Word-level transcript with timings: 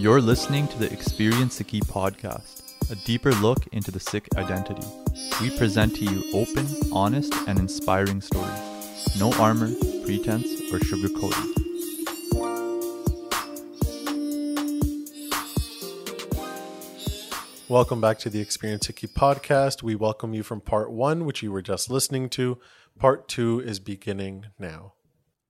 You're 0.00 0.22
listening 0.22 0.66
to 0.68 0.78
the 0.78 0.90
Experience 0.90 1.60
Sikhi 1.60 1.80
podcast, 1.80 2.90
a 2.90 2.94
deeper 3.04 3.32
look 3.32 3.66
into 3.66 3.90
the 3.90 4.00
Sikh 4.00 4.28
identity. 4.34 4.88
We 5.42 5.54
present 5.58 5.94
to 5.96 6.06
you 6.06 6.24
open, 6.32 6.66
honest, 6.90 7.34
and 7.46 7.58
inspiring 7.58 8.22
stories. 8.22 9.18
No 9.18 9.30
armor, 9.34 9.70
pretense, 10.02 10.46
or 10.72 10.78
sugarcoating. 10.78 11.52
Welcome 17.68 18.00
back 18.00 18.18
to 18.20 18.30
the 18.30 18.40
Experience 18.40 18.86
Sikhi 18.86 19.12
podcast. 19.12 19.82
We 19.82 19.96
welcome 19.96 20.32
you 20.32 20.42
from 20.42 20.62
part 20.62 20.90
one, 20.90 21.26
which 21.26 21.42
you 21.42 21.52
were 21.52 21.60
just 21.60 21.90
listening 21.90 22.30
to. 22.30 22.56
Part 22.98 23.28
two 23.28 23.60
is 23.60 23.78
beginning 23.78 24.46
now. 24.58 24.94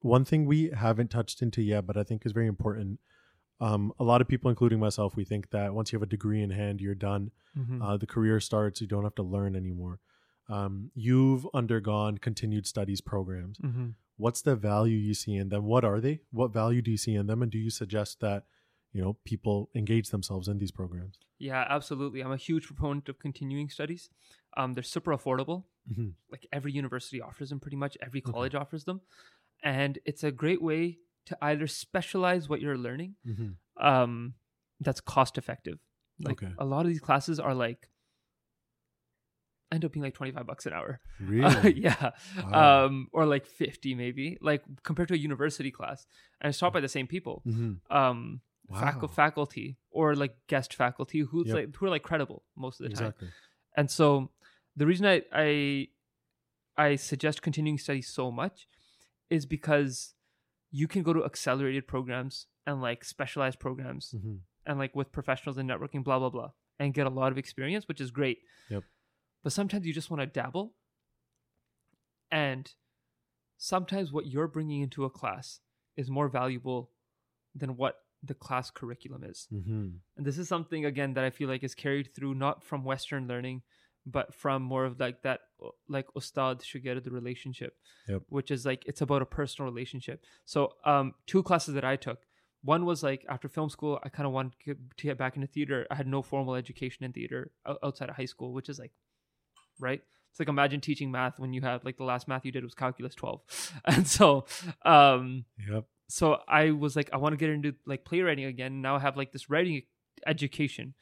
One 0.01 0.25
thing 0.25 0.45
we 0.45 0.71
haven't 0.71 1.13
touched 1.13 1.41
into 1.41 1.63
yet, 1.63 1.87
but 1.87 1.97
I 1.97 2.03
think 2.03 2.27
is 2.27 2.33
very 2.33 2.49
important. 2.49 2.99
Um, 3.61 3.93
a 3.99 4.05
lot 4.05 4.21
of 4.21 4.29
people, 4.29 4.49
including 4.51 4.81
myself, 4.81 5.17
we 5.17 5.25
think 5.25 5.51
that 5.51 5.75
once 5.75 5.93
you 5.93 5.97
have 5.99 6.03
a 6.03 6.11
degree 6.11 6.43
in 6.43 6.51
hand, 6.51 6.81
you're 6.81 6.95
done. 6.95 7.31
Mm-hmm. 7.59 7.83
Uh, 7.83 7.97
the 7.99 8.07
career 8.07 8.41
starts. 8.41 8.81
You 8.81 8.87
don't 8.87 9.05
have 9.05 9.15
to 9.17 9.23
learn 9.23 9.55
anymore. 9.55 10.01
Um, 10.49 10.91
you've 10.95 11.47
undergone 11.55 12.19
continued 12.19 12.67
studies 12.67 13.01
programs. 13.01 13.59
Mm-hmm. 13.59 13.91
What's 14.17 14.43
the 14.43 14.57
value 14.57 14.97
you 14.97 15.15
see 15.15 15.37
in 15.37 15.49
them? 15.49 15.65
What 15.65 15.85
are 15.85 16.01
they? 16.01 16.21
What 16.31 16.53
value 16.53 16.83
do 16.83 16.91
you 16.91 16.97
see 16.97 17.15
in 17.15 17.27
them? 17.27 17.43
And 17.43 17.51
do 17.53 17.59
you 17.59 17.71
suggest 17.71 18.21
that 18.21 18.45
you 18.93 19.01
know 19.03 19.17
people 19.25 19.71
engage 19.75 20.09
themselves 20.11 20.49
in 20.49 20.59
these 20.59 20.71
programs? 20.73 21.19
Yeah, 21.39 21.65
absolutely. 21.69 22.21
I'm 22.23 22.33
a 22.33 22.37
huge 22.37 22.67
proponent 22.67 23.09
of 23.09 23.19
continuing 23.19 23.69
studies. 23.71 24.11
Um, 24.57 24.75
they're 24.75 24.83
super 24.83 25.13
affordable. 25.17 25.65
Mhm. 25.91 26.15
Like 26.31 26.47
every 26.53 26.73
university 26.73 27.21
offers 27.23 27.51
them, 27.51 27.61
pretty 27.61 27.77
much 27.77 27.97
every 28.03 28.21
Okay. 28.21 28.33
college 28.33 28.55
offers 28.55 28.85
them, 28.85 29.01
and 29.63 29.99
it's 30.05 30.25
a 30.25 30.31
great 30.33 30.61
way 30.61 30.99
to 31.27 31.37
either 31.43 31.67
specialize 31.67 32.49
what 32.49 32.61
you're 32.61 32.79
learning. 32.79 33.15
Mm-hmm. 33.27 33.85
Um, 33.87 34.35
that's 34.81 35.01
cost 35.01 35.39
effective. 35.39 35.79
Like 36.23 36.43
Okay. 36.43 36.53
a 36.59 36.65
lot 36.65 36.81
of 36.81 36.89
these 36.89 37.01
classes 37.01 37.39
are 37.41 37.55
like 37.55 37.89
end 39.73 39.85
up 39.85 39.93
being 39.93 40.03
like 40.03 40.15
25 40.15 40.47
bucks 40.47 40.67
an 40.67 40.73
hour. 40.73 41.01
Really? 41.21 41.75
yeah. 41.81 42.11
Wow. 42.51 42.87
Um, 42.87 43.09
or 43.13 43.25
like 43.27 43.47
50 43.47 43.95
maybe, 43.95 44.37
like 44.41 44.63
compared 44.83 45.09
to 45.09 45.15
a 45.15 45.19
university 45.19 45.71
class. 45.71 46.07
And 46.41 46.51
it's 46.51 46.59
taught 46.59 46.73
by 46.73 46.81
the 46.81 46.89
same 46.89 47.07
people. 47.07 47.43
mm-hmm. 47.47 47.95
Um, 47.97 48.41
facu- 48.73 49.03
Wow. 49.03 49.09
faculty 49.09 49.77
or 49.91 50.15
like 50.15 50.35
guest 50.49 50.75
faculty 50.75 51.21
who's 51.21 51.49
Yep. 51.49 51.55
like 51.57 51.77
who 51.77 51.87
are 51.87 51.91
like 51.91 52.03
credible 52.03 52.45
most 52.57 52.81
of 52.81 52.89
the 52.91 52.97
time. 52.97 53.15
And 53.77 53.91
so 53.91 54.31
the 54.77 54.87
reason 54.87 55.07
I, 55.07 55.23
I 55.33 55.89
I 56.77 56.97
suggest 56.97 57.43
continuing 57.43 57.79
study 57.79 58.03
so 58.03 58.31
much 58.31 58.67
is 59.29 59.45
because 59.47 60.15
you 60.71 60.87
can 60.89 61.03
go 61.03 61.13
to 61.13 61.25
accelerated 61.25 61.87
programs 61.87 62.47
and 62.67 62.81
like 62.81 63.05
specialized 63.05 63.59
programs 63.59 64.15
Mm-hmm. 64.17 64.37
and 64.67 64.79
like 64.79 64.95
with 64.95 65.13
professionals 65.13 65.59
in 65.59 65.67
networking, 65.67 66.05
blah 66.05 66.19
blah 66.19 66.31
blah, 66.31 66.51
and 66.79 66.95
get 66.95 67.07
a 67.07 67.11
lot 67.11 67.33
of 67.33 67.39
experience, 67.39 67.89
which 67.89 68.01
is 68.01 68.11
great. 68.11 68.39
Yep. 68.69 68.85
But 69.43 69.53
sometimes 69.53 69.87
you 69.87 69.93
just 69.93 70.11
want 70.11 70.21
to 70.21 70.27
dabble, 70.27 70.75
and 72.31 72.71
sometimes 73.57 74.13
what 74.13 74.27
you're 74.27 74.49
bringing 74.49 74.83
into 74.83 75.05
a 75.05 75.11
class 75.11 75.61
is 75.97 76.11
more 76.11 76.29
valuable 76.29 76.91
than 77.55 77.77
what 77.77 77.97
the 78.23 78.35
class 78.35 78.71
curriculum 78.71 79.25
is. 79.25 79.49
Mm-hmm. 79.53 79.89
And 80.17 80.27
this 80.27 80.39
is 80.39 80.49
something 80.49 80.85
again 80.85 81.15
that 81.15 81.25
I 81.25 81.31
feel 81.31 81.49
like 81.49 81.65
is 81.65 81.75
carried 81.75 82.15
through 82.15 82.35
not 82.35 82.63
from 82.63 82.85
Western 82.85 83.27
learning, 83.27 83.63
but 84.07 84.35
from 84.35 84.63
more 84.63 84.85
of 84.85 85.01
like 85.01 85.23
that, 85.23 85.41
like 85.89 86.07
Ustad 86.17 86.61
Shagird 86.61 87.03
the 87.05 87.11
relationship, 87.11 87.77
Yep. 88.09 88.23
which 88.29 88.51
is 88.51 88.65
like 88.67 88.83
it's 88.87 89.01
about 89.01 89.23
a 89.23 89.27
personal 89.27 89.71
relationship. 89.71 90.25
So, 90.45 90.75
um, 90.85 91.15
two 91.27 91.43
classes 91.43 91.75
that 91.75 91.85
I 91.85 91.97
took. 91.97 92.21
One 92.63 92.85
was 92.85 93.03
like 93.03 93.25
after 93.29 93.49
film 93.49 93.71
school, 93.71 93.99
I 94.05 94.09
kind 94.11 94.27
of 94.27 94.33
wanted 94.33 94.53
to 94.65 94.77
get, 95.03 95.17
back 95.19 95.35
into 95.37 95.47
theater. 95.49 95.87
I 95.91 95.95
had 95.95 96.07
no 96.07 96.21
formal 96.23 96.55
education 96.55 97.05
in 97.07 97.13
theater 97.13 97.53
outside 97.83 98.11
of 98.11 98.17
high 98.17 98.27
school, 98.27 98.53
which 98.53 98.69
is 98.69 98.79
like, 98.79 98.93
right? 99.79 100.03
It's 100.31 100.39
like 100.39 100.49
imagine 100.49 100.81
teaching 100.81 101.11
math 101.11 101.39
when 101.39 101.53
you 101.55 101.63
have 101.63 101.85
like 101.85 101.97
the 101.97 102.05
last 102.05 102.29
math 102.29 102.45
you 102.45 102.53
did 102.53 102.63
was 102.63 102.75
calculus 102.75 103.15
12. 103.15 103.41
And 103.87 104.07
so, 104.07 104.45
um, 104.85 105.45
Yep. 105.71 105.85
so 106.09 106.39
I 106.47 106.71
was 106.73 106.97
like, 106.97 107.09
I 107.13 107.17
want 107.17 107.33
to 107.33 107.37
get 107.39 107.49
into 107.51 107.75
like 107.87 108.05
playwriting 108.05 108.45
again. 108.45 108.83
Now 108.83 108.97
I 108.97 109.01
have 109.01 109.17
like 109.17 109.33
this 109.33 109.49
writing 109.51 109.83
education, 110.27 110.95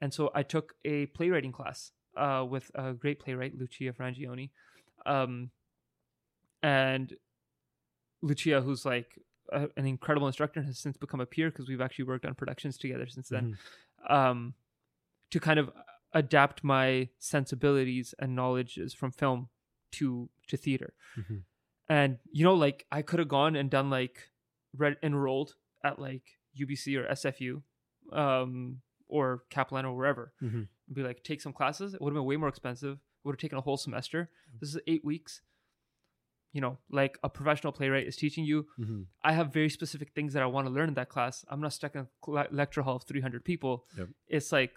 and 0.00 0.14
so 0.14 0.30
I 0.34 0.42
took 0.42 0.74
a 0.84 1.06
playwriting 1.06 1.52
class 1.52 1.90
uh, 2.16 2.44
with 2.48 2.70
a 2.74 2.92
great 2.92 3.18
playwright, 3.20 3.56
Lucia 3.58 3.92
Frangione, 3.92 4.50
um, 5.06 5.50
and 6.62 7.14
Lucia, 8.22 8.60
who's 8.60 8.84
like 8.84 9.18
a, 9.50 9.68
an 9.76 9.86
incredible 9.86 10.26
instructor, 10.26 10.60
and 10.60 10.66
has 10.66 10.78
since 10.78 10.96
become 10.96 11.20
a 11.20 11.26
peer 11.26 11.50
because 11.50 11.68
we've 11.68 11.80
actually 11.80 12.04
worked 12.04 12.24
on 12.24 12.34
productions 12.34 12.78
together 12.78 13.06
since 13.06 13.28
then. 13.28 13.56
Um, 14.08 14.54
to 15.30 15.40
kind 15.40 15.58
of 15.58 15.70
adapt 16.12 16.62
my 16.62 17.08
sensibilities 17.18 18.14
and 18.18 18.36
knowledges 18.36 18.92
from 18.92 19.10
film 19.12 19.48
to 19.92 20.28
to 20.48 20.56
theater 20.58 20.92
Mhm. 21.16 21.42
and 21.88 22.18
you 22.30 22.44
know 22.44 22.54
like 22.54 22.86
i 22.92 23.00
could 23.02 23.18
have 23.18 23.28
gone 23.28 23.56
and 23.56 23.70
done 23.70 23.88
like 23.90 24.30
read 24.76 24.96
enrolled 25.02 25.54
at 25.84 25.98
like 25.98 26.38
ubc 26.60 26.86
or 26.98 27.06
sfu 27.14 27.62
um 28.12 28.80
or 29.08 29.44
kaplan 29.48 29.86
or 29.86 29.94
wherever 29.96 30.32
Mhm. 30.42 30.68
Be 30.94 31.02
like 31.02 31.22
take 31.22 31.40
some 31.40 31.52
classes. 31.52 31.94
It 31.94 32.00
would 32.00 32.10
have 32.10 32.14
been 32.20 32.24
way 32.24 32.36
more 32.36 32.48
expensive. 32.48 32.98
Would 33.24 33.32
have 33.32 33.40
taken 33.40 33.58
a 33.58 33.62
whole 33.62 33.76
semester. 33.76 34.30
This 34.60 34.74
is 34.74 34.80
eight 34.86 35.04
weeks. 35.04 35.40
You 36.52 36.60
know 36.60 36.78
like 36.90 37.18
a 37.22 37.28
professional 37.30 37.72
playwright 37.72 38.06
is 38.06 38.16
teaching 38.16 38.44
you. 38.44 38.66
Mm-hmm. 38.78 39.02
i 39.24 39.32
have 39.32 39.52
very 39.52 39.70
specific 39.70 40.12
things 40.14 40.34
that 40.34 40.42
i 40.42 40.46
want 40.46 40.66
to 40.66 40.72
learn 40.72 40.88
in 40.88 40.94
that 40.94 41.08
class. 41.08 41.44
I'm 41.48 41.60
not 41.60 41.72
stuck 41.72 41.94
in 41.94 42.06
a 42.28 42.46
lecture 42.50 42.82
hall 42.82 42.96
of 42.96 43.04
300 43.04 43.44
people. 43.44 43.84
Yep. 43.96 44.08
it's 44.28 44.52
like 44.52 44.72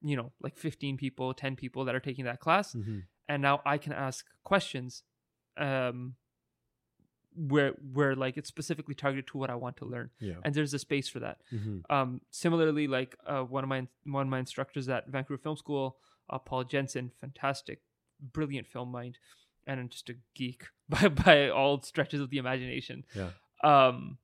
you 0.00 0.16
know 0.16 0.32
like 0.40 0.56
15 0.56 0.96
people 0.96 1.34
10 1.34 1.56
people 1.56 1.84
that 1.86 1.94
are 1.94 2.00
taking 2.00 2.24
that 2.26 2.38
class. 2.40 2.74
Mm-hmm. 2.74 2.98
and 3.28 3.42
now 3.42 3.60
I 3.66 3.78
can 3.78 3.92
ask 3.92 4.24
questions 4.44 5.02
um 5.56 6.14
where 7.38 7.72
where 7.92 8.16
like 8.16 8.36
it's 8.36 8.48
specifically 8.48 8.94
targeted 8.94 9.26
to 9.28 9.38
what 9.38 9.48
I 9.48 9.54
want 9.54 9.76
to 9.76 9.84
learn 9.84 10.10
Yeah. 10.18 10.34
and 10.44 10.52
there's 10.54 10.74
a 10.74 10.78
space 10.78 11.08
for 11.08 11.20
that 11.20 11.38
Mm-hmm. 11.52 11.78
um 11.94 12.20
similarly 12.30 12.86
like 12.88 13.14
uh, 13.26 13.42
one 13.42 13.62
of 13.62 13.68
my 13.68 13.86
one 14.04 14.26
of 14.26 14.30
my 14.30 14.40
instructors 14.40 14.88
at 14.88 15.06
Vancouver 15.08 15.38
Film 15.38 15.56
School 15.56 15.96
uh, 16.30 16.38
Paul 16.38 16.64
Jensen 16.64 17.12
fantastic 17.20 17.80
brilliant 18.20 18.66
film 18.66 18.90
mind 18.90 19.18
and 19.68 19.78
I'm 19.78 19.88
just 19.88 20.08
a 20.10 20.14
geek 20.34 20.64
by 20.88 21.08
by 21.08 21.48
all 21.48 21.80
stretches 21.82 22.20
of 22.20 22.30
the 22.30 22.38
imagination 22.38 23.04
Yeah. 23.14 23.30
um 23.62 24.18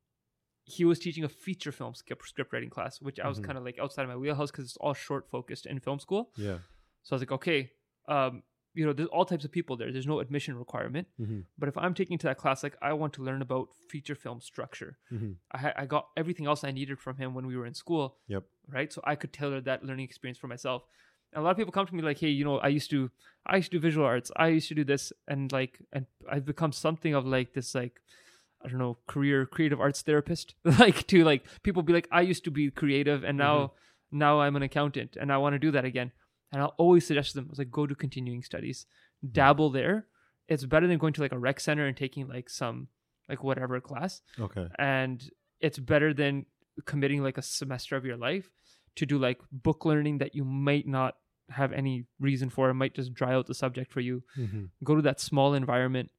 he 0.64 0.84
was 0.84 0.98
teaching 0.98 1.25
a 1.25 1.28
feature 1.28 1.72
film 1.72 1.94
script, 1.94 2.26
script 2.26 2.52
writing 2.52 2.70
class 2.70 3.00
which 3.00 3.20
I 3.20 3.28
was 3.28 3.38
Mhm. 3.38 3.44
kind 3.44 3.58
of 3.58 3.64
like 3.64 3.78
outside 3.78 4.02
of 4.02 4.08
my 4.08 4.16
wheelhouse 4.16 4.50
because 4.50 4.64
it's 4.64 4.76
all 4.78 4.94
short 4.94 5.28
focused 5.31 5.66
in 5.66 5.78
film 5.78 6.00
school 6.00 6.31
Yeah. 6.36 6.58
so 7.02 7.14
I 7.14 7.16
was 7.16 7.22
like, 7.22 7.32
okay, 7.32 7.70
um, 8.08 8.42
you 8.75 8.85
know, 8.85 8.93
there's 8.93 9.09
all 9.09 9.25
types 9.25 9.45
of 9.45 9.53
people 9.53 9.77
there. 9.77 9.93
There's 9.93 10.07
no 10.07 10.21
admission 10.21 10.59
requirement. 10.59 11.07
Mm-hmm. 11.21 11.41
But 11.59 11.69
if 11.69 11.79
I'm 11.79 11.95
taking 11.95 12.19
to 12.19 12.27
that 12.27 12.39
class, 12.39 12.62
like 12.62 12.77
I 12.83 12.93
want 12.93 13.12
to 13.15 13.23
learn 13.23 13.41
about 13.41 13.69
feature 13.89 14.15
film 14.15 14.41
structure. 14.41 14.99
Mm-hmm. 15.12 15.33
I, 15.53 15.73
I 15.83 15.87
got 15.87 16.09
everything 16.17 16.47
else 16.47 16.65
I 16.65 16.73
needed 16.73 16.99
from 16.99 17.17
him 17.17 17.35
when 17.35 17.47
we 17.47 17.57
were 17.57 17.67
in 17.67 17.75
school. 17.75 18.17
Yep. 18.29 18.45
Right. 18.69 18.93
So 18.93 19.01
I 19.05 19.15
could 19.15 19.33
tailor 19.33 19.61
that 19.62 19.85
learning 19.85 20.05
experience 20.05 20.39
for 20.39 20.49
myself. 20.49 20.83
And 21.33 21.41
a 21.41 21.45
lot 21.45 21.51
of 21.51 21.57
people 21.57 21.73
come 21.73 21.87
to 21.87 21.95
me 21.95 22.03
like, 22.03 22.19
hey, 22.19 22.29
you 22.29 22.45
know, 22.45 22.59
I 22.59 22.69
used 22.69 22.91
to, 22.91 23.11
I 23.47 23.57
used 23.57 23.71
to 23.73 23.79
do 23.79 23.81
visual 23.81 24.07
arts. 24.07 24.31
I 24.37 24.49
used 24.49 24.69
to 24.69 24.75
do 24.75 24.85
this, 24.85 25.12
and 25.27 25.51
like, 25.53 25.81
and 25.93 26.06
I've 26.31 26.45
become 26.45 26.73
something 26.73 27.12
of 27.15 27.27
like 27.27 27.55
this, 27.55 27.75
like, 27.75 28.01
I 28.65 28.69
don't 28.69 28.79
know, 28.79 28.99
career 29.06 29.45
creative 29.45 29.81
arts 29.81 30.03
therapist. 30.03 30.55
like 30.65 31.06
to 31.09 31.25
like 31.25 31.45
people 31.62 31.83
be 31.83 31.93
like, 31.93 32.09
I 32.11 32.23
used 32.23 32.45
to 32.45 32.51
be 32.51 32.71
creative, 32.71 33.25
and 33.25 33.37
now, 33.37 33.73
now 34.12 34.41
I'm 34.41 34.55
an 34.56 34.62
accountant, 34.62 35.17
and 35.21 35.33
I 35.33 35.39
want 35.39 35.55
to 35.55 35.59
do 35.59 35.73
that 35.73 35.85
again. 35.85 36.12
And 36.55 36.62
I'll 36.62 36.75
always 36.79 37.06
suggest 37.06 37.31
to 37.33 37.37
them, 37.37 37.47
I 37.49 37.51
was 37.51 37.59
like, 37.59 37.71
go 37.71 37.87
to 37.87 37.95
continuing 37.95 38.43
studies, 38.43 38.87
dabble 39.33 39.71
there. 39.71 40.06
It's 40.49 40.65
better 40.65 40.87
than 40.87 40.99
going 40.99 41.12
to 41.15 41.21
like 41.21 41.33
a 41.33 41.39
rec 41.39 41.59
center 41.61 41.85
and 41.87 41.97
taking 41.97 42.29
like 42.29 42.49
some 42.49 42.89
like 43.29 43.43
whatever 43.43 43.81
class 43.81 44.21
Okay. 44.39 44.69
and 44.79 45.31
it's 45.61 45.79
better 45.79 46.12
than 46.15 46.47
committing 46.85 47.23
like 47.23 47.39
a 47.39 47.43
semester 47.43 47.97
of 47.97 48.05
your 48.05 48.17
life 48.19 48.51
to 48.97 49.06
do 49.06 49.17
like 49.19 49.41
book 49.51 49.85
learning 49.87 50.19
that 50.19 50.35
you 50.35 50.45
might 50.45 50.87
not 50.87 51.17
have 51.49 51.73
any 51.73 52.05
reason 52.21 52.51
for 52.51 52.69
it 52.69 52.75
might 52.75 52.95
just 52.95 53.15
dry 53.15 53.33
out 53.35 53.47
the 53.47 53.55
subject 53.55 53.91
for 53.93 54.01
you 54.01 54.23
Mm-hmm. 54.37 54.65
go 54.85 54.95
to 54.95 55.03
that 55.03 55.21
small 55.21 55.55
environment 55.55 56.11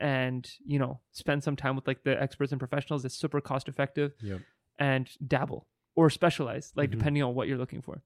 and 0.00 0.50
you 0.66 0.78
know 0.78 1.00
spend 1.12 1.44
some 1.44 1.56
time 1.56 1.76
with 1.76 1.86
like 1.86 2.02
the 2.02 2.20
experts 2.20 2.52
and 2.52 2.58
professionals 2.58 3.04
it's 3.04 3.14
super 3.14 3.40
cost 3.40 3.68
effective 3.68 4.12
Yep. 4.20 4.40
and 4.78 5.08
dabble 5.26 5.66
or 5.94 6.10
specialize 6.10 6.72
like 6.74 6.88
Mhm. 6.88 6.92
depending 6.98 7.22
on 7.22 7.34
what 7.34 7.46
you're 7.48 7.58
looking 7.58 7.82
for 7.82 8.02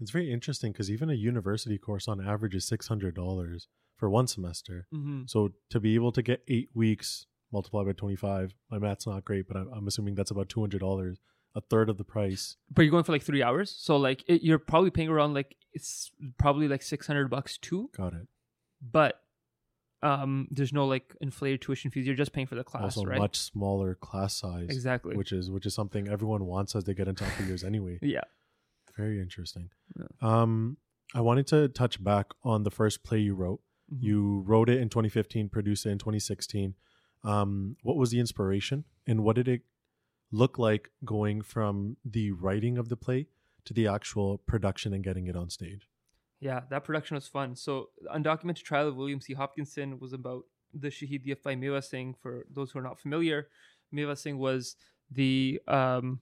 It's 0.00 0.10
very 0.10 0.32
interesting 0.32 0.72
because 0.72 0.90
even 0.90 1.08
a 1.10 1.14
university 1.14 1.78
course 1.78 2.08
on 2.08 2.20
average 2.26 2.54
is 2.54 2.66
six 2.66 2.88
hundred 2.88 3.14
dollars 3.14 3.68
for 3.96 4.10
one 4.10 4.26
semester. 4.26 4.86
mm-hmm. 4.92 5.22
So 5.26 5.52
to 5.70 5.80
be 5.80 5.94
able 5.94 6.12
to 6.12 6.22
get 6.22 6.42
eight 6.48 6.68
weeks 6.74 7.26
multiplied 7.52 7.86
by 7.86 7.92
twenty 7.92 8.16
five, 8.16 8.54
my 8.70 8.78
math's 8.78 9.06
not 9.06 9.24
great, 9.24 9.46
but 9.46 9.56
I'm, 9.56 9.68
I'm 9.72 9.86
assuming 9.86 10.14
that's 10.14 10.30
about 10.30 10.48
two 10.48 10.60
hundred 10.60 10.80
dollars, 10.80 11.20
a 11.54 11.60
third 11.60 11.88
of 11.88 11.96
the 11.98 12.04
price. 12.04 12.56
but 12.72 12.82
you're 12.82 12.90
going 12.90 13.04
for 13.04 13.12
like 13.12 13.22
three 13.22 13.42
hours 13.42 13.70
so 13.70 13.96
like 13.96 14.24
it, 14.26 14.42
you're 14.42 14.58
probably 14.58 14.90
paying 14.90 15.08
around 15.08 15.34
like 15.34 15.54
it's 15.72 16.10
probably 16.38 16.68
like 16.68 16.82
600 16.82 17.28
bucks 17.28 17.58
too 17.58 17.90
Got 17.96 18.12
it. 18.14 18.28
but 18.80 19.20
Um, 20.02 20.48
there's 20.50 20.72
no 20.72 20.86
like 20.86 21.14
inflated 21.20 21.62
tuition 21.62 21.90
fees. 21.90 22.06
You're 22.06 22.14
just 22.14 22.32
paying 22.32 22.46
for 22.46 22.56
the 22.56 22.64
class, 22.64 22.82
also 22.82 23.04
right? 23.04 23.18
much 23.18 23.38
smaller 23.38 23.94
class 23.94 24.34
size, 24.36 24.68
exactly. 24.70 25.16
which 25.16 25.32
is 25.32 25.50
which 25.50 25.64
is 25.64 25.74
something 25.74 26.08
everyone 26.08 26.44
wants 26.44 26.76
as 26.76 26.84
they 26.84 26.92
get 26.94 27.08
into 27.08 27.24
upper 27.24 27.44
years 27.44 27.64
anyway. 27.64 27.98
yeah. 28.02 28.20
Very 28.96 29.20
interesting. 29.20 29.70
Yeah. 29.98 30.06
Um, 30.20 30.76
I 31.14 31.20
wanted 31.20 31.46
to 31.48 31.68
touch 31.68 32.02
back 32.02 32.32
on 32.42 32.62
the 32.62 32.70
first 32.70 33.02
play 33.04 33.18
you 33.18 33.34
wrote. 33.34 33.60
Mhm. 33.92 34.02
You 34.02 34.40
wrote 34.46 34.68
it 34.68 34.80
in 34.80 34.88
2015, 34.88 35.48
produced 35.48 35.86
it 35.86 35.90
in 35.90 35.98
2016. 35.98 36.74
Um, 37.22 37.76
what 37.82 37.96
was 37.96 38.10
the 38.10 38.20
inspiration, 38.20 38.84
and 39.06 39.24
what 39.24 39.36
did 39.36 39.48
it 39.48 39.62
look 40.30 40.58
like 40.58 40.90
going 41.04 41.42
from 41.42 41.96
the 42.04 42.32
writing 42.32 42.76
of 42.76 42.88
the 42.88 42.96
play 42.96 43.28
to 43.64 43.72
the 43.72 43.86
actual 43.86 44.38
production 44.38 44.92
and 44.92 45.02
getting 45.02 45.26
it 45.26 45.36
on 45.36 45.48
stage? 45.48 45.88
Yeah, 46.40 46.62
that 46.68 46.84
production 46.84 47.14
was 47.14 47.26
fun. 47.26 47.56
So, 47.56 47.90
Undocumented 48.12 48.62
Trial 48.62 48.88
of 48.88 48.96
William 48.96 49.20
C. 49.20 49.32
Hopkinson 49.32 49.98
was 49.98 50.12
about 50.12 50.44
the 50.74 50.88
Shahid 50.88 51.24
Bhai 51.24 51.54
Meva 51.54 51.82
Singh. 51.82 52.14
For 52.20 52.46
those 52.52 52.72
who 52.72 52.78
are 52.80 52.82
not 52.82 52.98
familiar, 52.98 53.48
Meva 53.92 54.18
Singh 54.18 54.36
was 54.38 54.76
the 55.10 55.60
um, 55.68 56.20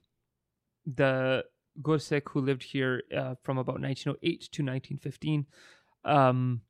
the 0.85 1.43
Gursikh 1.81 2.29
who 2.29 2.41
lived 2.41 2.63
here 2.63 3.03
uh, 3.15 3.35
from 3.43 3.57
about 3.57 3.81
1908 3.81 4.21
to 4.21 4.63
1915, 4.63 5.45
um, 6.05 6.61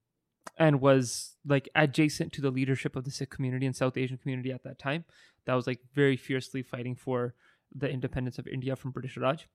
and 0.58 0.82
was 0.82 1.36
like 1.46 1.70
adjacent 1.76 2.34
to 2.34 2.42
the 2.42 2.52
leadership 2.52 2.96
of 2.96 3.04
the 3.04 3.12
Sikh 3.12 3.30
community 3.30 3.66
and 3.66 3.76
South 3.76 3.98
Asian 3.98 4.18
community 4.18 4.52
at 4.52 4.64
that 4.64 4.80
time. 4.80 5.06
That 5.46 5.56
was 5.56 5.68
like 5.68 5.80
very 5.94 6.18
fiercely 6.18 6.64
fighting 6.64 6.96
for 6.96 7.34
the 7.74 7.90
independence 7.90 8.38
of 8.38 8.48
India 8.48 8.76
from 8.76 8.92
British 8.92 9.18
Raj. 9.18 9.48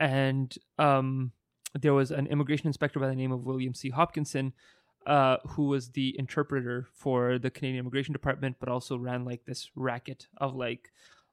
And 0.00 0.54
um, 0.78 1.32
there 1.74 1.94
was 1.94 2.10
an 2.10 2.26
immigration 2.26 2.66
inspector 2.66 2.98
by 2.98 3.08
the 3.08 3.14
name 3.14 3.32
of 3.32 3.44
William 3.44 3.74
C. 3.74 3.90
Hopkinson, 3.90 4.52
uh, 5.06 5.38
who 5.48 5.66
was 5.66 5.90
the 5.90 6.14
interpreter 6.18 6.86
for 6.92 7.38
the 7.38 7.50
Canadian 7.50 7.80
Immigration 7.80 8.12
Department, 8.12 8.56
but 8.58 8.68
also 8.68 8.96
ran 8.96 9.24
like 9.24 9.44
this 9.44 9.70
racket 9.74 10.26
of 10.38 10.54
like 10.54 10.90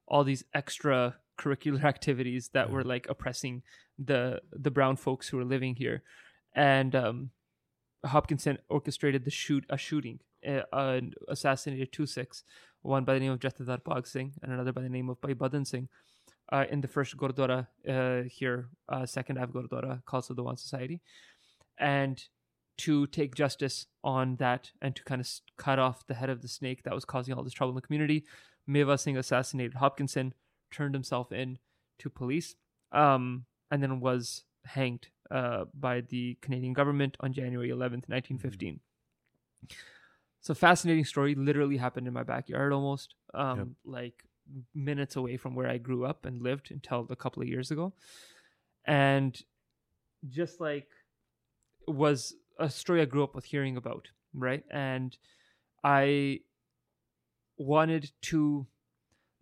all 0.07 0.23
these 0.23 0.43
extra 0.53 1.15
curricular 1.37 1.83
activities 1.93 2.49
that 2.53 2.69
were 2.69 2.83
like 2.83 3.07
oppressing 3.09 3.63
the 3.97 4.41
the 4.51 4.71
brown 4.71 4.95
folks 4.95 5.27
who 5.27 5.37
were 5.37 5.45
living 5.45 5.75
here, 5.75 6.03
and 6.55 6.95
um, 6.95 7.29
Hopkinson 8.05 8.57
orchestrated 8.69 9.25
the 9.25 9.31
shoot 9.31 9.65
a 9.69 9.77
shooting, 9.77 10.19
uh, 10.47 10.61
uh, 10.71 11.01
assassinated 11.27 11.91
two 11.91 12.05
Sikhs, 12.05 12.43
one 12.81 13.03
by 13.03 13.13
the 13.13 13.19
name 13.19 13.31
of 13.31 13.39
Jathedar 13.39 13.81
Bhag 13.83 14.07
Singh 14.07 14.33
and 14.41 14.51
another 14.51 14.73
by 14.73 14.81
the 14.81 14.89
name 14.89 15.09
of 15.09 15.21
Bhai 15.21 15.33
Badan 15.33 15.65
Singh, 15.65 15.87
uh, 16.51 16.65
in 16.69 16.81
the 16.81 16.87
first 16.87 17.15
Gurdwara 17.17 17.67
uh, 17.87 18.23
here, 18.29 18.69
uh, 18.89 19.05
Second 19.05 19.37
Ave 19.37 19.53
Gurdwara, 19.53 20.03
Khalsa 20.03 20.35
Diwan 20.35 20.59
Society, 20.59 21.01
and 21.77 22.23
to 22.77 23.07
take 23.07 23.35
justice 23.35 23.85
on 24.03 24.35
that 24.37 24.71
and 24.81 24.95
to 24.95 25.03
kind 25.03 25.21
of 25.21 25.27
cut 25.57 25.79
off 25.79 26.07
the 26.07 26.15
head 26.15 26.29
of 26.29 26.41
the 26.41 26.47
snake 26.47 26.83
that 26.83 26.93
was 26.93 27.05
causing 27.05 27.33
all 27.33 27.43
this 27.43 27.53
trouble 27.53 27.71
in 27.71 27.75
the 27.75 27.81
community. 27.81 28.25
Meva 28.67 28.99
Singh 28.99 29.17
assassinated 29.17 29.75
Hopkinson, 29.75 30.33
turned 30.73 30.93
himself 30.93 31.31
in 31.31 31.57
to 31.99 32.09
police, 32.09 32.55
um, 32.91 33.45
and 33.71 33.81
then 33.81 33.99
was 34.01 34.43
hanged 34.65 35.07
uh, 35.31 35.65
by 35.73 36.01
the 36.01 36.37
Canadian 36.41 36.73
government 36.73 37.15
on 37.21 37.31
January 37.33 37.69
11th, 37.69 38.09
1915. 38.09 38.79
It's 40.39 40.49
a 40.49 40.55
fascinating 40.55 41.05
story. 41.05 41.35
Literally 41.35 41.77
happened 41.77 42.07
in 42.07 42.13
my 42.13 42.23
backyard 42.23 42.73
almost, 42.73 43.15
um, 43.33 43.57
Yep. 43.59 43.67
like 43.85 44.23
minutes 44.75 45.15
away 45.15 45.37
from 45.37 45.55
where 45.55 45.69
I 45.69 45.77
grew 45.77 46.03
up 46.05 46.25
and 46.25 46.41
lived 46.41 46.69
until 46.71 47.07
a 47.09 47.15
couple 47.15 47.41
of 47.41 47.47
years 47.47 47.71
ago. 47.71 47.93
And 48.85 49.41
just 50.29 50.59
like 50.59 50.89
was 51.87 52.35
a 52.59 52.69
story 52.69 53.01
I 53.01 53.05
grew 53.05 53.23
up 53.23 53.35
with 53.35 53.45
hearing 53.45 53.77
about, 53.77 54.09
right? 54.33 54.63
And 54.69 55.17
I 55.83 56.41
wanted 57.57 58.11
to 58.23 58.67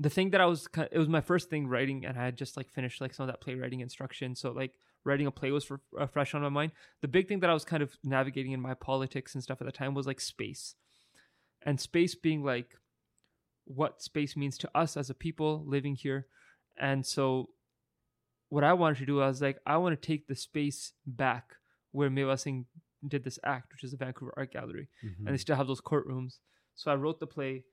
the 0.05 0.09
thing 0.09 0.31
that 0.31 0.41
I 0.41 0.45
was 0.45 0.67
it 0.91 0.97
was 0.97 1.07
my 1.17 1.21
first 1.21 1.49
thing 1.51 1.67
writing 1.67 2.05
and 2.07 2.17
I 2.17 2.25
had 2.25 2.35
just 2.43 2.57
like 2.57 2.69
finished 2.77 2.99
like 3.01 3.13
some 3.13 3.25
of 3.25 3.31
that 3.31 3.41
playwriting 3.41 3.81
instruction 3.81 4.35
so 4.35 4.51
like 4.51 4.73
writing 5.03 5.27
a 5.27 5.31
play 5.39 5.51
was 5.51 5.65
for, 5.65 5.77
uh, 5.99 6.07
fresh 6.07 6.33
on 6.35 6.41
my 6.41 6.49
mind 6.49 6.71
the 7.01 7.07
big 7.15 7.27
thing 7.27 7.39
that 7.41 7.49
I 7.49 7.53
was 7.53 7.65
kind 7.71 7.83
of 7.83 7.91
navigating 8.03 8.53
in 8.53 8.61
my 8.69 8.73
politics 8.89 9.33
and 9.33 9.43
stuff 9.43 9.61
at 9.61 9.65
the 9.65 9.71
time 9.81 9.93
was 9.93 10.07
like 10.07 10.19
space 10.19 10.63
and 11.67 11.79
space 11.79 12.15
being 12.15 12.43
like 12.43 12.69
what 13.65 14.01
space 14.01 14.35
means 14.35 14.57
to 14.59 14.69
us 14.75 14.97
as 14.97 15.09
a 15.09 15.13
people 15.13 15.63
living 15.75 15.95
here 15.95 16.25
and 16.77 17.05
so 17.05 17.49
what 18.49 18.63
I 18.63 18.73
wanted 18.73 18.97
to 18.99 19.05
do 19.05 19.21
I 19.21 19.27
was 19.27 19.41
like 19.41 19.59
I 19.65 19.77
want 19.77 19.99
to 19.99 20.07
take 20.07 20.27
the 20.27 20.35
space 20.35 20.93
back 21.05 21.45
where 21.91 22.09
Meva 22.09 22.39
Singh 22.39 22.65
did 23.07 23.23
this 23.23 23.39
act 23.43 23.71
which 23.73 23.83
is 23.83 23.91
the 23.91 23.97
Vancouver 23.97 24.33
Art 24.37 24.51
Gallery 24.53 24.87
Mm-hmm. 25.05 25.25
and 25.27 25.33
they 25.33 25.37
still 25.39 25.55
have 25.55 25.67
those 25.67 25.81
courtrooms. 25.81 26.39
So 26.75 26.91
I 26.91 26.95
wrote 26.95 27.19
the 27.19 27.27
play 27.27 27.65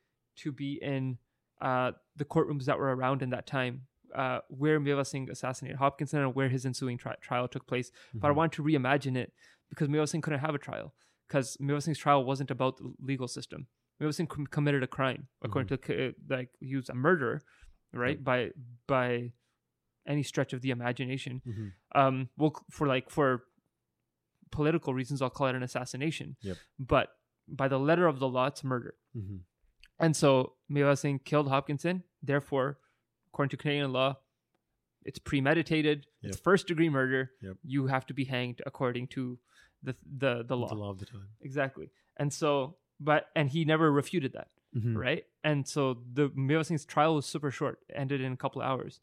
to 0.42 0.52
be 0.52 0.78
in 0.82 1.18
uh, 1.60 1.92
the 2.16 2.24
courtrooms 2.24 2.64
that 2.64 2.78
were 2.78 2.94
around 2.94 3.22
in 3.22 3.30
that 3.30 3.46
time, 3.46 3.82
uh, 4.14 4.40
where 4.48 4.80
Meva 4.80 5.06
Singh 5.06 5.28
assassinated 5.30 5.78
Hopkinson 5.78 6.20
and 6.20 6.34
where 6.34 6.48
his 6.48 6.64
ensuing 6.64 6.98
tri- 6.98 7.16
trial 7.20 7.48
took 7.48 7.66
place. 7.66 7.90
But 8.14 8.28
I 8.28 8.30
wanted 8.32 8.52
to 8.52 8.62
reimagine 8.62 9.16
it 9.16 9.32
because 9.68 9.88
Meva 9.88 10.08
Singh 10.08 10.20
couldn't 10.22 10.40
have 10.40 10.54
a 10.54 10.58
trial 10.58 10.94
because 11.26 11.56
Meva 11.60 11.82
Singh's 11.82 11.98
trial 11.98 12.24
wasn't 12.24 12.50
about 12.50 12.78
the 12.78 12.92
legal 13.00 13.28
system. 13.28 13.66
Meva 14.00 14.14
Singh 14.14 14.26
com- 14.28 14.46
committed 14.46 14.82
a 14.82 14.86
crime 14.86 15.28
according 15.42 15.76
to 15.78 16.08
uh, 16.08 16.12
like 16.28 16.50
he 16.60 16.76
was 16.76 16.88
a 16.88 16.94
murderer, 16.94 17.42
right? 17.92 18.22
By 18.22 18.50
by 18.86 19.32
any 20.06 20.22
stretch 20.22 20.52
of 20.54 20.62
the 20.62 20.70
imagination. 20.70 21.42
Mhm. 21.46 21.72
Um, 21.94 22.28
well, 22.38 22.54
for 22.70 22.86
like 22.86 23.10
for 23.10 23.42
political 24.50 24.94
reasons, 24.94 25.20
I'll 25.20 25.30
call 25.30 25.48
it 25.48 25.54
an 25.54 25.62
assassination. 25.62 26.36
Yep. 26.40 26.56
But 26.78 27.08
by 27.46 27.68
the 27.68 27.78
letter 27.78 28.06
of 28.06 28.18
the 28.18 28.28
law, 28.28 28.46
it's 28.46 28.64
murder. 28.64 28.94
Mhm. 29.16 29.40
And 30.00 30.14
so 30.16 30.54
Meva 30.70 30.96
Singh 30.96 31.18
killed 31.20 31.48
Hopkinson. 31.48 32.02
Therefore, 32.22 32.78
according 33.28 33.50
to 33.50 33.56
Canadian 33.56 33.92
law, 33.92 34.16
it's 35.04 35.18
premeditated. 35.18 36.06
It's 36.22 36.38
first 36.38 36.66
degree 36.66 36.88
murder. 36.88 37.32
Yep. 37.40 37.56
You 37.64 37.86
have 37.86 38.06
to 38.06 38.14
be 38.14 38.24
hanged 38.24 38.60
according 38.66 39.08
to 39.08 39.38
the 39.82 39.94
the 40.18 40.42
the 40.44 40.56
law. 40.56 40.68
The 40.68 40.74
law 40.74 40.90
of 40.90 40.98
the 40.98 41.06
time. 41.06 41.28
Exactly. 41.40 41.90
And 42.16 42.32
so, 42.32 42.76
but 43.00 43.28
and 43.36 43.48
he 43.48 43.64
never 43.64 43.90
refuted 43.92 44.32
that, 44.32 44.48
Mhm. 44.76 44.96
right? 44.96 45.24
And 45.44 45.66
so 45.66 46.02
the 46.12 46.30
Meva 46.30 46.64
Singh's 46.66 46.84
trial 46.84 47.14
was 47.14 47.26
super 47.26 47.50
short, 47.50 47.78
ended 47.94 48.20
in 48.20 48.32
a 48.32 48.36
couple 48.36 48.60
of 48.60 48.66
hours. 48.68 49.00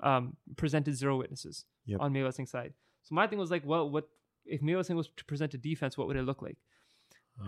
Um, 0.00 0.36
presented 0.56 0.94
zero 0.94 1.16
witnesses 1.18 1.64
Yep. 1.86 2.00
on 2.00 2.12
Meva 2.12 2.32
Singh's 2.32 2.50
side. 2.50 2.74
So 3.02 3.14
my 3.14 3.26
thing 3.26 3.38
was 3.38 3.50
like, 3.50 3.64
well, 3.64 3.88
what 3.90 4.08
if 4.44 4.60
Meva 4.60 4.84
Singh 4.84 4.96
was 4.96 5.08
to 5.16 5.24
present 5.24 5.54
a 5.54 5.58
defense? 5.58 5.98
What 5.98 6.06
would 6.06 6.16
it 6.16 6.22
look 6.22 6.40
like? 6.42 6.58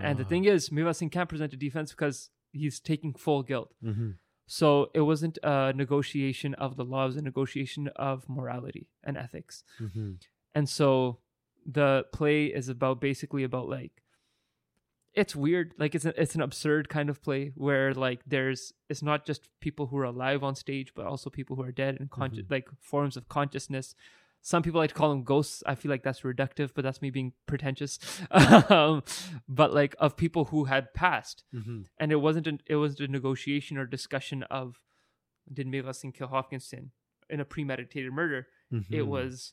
And 0.01 0.19
the 0.19 0.25
Ah. 0.25 0.29
thing 0.29 0.45
is, 0.47 0.71
Meva 0.71 0.95
Singh 0.97 1.11
can't 1.11 1.29
present 1.29 1.53
a 1.53 1.57
defense 1.57 1.91
because 1.93 2.31
he's 2.53 2.81
taking 2.81 3.15
full 3.15 3.43
guilt. 3.43 3.73
Mhm. 3.83 4.17
So 4.47 4.91
it 4.95 5.03
wasn't 5.03 5.39
a 5.43 5.73
negotiation 5.73 6.55
of 6.55 6.77
the 6.77 6.85
law; 6.85 7.05
it 7.05 7.09
was 7.09 7.17
a 7.17 7.23
negotiation 7.23 7.89
of 7.97 8.29
morality 8.29 8.89
and 9.05 9.17
ethics. 9.17 9.63
Mhm. 9.79 10.21
And 10.55 10.69
so 10.69 11.21
the 11.65 12.07
play 12.13 12.47
is 12.47 12.69
about 12.69 13.01
basically 13.01 13.45
about 13.45 13.69
like 13.69 14.03
it's 15.13 15.35
weird, 15.35 15.75
like 15.77 15.95
it's 15.97 16.05
a, 16.05 16.21
it's 16.21 16.37
an 16.37 16.41
absurd 16.41 16.89
kind 16.89 17.11
of 17.11 17.21
play 17.21 17.53
where 17.57 17.93
like 17.95 18.21
there's 18.27 18.73
it's 18.89 19.03
not 19.03 19.27
just 19.27 19.49
people 19.61 19.89
who 19.89 19.97
are 19.99 20.05
alive 20.05 20.43
on 20.45 20.55
stage, 20.55 20.95
but 20.95 21.05
also 21.07 21.29
people 21.31 21.57
who 21.57 21.63
are 21.63 21.73
dead 21.73 21.99
and 21.99 22.11
conscious, 22.11 22.45
like 22.49 22.69
forms 22.81 23.17
of 23.17 23.29
consciousness. 23.29 23.95
Some 24.43 24.63
people 24.63 24.81
like 24.81 24.89
to 24.89 24.95
call 24.95 25.11
them 25.11 25.23
ghosts. 25.23 25.63
I 25.67 25.75
feel 25.75 25.91
like 25.91 26.03
that's 26.03 26.21
reductive, 26.23 26.71
but 26.75 26.83
that's 26.83 27.03
me 27.03 27.11
being 27.11 27.33
pretentious. 27.47 27.99
um, 28.31 29.03
but 29.49 29.75
like 29.75 29.95
of 29.99 30.17
people 30.17 30.47
who 30.47 30.65
had 30.65 30.95
passed, 30.95 31.45
Mhm. 31.55 31.87
and 31.99 32.11
it 32.13 32.17
wasn't 32.17 32.47
an, 32.47 32.61
it 32.67 32.77
wasn't 32.77 33.01
a 33.09 33.13
negotiation 33.13 33.77
or 33.77 33.85
discussion 33.87 34.43
of 34.45 34.81
did 35.53 35.67
Meva 35.67 35.95
Singh 35.95 36.13
kill 36.13 36.29
Hopkinson 36.29 36.93
in 37.29 37.41
a 37.41 37.45
premeditated 37.45 38.13
murder. 38.13 38.47
It 38.71 38.85
Mhm. 39.03 39.07
was 39.07 39.53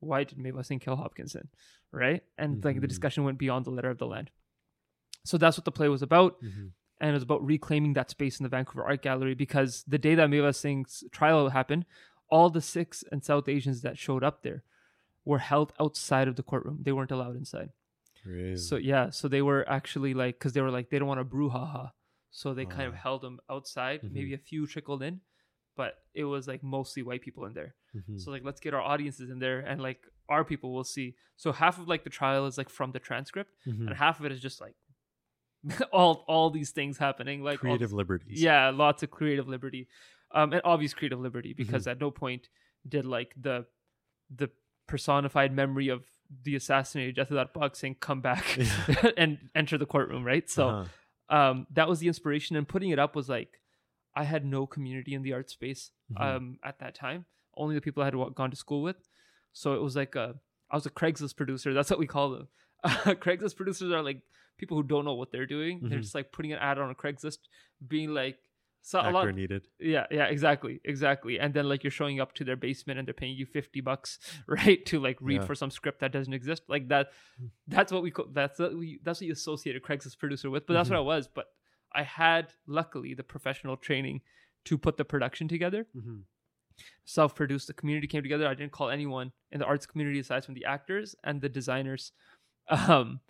why 0.00 0.24
did 0.24 0.38
Meva 0.38 0.64
Singh 0.64 0.78
kill 0.80 0.96
Hopkinson, 0.96 1.48
right? 1.92 2.22
And 2.36 2.64
like 2.64 2.80
the 2.80 2.86
Mhm. 2.86 2.88
discussion 2.88 3.24
went 3.24 3.38
beyond 3.38 3.64
the 3.66 3.70
letter 3.70 3.90
of 3.90 3.98
the 3.98 4.06
land. 4.06 4.30
So 5.24 5.36
that's 5.38 5.56
what 5.58 5.64
the 5.64 5.72
play 5.72 5.88
was 5.88 6.02
about, 6.02 6.40
Mhm. 6.42 6.72
and 7.00 7.10
it 7.10 7.12
was 7.14 7.22
about 7.22 7.44
reclaiming 7.44 7.92
that 7.94 8.10
space 8.10 8.38
in 8.40 8.44
the 8.44 8.48
Vancouver 8.48 8.84
Art 8.84 9.02
Gallery 9.02 9.34
because 9.34 9.84
the 9.84 9.98
day 9.98 10.14
that 10.14 10.30
Meva 10.30 10.54
Singh's 10.54 11.04
trial 11.12 11.50
happened, 11.50 11.84
all 12.30 12.50
the 12.50 12.60
Sikhs 12.60 13.02
and 13.10 13.24
South 13.24 13.48
Asians 13.48 13.82
that 13.82 13.98
showed 13.98 14.22
up 14.24 14.42
there 14.42 14.62
were 15.24 15.38
held 15.38 15.72
outside 15.80 16.28
of 16.28 16.36
the 16.36 16.42
courtroom. 16.42 16.78
They 16.82 16.92
weren't 16.92 17.10
allowed 17.10 17.36
inside. 17.36 17.70
Crazy. 18.22 18.62
So 18.62 18.76
yeah, 18.76 19.10
so 19.10 19.28
they 19.28 19.42
were 19.42 19.68
actually 19.68 20.14
like, 20.14 20.38
because 20.38 20.52
they 20.52 20.60
were 20.60 20.70
like, 20.70 20.90
they 20.90 20.98
don't 20.98 21.08
want 21.08 21.20
to 21.20 21.24
brouhaha, 21.36 21.92
so 22.30 22.52
they 22.54 22.64
kind 22.66 22.88
of 22.88 22.94
Ah. 22.94 23.02
held 23.04 23.22
them 23.22 23.38
outside. 23.48 24.02
Mhm. 24.02 24.12
Maybe 24.12 24.34
a 24.34 24.38
few 24.38 24.66
trickled 24.66 25.02
in, 25.02 25.20
but 25.76 26.02
it 26.14 26.24
was 26.24 26.46
like 26.48 26.62
mostly 26.62 27.02
white 27.02 27.22
people 27.22 27.44
in 27.46 27.52
there. 27.54 27.74
Mhm. 27.94 28.20
So 28.20 28.30
like, 28.30 28.44
let's 28.44 28.60
get 28.60 28.74
our 28.74 28.80
audiences 28.82 29.30
in 29.30 29.38
there, 29.38 29.60
and 29.60 29.80
like 29.80 30.00
our 30.28 30.44
people 30.44 30.72
will 30.74 30.84
see. 30.84 31.14
So 31.36 31.52
half 31.52 31.78
of 31.78 31.88
like 31.88 32.04
the 32.04 32.10
trial 32.10 32.46
is 32.46 32.58
like 32.58 32.68
from 32.68 32.92
the 32.92 32.98
transcript, 32.98 33.54
Mhm. 33.66 33.86
and 33.88 33.94
half 33.94 34.18
of 34.20 34.26
it 34.26 34.32
is 34.32 34.40
just 34.40 34.60
like 34.60 34.74
all 35.92 36.24
all 36.28 36.50
these 36.50 36.70
things 36.70 36.98
happening, 36.98 37.42
like 37.42 37.58
creative 37.60 37.90
this- 37.90 37.92
liberties. 37.96 38.40
yeah, 38.42 38.70
lots 38.70 39.02
of 39.02 39.10
creative 39.10 39.48
liberty, 39.48 39.88
um, 40.32 40.52
and 40.52 40.60
obvious 40.64 40.94
creative 40.94 41.20
liberty 41.20 41.52
because 41.54 41.86
at 41.86 42.00
no 42.00 42.10
point 42.10 42.48
did 42.86 43.04
like 43.04 43.32
the 43.40 43.66
the 44.34 44.50
personified 44.86 45.52
memory 45.54 45.88
of 45.88 46.04
the 46.44 46.54
assassinated 46.56 47.16
Jathedar 47.16 47.52
Bhag 47.52 47.76
Singh 47.76 47.94
come 47.96 48.20
back 48.20 48.56
Yeah. 48.56 49.10
and 49.16 49.38
enter 49.54 49.76
the 49.78 49.86
courtroom, 49.86 50.24
right? 50.24 50.48
So 50.48 50.68
Uh-huh. 50.68 51.36
um, 51.36 51.66
that 51.72 51.88
was 51.88 51.98
the 52.00 52.08
inspiration, 52.08 52.56
and 52.56 52.66
putting 52.68 52.90
it 52.90 52.98
up 52.98 53.14
was 53.16 53.28
like 53.28 53.60
I 54.14 54.24
had 54.24 54.44
no 54.44 54.66
community 54.66 55.14
in 55.14 55.22
the 55.22 55.32
art 55.32 55.50
space 55.50 55.90
Mhm. 56.12 56.20
um, 56.20 56.58
at 56.64 56.78
that 56.80 56.94
time. 56.94 57.26
Only 57.54 57.74
the 57.74 57.80
people 57.80 58.02
I 58.02 58.06
had 58.06 58.14
gone 58.34 58.50
to 58.50 58.56
school 58.56 58.82
with. 58.82 58.96
So 59.52 59.74
it 59.74 59.82
was 59.82 59.94
like 59.96 60.14
a 60.14 60.36
I 60.70 60.76
was 60.76 60.86
a 60.86 60.90
Craigslist 60.90 61.36
producer. 61.36 61.72
That's 61.72 61.90
what 61.90 61.98
we 61.98 62.06
call 62.06 62.30
them. 62.30 62.48
Craigslist 62.84 63.56
producers 63.56 63.90
are 63.92 64.02
like 64.02 64.20
people 64.58 64.76
who 64.76 64.82
don't 64.82 65.04
know 65.04 65.14
what 65.14 65.32
they're 65.32 65.46
doing. 65.46 65.80
They're 65.88 65.98
Mhm. 65.98 66.02
just 66.02 66.14
like 66.14 66.32
putting 66.32 66.52
an 66.52 66.58
ad 66.58 66.78
on 66.78 66.90
a 66.90 66.94
Craigslist, 66.94 67.38
being 67.86 68.12
like 68.12 68.38
so 68.90 68.98
a 68.98 69.02
actor 69.02 69.12
lot. 69.12 69.34
needed. 69.34 69.68
Yeah, 69.78 70.06
yeah, 70.10 70.24
exactly, 70.26 70.80
exactly. 70.84 71.38
And 71.38 71.52
then 71.54 71.68
like 71.68 71.84
you're 71.84 71.90
showing 71.90 72.20
up 72.20 72.32
to 72.36 72.44
their 72.44 72.56
basement 72.56 72.98
and 72.98 73.06
they're 73.06 73.14
paying 73.22 73.36
you 73.36 73.46
fifty 73.46 73.80
bucks, 73.80 74.18
right, 74.46 74.84
to 74.86 74.98
like 74.98 75.18
read 75.20 75.40
Yeah. 75.42 75.46
for 75.46 75.54
some 75.54 75.70
script 75.70 76.00
that 76.00 76.12
doesn't 76.12 76.32
exist. 76.32 76.62
Like 76.68 76.88
that. 76.88 77.08
That's 77.66 77.92
what 77.92 78.02
we 78.02 78.10
call. 78.10 78.26
That's 78.32 78.58
what 78.58 78.76
we. 78.76 78.98
That's 79.04 79.20
what 79.20 79.26
you 79.26 79.32
associate 79.32 79.76
a 79.76 79.80
Craigslist 79.80 80.18
producer 80.18 80.48
with. 80.50 80.66
But 80.66 80.74
that's 80.74 80.88
Mm-hmm. 80.88 81.04
what 81.04 81.14
I 81.14 81.16
was. 81.16 81.28
But 81.28 81.46
I 81.92 82.02
had 82.02 82.52
luckily 82.66 83.14
the 83.14 83.24
professional 83.24 83.76
training 83.76 84.22
to 84.64 84.78
put 84.78 84.96
the 84.96 85.04
production 85.04 85.48
together. 85.48 85.86
Mhm. 85.96 86.22
Self-produced. 87.04 87.66
The 87.66 87.74
community 87.74 88.06
came 88.06 88.22
together. 88.22 88.46
I 88.46 88.54
didn't 88.54 88.72
call 88.72 88.90
anyone 88.90 89.32
in 89.50 89.58
the 89.60 89.64
arts 89.66 89.86
community 89.86 90.18
aside 90.20 90.44
from 90.44 90.54
the 90.54 90.64
actors 90.64 91.14
and 91.24 91.40
the 91.40 91.48
designers. 91.48 92.12
Um, 92.70 93.20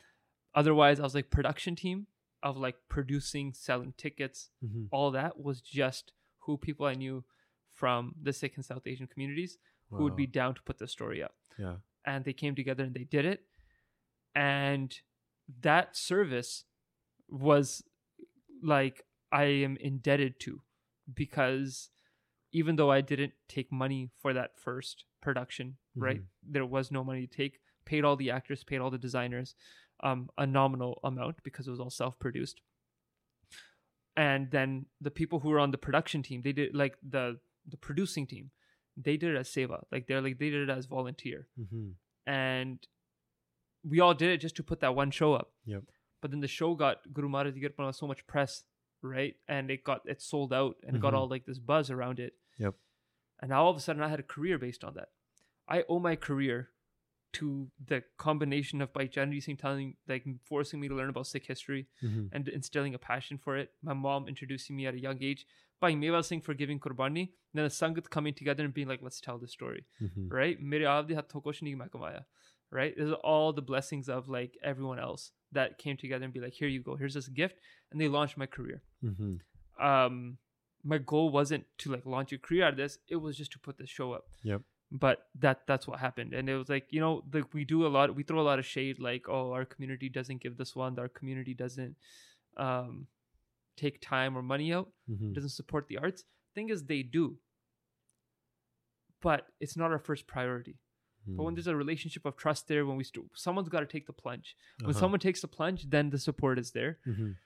otherwise, 0.53 0.99
I 0.99 1.05
was 1.05 1.15
like 1.15 1.31
production 1.31 1.77
team 1.77 2.09
of 2.43 2.57
like 2.57 2.77
producing, 2.89 3.53
selling 3.53 3.93
tickets, 3.97 4.51
Mhm. 4.65 4.89
all 4.91 5.11
that 5.13 5.39
was 5.41 5.61
just 5.61 6.13
who 6.41 6.57
people 6.57 6.87
I 6.87 6.95
knew 6.95 7.25
from 7.71 8.15
the 8.21 8.33
Sikh 8.33 8.57
and 8.57 8.65
South 8.65 8.87
Asian 8.87 9.07
communities 9.07 9.59
who 9.91 10.03
would 10.05 10.17
be 10.17 10.27
down 10.27 10.55
to 10.55 10.63
put 10.63 10.79
the 10.79 10.87
story 10.89 11.23
up. 11.23 11.35
Yeah. 11.59 11.79
And 12.05 12.25
they 12.25 12.33
came 12.35 12.55
together 12.55 12.85
and 12.85 12.95
they 12.95 13.05
did 13.05 13.25
it. 13.25 13.47
And 14.35 14.95
that 15.61 15.97
service 15.97 16.65
was 17.29 17.83
like 18.63 19.05
I 19.33 19.45
am 19.45 19.77
indebted 19.77 20.41
to 20.41 20.63
because 21.13 21.91
even 22.53 22.77
though 22.77 22.91
I 22.91 23.01
didn't 23.01 23.35
take 23.49 23.71
money 23.73 24.11
for 24.17 24.33
that 24.33 24.59
first 24.59 25.05
production, 25.21 25.79
right? 25.95 26.23
There 26.43 26.65
was 26.67 26.91
no 26.91 27.03
money 27.05 27.27
to 27.27 27.37
take. 27.37 27.61
Paid 27.85 28.05
all 28.05 28.17
the 28.17 28.31
actors, 28.31 28.65
paid 28.65 28.79
all 28.81 28.91
the 28.91 28.99
designers, 28.99 29.55
um, 30.03 30.29
a 30.39 30.47
nominal 30.47 31.01
amount 31.05 31.43
because 31.43 31.67
it 31.67 31.71
was 31.71 31.81
all 31.81 31.91
self-produced. 31.91 32.61
And 34.17 34.51
then 34.51 34.87
the 35.01 35.11
people 35.11 35.41
who 35.41 35.49
were 35.51 35.61
on 35.61 35.71
the 35.71 35.79
production 35.79 36.23
team, 36.23 36.43
they 36.43 36.53
did 36.53 36.75
like 36.75 36.97
the 37.09 37.39
the 37.69 37.77
producing 37.77 38.27
team, 38.27 38.51
they 38.97 39.17
did 39.17 39.35
it 39.35 39.39
as 39.39 39.49
seva, 39.49 39.83
like 39.93 40.07
they're 40.07 40.21
like 40.23 40.39
they 40.39 40.51
did 40.51 40.69
it 40.69 40.73
as 40.73 40.87
volunteer, 40.87 41.47
Mhm. 41.61 41.95
and 42.27 42.87
we 43.85 44.01
all 44.01 44.15
did 44.15 44.31
it 44.31 44.39
just 44.41 44.57
to 44.57 44.63
put 44.65 44.81
that 44.81 44.95
one 44.97 45.11
show 45.13 45.35
up. 45.35 45.53
Yep. 45.67 45.85
But 46.21 46.31
then 46.33 46.41
the 46.41 46.49
show 46.49 46.75
got 46.75 47.13
Guru 47.13 47.29
Maharaj 47.29 47.55
got 47.77 47.95
so 47.95 48.09
much 48.09 48.27
press, 48.27 48.65
right? 49.03 49.37
And 49.47 49.71
it 49.71 49.85
got 49.85 50.01
it 50.09 50.21
sold 50.21 50.53
out 50.53 50.77
and 50.83 50.97
it 50.97 51.01
got 51.01 51.15
all 51.15 51.29
like 51.29 51.47
this 51.47 51.61
buzz 51.61 51.89
around 51.91 52.19
it. 52.19 52.35
Yep. 52.59 52.75
And 53.41 53.51
now 53.51 53.63
all 53.65 53.71
of 53.71 53.77
a 53.77 53.81
sudden 53.81 54.03
I 54.03 54.09
had 54.09 54.19
a 54.19 54.25
career 54.25 54.59
based 54.59 54.83
on 54.83 54.95
that. 54.95 55.11
I 55.69 55.85
owe 55.89 56.01
my 56.01 56.17
career 56.17 56.71
to 57.35 57.71
the 57.87 58.03
combination 58.17 58.81
of 58.81 58.93
Bhai 58.93 59.07
Charanjit 59.09 59.43
Singh 59.43 59.57
telling 59.57 59.97
like 60.09 60.25
forcing 60.45 60.81
me 60.81 60.89
to 60.89 60.95
learn 60.95 61.11
about 61.11 61.27
Sikh 61.27 61.47
history 61.47 61.87
Mhm. 62.03 62.29
and 62.33 62.49
instilling 62.49 62.95
a 62.95 62.99
passion 62.99 63.39
for 63.39 63.57
it. 63.57 63.75
My 63.83 63.93
mom 63.93 64.29
introducing 64.29 64.77
me 64.77 64.87
at 64.87 64.95
a 64.95 64.99
young 65.01 65.23
age. 65.23 65.47
Bhai 65.81 65.95
Meva 65.95 66.25
Singh 66.25 66.41
for 66.41 66.55
giving 66.55 66.81
Qurbani. 66.81 67.33
Then 67.55 67.65
the 67.65 67.71
Sangat 67.71 68.11
coming 68.11 68.35
together 68.35 68.65
and 68.65 68.73
being 68.75 68.89
like, 68.89 69.03
let's 69.03 69.21
tell 69.21 69.39
the 69.39 69.47
story 69.49 69.85
Mhm. 70.01 70.33
right? 70.33 70.61
Mere 70.61 70.81
aap 70.87 71.09
de 71.09 71.15
hathon 71.15 71.43
kuch 71.43 71.61
nahi 71.63 72.25
right? 72.71 72.95
There's 72.97 73.13
all 73.25 73.53
the 73.53 73.63
blessings 73.63 74.09
of 74.09 74.29
like 74.29 74.57
everyone 74.63 74.99
else 74.99 75.33
that 75.53 75.79
came 75.79 75.97
together 75.97 76.25
and 76.25 76.33
be 76.35 76.41
like, 76.41 76.53
here 76.55 76.69
you 76.69 76.83
go, 76.83 76.97
here's 76.97 77.15
this 77.15 77.29
gift, 77.29 77.59
and 77.91 78.01
they 78.01 78.09
launched 78.09 78.37
my 78.37 78.47
career. 78.47 78.83
Mhm. 79.03 79.41
Um, 79.79 80.39
my 80.85 80.99
goal 80.99 81.31
wasn't 81.31 81.67
to 81.79 81.91
like 81.93 82.05
launch 82.07 82.33
a 82.33 82.39
career 82.39 82.65
out 82.65 82.73
of 82.75 82.77
this; 82.77 82.99
it 83.09 83.17
was 83.17 83.37
just 83.37 83.53
to 83.53 83.59
put 83.59 83.79
the 83.79 83.87
show 83.87 84.13
up. 84.13 84.29
Yep. 84.43 84.63
But 84.91 85.29
that 85.39 85.67
that's 85.67 85.87
what 85.87 85.99
happened, 86.01 86.33
and 86.33 86.49
it 86.49 86.57
was 86.57 86.71
like 86.71 86.87
you 86.91 87.01
know, 87.01 87.23
like 87.33 87.53
we 87.53 87.65
do 87.67 87.87
a 87.87 87.89
lot, 87.89 88.15
we 88.15 88.23
throw 88.23 88.41
a 88.41 88.49
lot 88.51 88.59
of 88.59 88.65
shade, 88.65 88.99
like 88.99 89.29
oh, 89.29 89.53
our 89.53 89.67
community 89.67 90.09
doesn't 90.09 90.41
give 90.41 90.57
this 90.57 90.75
one, 90.75 90.99
our 90.99 91.09
community 91.09 91.53
doesn't 91.53 91.95
um 92.57 93.07
take 93.77 94.01
time 94.01 94.37
or 94.37 94.43
money 94.43 94.73
out 94.73 94.91
Mhm. 95.11 95.35
doesn't 95.35 95.51
support 95.51 95.87
the 95.89 95.99
arts. 95.99 96.25
Thing 96.55 96.71
is, 96.71 96.85
they 96.87 97.03
do, 97.03 97.39
but 99.21 99.47
it's 99.61 99.77
not 99.77 99.91
our 99.91 99.99
first 99.99 100.27
priority. 100.27 100.79
But 101.27 101.43
when 101.43 101.53
Mhm. 101.53 101.57
there's 101.57 101.67
a 101.67 101.77
relationship 101.77 102.25
of 102.25 102.37
trust 102.37 102.69
there, 102.69 102.87
when 102.87 102.97
we 102.97 103.05
st- 103.05 103.31
someone's 103.37 103.69
got 103.69 103.81
to 103.81 103.87
take 103.87 104.07
the 104.07 104.13
plunge. 104.15 104.57
When 104.81 104.91
Uh-huh. 104.91 104.99
someone 105.01 105.21
takes 105.21 105.43
the 105.43 105.49
plunge, 105.49 105.91
then 105.91 106.09
the 106.11 106.19
support 106.19 106.59
is 106.59 106.73
there. 106.73 106.99
Mhm. 107.05 107.37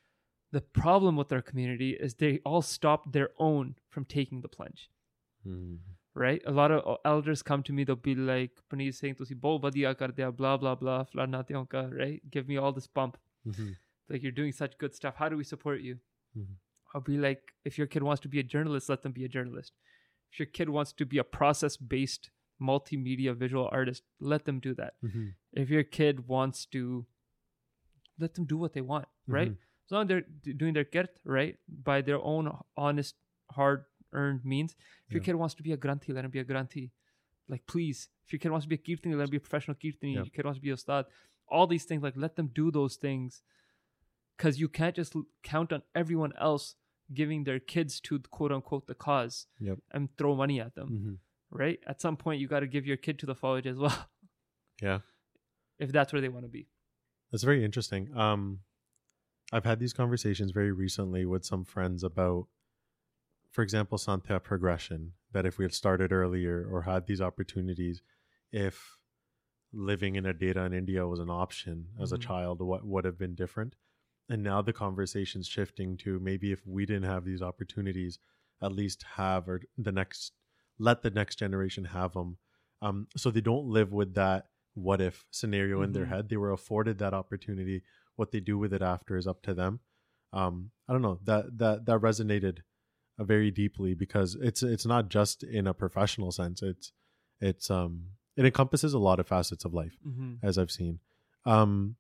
The 0.53 0.61
problem 0.61 1.17
with 1.17 1.33
our 1.33 1.43
community 1.43 1.91
is 1.95 2.15
they 2.15 2.39
all 2.41 2.63
stop 2.63 3.13
their 3.13 3.31
own 3.39 3.75
from 3.89 4.05
taking 4.05 4.43
the 4.43 4.49
plunge. 4.49 4.89
Mhm. 5.45 5.81
Right? 6.15 6.43
A 6.47 6.51
lot 6.53 6.71
of 6.71 6.87
uh, 6.87 6.97
elders 7.07 7.43
come 7.43 7.63
to 7.63 7.73
me, 7.73 7.85
they'll 7.85 7.97
be 7.97 8.15
like, 8.15 8.51
Paneet 8.71 8.95
Singh, 8.95 9.15
Tusi 9.15 9.35
bahut 9.35 9.63
badhiya 9.63 9.97
kar 9.97 10.09
diya, 10.09 10.35
blah, 10.37 10.57
blah, 10.59 10.75
blah, 10.75 11.05
flana 11.05 11.43
ka, 11.71 11.89
right? 11.91 12.21
Give 12.31 12.47
me 12.47 12.59
all 12.59 12.73
this 12.73 12.87
bump. 12.87 13.17
Mhm. 13.47 13.77
Like, 14.11 14.23
you're 14.23 14.33
doing 14.33 14.53
such 14.53 14.77
good 14.77 14.95
stuff. 14.95 15.15
How 15.17 15.31
do 15.31 15.39
we 15.39 15.45
support 15.45 15.81
you? 15.81 15.99
Mhm. 16.37 16.57
I'll 16.95 17.01
be 17.01 17.17
like, 17.17 17.55
if 17.65 17.79
your 17.79 17.87
kid 17.87 18.03
wants 18.03 18.21
to 18.21 18.29
be 18.29 18.39
a 18.39 18.43
journalist, 18.43 18.91
let 18.91 19.01
them 19.01 19.13
be 19.13 19.25
a 19.25 19.29
journalist. 19.29 19.73
If 20.31 20.39
your 20.41 20.47
kid 20.47 20.69
wants 20.69 20.93
to 20.95 21.07
be 21.07 21.17
a 21.17 21.25
process 21.25 21.79
based 21.79 22.31
multimedia 22.61 23.35
visual 23.35 23.69
artist, 23.73 24.03
let 24.21 24.45
them 24.45 24.61
do 24.61 24.75
that. 24.75 24.95
Mhm. 25.03 25.35
If 25.53 25.71
your 25.71 25.83
kid 25.83 26.29
wants 26.29 26.67
to, 26.67 27.07
let 28.19 28.35
them 28.35 28.45
do 28.45 28.59
what 28.59 28.75
they 28.75 28.83
want, 28.83 29.09
right? 29.27 29.51
Mhm. 29.51 29.57
As 29.87 29.91
long 29.91 30.03
as 30.03 30.09
they're 30.09 30.55
doing 30.55 30.75
their 30.75 30.85
kirt, 30.85 31.11
right? 31.25 31.59
By 31.69 32.03
their 32.03 32.21
own 32.21 32.53
honest, 32.77 33.17
hard 33.51 33.85
earned 34.13 34.45
means. 34.45 34.75
If 35.07 35.13
your 35.13 35.21
Yeah. 35.21 35.27
kid 35.27 35.35
wants 35.37 35.55
to 35.57 35.63
be 35.63 35.73
a 35.73 35.77
granthi, 35.77 36.11
let 36.15 36.25
him 36.25 36.31
be 36.31 36.39
a 36.41 36.45
granthi. 36.45 36.91
Like, 37.49 37.67
please. 37.67 38.09
If 38.25 38.33
your 38.33 38.39
kid 38.41 38.51
wants 38.51 38.65
to 38.65 38.69
be 38.69 38.77
a 38.77 38.79
kirtani, 38.79 39.17
let 39.17 39.25
him 39.25 39.31
be 39.31 39.37
a 39.37 39.41
professional 39.41 39.77
kirtani. 39.77 40.15
Yeah. 40.15 40.23
Your 40.23 40.27
kid 40.27 40.45
wants 40.45 40.59
to 40.59 40.63
be 40.63 40.71
a 40.71 40.75
ustad. 40.75 41.07
All 41.49 41.67
these 41.67 41.85
things, 41.85 42.03
like, 42.03 42.17
let 42.17 42.37
them 42.37 42.49
do 42.49 42.71
those 42.71 42.97
things. 42.97 43.43
Because 44.37 44.59
you 44.61 44.69
can't 44.69 44.97
just 44.97 45.15
l- 45.15 45.27
count 45.43 45.73
on 45.73 45.83
everyone 45.95 46.33
else 46.39 46.77
giving 47.13 47.45
their 47.45 47.61
kids 47.61 48.01
to 48.01 48.19
quote 48.21 48.53
unquote 48.53 48.87
the 48.87 48.95
cause 48.95 49.47
Yep. 49.61 49.79
and 49.91 50.17
throw 50.17 50.35
money 50.35 50.61
at 50.61 50.75
them, 50.75 50.89
Mhm. 50.91 51.19
right? 51.51 51.79
At 51.87 52.01
some 52.01 52.17
point, 52.17 52.41
you 52.41 52.49
got 52.49 52.61
to 52.61 52.67
give 52.67 52.87
your 52.87 52.97
kid 52.97 53.19
to 53.19 53.27
the 53.27 53.35
college 53.35 53.67
as 53.67 53.77
well, 53.77 54.09
Yeah. 54.81 55.01
if 55.79 55.93
that's 55.93 56.13
where 56.13 56.23
they 56.23 56.31
want 56.31 56.45
to 56.47 56.49
be. 56.51 56.69
That's 57.31 57.43
very 57.45 57.63
interesting. 57.65 58.15
Um, 58.17 58.61
I've 59.53 59.65
had 59.65 59.79
these 59.79 59.93
conversations 59.93 60.51
very 60.53 60.73
recently 60.73 61.27
with 61.27 61.45
some 61.45 61.65
friends 61.65 62.03
about, 62.03 62.49
for 63.53 63.63
example, 63.63 63.99
Santya 63.99 64.43
progression. 64.43 65.13
That 65.33 65.47
if 65.47 65.57
we 65.57 65.65
had 65.65 65.73
started 65.73 66.13
earlier 66.13 66.69
or 66.71 66.83
had 66.83 67.07
these 67.07 67.21
opportunities, 67.21 68.03
if 68.51 68.99
living 69.73 70.17
in 70.17 70.27
a 70.27 70.35
data 70.35 70.63
in 70.65 70.75
India 70.75 71.07
was 71.07 71.21
an 71.21 71.31
option 71.31 71.89
as 71.99 72.13
a 72.13 72.19
Mhm. 72.19 72.21
child, 72.21 72.61
what 72.61 72.85
would 72.85 73.05
have 73.05 73.17
been 73.17 73.35
different? 73.35 73.75
And 74.29 74.43
now 74.43 74.61
the 74.61 74.73
conversation's 74.75 75.47
shifting 75.47 75.97
to 75.99 76.19
maybe 76.21 76.53
if 76.53 76.67
we 76.67 76.85
didn't 76.85 77.05
have 77.15 77.25
these 77.25 77.41
opportunities, 77.41 78.19
at 78.61 78.73
least 78.73 79.03
have 79.03 79.49
or 79.49 79.63
the 79.79 79.93
next, 79.93 80.33
let 80.79 81.03
the 81.03 81.11
next 81.11 81.37
generation 81.37 81.85
have 81.87 82.13
them. 82.13 82.39
Um, 82.83 83.09
so 83.17 83.31
they 83.31 83.41
don't 83.41 83.67
live 83.67 83.93
with 83.93 84.15
that 84.15 84.51
what 84.75 85.01
if 85.01 85.25
scenario 85.31 85.83
in 85.83 85.93
their 85.93 86.07
Mhm. 86.07 86.09
head. 86.09 86.29
They 86.29 86.37
were 86.37 86.53
afforded 86.53 86.99
that 86.99 87.15
opportunity. 87.15 87.83
What 88.17 88.33
they 88.33 88.41
do 88.41 88.59
with 88.59 88.73
it 88.73 88.83
after 88.83 89.17
is 89.17 89.27
up 89.27 89.43
to 89.43 89.55
them. 89.55 89.81
Um, 90.33 90.73
I 90.89 90.93
don't 90.93 91.03
know 91.03 91.21
that 91.25 91.59
that 91.59 91.87
that 91.87 92.01
resonated 92.01 92.63
very 93.19 93.51
deeply 93.51 93.95
because 93.95 94.37
it's 94.41 94.63
it's 94.63 94.87
not 94.87 95.09
just 95.09 95.43
in 95.43 95.67
a 95.67 95.75
professional 95.75 96.33
sense. 96.33 96.63
It's 96.63 96.93
it's 97.41 97.71
um 97.71 98.05
it 98.37 98.45
encompasses 98.47 98.95
a 98.95 98.99
lot 98.99 99.21
of 99.21 99.27
facets 99.29 99.65
of 99.65 99.75
life 99.75 99.97
Mm-hmm. 100.07 100.35
as 100.47 100.57
I've 100.59 100.71
seen. 100.71 101.01
Um, 101.45 101.97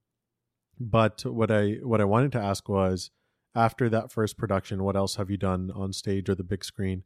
but 0.80 1.24
what 1.26 1.50
I 1.50 1.74
what 1.82 2.00
I 2.00 2.04
wanted 2.04 2.32
to 2.32 2.40
ask 2.40 2.68
was 2.68 3.10
after 3.54 3.88
that 3.90 4.10
first 4.10 4.38
production, 4.38 4.82
what 4.82 4.96
else 4.96 5.16
have 5.16 5.30
you 5.30 5.36
done 5.36 5.70
on 5.74 5.92
stage 5.92 6.28
or 6.30 6.34
the 6.34 6.42
big 6.42 6.64
screen 6.64 7.04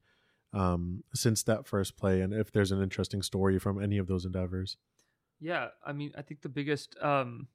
um, 0.52 1.02
since 1.12 1.42
that 1.42 1.66
first 1.66 1.96
play, 1.96 2.20
and 2.20 2.32
if 2.32 2.52
there's 2.52 2.70
an 2.72 2.80
interesting 2.82 3.20
story 3.22 3.58
from 3.58 3.82
any 3.82 3.98
of 3.98 4.06
those 4.06 4.24
endeavors? 4.24 4.76
Yeah, 5.40 5.68
I 5.84 5.92
mean, 5.92 6.12
I 6.16 6.22
think 6.22 6.42
the 6.42 6.48
biggest, 6.48 6.96
um, 7.02 7.48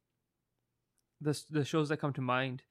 the 1.22 1.42
the 1.50 1.64
shows 1.66 1.90
that 1.90 1.98
come 1.98 2.14
to 2.14 2.22
mind, 2.22 2.64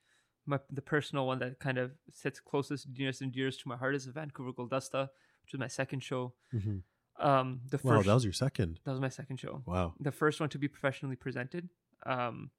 my 0.46 0.58
the 0.70 0.82
personal 0.82 1.26
one 1.26 1.38
that 1.40 1.58
kind 1.60 1.78
of 1.78 1.92
sits 2.12 2.40
closest, 2.40 2.88
nearest 2.96 3.20
and 3.22 3.32
dearest 3.32 3.60
to 3.60 3.68
my 3.68 3.76
heart 3.76 3.94
is 3.94 4.06
the 4.06 4.12
Vancouver 4.12 4.52
Guldasta, 4.52 5.08
which 5.44 5.52
was 5.52 5.58
my 5.60 5.68
second 5.68 6.02
show. 6.02 6.34
Mm-hmm. 6.54 6.78
Um, 7.24 7.60
the 7.68 7.78
first 7.78 7.84
Wow, 7.84 8.02
that 8.02 8.14
was 8.14 8.24
your 8.24 8.32
second. 8.32 8.80
that 8.84 8.90
was 8.92 9.00
my 9.00 9.10
second 9.10 9.36
show. 9.38 9.62
Wow. 9.66 9.94
The 10.00 10.12
first 10.12 10.40
one 10.40 10.48
to 10.50 10.58
be 10.58 10.68
professionally 10.68 11.16
presented. 11.16 11.68
Um, 12.06 12.50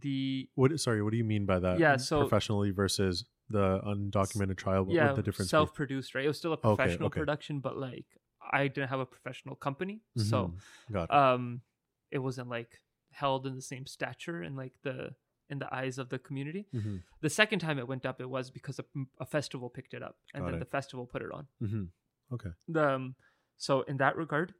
the 0.00 0.48
What? 0.54 0.78
Sorry, 0.80 1.02
what 1.02 1.10
do 1.10 1.16
you 1.16 1.24
mean 1.24 1.46
by 1.46 1.58
that? 1.60 1.78
Yeah, 1.78 1.96
so- 1.96 2.20
professionally 2.20 2.70
versus 2.70 3.24
the 3.50 3.80
undocumented 3.86 4.56
trial. 4.56 4.86
Yeah, 4.88 5.12
the 5.12 5.22
difference? 5.22 5.50
self-produced, 5.50 6.14
right? 6.14 6.24
It 6.24 6.28
was 6.28 6.38
still 6.38 6.52
a 6.54 6.56
professional 6.56 7.06
okay. 7.08 7.20
production, 7.20 7.60
but 7.60 7.76
like 7.76 8.06
I 8.52 8.68
didn't 8.68 8.88
have 8.90 9.00
a 9.00 9.06
professional 9.06 9.54
company, 9.56 10.00
so 10.16 10.54
Mhm. 10.88 10.92
got 10.92 11.04
it. 11.04 11.10
um 11.14 11.62
it 12.10 12.18
wasn't 12.18 12.48
like 12.48 12.80
held 13.10 13.46
in 13.46 13.54
the 13.54 13.62
same 13.62 13.86
stature 13.86 14.42
and 14.42 14.56
like 14.56 14.72
the 14.82 15.14
in 15.50 15.58
the 15.58 15.72
eyes 15.74 15.98
of 15.98 16.08
the 16.08 16.18
community. 16.18 16.66
Mm-hmm. 16.74 16.96
The 17.20 17.30
second 17.30 17.58
time 17.60 17.78
it 17.78 17.86
went 17.88 18.06
up, 18.06 18.20
it 18.20 18.28
was 18.30 18.50
because 18.50 18.78
a, 18.78 18.84
a 19.20 19.26
festival 19.26 19.68
picked 19.68 19.94
it 19.94 20.02
up, 20.02 20.16
and 20.32 20.42
Got 20.42 20.46
then 20.46 20.54
it. 20.56 20.58
the 20.60 20.70
festival 20.78 21.06
put 21.06 21.22
it 21.22 21.30
on. 21.32 21.46
Mm-hmm. 21.62 22.34
Okay. 22.34 22.50
The, 22.68 22.88
um, 22.94 23.14
so 23.56 23.82
in 23.82 23.98
that 23.98 24.16
regard, 24.16 24.54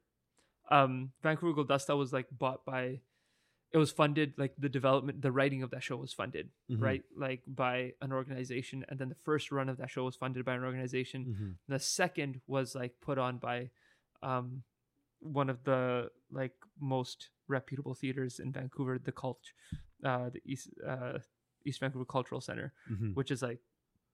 um, 0.71 1.11
Vancouver 1.23 1.53
Guldasta 1.63 1.97
was 1.97 2.13
like 2.13 2.27
bought 2.31 2.65
by. 2.65 3.01
It 3.71 3.77
was 3.77 3.91
funded 3.91 4.35
like 4.37 4.53
the 4.57 4.69
development, 4.69 5.21
the 5.21 5.31
writing 5.33 5.61
of 5.61 5.71
that 5.71 5.83
show 5.83 5.97
was 5.97 6.13
funded, 6.13 6.49
Mhm. 6.71 6.81
right? 6.81 7.03
Like 7.17 7.41
by 7.45 7.93
an 8.01 8.13
organization, 8.13 8.85
and 8.87 8.97
then 8.97 9.09
the 9.09 9.15
first 9.25 9.51
run 9.51 9.67
of 9.67 9.77
that 9.77 9.89
show 9.89 10.05
was 10.05 10.15
funded 10.15 10.45
by 10.45 10.53
an 10.55 10.63
organization. 10.63 11.25
Mm-hmm. 11.25 11.49
The 11.73 11.79
second 11.79 12.39
was 12.47 12.73
like 12.73 12.93
put 13.01 13.17
on 13.17 13.37
by, 13.37 13.71
um, 14.23 14.63
one 15.19 15.49
of 15.49 15.63
the 15.65 16.09
like 16.31 16.53
most 16.79 17.29
reputable 17.49 17.95
theaters 17.95 18.39
in 18.39 18.53
Vancouver, 18.53 18.97
the 18.97 19.11
Cult, 19.11 19.41
uh, 20.03 20.29
the 20.29 20.41
East 20.45 20.69
uh, 20.85 21.19
East 21.65 21.79
Vancouver 21.79 22.05
Cultural 22.05 22.41
Center 22.41 22.73
Mm-hmm. 22.91 23.11
which 23.13 23.31
is 23.31 23.41
like 23.41 23.59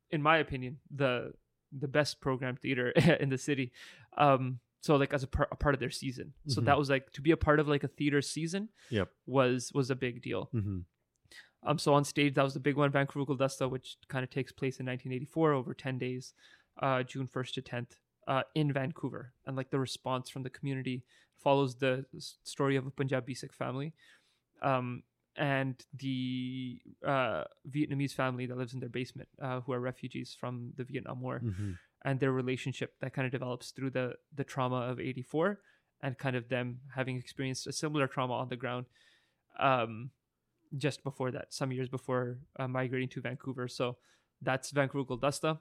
in 0.10 0.22
my 0.22 0.38
opinion 0.38 0.80
the 0.96 1.34
the 1.72 1.88
best 1.88 2.20
program 2.22 2.56
theater 2.56 2.90
in 3.20 3.30
the 3.30 3.38
city 3.38 3.72
um 4.18 4.60
so 4.82 4.96
like 4.96 5.14
as 5.14 5.24
a, 5.24 5.28
par- 5.28 5.48
a 5.52 5.56
part 5.56 5.74
of 5.76 5.80
their 5.80 5.90
season 5.92 6.34
so 6.48 6.60
Mhm. 6.62 6.66
that 6.66 6.78
was 6.78 6.90
like 6.90 7.12
to 7.14 7.22
be 7.22 7.32
a 7.32 7.38
part 7.38 7.60
of 7.60 7.68
like 7.68 7.84
a 7.84 7.88
theater 7.88 8.22
season 8.22 8.70
Yep. 8.90 9.10
was 9.26 9.72
was 9.74 9.90
a 9.90 9.96
big 9.96 10.22
deal 10.22 10.50
Mm-hmm. 10.54 10.80
um 11.70 11.78
so 11.78 11.94
on 11.94 12.04
stage 12.04 12.34
that 12.36 12.44
was 12.44 12.54
the 12.54 12.60
big 12.60 12.76
one 12.76 12.92
vancouver 12.92 13.26
Guldasta, 13.26 13.70
which 13.70 13.98
kind 14.10 14.24
of 14.24 14.30
takes 14.30 14.52
place 14.52 14.80
in 14.80 14.86
1984 14.86 15.54
over 15.54 15.74
10 15.74 15.98
days 15.98 16.34
uh 16.82 17.04
june 17.04 17.28
1st 17.28 17.54
to 17.54 17.62
10th 17.62 17.92
uh 18.28 18.44
in 18.56 18.72
vancouver 18.74 19.34
and 19.46 19.56
like 19.56 19.70
the 19.72 19.80
response 19.80 20.30
from 20.30 20.44
the 20.44 20.50
community 20.50 21.04
follows 21.38 21.76
the 21.76 22.06
story 22.44 22.76
of 22.76 22.86
a 22.86 22.92
punjabi 22.92 23.34
sikh 23.34 23.54
family 23.54 23.94
um 24.62 25.04
and 25.38 25.76
the 25.98 26.80
uh, 27.06 27.44
Vietnamese 27.70 28.14
family 28.14 28.46
that 28.46 28.58
lives 28.58 28.74
in 28.74 28.80
their 28.80 28.90
basement, 28.90 29.30
uh, 29.42 29.62
who 29.62 29.72
are 29.74 29.80
refugees 29.80 30.36
from 30.40 30.74
the 30.78 30.84
Vietnam 30.84 31.22
War, 31.22 31.42
Mm-hmm. 31.44 31.72
and 32.04 32.20
their 32.20 32.32
relationship 32.32 32.94
that 33.00 33.14
kind 33.14 33.26
of 33.26 33.32
develops 33.32 33.72
through 33.72 33.92
the 33.92 34.16
the 34.36 34.44
trauma 34.44 34.78
of 34.92 35.00
'84, 35.00 35.60
and 36.02 36.18
kind 36.18 36.36
of 36.36 36.50
them 36.50 36.80
having 36.96 37.18
experienced 37.18 37.68
a 37.68 37.72
similar 37.74 38.08
trauma 38.08 38.34
on 38.34 38.50
the 38.50 38.56
ground, 38.58 38.86
um, 39.60 40.12
just 40.78 41.04
before 41.04 41.32
that, 41.32 41.54
some 41.54 41.72
years 41.72 41.90
before 41.90 42.40
uh, 42.60 42.68
migrating 42.68 43.10
to 43.10 43.22
Vancouver. 43.22 43.68
So 43.68 43.98
that's 44.42 44.72
Vancouver 44.72 45.06
Guldasta. 45.06 45.60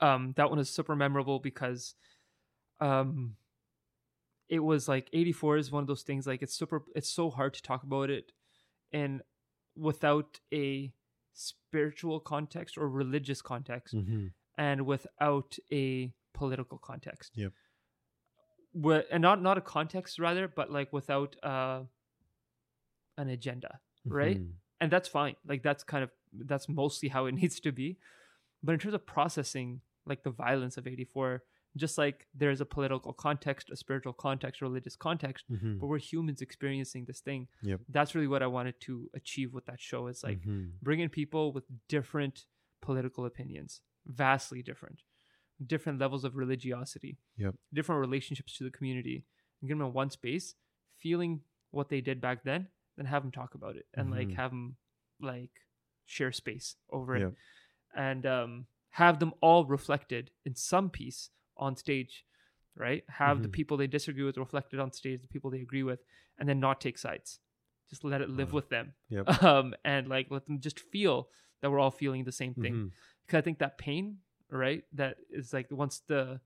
Um, 0.00 0.32
that 0.36 0.48
one 0.50 0.58
is 0.60 0.70
super 0.70 0.94
memorable 0.94 1.40
because, 1.40 1.94
um, 2.80 3.36
it 4.48 4.60
was 4.60 4.86
like 4.88 5.08
84 5.12 5.56
is 5.56 5.70
one 5.72 5.82
of 5.82 5.86
those 5.86 6.02
things 6.02 6.26
like 6.26 6.42
it's 6.42 6.54
super 6.54 6.82
it's 6.94 7.08
so 7.08 7.30
hard 7.30 7.54
to 7.54 7.62
talk 7.62 7.82
about 7.82 8.10
it 8.10 8.32
and 8.92 9.22
without 9.76 10.40
a 10.52 10.92
spiritual 11.32 12.20
context 12.20 12.76
or 12.76 12.88
religious 12.88 13.40
context 13.42 13.94
Mm-hmm. 13.94 14.26
and 14.58 14.86
without 14.86 15.56
a 15.72 16.12
political 16.34 16.78
context 16.78 17.32
Yep. 17.36 17.52
And 19.10 19.20
not 19.22 19.42
not 19.42 19.58
a 19.58 19.60
context 19.60 20.18
rather 20.18 20.48
but 20.48 20.70
like 20.70 20.92
without 20.92 21.36
uh 21.42 21.82
an 23.18 23.28
agenda 23.28 23.80
Right? 24.04 24.38
Mm-hmm. 24.38 24.52
and 24.80 24.90
that's 24.90 25.08
fine 25.08 25.36
like 25.46 25.62
that's 25.62 25.84
kind 25.84 26.02
of 26.04 26.10
that's 26.32 26.68
mostly 26.68 27.08
how 27.08 27.26
it 27.26 27.32
needs 27.42 27.60
to 27.60 27.72
be 27.72 27.98
but 28.62 28.72
in 28.72 28.78
terms 28.78 28.94
of 28.94 29.06
processing 29.06 29.80
like 30.06 30.22
the 30.24 30.30
violence 30.30 30.76
of 30.76 30.86
84 30.86 31.42
just 31.76 31.96
like 31.96 32.26
there's 32.34 32.60
a 32.60 32.66
political 32.66 33.12
context 33.12 33.70
a 33.70 33.76
spiritual 33.76 34.12
context 34.12 34.60
a 34.60 34.64
religious 34.64 34.96
context 34.96 35.44
Mm-hmm. 35.50 35.78
but 35.78 35.86
we're 35.86 35.98
humans 35.98 36.40
experiencing 36.42 37.04
this 37.06 37.20
thing 37.20 37.48
Yep. 37.62 37.80
that's 37.88 38.14
really 38.14 38.26
what 38.26 38.42
i 38.42 38.46
wanted 38.46 38.78
to 38.80 39.10
achieve 39.14 39.52
with 39.54 39.64
that 39.66 39.80
show 39.80 40.06
is 40.08 40.22
like 40.22 40.40
Mhm. 40.42 40.72
bringing 40.82 41.08
people 41.08 41.52
with 41.52 41.64
different 41.88 42.46
political 42.80 43.24
opinions 43.24 43.80
vastly 44.06 44.62
different 44.62 45.02
different 45.66 45.98
levels 45.98 46.24
of 46.24 46.36
religiosity 46.36 47.18
Yep. 47.36 47.54
different 47.72 48.00
relationships 48.00 48.56
to 48.58 48.64
the 48.64 48.70
community 48.70 49.24
and 49.60 49.68
get 49.68 49.78
them 49.78 49.86
in 49.86 49.92
one 49.92 50.10
space 50.10 50.54
feeling 50.98 51.42
what 51.70 51.88
they 51.88 52.00
did 52.00 52.20
back 52.20 52.42
then 52.44 52.68
then 52.96 53.06
have 53.06 53.22
them 53.22 53.32
talk 53.32 53.54
about 53.54 53.76
it 53.76 53.86
and 53.94 54.10
like 54.10 54.28
Mhm. 54.28 54.34
have 54.34 54.50
them 54.50 54.76
like 55.20 55.50
share 56.04 56.32
space 56.32 56.76
over 56.90 57.16
Yep. 57.16 57.30
it 57.32 57.36
and 57.94 58.26
um 58.26 58.66
have 58.90 59.18
them 59.20 59.32
all 59.40 59.64
reflected 59.64 60.30
in 60.44 60.54
some 60.54 60.90
piece 60.90 61.30
on 61.66 61.76
stage 61.76 62.14
right 62.86 63.02
have 63.22 63.36
the 63.42 63.48
Mhm. 63.48 63.52
people 63.58 63.76
they 63.76 63.86
disagree 63.98 64.24
with 64.28 64.36
reflected 64.46 64.78
on 64.84 64.90
stage 65.00 65.20
the 65.22 65.28
people 65.34 65.50
they 65.50 65.60
agree 65.68 65.82
with 65.90 66.00
and 66.38 66.48
then 66.48 66.58
not 66.66 66.80
take 66.86 66.98
sides 67.06 67.30
just 67.90 68.02
let 68.12 68.20
it 68.24 68.30
live 68.40 68.50
Uh, 68.52 68.56
with 68.58 68.68
them 68.74 68.86
Yep. 69.16 69.24
um 69.50 69.74
and 69.84 70.08
like 70.14 70.26
let 70.30 70.44
them 70.46 70.58
just 70.60 70.78
feel 70.94 71.16
that 71.60 71.70
we're 71.70 71.78
all 71.84 71.90
feeling 72.02 72.24
the 72.24 72.32
same 72.42 72.54
thing 72.62 72.74
Mhm. 72.74 72.88
because 73.22 73.38
i 73.38 73.42
think 73.46 73.58
that 73.58 73.74
pain 73.78 74.04
right 74.64 74.84
that 75.00 75.14
is 75.30 75.52
like 75.52 75.68
once 75.70 75.96
the 76.12 76.40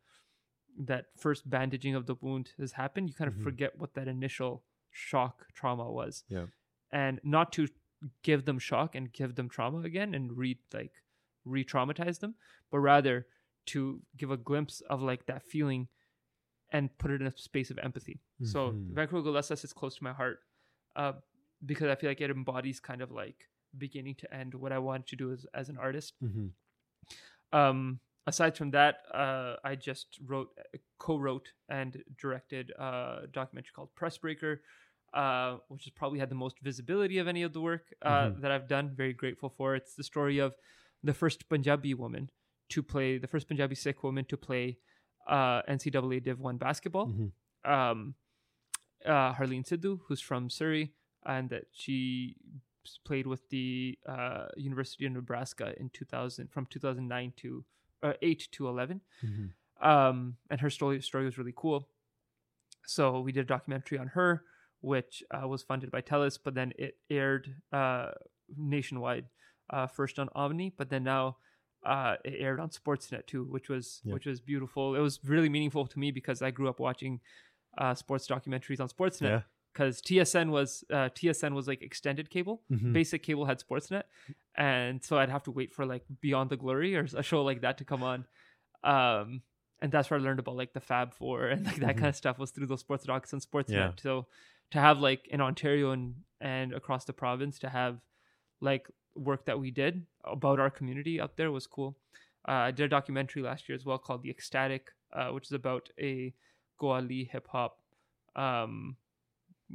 that 0.91 1.07
first 1.17 1.49
bandaging 1.49 1.95
of 1.95 2.05
the 2.07 2.17
wound 2.21 2.47
has 2.59 2.73
happened 2.73 3.09
you 3.09 3.15
kind 3.15 3.29
of 3.33 3.37
Mhm. 3.39 3.43
forget 3.49 3.79
what 3.79 3.95
that 3.95 4.09
initial 4.09 4.65
shock 4.91 5.47
trauma 5.55 5.91
was 6.01 6.25
Yeah. 6.29 6.47
and 6.91 7.21
not 7.37 7.53
to 7.53 7.69
give 8.23 8.45
them 8.45 8.59
shock 8.59 8.95
and 8.95 9.13
give 9.13 9.35
them 9.37 9.49
trauma 9.49 9.79
again 9.91 10.15
and 10.15 10.37
re 10.37 10.59
like 10.73 10.95
re-traumatize 11.45 12.19
them 12.21 12.35
but 12.71 12.81
rather 12.81 13.27
to 13.67 14.01
give 14.17 14.31
a 14.31 14.37
glimpse 14.37 14.81
of 14.91 15.03
like 15.03 15.27
that 15.27 15.43
feeling 15.43 15.89
and 16.71 16.97
put 16.99 17.11
it 17.11 17.21
in 17.21 17.27
a 17.27 17.37
space 17.37 17.71
of 17.71 17.79
empathy 17.79 18.21
so 18.43 18.73
Mhm. 18.73 18.95
vancouver 18.95 19.23
Guldasta 19.31 19.53
is 19.65 19.73
close 19.73 19.97
to 19.97 20.05
my 20.05 20.13
heart 20.13 20.41
uh, 20.97 21.13
because 21.65 21.89
i 21.89 21.95
feel 21.95 22.11
like 22.11 22.21
it 22.21 22.31
embodies 22.31 22.81
kind 22.81 23.01
of 23.03 23.11
like 23.11 23.49
beginning 23.79 24.15
to 24.17 24.33
end 24.35 24.55
what 24.55 24.73
i 24.73 24.79
wanted 24.79 25.07
to 25.07 25.17
do 25.17 25.33
as, 25.33 25.47
as 25.55 25.69
an 25.69 25.77
artist 25.79 26.15
Mhm. 26.23 26.53
um 27.53 28.01
aside 28.27 28.57
from 28.57 28.71
that 28.73 28.97
uh 29.15 29.57
i 29.65 29.75
just 29.75 30.19
wrote 30.27 30.49
co-wrote 30.99 31.53
and 31.69 32.03
directed 32.21 32.71
a 32.79 33.27
documentary 33.33 33.71
called 33.75 33.95
press 33.95 34.19
breaker 34.19 34.63
uh 35.15 35.59
which 35.69 35.85
has 35.85 35.93
probably 35.93 36.19
had 36.19 36.29
the 36.29 36.35
most 36.35 36.57
visibility 36.61 37.19
of 37.19 37.29
any 37.29 37.43
of 37.43 37.53
the 37.53 37.61
work 37.61 37.93
uh 38.03 38.29
Mhm. 38.31 38.41
that 38.41 38.51
i've 38.51 38.69
done 38.69 38.91
very 38.95 39.13
grateful 39.13 39.49
for 39.49 39.75
it's 39.77 39.95
the 39.95 40.03
story 40.05 40.39
of 40.39 40.55
the 41.05 41.15
first 41.15 41.49
punjabi 41.49 41.95
woman 41.95 42.29
to 42.69 42.83
play 42.83 43.19
the 43.19 43.27
first 43.27 43.49
punjabi 43.49 43.75
sikh 43.75 44.03
woman 44.03 44.25
to 44.25 44.37
play 44.37 44.79
uh 45.29 45.63
ncaa 45.77 46.23
div 46.23 46.39
1 46.41 46.59
basketball 46.59 47.07
Mhm. 47.07 47.33
um 47.65 48.15
uh 49.05 49.33
harleen 49.39 49.65
sidhu 49.65 49.99
who's 50.07 50.21
from 50.21 50.49
surrey 50.51 50.93
and 51.25 51.51
that 51.51 51.65
she 51.73 52.37
played 53.05 53.27
with 53.27 53.49
the 53.51 53.99
uh, 54.07 54.47
University 54.57 55.07
of 55.07 55.13
Nebraska 55.13 55.75
in 55.81 55.91
2000 55.91 56.49
from 56.53 56.67
2009 56.67 57.33
to 57.37 57.65
uh, 58.03 58.13
8 58.23 58.49
to 58.53 58.69
11 58.69 59.01
Mhm. 59.25 59.51
um, 59.81 60.37
and 60.51 60.61
her 60.61 60.71
story 60.71 61.01
story 61.03 61.25
was 61.25 61.37
really 61.37 61.55
cool 61.57 61.89
so 62.87 63.21
we 63.21 63.33
did 63.33 63.41
a 63.41 63.45
documentary 63.55 63.99
on 63.99 64.09
her 64.09 64.45
which 64.81 65.25
uh, 65.35 65.49
was 65.49 65.63
funded 65.65 65.91
by 65.91 66.01
Telus 66.01 66.39
but 66.43 66.55
then 66.55 66.73
it 66.79 66.99
aired 67.11 67.61
uh, 67.73 68.13
nationwide 68.57 69.27
uh, 69.71 69.87
first 69.89 70.19
on 70.21 70.29
Omni 70.35 70.71
but 70.79 70.89
then 70.91 71.03
now 71.03 71.39
uh, 71.95 72.15
it 72.25 72.35
aired 72.45 72.61
on 72.65 72.69
Sportsnet 72.71 73.25
too 73.27 73.45
which 73.55 73.69
was 73.75 73.87
Yeah. 74.05 74.15
which 74.15 74.27
was 74.31 74.39
beautiful 74.53 74.85
it 74.99 75.03
was 75.09 75.15
really 75.25 75.49
meaningful 75.57 75.85
to 75.93 75.99
me 76.03 76.09
because 76.11 76.39
I 76.49 76.51
grew 76.51 76.69
up 76.73 76.79
watching 76.89 77.21
uh, 77.79 77.95
sports 77.95 78.27
documentaries 78.35 78.81
on 78.85 78.89
Sportsnet 78.89 79.31
Yeah. 79.35 79.43
because 79.73 79.95
TSN 80.09 80.49
was 80.51 80.71
uh, 80.97 81.09
TSN 81.19 81.53
was 81.59 81.67
like 81.71 81.81
extended 81.91 82.27
cable 82.31 82.57
Mhm. 82.71 82.93
basic 82.93 83.21
cable 83.29 83.45
had 83.51 83.59
sportsnet 83.67 84.05
and 84.57 85.05
so 85.07 85.13
i'd 85.19 85.29
have 85.37 85.43
to 85.49 85.53
wait 85.59 85.71
for 85.77 85.85
like 85.95 86.05
beyond 86.27 86.47
the 86.51 86.57
glory 86.65 86.91
or 86.99 87.05
a 87.23 87.23
show 87.31 87.41
like 87.51 87.61
that 87.61 87.77
to 87.81 87.85
come 87.93 88.03
on 88.13 88.19
um 88.85 89.43
and 89.83 89.93
that's 89.93 90.09
where 90.11 90.19
i 90.19 90.23
learned 90.23 90.39
about 90.45 90.57
like 90.57 90.73
the 90.73 90.81
fab 90.81 91.09
four 91.21 91.39
and 91.53 91.67
like 91.67 91.77
that 91.87 91.95
Mhm. 91.95 91.99
kind 92.01 92.09
of 92.15 92.17
stuff 92.17 92.39
was 92.39 92.51
through 92.53 92.67
those 92.73 92.81
sports 92.87 93.05
docs 93.05 93.33
and 93.35 93.43
sportsnet 93.43 93.71
Yeah. 93.73 93.93
so 94.07 94.27
to 94.71 94.79
have 94.81 94.99
like 95.09 95.23
in 95.29 95.41
ontario 95.41 95.91
and 95.97 96.07
and 96.41 96.73
across 96.81 97.05
the 97.05 97.13
province 97.13 97.59
to 97.65 97.69
have 97.69 97.95
like 98.61 98.85
work 99.17 99.45
that 99.47 99.59
we 99.59 99.71
did 99.71 100.05
about 100.25 100.61
our 100.61 100.71
community 100.71 101.21
up 101.21 101.37
there 101.37 101.51
was 101.51 101.67
cool 101.67 101.97
uh, 102.49 102.53
i 102.53 102.71
did 102.71 102.85
a 102.85 102.89
documentary 102.89 103.43
last 103.43 103.69
year 103.69 103.77
as 103.77 103.85
well 103.85 103.99
called 103.99 104.23
the 104.23 104.31
ecstatic 104.31 104.91
uh, 105.13 105.29
which 105.31 105.47
is 105.47 105.53
about 105.53 105.89
a 106.01 106.35
goali 106.81 107.29
hip-hop 107.31 107.79
um 108.37 108.97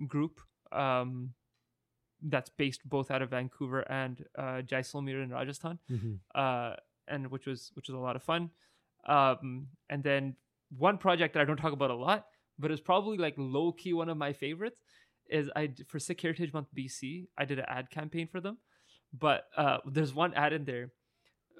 group 0.08 0.40
um 0.72 1.34
that's 2.24 2.50
based 2.50 2.88
both 2.88 3.10
out 3.10 3.24
of 3.24 3.32
Vancouver 3.32 3.80
and 3.92 4.24
uh, 4.38 4.62
Jaisalmer 4.62 5.24
in 5.24 5.32
Rajasthan, 5.32 5.80
Mhm. 5.90 6.20
uh, 6.36 6.76
and 7.08 7.32
which 7.32 7.48
was 7.48 7.72
which 7.74 7.88
was 7.88 7.96
a 7.96 8.00
lot 8.00 8.16
of 8.16 8.22
fun. 8.22 8.52
Um, 9.08 9.70
and 9.90 10.04
then 10.04 10.36
one 10.78 11.00
project 11.00 11.34
that 11.34 11.42
I 11.42 11.46
don't 11.46 11.58
talk 11.58 11.74
about 11.74 11.90
a 11.90 11.96
lot, 11.96 12.28
but 12.60 12.70
it's 12.70 12.80
probably 12.80 13.18
like 13.18 13.34
low 13.40 13.72
key 13.72 13.94
one 13.94 14.08
of 14.08 14.18
my 14.18 14.34
favorites 14.34 14.84
is 15.32 15.50
I 15.56 15.74
for 15.88 15.98
Sikh 15.98 16.22
Heritage 16.22 16.54
Month 16.54 16.68
BC 16.78 17.28
I 17.40 17.46
did 17.46 17.58
an 17.58 17.66
ad 17.68 17.90
campaign 17.90 18.28
for 18.28 18.40
them, 18.40 18.60
but 19.14 19.48
uh, 19.58 19.78
there's 19.86 20.14
one 20.14 20.34
ad 20.34 20.54
in 20.54 20.66
there, 20.66 20.92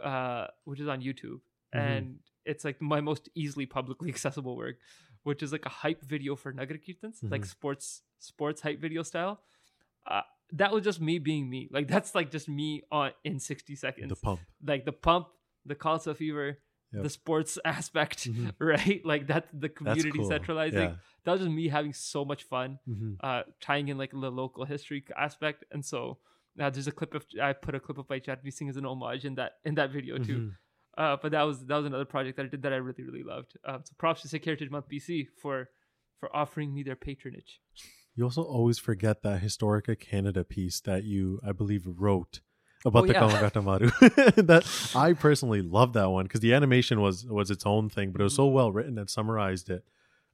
uh, 0.04 0.48
which 0.66 0.80
is 0.80 0.88
on 0.88 1.02
YouTube, 1.02 1.42
Mhm. 1.74 1.80
and 1.80 2.20
it's 2.46 2.64
like 2.66 2.82
my 2.82 3.02
most 3.02 3.30
easily 3.36 3.66
publicly 3.66 4.10
accessible 4.16 4.56
work, 4.58 4.78
which 5.24 5.44
is 5.44 5.52
like 5.52 5.66
a 5.66 5.70
hype 5.70 6.02
video 6.04 6.36
for 6.36 6.52
Nagar 6.52 6.78
Kirtans, 6.78 7.22
like 7.24 7.42
Mhm. 7.42 7.48
sports 7.48 8.04
sports 8.20 8.62
hype 8.62 8.80
video 8.80 9.04
style. 9.04 9.42
Uh, 10.06 10.22
that 10.54 10.72
was 10.72 10.84
just 10.84 11.00
me 11.02 11.18
being 11.20 11.50
me. 11.50 11.68
Like 11.72 11.88
that's 11.88 12.14
like 12.16 12.30
just 12.32 12.48
me 12.50 12.84
on 12.92 13.12
in 13.24 13.40
60 13.40 13.76
seconds. 13.76 14.10
The 14.10 14.16
pump. 14.16 14.40
like 14.64 14.86
the 14.86 14.92
pump, 14.92 15.28
the 15.66 15.76
Khalsa 15.76 16.16
fever, 16.16 16.60
Yep. 16.94 17.04
the 17.04 17.10
sports 17.10 17.58
aspect, 17.66 18.28
Mhm. 18.30 18.54
right? 18.60 19.06
Like 19.06 19.28
that's 19.28 19.48
the 19.54 19.70
community 19.70 20.12
cool. 20.12 20.26
centralizing. 20.28 20.90
Yeah. 20.90 20.96
That 21.24 21.32
was 21.34 21.42
just 21.42 21.52
me 21.52 21.68
having 21.70 21.94
so 21.94 22.26
much 22.26 22.44
fun, 22.44 22.80
Mhm. 22.88 23.18
uh, 23.22 23.44
tying 23.62 23.88
in 23.90 23.98
like 23.98 24.12
the 24.12 24.32
local 24.32 24.66
history 24.66 25.04
aspect. 25.16 25.64
And 25.72 25.86
so 25.86 26.18
now 26.56 26.70
there's 26.70 26.88
a 26.88 26.92
clip 26.92 27.14
of 27.14 27.26
I 27.42 27.54
put 27.54 27.76
a 27.76 27.80
clip 27.80 27.98
of 27.98 28.08
Bhai 28.08 28.20
Chatri 28.20 28.52
Singh 28.52 28.70
as 28.70 28.78
an 28.78 28.86
homage 28.86 29.26
in 29.26 29.36
that 29.36 29.54
in 29.66 29.76
that 29.76 29.92
video 29.92 30.18
too. 30.18 30.40
Mhm. 30.40 30.52
Uh, 30.98 31.16
but 31.22 31.32
that 31.32 31.44
was 31.44 31.66
that 31.68 31.78
was 31.78 31.86
another 31.86 32.06
project 32.06 32.36
that 32.38 32.46
I 32.46 32.50
did 32.50 32.62
that 32.64 32.74
I 32.74 32.78
really 32.78 33.04
really 33.04 33.24
loved. 33.24 33.54
Um, 33.66 33.82
so 33.86 33.94
props 33.98 34.22
to 34.24 34.28
Sikh 34.28 34.44
Heritage 34.46 34.70
Month 34.70 34.90
BC 34.90 35.28
for 35.42 35.70
for 36.20 36.36
offering 36.36 36.74
me 36.74 36.84
their 36.84 36.96
patronage. 36.98 37.60
You 38.16 38.26
also 38.26 38.44
always 38.44 38.78
forget 38.78 39.22
that 39.24 39.42
Historica 39.42 39.98
Canada 39.98 40.44
piece 40.44 40.82
that 40.82 41.06
you, 41.06 41.40
I 41.48 41.54
believe, 41.54 41.84
wrote 41.88 42.42
about 42.86 43.04
Oh, 43.04 43.08
the 43.08 43.14
yeah. 43.14 43.22
Komagata 43.22 43.64
Maru. 43.64 43.88
that 44.44 44.64
I 44.96 45.14
personally 45.14 45.62
love 45.62 45.94
that 45.94 46.10
one 46.12 46.26
because 46.26 46.42
the 46.42 46.54
animation 46.54 47.00
was 47.00 47.26
was 47.26 47.50
its 47.50 47.66
own 47.66 47.90
thing, 47.90 48.12
but 48.12 48.20
it 48.20 48.26
was 48.26 48.34
Mm-hmm. 48.34 48.42
so 48.44 48.48
well 48.48 48.72
written 48.74 48.98
and 48.98 49.10
summarized 49.10 49.70
it 49.70 49.86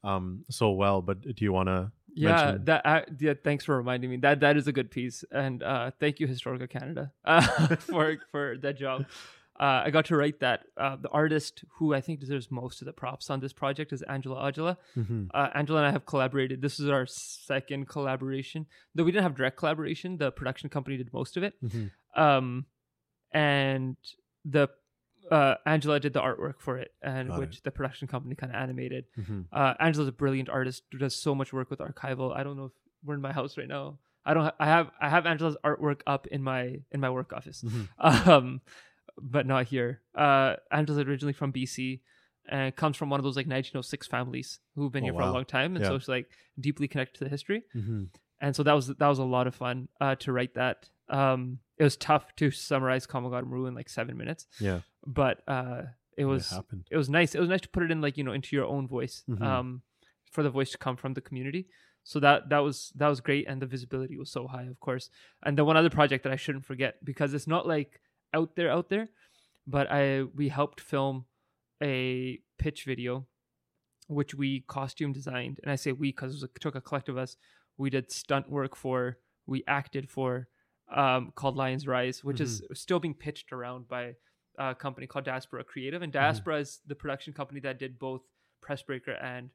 um 0.04 0.44
so 0.50 0.72
well. 0.72 1.02
But 1.04 1.22
do 1.22 1.46
you 1.46 1.54
want 1.54 1.68
to? 1.68 1.92
Yeah, 2.18 2.30
mention- 2.36 2.66
that 2.66 2.86
I, 2.86 3.04
yeah. 3.20 3.34
Thanks 3.44 3.64
for 3.66 3.78
reminding 3.78 4.10
me. 4.10 4.18
That 4.18 4.40
that 4.42 4.58
is 4.58 4.68
a 4.68 4.72
good 4.72 4.90
piece, 4.92 5.24
and 5.32 5.62
uh, 5.64 5.92
thank 6.00 6.20
you, 6.20 6.28
Historica 6.28 6.70
Canada, 6.70 7.12
uh, 7.26 7.42
for 7.78 8.18
for 8.32 8.56
that 8.62 8.78
job. 8.78 9.06
Uh, 9.60 9.82
I 9.86 9.90
got 9.90 10.06
to 10.06 10.16
write 10.16 10.40
that. 10.42 10.66
Uh, 10.78 10.98
the 11.02 11.10
artist 11.10 11.64
who 11.78 11.94
I 11.96 12.00
think 12.02 12.20
deserves 12.20 12.52
most 12.52 12.80
of 12.82 12.86
the 12.86 12.94
props 12.94 13.32
on 13.32 13.40
this 13.40 13.54
project 13.54 13.92
is 13.92 14.04
Angela 14.04 14.36
Aujla. 14.52 14.78
Mhm. 14.96 15.30
Uh, 15.34 15.50
Angela 15.56 15.80
and 15.80 15.88
I 15.88 15.92
have 15.92 16.06
collaborated. 16.06 16.62
This 16.62 16.80
is 16.80 16.88
our 16.90 17.08
second 17.08 17.88
collaboration. 17.88 18.68
Though 18.94 19.04
we 19.04 19.12
didn't 19.12 19.24
have 19.24 19.36
direct 19.36 19.58
collaboration, 19.58 20.18
the 20.18 20.32
production 20.32 20.70
company 20.70 20.98
did 20.98 21.12
most 21.12 21.38
of 21.38 21.44
it. 21.44 21.56
Mhm. 21.64 21.90
Um, 22.16 22.66
and 23.32 23.98
the 24.46 24.70
uh, 25.32 25.56
Angela 25.66 26.00
did 26.00 26.14
the 26.14 26.22
artwork 26.22 26.56
for 26.60 26.78
it, 26.78 26.92
and 27.02 27.30
Got 27.30 27.40
which 27.40 27.62
the 27.64 27.72
production 27.72 28.08
company 28.08 28.36
kind 28.36 28.52
of 28.52 28.56
animated. 28.62 29.06
Mhm. 29.18 29.46
Uh, 29.52 29.74
Angela's 29.80 30.08
a 30.10 30.12
brilliant 30.12 30.50
artist 30.50 30.84
who 30.92 30.98
does 30.98 31.16
so 31.16 31.34
much 31.36 31.52
work 31.54 31.70
with 31.70 31.80
archival. 31.80 32.36
I 32.36 32.44
don't 32.44 32.58
know 32.58 32.66
if 32.66 32.72
we're 33.04 33.16
in 33.16 33.22
my 33.22 33.34
house 33.34 33.58
right 33.58 33.68
now. 33.68 34.00
I 34.26 34.34
don't. 34.34 34.44
Ha- 34.44 34.56
I 34.60 34.66
have. 34.66 34.92
I 35.00 35.10
have 35.10 35.26
Angela's 35.26 35.58
artwork 35.64 36.02
up 36.08 36.28
in 36.28 36.42
my 36.44 36.82
in 36.92 37.00
my 37.00 37.10
work 37.10 37.32
office, 37.34 37.64
Mhm. 37.64 37.88
um, 38.28 38.62
but 39.22 39.46
not 39.46 39.68
here. 39.68 40.02
Uh, 40.16 40.56
Angela's 40.72 41.06
originally 41.08 41.34
from 41.34 41.52
BC 41.54 42.02
and 42.50 42.76
comes 42.76 42.96
from 42.96 43.10
one 43.10 43.20
of 43.20 43.24
those 43.26 43.36
like 43.36 43.46
1906 43.48 44.08
families 44.08 44.60
who've 44.76 44.92
been 44.92 45.04
Oh, 45.04 45.08
here 45.08 45.14
for 45.14 45.22
a 45.22 45.32
long 45.32 45.46
time, 45.46 45.76
and 45.76 45.84
Yeah. 45.84 45.90
so 45.90 45.96
it's 45.96 46.08
like 46.08 46.30
deeply 46.60 46.88
connected 46.88 47.18
to 47.20 47.24
the 47.26 47.30
history. 47.30 47.64
Mhm. 47.76 48.10
And 48.40 48.56
so 48.56 48.64
that 48.64 48.74
was 48.74 48.88
that 48.88 49.08
was 49.08 49.20
a 49.20 49.24
lot 49.24 49.48
of 49.48 49.56
fun 49.56 49.88
uh, 50.00 50.16
to 50.16 50.32
write 50.32 50.54
that. 50.56 50.90
Um, 51.10 51.60
it 51.78 51.84
was 51.84 51.96
tough 51.98 52.36
to 52.38 52.50
summarize 52.52 53.06
Komagata 53.08 53.46
Maru 53.46 53.66
in 53.68 53.76
like 53.76 53.90
seven 53.90 54.18
minutes, 54.18 54.48
Yeah, 54.60 54.82
but 55.06 55.42
uh, 55.48 55.84
it 56.18 56.26
was 56.26 56.52
it 56.52 56.66
it 56.92 56.98
was 56.98 57.10
nice. 57.10 57.36
It 57.36 57.40
was 57.40 57.50
nice 57.50 57.62
to 57.62 57.70
put 57.70 57.84
it 57.84 57.92
in 57.92 58.02
like 58.02 58.18
you 58.18 58.24
know 58.24 58.34
into 58.34 58.56
your 58.56 58.66
own 58.66 58.88
voice, 58.88 59.24
Mhm. 59.30 59.42
um, 59.42 59.82
for 60.32 60.44
the 60.44 60.50
voice 60.50 60.72
to 60.72 60.78
come 60.78 60.98
from 60.98 61.14
the 61.14 61.22
community. 61.22 61.68
So 62.04 62.20
that 62.22 62.50
that 62.50 62.60
was 62.60 62.92
that 62.96 63.08
was 63.10 63.20
great, 63.22 63.48
and 63.48 63.62
the 63.62 63.66
visibility 63.68 64.18
was 64.18 64.32
so 64.32 64.48
high, 64.48 64.64
of 64.64 64.80
course. 64.80 65.10
And 65.44 65.58
the 65.58 65.66
one 65.66 65.78
other 65.78 65.90
project 65.90 66.24
that 66.24 66.32
I 66.34 66.38
shouldn't 66.38 66.66
forget 66.66 67.04
because 67.04 67.34
it's 67.34 67.48
not 67.48 67.68
like 67.68 68.02
out 68.34 68.56
there, 68.56 68.70
out 68.72 68.90
there, 68.90 69.10
but 69.68 69.92
I 69.92 70.24
we 70.24 70.50
helped 70.50 70.80
film 70.82 71.26
a 71.84 72.40
pitch 72.58 72.86
video, 72.86 73.28
which 74.08 74.34
we 74.34 74.62
costume 74.62 75.14
designed, 75.14 75.60
and 75.64 75.72
I 75.72 75.76
say 75.76 75.92
we 75.92 76.10
because 76.12 76.42
it 76.44 76.52
took 76.60 76.76
a 76.76 76.82
collective 76.82 77.16
of 77.18 77.24
us. 77.24 77.38
We 77.78 77.90
did 77.92 78.12
stunt 78.12 78.50
work 78.50 78.76
for, 78.76 79.20
we 79.46 79.64
acted 79.68 80.10
for, 80.10 80.48
um, 80.90 81.32
called 81.36 81.56
Lions 81.58 81.86
Rise, 81.88 82.24
which 82.24 82.40
is 82.42 82.64
still 82.74 83.00
being 83.00 83.14
pitched 83.14 83.52
around 83.52 83.88
by 83.88 84.16
a 84.58 84.74
company 84.74 85.06
called 85.08 85.26
Diaspora 85.26 85.64
Creative, 85.64 86.02
and 86.02 86.12
Diaspora 86.12 86.60
is 86.60 86.80
the 86.88 86.96
production 86.96 87.34
company 87.34 87.60
that 87.62 87.78
did 87.80 88.00
both 88.00 88.22
Pressbreaker 88.64 89.22
and 89.24 89.50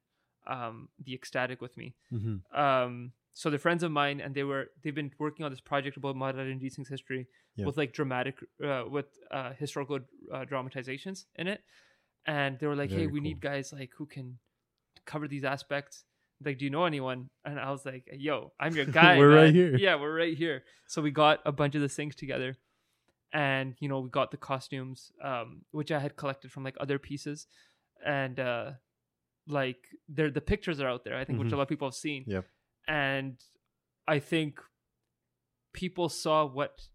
um, 0.46 0.88
The 1.04 1.14
Ecstatic 1.14 1.60
with 1.60 1.76
me. 1.76 1.94
Mhm. 2.12 2.40
Um, 2.56 3.12
so 3.34 3.48
they're 3.50 3.58
friends 3.58 3.82
of 3.82 3.90
mine, 3.90 4.20
and 4.20 4.34
they 4.34 4.44
were 4.44 4.70
they've 4.82 4.94
been 4.94 5.10
working 5.18 5.44
on 5.44 5.50
this 5.50 5.60
project 5.60 5.96
about 5.96 6.16
Maharaj 6.16 6.46
Ranjit 6.48 6.72
Singh's 6.74 6.88
history 6.88 7.26
Yeah. 7.56 7.66
with 7.66 7.76
like 7.78 7.92
dramatic, 7.94 8.36
uh, 8.62 8.84
with 8.90 9.06
uh, 9.30 9.52
historical 9.54 10.00
uh, 10.32 10.44
dramatizations 10.44 11.26
in 11.36 11.46
it, 11.48 11.62
and 12.26 12.58
they 12.58 12.66
were 12.66 12.76
like, 12.76 12.90
Very 12.90 13.02
"Hey, 13.02 13.06
we 13.06 13.20
cool. 13.20 13.22
need 13.28 13.40
guys 13.40 13.72
like 13.72 13.90
who 13.96 14.06
can 14.06 14.38
cover 15.06 15.26
these 15.28 15.44
aspects." 15.44 16.04
Like, 16.44 16.59
do 16.59 16.64
you 16.64 16.70
know 16.70 16.85
anyone? 16.85 17.28
And 17.44 17.59
I 17.61 17.70
was 17.70 17.85
like, 17.87 18.09
"Yo, 18.12 18.52
I'm 18.61 18.74
your 18.74 18.85
guy. 19.00 19.18
We're 19.18 19.35
right 19.35 19.55
here. 19.55 19.76
Yeah, 19.76 19.96
we're 20.00 20.16
right 20.16 20.37
here." 20.37 20.64
So 20.88 21.00
we 21.02 21.11
got 21.11 21.40
a 21.46 21.52
bunch 21.52 21.74
of 21.74 21.81
the 21.83 21.88
things 21.88 22.14
together, 22.14 22.57
and 23.33 23.74
you 23.81 23.88
know, 23.88 24.00
we 24.00 24.11
got 24.11 24.31
the 24.31 24.37
costumes, 24.37 25.12
um, 25.22 25.62
which 25.70 25.90
I 25.92 25.98
had 25.98 26.16
collected 26.16 26.50
from 26.52 26.64
like 26.64 26.76
other 26.81 26.98
pieces, 26.98 27.46
and 28.05 28.38
uh, 28.40 28.72
like 29.46 29.87
they're 30.09 30.31
the 30.31 30.40
pictures 30.40 30.81
are 30.81 30.88
out 30.88 31.05
there. 31.05 31.16
I 31.16 31.24
think 31.24 31.38
which 31.38 31.48
Mhm. 31.48 31.52
a 31.52 31.57
lot 31.57 31.62
of 31.62 31.68
people 31.68 31.88
have 31.88 31.94
seen. 31.94 32.24
Yep. 32.26 32.44
And 32.88 33.37
I 34.09 34.18
think 34.18 34.61
people 35.72 36.09
saw 36.09 36.44
what 36.44 36.88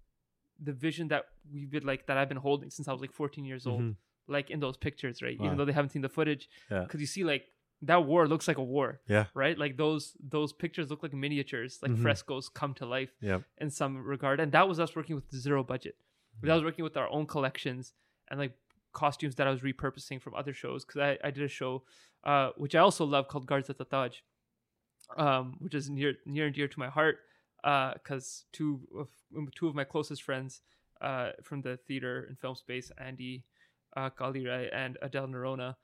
the 0.61 0.73
vision 0.73 1.07
that 1.09 1.25
we've 1.51 1.69
been 1.69 1.85
like 1.85 2.07
that 2.07 2.17
I've 2.17 2.27
been 2.29 2.37
holding 2.37 2.69
since 2.69 2.87
I 2.87 2.91
was 2.91 3.01
like 3.01 3.13
14 3.13 3.45
years 3.45 3.65
old, 3.67 3.81
Mhm. 3.81 3.95
like 4.27 4.49
in 4.49 4.59
those 4.59 4.77
pictures, 4.77 5.21
right? 5.21 5.39
Wow. 5.39 5.45
Even 5.45 5.57
though 5.57 5.65
they 5.65 5.71
haven't 5.73 5.89
seen 5.91 6.01
the 6.01 6.09
footage, 6.09 6.49
Yeah. 6.69 6.81
because 6.81 6.99
you 6.99 7.07
see 7.07 7.23
like 7.23 7.47
that 7.83 8.05
war 8.05 8.27
looks 8.27 8.47
like 8.47 8.57
a 8.57 8.63
war, 8.63 9.01
Yeah. 9.07 9.25
right? 9.33 9.57
Like 9.57 9.77
those 9.77 10.17
those 10.19 10.51
pictures 10.53 10.89
look 10.89 11.03
like 11.03 11.13
miniatures, 11.13 11.79
like 11.81 11.91
Mhm. 11.91 12.01
frescoes 12.01 12.49
come 12.49 12.73
to 12.75 12.85
life 12.85 13.11
Yep. 13.21 13.43
in 13.59 13.69
some 13.69 13.97
regard, 13.97 14.39
and 14.39 14.51
that 14.51 14.67
was 14.67 14.79
us 14.79 14.95
working 14.95 15.15
with 15.15 15.29
zero 15.35 15.63
budget. 15.63 15.95
That 16.41 16.53
was 16.55 16.63
working 16.63 16.83
with 16.83 16.97
our 16.97 17.09
own 17.09 17.25
collections 17.25 17.93
and 18.29 18.39
like 18.39 18.53
costumes 18.93 19.35
that 19.35 19.47
I 19.47 19.51
was 19.51 19.61
repurposing 19.61 20.21
from 20.21 20.33
other 20.35 20.53
shows 20.53 20.85
because 20.85 21.01
I, 21.01 21.17
I 21.27 21.31
did 21.31 21.43
a 21.43 21.47
show 21.47 21.83
uh, 22.23 22.51
which 22.57 22.73
I 22.75 22.79
also 22.79 23.05
love 23.05 23.27
called 23.27 23.45
Guards 23.45 23.69
at 23.69 23.77
the 23.77 23.85
Taj, 23.85 24.17
um, 25.17 25.55
which 25.59 25.73
is 25.75 25.89
near 25.89 26.15
near 26.25 26.45
and 26.47 26.55
dear 26.55 26.67
to 26.67 26.79
my 26.79 26.89
heart 26.89 27.19
because 27.63 28.45
two 28.51 28.87
of 28.97 29.09
two 29.55 29.67
of 29.67 29.75
my 29.75 29.83
closest 29.83 30.23
friends 30.23 30.61
uh, 31.01 31.31
from 31.43 31.61
the 31.61 31.77
theater 31.87 32.25
and 32.27 32.39
film 32.39 32.55
space, 32.55 32.91
Andy 32.97 33.43
uh, 33.95 34.09
Kalirai 34.09 34.69
and 34.73 34.97
Adele 35.01 35.27
Nerona, 35.27 35.75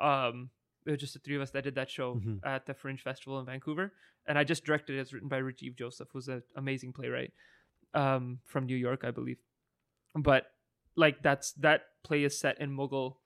um, 0.00 0.50
it 0.88 0.92
was 0.92 1.00
just 1.00 1.12
the 1.12 1.20
three 1.20 1.36
of 1.36 1.42
us 1.42 1.50
that 1.50 1.64
did 1.64 1.74
that 1.74 1.90
show 1.90 2.14
Mhm. 2.16 2.40
at 2.44 2.64
the 2.66 2.72
Fringe 2.74 3.02
Festival 3.02 3.38
in 3.40 3.46
Vancouver, 3.46 3.92
and 4.26 4.38
I 4.38 4.44
just 4.44 4.64
directed 4.64 4.96
it. 4.96 5.00
It's 5.00 5.12
written 5.12 5.28
by 5.28 5.40
Rajiv 5.40 5.76
Joseph, 5.76 6.08
who's 6.12 6.28
an 6.28 6.42
amazing 6.56 6.92
playwright 6.94 7.32
um, 7.94 8.40
from 8.44 8.66
New 8.66 8.76
York, 8.76 9.04
I 9.04 9.10
believe. 9.10 9.38
But 10.14 10.50
like 10.96 11.22
that's 11.22 11.52
that 11.54 11.82
play 12.02 12.24
is 12.24 12.38
set 12.38 12.60
in 12.60 12.70
Mughal 12.74 13.16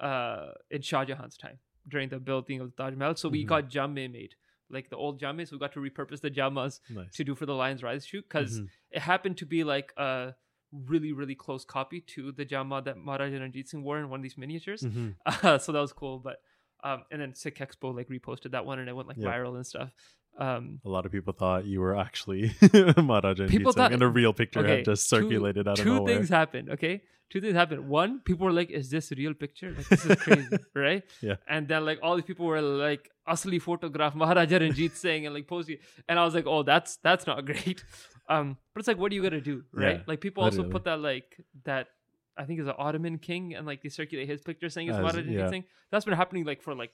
uh, 0.00 0.52
in 0.70 0.82
Shah 0.82 1.04
Jahan's 1.04 1.36
time 1.36 1.58
during 1.86 2.08
the 2.08 2.18
building 2.18 2.60
of 2.60 2.70
the 2.74 2.76
Taj 2.82 2.94
Mahal. 2.94 3.16
So 3.16 3.28
we 3.28 3.44
Mhm. 3.44 3.48
got 3.48 3.68
jamme 3.68 4.10
made, 4.10 4.34
like 4.70 4.88
the 4.88 4.96
old 4.96 5.20
jamme. 5.20 5.46
So 5.46 5.56
we 5.56 5.60
got 5.60 5.72
to 5.74 5.80
repurpose 5.80 6.20
the 6.22 6.30
jammas 6.30 6.80
Nice. 6.88 7.12
to 7.16 7.24
do 7.24 7.34
for 7.34 7.44
the 7.46 7.54
Lions 7.54 7.82
Rise 7.82 8.06
shoot 8.06 8.24
because 8.28 8.60
Mhm. 8.60 8.68
it 8.90 9.02
happened 9.02 9.36
to 9.38 9.46
be 9.46 9.62
like 9.64 9.92
a 9.96 10.34
really 10.72 11.12
really 11.12 11.34
close 11.34 11.64
copy 11.64 12.00
to 12.00 12.30
the 12.32 12.46
jamma 12.46 12.82
that 12.84 12.96
Maharaja 12.96 13.38
Ranjit 13.40 13.68
Singh 13.68 13.82
wore 13.82 13.98
in 13.98 14.08
one 14.08 14.20
of 14.20 14.22
these 14.22 14.38
miniatures. 14.38 14.82
Mhm. 14.82 15.16
Uh, 15.26 15.58
so 15.58 15.72
that 15.72 15.80
was 15.80 15.92
cool. 15.92 16.18
But 16.20 16.42
um, 16.84 17.04
and 17.10 17.20
then 17.20 17.34
Sikh 17.34 17.58
Expo 17.58 17.94
like 17.94 18.08
reposted 18.08 18.52
that 18.52 18.64
one 18.66 18.78
and 18.78 18.88
it 18.88 18.94
went 18.96 19.08
like 19.08 19.16
Yeah. 19.18 19.28
viral 19.28 19.54
and 19.56 19.66
stuff. 19.66 19.90
Um, 20.38 20.80
A 20.84 20.88
lot 20.88 21.06
of 21.06 21.12
people 21.12 21.32
thought 21.32 21.66
you 21.66 21.80
were 21.80 21.96
actually 21.96 22.52
Maharaja 22.96 23.44
People 23.44 23.48
People 23.48 23.72
thought- 23.72 23.92
and 23.92 24.02
a 24.02 24.08
real 24.08 24.32
picture 24.32 24.60
okay, 24.60 24.76
had 24.76 24.84
just 24.84 25.10
two- 25.10 25.16
circulated 25.16 25.68
out 25.68 25.78
of 25.78 25.84
two 25.84 25.96
nowhere. 25.96 26.14
things 26.14 26.28
happened. 26.28 26.70
Okay, 26.70 27.02
two 27.30 27.40
things 27.40 27.54
happened. 27.54 27.88
One, 27.88 28.20
people 28.20 28.46
were 28.46 28.52
like, 28.52 28.70
"Is 28.70 28.90
this 28.90 29.10
a 29.12 29.16
real 29.16 29.34
picture? 29.34 29.70
Like 29.76 29.88
this 29.88 30.06
is 30.06 30.16
crazy, 30.22 30.48
right?" 30.74 31.02
Yeah. 31.20 31.36
And 31.48 31.66
then 31.68 31.84
like 31.84 31.98
all 32.02 32.14
these 32.16 32.24
people 32.24 32.46
were 32.46 32.62
like, 32.62 33.10
"Asli 33.28 33.60
photograph 33.60 34.14
Maharaja 34.14 34.58
Ranjit 34.58 34.92
Singh," 35.02 35.26
and 35.26 35.34
like 35.34 35.46
posting, 35.48 35.78
and 36.08 36.18
I 36.18 36.24
was 36.24 36.34
like, 36.34 36.46
"Oh, 36.46 36.62
that's 36.62 36.96
that's 36.98 37.26
not 37.26 37.44
great." 37.44 37.84
Um, 38.28 38.56
but 38.72 38.78
it's 38.80 38.88
like, 38.88 38.98
what 38.98 39.10
are 39.10 39.14
you 39.16 39.22
gonna 39.22 39.40
do, 39.40 39.64
right? 39.72 39.96
Yeah, 39.98 40.02
like 40.06 40.20
people 40.20 40.44
also 40.44 40.62
put 40.62 40.84
that 40.84 41.00
like 41.00 41.36
that. 41.64 41.88
I 42.36 42.44
think 42.44 42.60
is 42.60 42.66
an 42.66 42.74
Ottoman 42.78 43.18
king, 43.18 43.54
and 43.54 43.66
like 43.66 43.82
they 43.82 43.88
circulate 43.88 44.28
his 44.28 44.40
picture 44.42 44.68
saying 44.68 44.88
it's 44.88 44.98
As- 44.98 45.14
Ranjit 45.14 45.26
yeah. 45.26 45.50
Singh. 45.50 45.64
That's 45.90 46.04
been 46.04 46.14
happening 46.14 46.44
like 46.44 46.62
for 46.62 46.74
like 46.74 46.92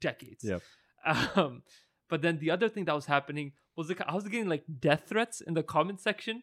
decades. 0.00 0.44
Yeah. 0.44 0.58
Um, 1.04 1.62
but 2.08 2.22
then 2.22 2.38
the 2.38 2.50
other 2.50 2.68
thing 2.68 2.84
that 2.86 2.94
was 2.94 3.06
happening 3.06 3.52
was 3.76 3.88
like 3.88 4.00
I 4.06 4.14
was 4.14 4.24
getting 4.24 4.48
like 4.48 4.64
death 4.80 5.04
threats 5.08 5.40
in 5.40 5.54
the 5.54 5.62
comment 5.62 6.00
section. 6.00 6.42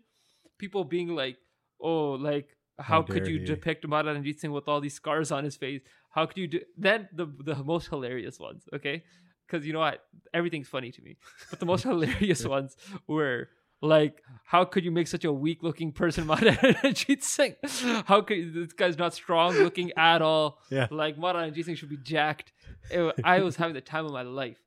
People 0.58 0.84
being 0.86 1.10
like, 1.10 1.38
"Oh, 1.82 2.12
like 2.12 2.56
how, 2.78 2.84
How 2.96 3.02
could 3.02 3.28
you 3.28 3.40
he." 3.40 3.46
depict 3.46 3.86
Ranjit 3.88 4.40
Singh 4.40 4.52
with 4.52 4.68
all 4.68 4.80
these 4.80 4.94
scars 4.94 5.32
on 5.32 5.44
his 5.44 5.58
face? 5.58 5.82
How 6.12 6.26
could 6.26 6.38
you 6.38 6.48
do?" 6.48 6.62
Then 6.78 7.10
the 7.14 7.26
the 7.44 7.56
most 7.56 7.88
hilarious 7.90 8.40
ones, 8.40 8.64
okay? 8.74 9.04
Because 9.46 9.66
you 9.66 9.74
know 9.74 9.80
what, 9.80 10.02
everything's 10.34 10.68
funny 10.68 10.92
to 10.92 11.02
me. 11.02 11.18
But 11.50 11.60
the 11.60 11.66
most 11.66 11.84
hilarious 11.92 12.46
ones 12.46 12.78
were 13.08 13.50
like, 13.82 14.22
"How 14.46 14.66
could 14.66 14.84
you 14.86 14.92
make 14.92 15.08
such 15.08 15.26
a 15.26 15.32
weak 15.34 15.62
looking 15.64 15.92
person, 15.92 16.26
Maharaja 16.28 16.74
Ranjit 16.84 17.24
Singh? 17.24 17.56
How 18.06 18.22
could 18.22 18.54
this 18.54 18.74
guy's 18.74 18.98
not 18.98 19.14
strong 19.14 19.54
looking 19.56 19.92
at 19.98 20.22
all? 20.22 20.60
Yeah. 20.72 20.88
Like 20.92 21.18
Maharaja 21.18 21.46
Ranjit 21.46 21.66
Singh 21.66 21.76
should 21.76 21.90
be 21.90 21.98
jacked." 21.98 22.54
It- 22.90 23.16
I 23.24 23.42
was 23.42 23.56
having 23.58 23.74
the 23.74 23.82
time 23.82 24.06
of 24.06 24.12
my 24.12 24.22
life. 24.24 24.60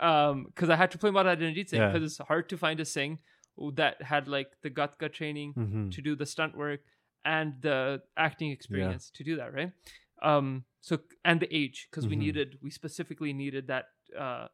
Um, 0.00 0.44
because 0.46 0.70
I 0.70 0.76
had 0.76 0.90
to 0.92 0.98
play 0.98 1.10
Maharaja 1.10 1.40
Ranjit 1.44 1.70
Singh 1.70 1.80
Yeah. 1.80 1.92
because 1.92 2.04
it's 2.18 2.18
hard 2.26 2.48
to 2.48 2.56
find 2.56 2.80
a 2.80 2.84
Singh 2.84 3.18
that 3.74 4.02
had 4.02 4.26
like 4.28 4.48
the 4.62 4.70
Gatka 4.70 5.12
training 5.12 5.54
Mhm. 5.54 5.92
to 5.92 6.02
do 6.02 6.16
the 6.16 6.26
stunt 6.26 6.56
work 6.56 6.80
and 7.24 7.54
the 7.62 8.02
acting 8.16 8.50
experience 8.50 9.10
to 9.10 9.22
do 9.24 9.36
that, 9.36 9.52
right? 9.54 9.70
Um, 10.22 10.64
so 10.80 10.98
and 11.24 11.38
the 11.40 11.54
age 11.54 11.86
because 11.90 12.06
we 12.08 12.16
Mhm. 12.16 12.18
needed 12.26 12.58
we 12.62 12.70
specifically 12.70 13.32
needed 13.32 13.68
that 13.68 13.86
uh, 14.18 14.48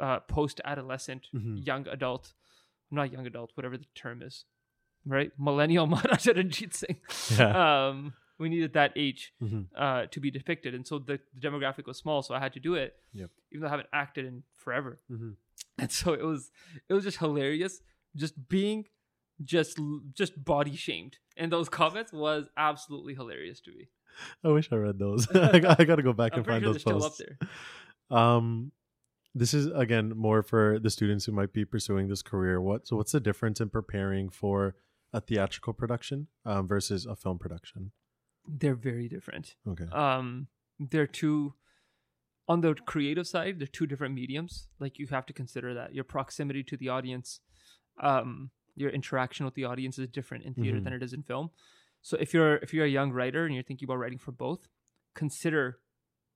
uh, 0.00 0.20
post 0.20 0.60
adolescent 0.64 1.26
Mhm. 1.34 1.66
young 1.66 1.88
adult, 1.88 2.34
not 2.90 3.12
young 3.12 3.26
adult, 3.26 3.50
whatever 3.54 3.76
the 3.76 3.86
term 3.94 4.22
is, 4.22 4.44
right? 5.06 5.30
Millennial 5.38 5.86
Maharaja 5.92 6.32
Singh. 6.70 6.96
Yeah. 7.36 7.88
Um, 7.88 8.14
we 8.38 8.48
needed 8.48 8.72
that 8.74 8.92
age 8.96 9.32
Mhm. 9.42 9.66
uh, 9.76 10.06
to 10.06 10.20
be 10.20 10.30
depicted, 10.30 10.74
and 10.74 10.86
so 10.86 10.98
the, 11.00 11.18
the 11.34 11.40
demographic 11.40 11.86
was 11.86 11.98
small, 11.98 12.22
so 12.22 12.34
I 12.34 12.38
had 12.40 12.52
to 12.54 12.60
do 12.60 12.74
it. 12.74 12.94
Yep. 13.12 13.30
Even 13.52 13.60
though 13.62 13.66
I 13.66 13.70
haven't 13.70 13.88
acted 13.92 14.26
in 14.26 14.44
forever, 14.56 14.98
Mhm. 15.10 15.34
and 15.78 15.90
so 15.90 16.12
it 16.12 16.22
was 16.22 16.50
it 16.88 16.94
was 16.94 17.02
just 17.04 17.18
hilarious, 17.18 17.80
just 18.14 18.48
being 18.48 18.86
just 19.42 19.78
just 20.12 20.44
body 20.44 20.76
shamed, 20.76 21.18
and 21.36 21.50
those 21.52 21.68
comments 21.68 22.12
was 22.12 22.48
absolutely 22.56 23.14
hilarious 23.14 23.60
to 23.62 23.72
me. 23.72 23.88
I 24.44 24.48
wish 24.48 24.68
I 24.72 24.76
read 24.76 24.98
those. 24.98 25.28
I, 25.34 25.58
got, 25.64 25.80
I 25.80 25.84
got 25.84 25.96
to 25.96 26.02
go 26.02 26.12
back 26.12 26.36
and 26.36 26.44
find 26.46 26.62
sure 26.62 26.72
those 26.72 26.80
still 26.82 27.00
posts. 27.00 27.20
up 27.20 27.26
there. 27.26 28.18
Um, 28.18 28.72
this 29.38 29.52
is 29.54 29.66
again 29.84 30.12
more 30.16 30.42
for 30.42 30.78
the 30.78 30.90
students 30.90 31.24
who 31.26 31.32
might 31.32 31.52
be 31.52 31.64
pursuing 31.64 32.08
this 32.08 32.22
career. 32.22 32.60
What 32.60 32.86
so? 32.86 32.96
What's 32.96 33.12
the 33.12 33.20
difference 33.20 33.60
in 33.60 33.68
preparing 33.70 34.28
for 34.30 34.74
a 35.12 35.20
theatrical 35.20 35.72
production 35.72 36.28
um, 36.44 36.66
versus 36.66 37.06
a 37.06 37.16
film 37.16 37.38
production? 37.38 37.92
They're 38.46 38.74
very 38.90 39.08
different. 39.08 39.54
Okay. 39.72 39.84
um 39.92 40.48
they're 40.90 41.06
two 41.22 41.54
on 42.46 42.60
the 42.62 42.72
creative 42.92 43.26
side 43.26 43.58
they're 43.58 43.66
two 43.78 43.86
different 43.86 44.14
mediums 44.14 44.68
like 44.78 44.98
you 45.00 45.06
have 45.08 45.26
to 45.26 45.32
consider 45.32 45.74
that 45.74 45.92
your 45.96 46.04
proximity 46.04 46.62
to 46.62 46.76
the 46.76 46.88
audience 46.88 47.40
um 48.00 48.50
your 48.76 48.90
interaction 48.90 49.44
with 49.44 49.54
the 49.54 49.64
audience 49.64 49.98
is 49.98 50.06
different 50.18 50.44
in 50.44 50.54
theater 50.54 50.78
Mhm. 50.78 50.84
than 50.84 50.92
it 50.98 51.02
is 51.02 51.12
in 51.12 51.22
film 51.24 51.50
so 52.00 52.16
if 52.24 52.32
you're 52.32 52.56
if 52.66 52.72
you're 52.72 52.86
a 52.86 52.94
young 52.98 53.10
writer 53.12 53.44
and 53.44 53.52
you're 53.54 53.64
thinking 53.70 53.86
about 53.88 53.98
writing 54.02 54.20
for 54.26 54.30
both 54.46 54.68
consider 55.14 55.80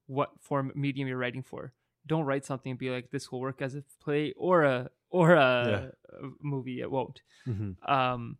what 0.07 0.29
form 0.41 0.71
medium 0.75 1.07
you're 1.07 1.17
writing 1.25 1.41
for 1.51 1.73
don't 2.05 2.25
write 2.25 2.45
something 2.45 2.71
and 2.71 2.79
be 2.79 2.89
like 2.89 3.11
this 3.11 3.31
will 3.31 3.39
work 3.41 3.61
as 3.61 3.75
a 3.75 3.83
play 4.03 4.33
or 4.37 4.63
a 4.63 4.89
or 5.09 5.33
a, 5.33 5.91
a 6.19 6.21
movie 6.41 6.81
it 6.81 6.89
won't 6.91 7.21
Mhm. 7.47 7.75
um 7.89 8.37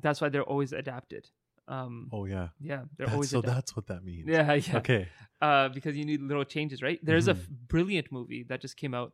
that's 0.00 0.20
why 0.20 0.28
they're 0.28 0.42
always 0.54 0.72
adapted 0.72 1.28
um 1.68 2.08
Oh 2.12 2.24
yeah. 2.26 2.48
yeah 2.60 2.82
they're 2.96 3.06
That's, 3.06 3.14
always 3.14 3.30
so 3.30 3.38
adapted. 3.40 3.56
that's 3.56 3.76
what 3.76 3.86
that 3.88 4.04
means. 4.04 4.28
yeah 4.28 4.52
yeah 4.68 4.76
Okay. 4.78 5.08
uh, 5.40 5.68
because 5.68 5.96
you 5.96 6.04
need 6.04 6.20
little 6.22 6.44
changes, 6.44 6.80
right? 6.82 6.98
There's 7.02 7.28
a 7.28 7.34
Mhm. 7.34 7.38
f- 7.40 7.48
brilliant 7.68 8.10
movie 8.12 8.42
that 8.44 8.60
just 8.62 8.76
came 8.76 8.94
out 8.94 9.12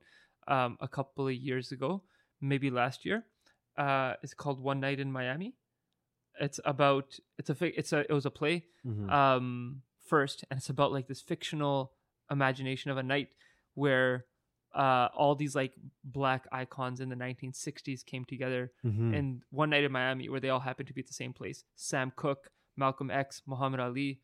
um, 0.49 0.77
a 0.81 0.87
couple 0.89 1.27
of 1.29 1.35
years 1.35 1.73
ago, 1.73 2.03
maybe 2.41 2.71
last 2.71 3.05
year. 3.05 3.25
Uh, 3.77 4.15
it's 4.23 4.35
called 4.35 4.61
One 4.61 4.79
Night 4.81 5.01
in 5.01 5.11
Miami. 5.11 5.55
It's 6.41 6.61
about 6.65 7.19
it's 7.39 7.51
a 7.51 7.79
it's 7.79 7.93
a 7.93 8.01
it 8.11 8.13
was 8.13 8.27
a 8.27 8.31
play 8.31 8.67
Mhm. 8.85 9.11
um, 9.11 9.83
first, 10.07 10.45
and 10.51 10.59
it's 10.59 10.69
about 10.71 10.93
like 10.93 11.07
this 11.09 11.21
fictional 11.23 11.93
imagination 12.31 12.91
of 12.91 12.97
a 12.99 13.03
night 13.03 13.31
where 13.75 14.25
uh, 14.75 15.09
all 15.15 15.35
these 15.35 15.55
like 15.55 15.75
black 16.03 16.47
icons 16.51 17.01
in 17.01 17.09
the 17.11 17.15
1960s 17.17 18.03
came 18.05 18.25
together 18.25 18.73
Mhm. 18.85 19.15
in 19.15 19.43
one 19.51 19.69
night 19.71 19.85
in 19.85 19.93
Miami 19.93 20.29
where 20.31 20.41
they 20.41 20.49
all 20.49 20.61
happened 20.61 20.89
to 20.89 20.95
be 20.95 21.01
at 21.03 21.07
the 21.07 21.13
same 21.13 21.33
place. 21.35 21.65
Sam 21.77 22.11
Cooke, 22.17 22.51
Malcolm 22.77 23.11
X, 23.11 23.43
Muhammad 23.47 23.81
Ali. 23.81 24.21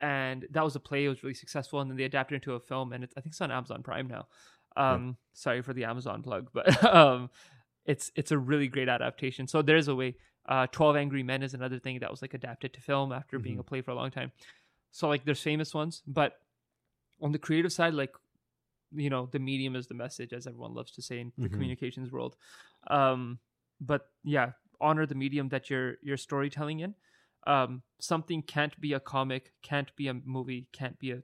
And 0.00 0.46
that 0.50 0.62
was 0.62 0.76
a 0.76 0.80
play. 0.80 1.06
It 1.06 1.08
was 1.08 1.22
really 1.22 1.34
successful. 1.34 1.80
And 1.80 1.90
then 1.90 1.96
they 1.96 2.04
adapted 2.04 2.34
it 2.34 2.42
into 2.42 2.52
a 2.54 2.60
film. 2.60 2.92
And 2.92 3.02
it's, 3.02 3.14
I 3.16 3.20
think 3.22 3.32
it's 3.32 3.40
on 3.40 3.50
Amazon 3.50 3.82
Prime 3.82 4.08
now. 4.08 4.26
Um, 4.76 5.16
Sorry 5.32 5.62
for 5.62 5.72
the 5.72 5.84
Amazon 5.84 6.22
plug, 6.22 6.50
but 6.52 6.84
um, 6.94 7.30
it's 7.86 8.12
it's 8.14 8.30
a 8.30 8.36
really 8.36 8.68
great 8.68 8.90
adaptation. 8.90 9.46
So 9.46 9.62
there's 9.62 9.88
a 9.88 9.94
way. 9.94 10.16
Uh, 10.46 10.66
12 10.66 10.96
Angry 10.96 11.22
Men 11.22 11.42
is 11.42 11.54
another 11.54 11.78
thing 11.78 11.98
that 12.00 12.10
was 12.10 12.20
like 12.22 12.34
adapted 12.34 12.72
to 12.74 12.80
film 12.80 13.10
after 13.10 13.38
being 13.38 13.56
Mhm. 13.56 13.60
a 13.60 13.64
play 13.64 13.80
for 13.80 13.90
a 13.92 13.94
long 13.94 14.10
time. 14.10 14.32
So 14.90 15.08
like 15.08 15.24
there's 15.24 15.40
famous 15.42 15.74
ones, 15.74 16.02
but 16.06 16.34
on 17.22 17.32
the 17.32 17.38
creative 17.38 17.72
side, 17.72 17.94
like 17.94 18.12
you 18.92 19.10
know, 19.10 19.26
the 19.26 19.38
medium 19.38 19.76
is 19.76 19.86
the 19.86 19.94
message, 19.94 20.32
as 20.32 20.46
everyone 20.46 20.74
loves 20.74 20.92
to 20.92 21.02
say 21.02 21.20
in 21.20 21.32
the 21.36 21.48
Mhm. 21.48 21.52
communications 21.52 22.10
world. 22.12 22.36
Um, 22.88 23.40
but 23.80 24.10
yeah, 24.24 24.52
honor 24.80 25.06
the 25.06 25.14
medium 25.14 25.48
that 25.50 25.68
you're 25.70 25.98
you're 26.02 26.16
storytelling 26.16 26.80
in. 26.80 26.94
Um, 27.46 27.82
something 28.00 28.42
can't 28.42 28.78
be 28.80 28.92
a 28.94 29.00
comic, 29.00 29.52
can't 29.62 29.94
be 29.96 30.08
a 30.08 30.14
movie, 30.14 30.68
can't 30.72 30.98
be 30.98 31.12
a, 31.12 31.22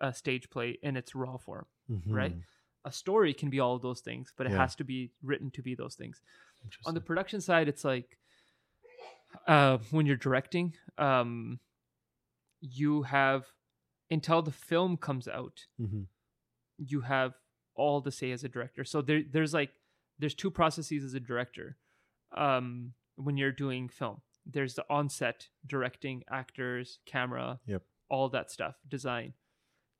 a 0.00 0.14
stage 0.14 0.50
play 0.50 0.78
in 0.82 0.96
its 0.96 1.14
raw 1.14 1.36
form. 1.36 1.66
right? 2.06 2.32
Mhm. 2.32 2.42
A 2.84 2.92
story 2.92 3.34
can 3.34 3.50
be 3.50 3.60
all 3.60 3.74
of 3.74 3.82
those 3.82 4.00
things, 4.00 4.32
but 4.36 4.46
it 4.46 4.52
Yeah. 4.52 4.58
has 4.58 4.76
to 4.76 4.84
be 4.84 5.12
written 5.22 5.50
to 5.52 5.62
be 5.62 5.74
those 5.74 5.96
things. 5.96 6.22
On 6.86 6.94
the 6.94 7.00
production 7.00 7.40
side, 7.40 7.68
it's 7.68 7.84
like 7.84 8.18
uh, 9.46 9.78
when 9.90 10.06
you're 10.06 10.16
directing, 10.16 10.74
um, 10.98 11.60
you 12.60 13.02
have 13.02 13.52
until 14.10 14.42
the 14.42 14.52
film 14.52 14.96
comes 14.96 15.28
out, 15.28 15.66
Mhm. 15.80 16.06
You 16.78 17.02
have 17.02 17.34
all 17.74 18.00
the 18.00 18.10
say 18.12 18.30
as 18.32 18.42
a 18.44 18.48
director. 18.48 18.84
So 18.84 19.02
there, 19.02 19.22
there's 19.30 19.54
like 19.54 19.70
there's 20.18 20.34
two 20.34 20.50
processes 20.50 21.04
as 21.04 21.14
a 21.14 21.20
director 21.20 21.76
um, 22.36 22.92
when 23.16 23.36
you're 23.36 23.52
doing 23.52 23.88
film. 23.88 24.20
There's 24.46 24.74
the 24.74 24.84
onset 24.88 25.48
directing, 25.66 26.24
actors, 26.30 26.98
camera, 27.06 27.60
Yep. 27.66 27.82
all 28.08 28.28
that 28.30 28.50
stuff, 28.50 28.76
design. 28.88 29.34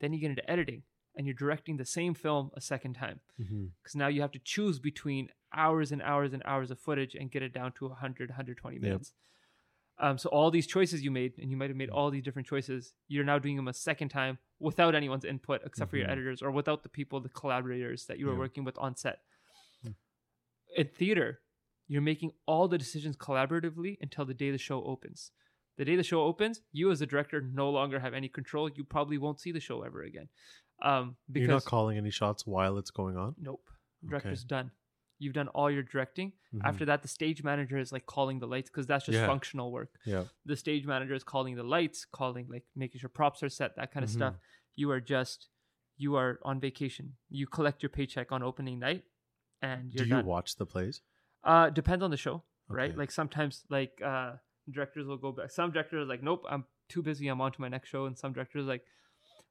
Then 0.01 0.11
you 0.13 0.19
get 0.19 0.31
into 0.31 0.49
editing, 0.49 0.83
and 1.15 1.27
you're 1.27 1.33
directing 1.35 1.77
the 1.77 1.85
same 1.85 2.13
film 2.13 2.51
a 2.55 2.61
second 2.61 2.93
time 2.95 3.19
because 3.37 3.95
now 3.95 4.07
you 4.07 4.21
have 4.21 4.31
to 4.31 4.39
choose 4.39 4.79
between 4.79 5.29
hours 5.53 5.91
and 5.91 6.01
hours 6.01 6.33
and 6.33 6.41
hours 6.45 6.71
of 6.71 6.79
footage 6.79 7.15
and 7.15 7.31
get 7.31 7.43
it 7.43 7.53
down 7.53 7.71
to 7.73 7.87
100 7.87 8.29
120 8.29 8.77
Yep. 8.81 9.01
Um, 10.01 10.17
so 10.17 10.29
all 10.29 10.49
these 10.51 10.65
choices 10.67 11.01
you 11.03 11.11
made 11.11 11.33
and 11.39 11.51
you 11.51 11.57
might 11.57 11.69
have 11.69 11.77
made 11.77 11.89
all 11.89 12.09
these 12.09 12.23
different 12.23 12.47
choices 12.47 12.93
you're 13.07 13.23
now 13.25 13.37
doing 13.39 13.55
them 13.55 13.67
a 13.67 13.73
second 13.73 14.09
time 14.09 14.37
without 14.59 14.95
anyone's 14.95 15.25
input 15.25 15.61
except 15.65 15.89
for 15.91 15.97
your 15.97 16.07
Mhm. 16.07 16.11
editors 16.11 16.41
or 16.41 16.51
without 16.51 16.83
the 16.83 16.89
people 16.89 17.19
the 17.19 17.29
collaborators 17.29 18.05
that 18.05 18.17
you 18.19 18.25
were 18.27 18.33
Yeah. 18.33 18.39
working 18.39 18.63
with 18.63 18.77
on 18.77 18.95
set 18.95 19.19
Hmm. 19.83 19.91
in 20.75 20.87
theater 20.87 21.41
you're 21.87 22.01
making 22.01 22.31
all 22.45 22.67
the 22.67 22.77
decisions 22.77 23.17
collaboratively 23.17 23.97
until 24.01 24.25
the 24.25 24.33
day 24.33 24.51
the 24.51 24.57
show 24.57 24.83
opens 24.83 25.31
the 25.77 25.85
day 25.85 25.95
the 25.95 26.03
show 26.03 26.21
opens 26.23 26.61
you 26.71 26.91
as 26.91 27.01
a 27.01 27.05
director 27.05 27.41
no 27.41 27.69
longer 27.69 27.99
have 27.99 28.13
any 28.13 28.29
control 28.29 28.69
you 28.69 28.83
probably 28.83 29.17
won't 29.17 29.39
see 29.39 29.51
the 29.51 29.59
show 29.59 29.81
ever 29.83 30.03
again 30.03 30.29
um, 30.81 31.17
because 31.31 31.47
You're 31.47 31.55
not 31.55 31.65
calling 31.65 31.97
any 31.97 32.09
shots 32.09 32.47
while 32.47 32.77
it's 32.77 32.89
going 32.91 33.17
on. 33.17 33.35
Nope. 33.37 33.69
Director's 34.07 34.45
done. 34.45 34.71
You've 35.19 35.33
done 35.33 35.49
all 35.49 35.69
your 35.69 35.83
directing. 35.83 36.31
Mhm. 36.53 36.61
After 36.63 36.85
that, 36.85 37.01
the 37.01 37.07
stage 37.09 37.43
manager 37.43 37.77
is 37.77 37.91
like 37.91 38.05
calling 38.05 38.39
the 38.39 38.47
lights 38.47 38.69
because 38.69 38.87
that's 38.87 39.05
just 39.05 39.17
Yeah. 39.17 39.27
functional 39.27 39.71
work. 39.71 39.99
Yeah. 40.05 40.25
The 40.45 40.55
stage 40.55 40.85
manager 40.85 41.13
is 41.13 41.23
calling 41.23 41.55
the 41.55 41.63
lights, 41.63 42.05
calling 42.05 42.47
like 42.49 42.65
making 42.75 42.99
sure 42.99 43.09
props 43.09 43.43
are 43.43 43.49
set, 43.49 43.75
that 43.75 43.91
kind 43.91 44.03
of 44.03 44.09
Mhm. 44.09 44.13
stuff. 44.15 44.35
You 44.75 44.89
are 44.91 45.01
just 45.01 45.49
you 45.97 46.15
are 46.15 46.39
on 46.43 46.61
vacation. 46.61 47.17
You 47.29 47.45
collect 47.45 47.83
your 47.83 47.89
paycheck 47.89 48.31
on 48.31 48.41
opening 48.41 48.79
night, 48.79 49.03
and 49.61 49.93
you're 49.93 50.05
do 50.05 50.09
you 50.09 50.15
done. 50.15 50.25
watch 50.25 50.55
the 50.55 50.65
plays? 50.65 51.01
Uh, 51.43 51.69
depends 51.69 52.01
on 52.01 52.09
the 52.09 52.15
show, 52.15 52.41
right? 52.69 52.95
Like 52.95 53.11
sometimes, 53.11 53.65
like 53.69 54.01
uh, 54.01 54.37
directors 54.69 55.05
will 55.05 55.17
go 55.17 55.33
back. 55.33 55.51
Some 55.51 55.71
directors 55.71 56.03
are 56.03 56.09
like, 56.09 56.23
nope, 56.23 56.45
I'm 56.49 56.65
too 56.87 57.01
busy. 57.01 57.27
I'm 57.27 57.41
on 57.41 57.51
to 57.51 57.59
my 57.59 57.67
next 57.67 57.89
show. 57.89 58.05
And 58.05 58.17
some 58.17 58.31
directors 58.31 58.65
like, 58.65 58.85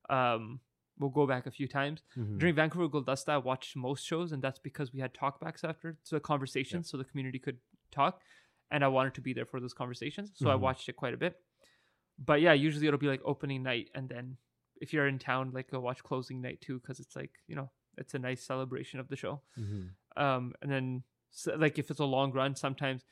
um, 0.09 0.61
will 0.99 1.11
go 1.11 1.27
back 1.27 1.47
a 1.47 1.51
few 1.51 1.69
times. 1.69 2.03
Mhm. 2.17 2.39
During 2.39 2.55
Vancouver 2.55 2.89
Guldasta, 2.89 3.31
I 3.31 3.39
watched 3.39 3.77
most 3.77 4.05
shows, 4.05 4.33
and 4.33 4.43
that's 4.43 4.59
because 4.59 4.93
we 4.93 5.01
had 5.01 5.15
talkbacks 5.15 5.65
after, 5.65 5.99
so 6.03 6.19
conversations, 6.21 6.89
so 6.91 6.97
the 6.97 7.05
community 7.05 7.39
could 7.39 7.59
talk, 7.91 8.23
and 8.71 8.85
I 8.85 8.89
wanted 8.89 9.15
to 9.15 9.21
be 9.21 9.33
there 9.33 9.47
for 9.47 9.61
those 9.61 9.75
conversations, 9.75 10.33
so 10.35 10.51
I 10.51 10.55
Mhm. 10.55 10.61
watched 10.61 10.89
it 10.89 10.95
quite 10.97 11.15
a 11.15 11.17
bit. 11.17 11.41
But 12.19 12.41
yeah, 12.41 12.53
usually 12.53 12.87
it'll 12.89 12.99
be 12.99 13.07
like 13.09 13.23
opening 13.25 13.63
night, 13.63 13.91
and 13.95 14.09
then 14.09 14.39
if 14.81 14.93
you're 14.93 15.07
in 15.09 15.19
town, 15.19 15.53
like 15.53 15.71
go 15.71 15.81
watch 15.81 16.03
closing 16.03 16.41
night 16.41 16.61
too, 16.61 16.81
because 16.81 17.01
it's 17.01 17.15
like 17.17 17.33
you 17.47 17.55
know 17.57 17.71
it's 17.97 18.15
a 18.15 18.19
nice 18.19 18.45
celebration 18.45 19.01
of 19.01 19.09
the 19.09 19.17
show. 19.17 19.43
Mhm. 19.57 19.91
Um, 20.17 20.55
and 20.63 20.71
then 20.71 21.05
so, 21.31 21.55
like 21.57 21.79
if 21.79 21.91
it's 21.91 22.01
a 22.01 22.05
long 22.05 22.33
run, 22.33 22.55
sometimes 22.57 23.05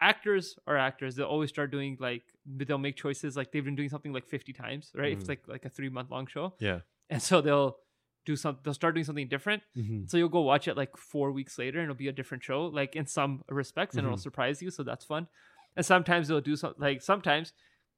actors 0.00 0.58
are 0.66 0.76
actors. 0.76 1.16
They'll 1.16 1.26
always 1.26 1.50
start 1.50 1.70
doing 1.70 1.96
like 2.00 2.24
they'll 2.44 2.78
make 2.78 2.96
choices 2.96 3.36
like 3.36 3.50
they've 3.52 3.64
been 3.64 3.76
doing 3.76 3.88
something 3.88 4.12
like 4.12 4.26
50 4.26 4.52
times, 4.52 4.92
right? 4.94 5.12
If 5.12 5.18
it's 5.20 5.26
Mhm. 5.26 5.28
like 5.30 5.48
like 5.48 5.64
a 5.64 5.70
three 5.70 5.88
month 5.88 6.10
long 6.10 6.26
show 6.26 6.54
Yeah. 6.60 6.80
And 7.10 7.22
so 7.22 7.40
they'll 7.40 7.76
do 8.24 8.34
some 8.36 8.58
they'll 8.64 8.74
start 8.74 8.94
doing 8.94 9.04
something 9.04 9.28
different 9.28 9.62
Mhm. 9.76 10.08
so 10.10 10.16
you'll 10.16 10.28
go 10.28 10.40
watch 10.40 10.66
it 10.68 10.76
like 10.76 10.96
four 10.96 11.30
weeks 11.32 11.58
later 11.58 11.78
and 11.78 11.84
it'll 11.84 11.94
be 11.96 12.08
a 12.08 12.12
different 12.12 12.42
show 12.42 12.66
like 12.66 12.96
in 12.96 13.06
some 13.06 13.44
respects 13.48 13.94
and 13.96 14.04
it'll 14.06 14.16
Mhm. 14.18 14.22
surprise 14.22 14.60
you 14.60 14.70
so 14.70 14.82
that's 14.82 15.04
fun 15.04 15.28
and 15.76 15.86
sometimes 15.86 16.26
they'll 16.28 16.40
do 16.40 16.56
something 16.56 16.80
like 16.82 17.02
sometimes 17.02 17.52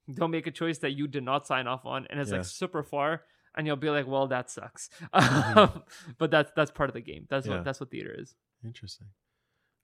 they'll 0.07 0.29
make 0.29 0.47
a 0.47 0.51
choice 0.51 0.79
that 0.79 0.91
you 0.93 1.07
did 1.09 1.23
not 1.23 1.47
sign 1.47 1.67
off 1.67 1.87
on 1.87 2.07
and 2.09 2.21
it's 2.21 2.31
Yeah. 2.31 2.39
like 2.39 2.47
super 2.47 2.83
far 2.83 3.25
and 3.55 3.67
you'll 3.67 3.77
be 3.77 3.89
like 3.91 4.07
well 4.07 4.27
that 4.29 4.51
sucks 4.51 4.91
Mhm. 5.15 5.83
but 6.19 6.31
that's 6.31 6.53
that's 6.55 6.71
part 6.71 6.91
of 6.91 6.95
the 6.95 7.01
game 7.01 7.27
that's 7.31 7.47
Yeah. 7.47 7.55
what 7.57 7.65
that's 7.65 7.81
what 7.81 7.91
theater 7.91 8.15
is 8.19 8.35
Interesting. 8.65 9.09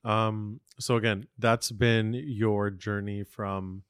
Um, 0.03 0.61
so 0.79 0.97
again, 0.97 1.29
that's 1.39 1.71
been 1.71 2.13
your 2.13 2.69
journey 2.71 3.25
from 3.25 3.85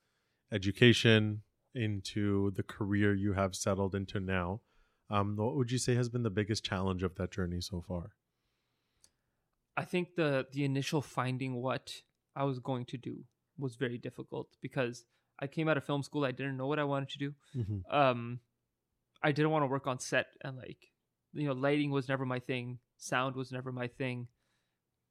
education 0.52 1.42
into 1.74 2.52
the 2.52 2.62
career 2.62 3.12
you 3.14 3.32
have 3.32 3.56
settled 3.56 3.94
into 3.96 4.20
now. 4.20 4.60
Um, 5.10 5.36
what 5.36 5.56
would 5.56 5.70
you 5.70 5.78
say 5.78 5.94
has 5.94 6.08
been 6.08 6.22
the 6.22 6.30
biggest 6.30 6.64
challenge 6.64 7.02
of 7.02 7.14
that 7.16 7.30
journey 7.30 7.60
so 7.60 7.82
far? 7.86 8.10
I 9.76 9.84
think 9.84 10.14
the 10.14 10.46
the 10.52 10.64
initial 10.64 11.02
finding 11.02 11.56
what 11.56 11.92
I 12.36 12.44
was 12.44 12.58
going 12.58 12.84
to 12.86 12.96
do 12.96 13.24
was 13.58 13.76
very 13.76 13.98
difficult 13.98 14.48
because 14.60 15.04
I 15.40 15.46
came 15.46 15.68
out 15.68 15.76
of 15.76 15.84
film 15.84 16.02
school. 16.02 16.24
I 16.24 16.32
didn't 16.32 16.56
know 16.56 16.66
what 16.66 16.78
I 16.78 16.84
wanted 16.84 17.10
to 17.10 17.18
do. 17.18 17.34
Mm-hmm. 17.56 17.94
Um, 17.94 18.40
I 19.22 19.32
didn't 19.32 19.50
want 19.50 19.62
to 19.62 19.68
work 19.68 19.86
on 19.86 19.98
set 19.98 20.26
and 20.42 20.56
like, 20.56 20.78
you 21.32 21.46
know, 21.46 21.54
lighting 21.54 21.90
was 21.90 22.08
never 22.08 22.24
my 22.24 22.38
thing. 22.38 22.78
Sound 22.98 23.36
was 23.36 23.52
never 23.52 23.72
my 23.72 23.88
thing. 23.88 24.28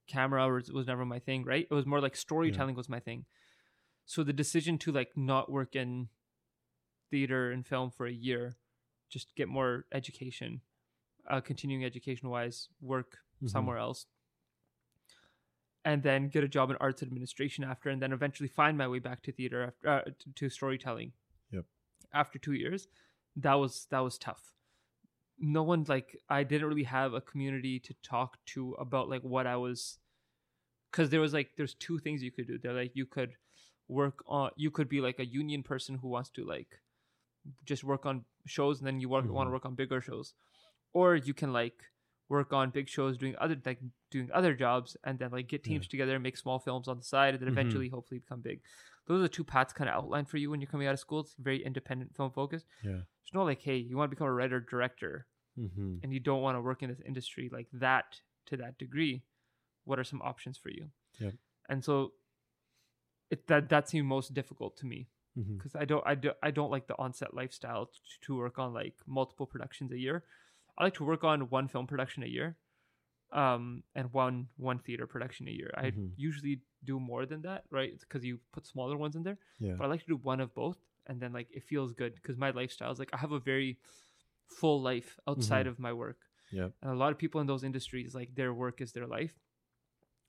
Camera 0.08 0.52
was, 0.52 0.72
was 0.72 0.88
never 0.88 1.06
my 1.06 1.20
thing. 1.20 1.44
Right? 1.44 1.68
It 1.70 1.74
was 1.74 1.86
more 1.86 2.02
like 2.02 2.16
storytelling 2.16 2.76
was 2.76 2.90
my 2.90 3.00
thing. 3.00 3.26
So 4.06 4.24
the 4.24 4.34
decision 4.34 4.78
to 4.80 4.92
like 4.92 5.12
not 5.16 5.52
work 5.52 5.76
in 5.76 6.10
theater 7.10 7.52
and 7.52 7.66
film 7.66 7.92
for 7.92 8.06
a 8.06 8.12
year, 8.12 8.58
just 9.14 9.36
get 9.36 9.48
more 9.48 9.86
education, 9.92 10.62
uh, 11.30 11.40
continuing 11.42 11.86
education 11.86 12.30
wise, 12.30 12.70
work 12.82 13.20
Mhm. 13.42 13.50
somewhere 13.50 13.78
else, 13.78 14.08
and 15.86 16.02
then 16.04 16.30
get 16.30 16.44
a 16.44 16.48
job 16.48 16.70
in 16.72 16.78
arts 16.78 17.04
administration 17.04 17.64
after, 17.64 17.90
and 17.90 18.02
then 18.02 18.12
eventually 18.14 18.50
find 18.50 18.78
my 18.78 18.88
way 18.88 19.00
back 19.00 19.22
to 19.24 19.32
theater 19.32 19.64
after 19.64 19.88
uh, 19.90 20.02
to, 20.20 20.34
to 20.36 20.50
storytelling. 20.50 21.12
Yep. 21.52 21.66
After 22.14 22.40
two 22.40 22.54
years, 22.54 22.88
that 23.36 23.56
was 23.56 23.86
that 23.92 24.00
was 24.00 24.18
tough. 24.18 24.54
No 25.38 25.64
one 25.64 25.86
like 25.88 26.18
I 26.30 26.44
didn't 26.44 26.68
really 26.68 26.84
have 27.00 27.14
a 27.14 27.22
community 27.22 27.80
to 27.82 27.94
talk 28.02 28.38
to 28.54 28.74
about 28.86 29.10
like 29.10 29.24
what 29.24 29.46
I 29.46 29.58
was, 29.58 30.00
because 30.92 31.10
there 31.10 31.22
was 31.22 31.34
like 31.34 31.52
there's 31.58 31.74
two 31.76 32.00
things 32.00 32.24
you 32.24 32.32
could 32.32 32.48
do. 32.48 32.58
They're 32.58 32.74
like 32.74 32.96
you 32.96 33.06
could 33.06 33.36
work 33.90 34.24
on 34.28 34.52
you 34.56 34.72
could 34.72 34.88
be 34.88 35.02
like 35.02 35.20
a 35.20 35.26
union 35.26 35.64
person 35.64 35.96
who 35.96 36.08
wants 36.08 36.30
to 36.30 36.46
like 36.46 36.80
just 37.66 37.84
work 37.84 38.06
on 38.06 38.24
shows 38.46 38.80
and 38.80 38.88
then 38.88 39.00
you 39.00 39.10
work, 39.10 39.26
want 39.30 39.48
to 39.48 39.52
work 39.52 39.66
on 39.66 39.76
bigger 39.76 40.02
shows 40.02 40.34
or 40.94 41.16
you 41.16 41.34
can 41.34 41.52
like 41.54 41.84
work 42.30 42.54
on 42.54 42.70
big 42.70 42.88
shows 42.90 43.18
doing 43.18 43.36
other 43.40 43.58
like 43.66 43.80
doing 44.12 44.30
other 44.34 44.54
jobs 44.54 44.96
and 45.04 45.20
then 45.20 45.30
like 45.32 45.48
get 45.48 45.64
teams 45.64 45.86
Yeah. 45.86 45.90
together 45.92 46.14
and 46.16 46.24
make 46.24 46.38
small 46.38 46.60
films 46.60 46.88
on 46.88 46.98
the 46.98 47.04
side 47.04 47.34
and 47.34 47.42
then 47.42 47.50
Mhm. 47.50 47.54
eventually 47.54 47.90
hopefully 47.90 48.20
become 48.20 48.42
big 48.42 48.62
those 49.08 49.20
are 49.20 49.24
the 49.24 49.30
two 49.30 49.44
paths 49.44 49.74
kind 49.74 49.90
of 49.90 49.96
outlined 49.96 50.30
for 50.30 50.38
you 50.38 50.50
when 50.50 50.62
you're 50.62 50.70
coming 50.70 50.88
out 50.88 50.94
of 50.94 51.00
school 51.00 51.20
it's 51.22 51.36
very 51.36 51.64
independent 51.64 52.16
film 52.16 52.32
focused 52.32 52.66
Yeah. 52.84 52.92
there's 53.20 53.34
no 53.34 53.44
like 53.44 53.62
hey 53.62 53.78
you 53.78 53.98
want 53.98 54.10
to 54.10 54.16
become 54.16 54.28
a 54.28 54.34
writer 54.34 54.60
director 54.60 55.28
Mm-hmm. 55.58 55.98
and 56.02 56.12
you 56.14 56.20
don't 56.20 56.42
want 56.42 56.56
to 56.58 56.62
work 56.62 56.82
in 56.82 56.90
this 56.90 57.02
industry 57.06 57.50
like 57.52 57.68
that 57.74 58.22
to 58.48 58.58
that 58.58 58.78
degree 58.80 59.24
what 59.84 60.00
are 60.00 60.04
some 60.04 60.22
options 60.22 60.58
for 60.58 60.70
you 60.70 60.90
yeah 61.20 61.32
and 61.70 61.84
so 61.84 62.14
it 63.30 63.48
that 63.48 63.70
that 63.70 63.90
seemed 63.90 64.08
most 64.08 64.34
difficult 64.34 64.76
to 64.78 64.86
me 64.86 65.08
Mm-hmm. 65.38 65.58
because 65.58 65.76
I 65.76 65.86
don't 65.86 66.04
I, 66.06 66.14
do, 66.16 66.32
I 66.44 66.52
don't 66.52 66.70
like 66.70 66.86
the 66.88 66.96
onset 67.00 67.34
lifestyle 67.34 67.88
to, 67.88 68.00
to 68.26 68.38
work 68.38 68.60
on 68.60 68.72
like 68.74 68.94
multiple 69.08 69.48
productions 69.48 69.92
a 69.92 69.98
year. 69.98 70.24
I 70.78 70.84
like 70.84 70.94
to 70.96 71.04
work 71.04 71.24
on 71.24 71.50
one 71.50 71.68
film 71.68 71.88
production 71.88 72.22
a 72.24 72.28
year, 72.28 72.56
um, 73.32 73.84
and 73.96 74.14
one 74.14 74.48
one 74.58 74.80
theater 74.80 75.08
production 75.08 75.48
a 75.48 75.52
year. 75.52 75.72
I 75.76 75.92
Mhm. 75.92 76.12
usually 76.18 76.62
do 76.84 77.00
more 77.00 77.26
than 77.26 77.42
that, 77.44 77.64
right? 77.72 78.00
Because 78.00 78.24
you 78.24 78.40
put 78.52 78.66
smaller 78.68 78.96
ones 78.98 79.16
in 79.16 79.24
there. 79.24 79.38
Yeah. 79.60 79.74
But 79.78 79.86
I 79.86 79.88
like 79.88 80.02
to 80.02 80.08
do 80.08 80.18
one 80.18 80.40
of 80.40 80.54
both, 80.54 80.78
and 81.08 81.20
then 81.20 81.34
like 81.34 81.48
it 81.52 81.64
feels 81.64 81.94
good 81.94 82.14
because 82.16 82.38
my 82.38 82.52
lifestyle 82.52 82.92
is 82.92 83.00
like 83.00 83.10
I 83.14 83.18
have 83.18 83.32
a 83.32 83.40
very 83.40 83.80
full 84.48 84.82
life 84.82 85.20
outside 85.28 85.66
Mhm. 85.66 85.70
of 85.70 85.80
my 85.80 85.94
work. 85.94 86.20
Yep. 86.52 86.74
And 86.82 86.92
a 86.92 86.96
lot 86.96 87.12
of 87.12 87.18
people 87.18 87.42
in 87.42 87.48
those 87.48 87.64
industries 87.64 88.14
like 88.14 88.36
their 88.36 88.54
work 88.54 88.82
is 88.82 88.92
their 88.92 89.08
life. 89.08 89.34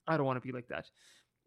I 0.07 0.17
don't 0.17 0.25
want 0.27 0.39
to 0.43 0.47
be 0.47 0.53
like 0.53 0.69
that. 0.69 0.91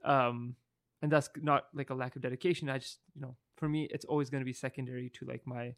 Um, 0.03 0.55
and 1.01 1.11
that's 1.11 1.29
not 1.41 1.67
like 1.73 1.89
a 1.89 1.95
lack 1.95 2.15
of 2.15 2.21
dedication. 2.21 2.69
I 2.69 2.77
just, 2.79 2.99
you 3.15 3.21
know, 3.21 3.35
for 3.57 3.67
me, 3.67 3.87
it's 3.91 4.05
always 4.05 4.29
going 4.29 4.41
to 4.41 4.45
be 4.45 4.53
secondary 4.53 5.09
to 5.11 5.25
like 5.25 5.45
my 5.45 5.75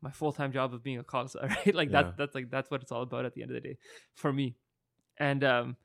my 0.00 0.10
full 0.10 0.32
time 0.32 0.52
job 0.52 0.74
of 0.74 0.82
being 0.82 0.98
a 0.98 1.04
cause, 1.04 1.36
right? 1.42 1.74
Like 1.74 1.90
Yeah. 1.90 2.02
that's 2.02 2.16
that's 2.18 2.34
like 2.34 2.50
that's 2.50 2.70
what 2.70 2.82
it's 2.82 2.92
all 2.92 3.02
about 3.02 3.24
at 3.24 3.34
the 3.34 3.42
end 3.42 3.50
of 3.50 3.54
the 3.54 3.60
day, 3.68 3.78
for 4.14 4.32
me. 4.32 4.56
And 5.18 5.42
um, 5.44 5.76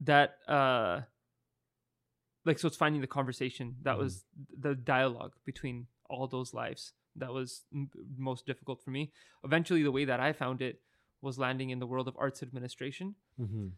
that 0.00 0.36
uh, 0.48 1.02
like 2.44 2.58
so 2.58 2.68
it's 2.68 2.76
finding 2.76 3.00
the 3.00 3.06
conversation 3.06 3.76
that 3.82 3.96
Mhm. 3.96 3.98
was 3.98 4.24
the 4.58 4.74
dialogue 4.74 5.34
between 5.44 5.86
all 6.08 6.26
those 6.26 6.54
lives 6.54 6.92
that 7.16 7.32
was 7.32 7.64
m- 7.74 7.90
most 8.16 8.46
difficult 8.46 8.80
for 8.82 8.90
me. 8.90 9.12
Eventually, 9.44 9.82
the 9.82 9.92
way 9.92 10.04
that 10.04 10.20
I 10.20 10.32
found 10.32 10.62
it 10.62 10.80
was 11.20 11.38
landing 11.38 11.70
in 11.70 11.78
the 11.80 11.86
world 11.86 12.08
of 12.08 12.16
arts 12.16 12.42
administration 12.42 13.14
Mm-hmm. 13.38 13.68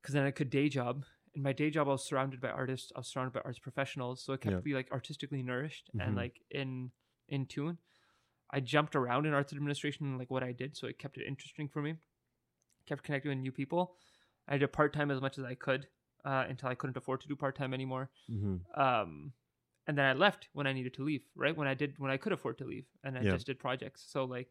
because 0.00 0.12
then 0.14 0.24
I 0.26 0.30
could 0.30 0.50
day 0.50 0.68
job. 0.68 1.04
In 1.36 1.42
my 1.42 1.52
day 1.52 1.68
job, 1.68 1.86
I 1.86 1.92
was 1.92 2.02
surrounded 2.04 2.40
by 2.40 2.48
artists. 2.48 2.90
I 2.96 3.00
was 3.00 3.08
surrounded 3.08 3.34
by 3.34 3.42
arts 3.44 3.58
professionals, 3.58 4.22
so 4.24 4.32
it 4.32 4.40
kept 4.40 4.54
Yeah. 4.56 4.60
me 4.64 4.74
like 4.74 4.90
artistically 4.90 5.42
nourished 5.42 5.90
Mhm. 5.94 6.00
and 6.06 6.16
like 6.16 6.42
in 6.50 6.92
in 7.28 7.44
tune. 7.44 7.78
I 8.50 8.60
jumped 8.60 8.94
around 8.96 9.26
in 9.26 9.34
arts 9.34 9.52
administration 9.52 10.06
and 10.06 10.16
like 10.18 10.30
what 10.30 10.42
I 10.44 10.52
did, 10.52 10.76
so 10.76 10.86
it 10.86 10.98
kept 10.98 11.18
it 11.18 11.26
interesting 11.26 11.68
for 11.68 11.82
me. 11.82 11.96
Kept 12.86 13.02
connecting 13.02 13.28
with 13.30 13.38
new 13.38 13.50
people. 13.52 13.98
I 14.48 14.56
did 14.58 14.72
part 14.72 14.92
time 14.94 15.10
as 15.10 15.20
much 15.20 15.36
as 15.38 15.44
I 15.44 15.54
could 15.56 15.88
uh, 16.24 16.46
until 16.48 16.68
I 16.68 16.74
couldn't 16.76 16.96
afford 16.96 17.20
to 17.22 17.28
do 17.28 17.36
part 17.36 17.54
time 17.56 17.74
anymore. 17.74 18.10
Mm-hmm. 18.30 18.80
Um, 18.80 19.34
and 19.86 19.98
then 19.98 20.06
I 20.06 20.12
left 20.14 20.48
when 20.52 20.66
I 20.66 20.72
needed 20.72 20.94
to 20.94 21.04
leave. 21.04 21.28
Right 21.34 21.54
when 21.56 21.68
I 21.68 21.74
did 21.74 21.98
when 21.98 22.10
I 22.10 22.16
could 22.16 22.32
afford 22.32 22.56
to 22.58 22.64
leave, 22.64 22.86
and 23.04 23.18
I 23.18 23.22
Yeah. 23.22 23.32
just 23.32 23.46
did 23.46 23.58
projects. 23.58 24.02
So 24.02 24.24
like 24.24 24.50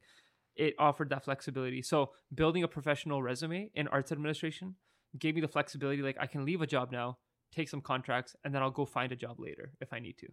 it 0.56 0.76
offered 0.78 1.10
that 1.10 1.24
flexibility. 1.24 1.82
So 1.82 2.14
building 2.34 2.64
a 2.64 2.68
professional 2.68 3.24
resume 3.24 3.72
in 3.74 3.88
arts 3.88 4.12
administration 4.12 4.76
gave 5.20 5.36
me 5.36 5.42
the 5.42 5.48
flexibility. 5.48 6.02
Like 6.02 6.18
I 6.20 6.28
can 6.28 6.46
leave 6.46 6.62
a 6.62 6.68
job 6.68 6.92
now, 6.92 7.18
take 7.54 7.70
some 7.70 7.82
contracts, 7.82 8.36
and 8.44 8.54
then 8.54 8.62
I'll 8.62 8.72
go 8.72 8.86
find 8.86 9.12
a 9.12 9.16
job 9.16 9.40
later 9.40 9.74
if 9.82 9.94
I 9.94 10.00
need 10.00 10.18
to. 10.20 10.28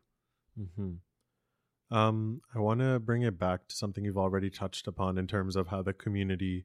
Mm-hmm. 0.60 1.96
Um, 1.96 2.40
I 2.54 2.58
want 2.58 2.80
to 2.80 2.98
bring 2.98 3.22
it 3.22 3.38
back 3.38 3.68
to 3.68 3.76
something 3.76 4.04
you've 4.04 4.16
already 4.16 4.48
touched 4.48 4.86
upon 4.86 5.18
in 5.18 5.26
terms 5.26 5.56
of 5.56 5.68
how 5.68 5.82
the 5.82 5.92
community 5.92 6.64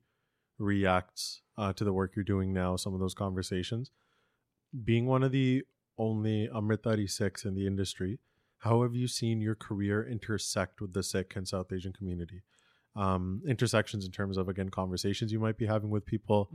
reacts 0.57 1.41
uh, 1.57 1.73
to 1.73 1.83
the 1.83 1.93
work 1.93 2.13
you're 2.15 2.23
doing 2.23 2.53
now. 2.53 2.75
Some 2.77 2.93
of 2.93 2.99
those 2.99 3.13
conversations, 3.13 3.91
being 4.85 5.05
one 5.05 5.23
of 5.23 5.31
the 5.31 5.63
only 5.97 6.47
Amritdhari 6.47 7.09
Sikhs 7.09 7.43
in 7.43 7.55
the 7.55 7.67
industry, 7.67 8.19
how 8.59 8.81
have 8.83 8.95
you 8.95 9.07
seen 9.07 9.41
your 9.41 9.55
career 9.55 10.07
intersect 10.07 10.81
with 10.81 10.93
the 10.93 11.03
Sikh 11.03 11.35
and 11.35 11.47
South 11.47 11.71
Asian 11.71 11.93
community? 11.93 12.41
Um, 12.97 13.43
intersections 13.47 14.05
in 14.05 14.11
terms 14.11 14.37
of 14.37 14.49
again 14.49 14.69
conversations 14.69 15.31
you 15.31 15.39
might 15.39 15.57
be 15.57 15.67
having 15.67 15.91
with 15.91 16.03
people, 16.05 16.49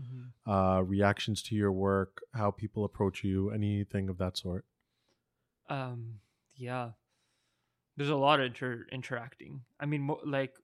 uh, 0.46 0.82
reactions 0.84 1.40
to 1.44 1.54
your 1.54 1.70
work, 1.70 2.22
how 2.34 2.50
people 2.50 2.84
approach 2.84 3.22
you, 3.22 3.50
anything 3.50 4.08
of 4.08 4.18
that 4.18 4.36
sort. 4.36 4.64
Um, 5.68 6.20
yeah, 6.56 6.90
there's 7.96 8.10
a 8.10 8.16
lot 8.16 8.40
of 8.40 8.46
inter- 8.46 8.86
interacting. 8.90 9.60
I 9.78 9.86
mean, 9.86 10.02
mo- 10.02 10.20
like 10.24 10.54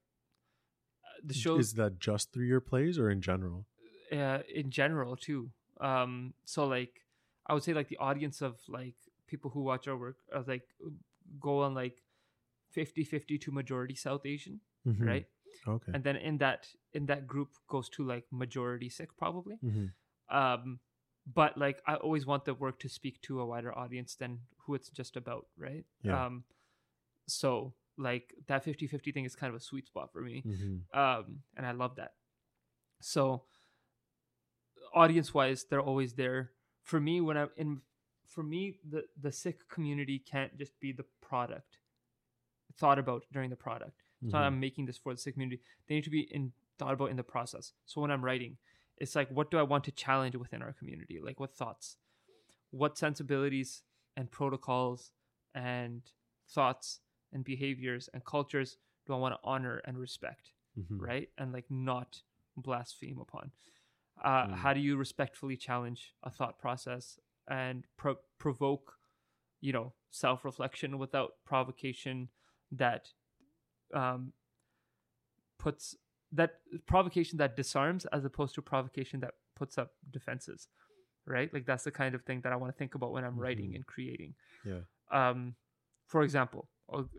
uh, 1.05 1.21
the 1.25 1.35
show 1.35 1.59
Is 1.59 1.75
that 1.75 2.01
just 2.01 2.33
through 2.33 2.47
your 2.47 2.61
plays 2.61 2.99
or 2.99 3.09
in 3.11 3.21
general? 3.21 3.65
uh, 4.11 4.39
in 4.53 4.71
general 4.71 5.15
too. 5.17 5.51
Um, 5.81 6.35
so 6.45 6.67
like 6.67 7.03
I 7.47 7.55
would 7.55 7.63
say 7.63 7.73
like 7.73 7.89
the 7.89 7.99
audience 7.99 8.43
of 8.43 8.57
like 8.69 8.97
people 9.29 9.51
who 9.53 9.61
watch 9.61 9.87
our 9.87 9.97
work 9.97 10.17
are 10.35 10.43
like 10.47 10.67
go 11.41 11.61
on 11.63 11.75
like 11.75 12.03
50-50 12.77 13.41
to 13.43 13.53
majority 13.53 13.95
South 13.95 14.27
Asian, 14.27 14.61
Mhm. 14.87 15.07
right? 15.07 15.27
Okay. 15.67 15.93
And 15.95 16.03
then 16.05 16.17
in 16.17 16.39
that 16.39 16.69
in 16.93 17.07
that 17.07 17.27
group 17.27 17.51
goes 17.69 17.89
to 17.91 18.05
like 18.05 18.25
majority 18.31 18.89
Sikh 18.89 19.17
probably. 19.17 19.57
Mhm. 19.63 19.93
Um, 20.31 20.81
but 21.27 21.57
like 21.59 21.83
I 21.87 21.97
always 21.97 22.27
want 22.27 22.45
the 22.45 22.55
work 22.55 22.79
to 22.81 22.89
speak 22.89 23.21
to 23.23 23.41
a 23.41 23.47
wider 23.47 23.77
audience 23.77 24.15
than 24.15 24.41
who 24.65 24.75
it's 24.75 24.91
just 24.91 25.17
about, 25.17 25.47
right? 25.57 25.85
Yeah. 26.03 26.27
Um, 26.27 26.45
so 27.27 27.75
like 27.97 28.35
that 28.47 28.65
50-50 28.65 29.13
thing 29.13 29.25
is 29.25 29.35
kind 29.35 29.51
of 29.51 29.57
a 29.57 29.65
sweet 29.65 29.87
spot 29.87 30.13
for 30.13 30.23
me 30.23 30.43
Mhm. 30.47 30.83
um, 30.97 31.43
and 31.57 31.67
I 31.67 31.73
love 31.73 31.97
that. 31.97 32.15
So, 33.01 33.45
audience 34.95 35.35
wise, 35.35 35.65
they're 35.65 35.81
always 35.83 36.15
there 36.15 36.53
for 36.83 37.01
me 37.01 37.21
when 37.21 37.37
I'm 37.37 37.51
in. 37.57 37.83
For 38.27 38.43
me, 38.43 38.79
the 38.89 39.05
the 39.21 39.33
Sikh 39.33 39.69
community 39.69 40.19
can't 40.19 40.57
just 40.59 40.79
be 40.81 40.93
the 40.93 41.05
product 41.21 41.79
thought 42.77 42.99
about 42.99 43.25
during 43.33 43.51
the 43.51 43.57
product. 43.57 44.03
It's 44.23 44.33
not 44.33 44.43
Mhm. 44.43 44.47
I'm 44.47 44.61
making 44.61 44.87
this 44.87 44.99
for 44.99 45.13
the 45.15 45.19
Sikh 45.19 45.35
community. 45.35 45.63
They 45.87 45.95
need 45.97 46.05
to 46.05 46.11
be 46.11 46.23
in 46.35 46.53
thought 46.79 46.95
about 46.95 47.11
in 47.11 47.17
the 47.17 47.25
process. 47.25 47.73
So 47.87 48.01
when 48.01 48.11
I'm 48.11 48.25
writing, 48.25 48.59
it's 48.97 49.15
like, 49.17 49.31
what 49.31 49.51
do 49.51 49.59
I 49.59 49.63
want 49.63 49.85
to 49.85 49.93
challenge 49.93 50.35
within 50.37 50.63
our 50.63 50.73
community? 50.73 51.21
Like, 51.21 51.39
what 51.41 51.55
thoughts, 51.55 51.99
what 52.71 52.99
sensibilities 52.99 53.83
and 54.17 54.31
protocols 54.31 55.13
and 55.55 56.03
thoughts 56.49 57.01
and 57.33 57.45
behaviors 57.45 58.09
and 58.09 58.25
cultures 58.25 58.79
do 59.07 59.13
I 59.15 59.17
want 59.17 59.35
to 59.35 59.41
honor 59.45 59.79
and 59.85 59.99
respect? 59.99 60.53
Mhm. 60.79 61.01
right 61.01 61.33
and 61.39 61.53
like 61.53 61.69
not 61.71 62.23
blaspheme 62.57 63.19
upon 63.19 63.51
uh, 64.23 64.47
Mm. 64.47 64.55
how 64.55 64.73
do 64.73 64.79
you 64.81 64.97
respectfully 64.97 65.57
challenge 65.57 66.15
a 66.23 66.31
thought 66.31 66.59
process 66.59 67.19
and 67.49 67.85
pro- 67.97 68.21
provoke 68.39 68.99
you 69.61 69.73
know 69.73 69.93
self-reflection 70.11 70.97
without 70.99 71.43
provocation 71.45 72.29
that 72.71 73.13
um, 73.95 74.33
puts 75.59 75.97
that 76.33 76.57
provocation 76.87 77.39
that 77.39 77.57
disarms 77.57 78.05
as 78.07 78.25
opposed 78.25 78.55
to 78.55 78.63
provocation 78.63 79.21
that 79.21 79.35
puts 79.57 79.79
up 79.79 79.93
defenses 80.11 80.69
right 81.27 81.53
like 81.53 81.67
that's 81.67 81.85
the 81.85 81.91
kind 81.91 82.15
of 82.15 82.23
thing 82.23 82.41
that 82.43 82.53
i 82.53 82.57
want 82.57 82.73
to 82.73 82.79
think 82.79 82.95
about 82.95 83.13
when 83.13 83.25
i'm 83.25 83.39
writing 83.39 83.71
Mhm. 83.73 83.77
and 83.77 83.87
creating 83.87 84.35
Yeah. 84.65 84.81
um, 85.11 85.57
for 86.07 86.23
example, 86.23 86.71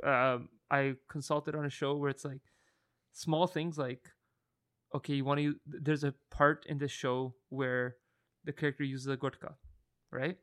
um, 0.04 0.50
I 0.72 0.96
consulted 1.10 1.54
on 1.56 1.64
a 1.66 1.70
show 1.70 1.96
where 1.96 2.10
it's 2.10 2.26
like 2.26 2.42
small 3.14 3.46
things 3.46 3.78
like 3.78 4.12
okay, 4.96 5.14
you 5.14 5.24
want 5.24 5.40
to. 5.40 5.56
There's 5.68 6.04
a 6.04 6.16
part 6.32 6.66
in 6.66 6.80
this 6.80 6.92
show 6.92 7.36
where 7.50 7.98
the 8.46 8.52
character 8.52 8.84
uses 8.84 9.06
a 9.08 9.16
gutka, 9.18 9.54
right? 10.12 10.38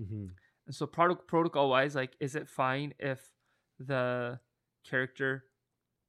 Mm-hmm. 0.00 0.26
And 0.66 0.74
so 0.74 0.86
product 0.88 1.28
protocol 1.28 1.70
wise, 1.70 1.94
like, 1.94 2.16
is 2.18 2.34
it 2.34 2.48
fine 2.48 2.94
if 2.98 3.20
the 3.78 4.40
character 4.84 5.44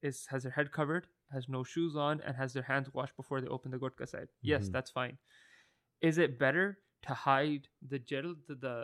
is 0.06 0.26
has 0.32 0.42
their 0.44 0.52
head 0.52 0.70
covered, 0.72 1.06
has 1.32 1.48
no 1.48 1.62
shoes 1.64 1.96
on, 1.96 2.20
and 2.22 2.36
has 2.36 2.52
their 2.52 2.62
hands 2.70 2.92
washed 2.94 3.16
before 3.16 3.40
they 3.40 3.48
open 3.58 3.70
the 3.76 3.78
gutka 3.84 4.08
side? 4.14 4.28
Yes, 4.52 4.68
Mhm. 4.68 4.72
that's 4.78 4.90
fine. 4.98 5.18
Is 6.00 6.18
it 6.18 6.38
better 6.38 6.78
to 7.02 7.14
hide 7.14 7.68
the 7.82 7.98
gel, 7.98 8.34
the 8.48 8.54
the, 8.54 8.76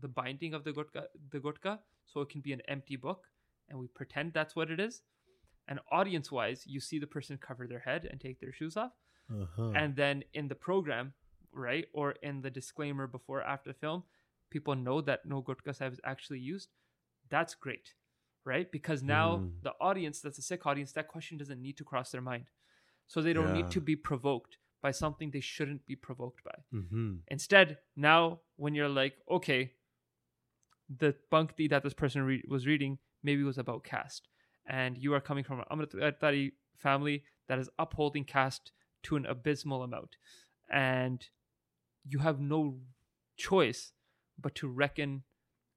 the 0.00 0.08
binding 0.08 0.54
of 0.54 0.64
the 0.64 0.72
gutka, 0.72 1.06
the 1.30 1.40
gutka, 1.40 1.78
so 2.06 2.20
it 2.20 2.28
can 2.28 2.40
be 2.40 2.52
an 2.52 2.62
empty 2.68 2.96
book, 2.96 3.28
and 3.68 3.78
we 3.78 3.88
pretend 3.88 4.32
that's 4.32 4.56
what 4.56 4.70
it 4.70 4.80
is? 4.80 5.02
And 5.68 5.80
audience 5.90 6.30
wise, 6.30 6.64
you 6.66 6.80
see 6.80 6.98
the 7.00 7.06
person 7.16 7.38
cover 7.38 7.66
their 7.66 7.80
head 7.80 8.04
and 8.10 8.20
take 8.20 8.40
their 8.40 8.52
shoes 8.52 8.76
off 8.76 8.92
Uh-huh. 9.30 9.72
and 9.74 9.96
then 9.96 10.22
in 10.32 10.48
the 10.48 10.54
program 10.54 11.12
right 11.52 11.86
or 11.92 12.12
in 12.22 12.42
the 12.42 12.50
disclaimer 12.50 13.06
before 13.08 13.42
after 13.42 13.72
the 13.72 13.78
film 13.78 14.04
people 14.50 14.76
know 14.76 15.00
that 15.00 15.24
no 15.26 15.44
sahib 15.72 15.92
is 15.92 16.00
actually 16.04 16.38
used 16.38 16.68
that's 17.34 17.54
great 17.56 17.94
right 18.46 18.70
because 18.72 19.02
now 19.02 19.38
Mm. 19.38 19.62
the 19.62 19.74
audience 19.80 20.20
that's 20.20 20.38
a 20.38 20.42
Sikh 20.42 20.64
audience 20.66 20.92
that 20.92 21.08
question 21.08 21.36
doesn't 21.36 21.60
need 21.60 21.76
to 21.78 21.84
cross 21.84 22.10
their 22.12 22.20
mind 22.32 22.46
so 23.06 23.20
they 23.20 23.32
don't 23.32 23.48
Yeah. 23.48 23.62
need 23.62 23.70
to 23.72 23.80
be 23.80 23.96
provoked 23.96 24.58
by 24.80 24.92
something 24.92 25.30
they 25.30 25.40
shouldn't 25.54 25.84
be 25.86 25.96
provoked 25.96 26.42
by 26.44 26.56
mm-hmm. 26.72 27.16
instead 27.28 27.78
now 27.96 28.40
when 28.56 28.74
you're 28.74 28.94
like 29.02 29.14
okay 29.28 29.72
the 30.88 31.14
pankti 31.32 31.68
that 31.68 31.82
this 31.82 31.94
person 31.94 32.22
re- 32.22 32.44
was 32.48 32.66
reading 32.66 32.98
maybe 33.22 33.42
was 33.42 33.58
about 33.58 33.82
caste 33.84 34.28
and 34.66 34.96
you 34.98 35.12
are 35.14 35.20
coming 35.20 35.44
from 35.44 35.58
an 35.60 35.66
Amritdhari 35.70 36.52
family 36.76 37.24
that 37.48 37.58
is 37.58 37.68
upholding 37.78 38.24
caste 38.24 38.70
to 39.02 39.16
an 39.16 39.26
abysmal 39.26 39.82
amount 39.82 40.16
and 40.70 41.28
you 42.08 42.20
have 42.20 42.38
no 42.40 42.78
choice 43.36 43.92
but 44.38 44.54
to 44.54 44.68
reckon 44.68 45.24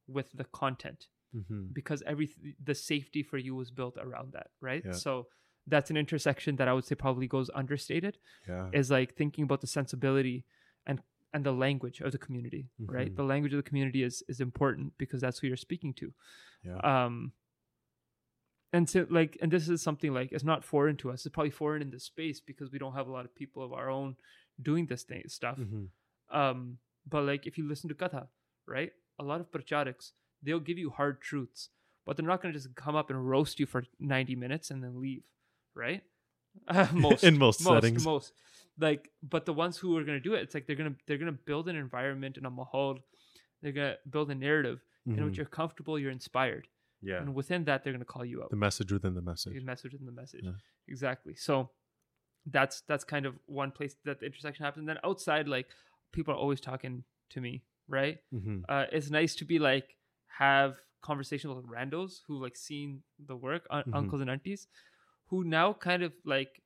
with 0.07 0.32
the 0.34 0.43
content 0.43 1.07
Mm-hmm. 1.36 1.68
because 1.74 2.02
every 2.08 2.28
the 2.64 2.74
safety 2.74 3.22
for 3.24 3.38
you 3.38 3.54
was 3.56 3.70
built 3.70 3.98
around 3.98 4.34
that 4.34 4.48
right 4.62 4.84
Yeah. 4.84 4.94
so 4.94 5.28
that's 5.68 5.92
an 5.92 5.98
intersection 5.98 6.56
that 6.56 6.68
i 6.68 6.74
would 6.74 6.86
say 6.86 6.96
probably 6.96 7.28
goes 7.28 7.50
understated 7.54 8.18
Yeah. 8.48 8.70
is 8.74 8.90
like 8.90 9.14
thinking 9.16 9.44
about 9.44 9.62
the 9.62 9.68
sensibility 9.68 10.46
and 10.88 11.04
and 11.32 11.46
the 11.46 11.52
language 11.52 12.02
of 12.02 12.12
the 12.12 12.18
community 12.18 12.64
right 12.80 13.12
Mhm. 13.12 13.16
the 13.16 13.24
language 13.34 13.54
of 13.54 13.58
the 13.64 13.70
community 13.70 14.02
is 14.02 14.24
is 14.28 14.40
important 14.42 14.98
because 14.98 15.22
that's 15.22 15.38
who 15.40 15.46
you're 15.48 15.66
speaking 15.68 15.94
to 16.02 16.12
Yeah. 16.64 16.78
um 16.94 17.34
and 18.72 18.90
so 18.90 19.06
like 19.10 19.38
and 19.42 19.52
this 19.52 19.68
is 19.70 19.82
something 19.82 20.14
like 20.14 20.32
it's 20.32 20.44
not 20.44 20.64
foreign 20.64 20.96
to 20.98 21.12
us 21.12 21.26
it's 21.26 21.34
probably 21.34 21.50
foreign 21.52 21.82
in 21.82 21.90
the 21.92 22.00
space 22.00 22.40
because 22.40 22.72
we 22.72 22.80
don't 22.80 22.94
have 22.94 23.08
a 23.08 23.12
lot 23.12 23.26
of 23.26 23.34
people 23.36 23.64
of 23.64 23.74
our 23.74 23.90
own 23.90 24.16
doing 24.62 24.86
this 24.88 25.04
thing 25.04 25.24
stuff 25.28 25.58
Mhm. 25.60 25.90
um 26.32 26.78
but 27.08 27.24
like 27.24 27.48
if 27.48 27.58
you 27.58 27.68
listen 27.68 27.90
to 27.90 27.96
katha 27.96 28.28
right 28.68 28.94
a 29.20 29.24
lot 29.24 29.42
of 29.42 29.52
prachariks 29.52 30.12
they'll 30.44 30.60
give 30.60 30.78
you 30.78 30.90
hard 30.90 31.22
truths 31.22 31.70
but 32.06 32.18
they're 32.18 32.26
not 32.26 32.42
going 32.42 32.54
to 32.54 32.60
just 32.60 32.74
come 32.76 32.96
up 32.96 33.10
and 33.10 33.30
roast 33.30 33.60
you 33.60 33.66
for 33.66 33.84
90 34.00 34.36
minutes 34.36 34.72
and 34.72 34.84
then 34.84 35.00
leave 35.02 35.24
right 35.76 36.02
most 36.94 37.24
In 37.24 37.38
most 37.38 37.60
settings. 37.64 38.04
most 38.04 38.34
like 38.80 39.10
but 39.22 39.46
the 39.46 39.54
ones 39.54 39.78
who 39.78 39.96
are 39.98 40.04
going 40.04 40.18
to 40.18 40.24
do 40.30 40.34
it 40.34 40.42
it's 40.42 40.54
like 40.54 40.66
they're 40.66 40.76
going 40.76 40.92
to 40.94 40.98
they're 41.06 41.18
going 41.18 41.32
to 41.32 41.40
build 41.46 41.68
an 41.70 41.76
environment 41.76 42.38
and 42.38 42.46
a 42.46 42.50
mahal 42.50 42.98
they're 43.62 43.72
going 43.72 43.92
to 43.94 43.98
build 44.10 44.32
a 44.32 44.36
narrative 44.36 44.80
in 45.06 45.14
Mhm. 45.16 45.26
which 45.26 45.38
you're 45.38 45.46
comfortable 45.46 45.98
you're 46.00 46.12
inspired 46.12 46.68
Yeah. 47.02 47.22
and 47.22 47.34
within 47.36 47.66
that 47.66 47.84
they're 47.84 47.94
going 47.94 48.00
to 48.08 48.14
call 48.14 48.26
you 48.26 48.42
out 48.44 48.50
The 48.50 48.56
message 48.56 48.92
within 48.92 49.14
the 49.16 49.22
message. 49.22 49.54
the 49.54 49.60
message 49.74 49.94
in 49.94 50.06
the 50.06 50.12
message 50.12 50.44
Yeah. 50.46 50.54
exactly 50.88 51.36
so 51.36 51.70
that's 52.46 52.82
that's 52.82 53.04
kind 53.04 53.26
of 53.26 53.36
one 53.46 53.72
place 53.72 53.96
that 54.06 54.20
the 54.20 54.26
intersection 54.26 54.64
happens 54.66 54.82
and 54.82 54.90
then 54.90 54.98
outside 55.04 55.48
like 55.48 55.68
people 56.12 56.34
are 56.34 56.38
always 56.38 56.60
talking 56.62 57.04
to 57.32 57.42
me 57.42 57.64
right 57.88 58.18
Mm-hmm. 58.34 58.60
uh 58.70 58.86
it's 58.92 59.10
nice 59.10 59.36
to 59.36 59.46
be 59.46 59.60
like 59.60 59.96
have 60.38 60.78
conversations 61.02 61.54
with 61.54 61.66
randos 61.66 62.22
who 62.28 62.38
like 62.38 62.56
seen 62.56 63.04
the 63.28 63.36
work 63.36 63.66
un- 63.70 63.84
Mhm. 63.88 63.96
uncles 63.96 64.22
and 64.22 64.30
aunties 64.30 64.68
who 65.28 65.44
now 65.44 65.74
kind 65.74 66.04
of 66.04 66.14
like 66.26 66.62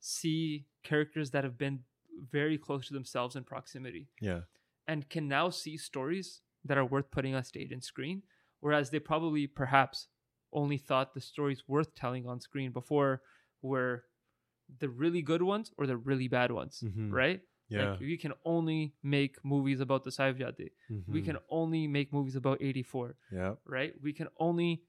see 0.00 0.66
characters 0.82 1.30
that 1.30 1.44
have 1.44 1.56
been 1.58 1.84
very 2.30 2.58
close 2.58 2.86
to 2.88 2.94
themselves 2.94 3.36
in 3.36 3.44
proximity 3.44 4.08
Yeah. 4.20 4.42
and 4.86 5.08
can 5.08 5.28
now 5.28 5.50
see 5.50 5.76
stories 5.76 6.42
that 6.64 6.78
are 6.78 6.84
worth 6.84 7.10
putting 7.10 7.34
on 7.34 7.44
stage 7.44 7.72
and 7.72 7.82
screen 7.82 8.22
whereas 8.60 8.90
they 8.90 9.00
probably 9.00 9.46
perhaps 9.46 10.08
only 10.52 10.78
thought 10.78 11.14
the 11.14 11.20
stories 11.20 11.66
worth 11.68 11.94
telling 11.94 12.26
on 12.28 12.40
screen 12.40 12.72
before 12.72 13.22
were 13.62 14.04
the 14.78 14.88
really 14.88 15.22
good 15.22 15.42
ones 15.42 15.72
or 15.78 15.86
the 15.86 15.96
really 15.96 16.28
bad 16.28 16.50
ones 16.52 16.82
Mhm. 16.84 17.12
right 17.12 17.42
Yeah. 17.72 17.90
like 17.90 18.00
we 18.00 18.16
can 18.24 18.32
only 18.44 18.94
make 19.02 19.34
movies 19.44 19.80
about 19.80 20.04
the 20.04 20.10
Sahibzade. 20.10 20.70
we 21.08 21.20
Mhm. 21.20 21.24
can 21.28 21.38
only 21.48 21.86
make 21.86 22.12
movies 22.12 22.36
about 22.36 22.58
84 22.60 23.16
Yeah. 23.32 23.54
right 23.66 23.92
we 24.06 24.12
can 24.12 24.28
only 24.38 24.82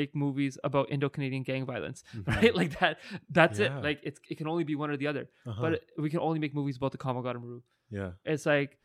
make 0.00 0.14
movies 0.14 0.58
about 0.68 0.90
indo-canadian 0.90 1.42
gang 1.42 1.64
violence 1.64 2.02
Mhm. 2.14 2.26
right 2.36 2.54
like 2.60 2.78
that 2.80 2.98
that's 3.30 3.58
Yeah. 3.58 3.78
it 3.78 3.82
like 3.88 4.00
it's, 4.08 4.20
it 4.30 4.36
can 4.40 4.46
only 4.46 4.64
be 4.64 4.74
one 4.82 4.90
or 4.90 4.96
the 4.96 5.06
other 5.12 5.24
Uh-huh. 5.46 5.62
but 5.62 5.72
we 6.04 6.10
can 6.10 6.20
only 6.20 6.38
make 6.44 6.54
movies 6.54 6.76
about 6.76 6.92
the 6.92 6.98
Komagata 6.98 7.62
yeah. 7.90 8.12
it's 8.24 8.46
like 8.46 8.78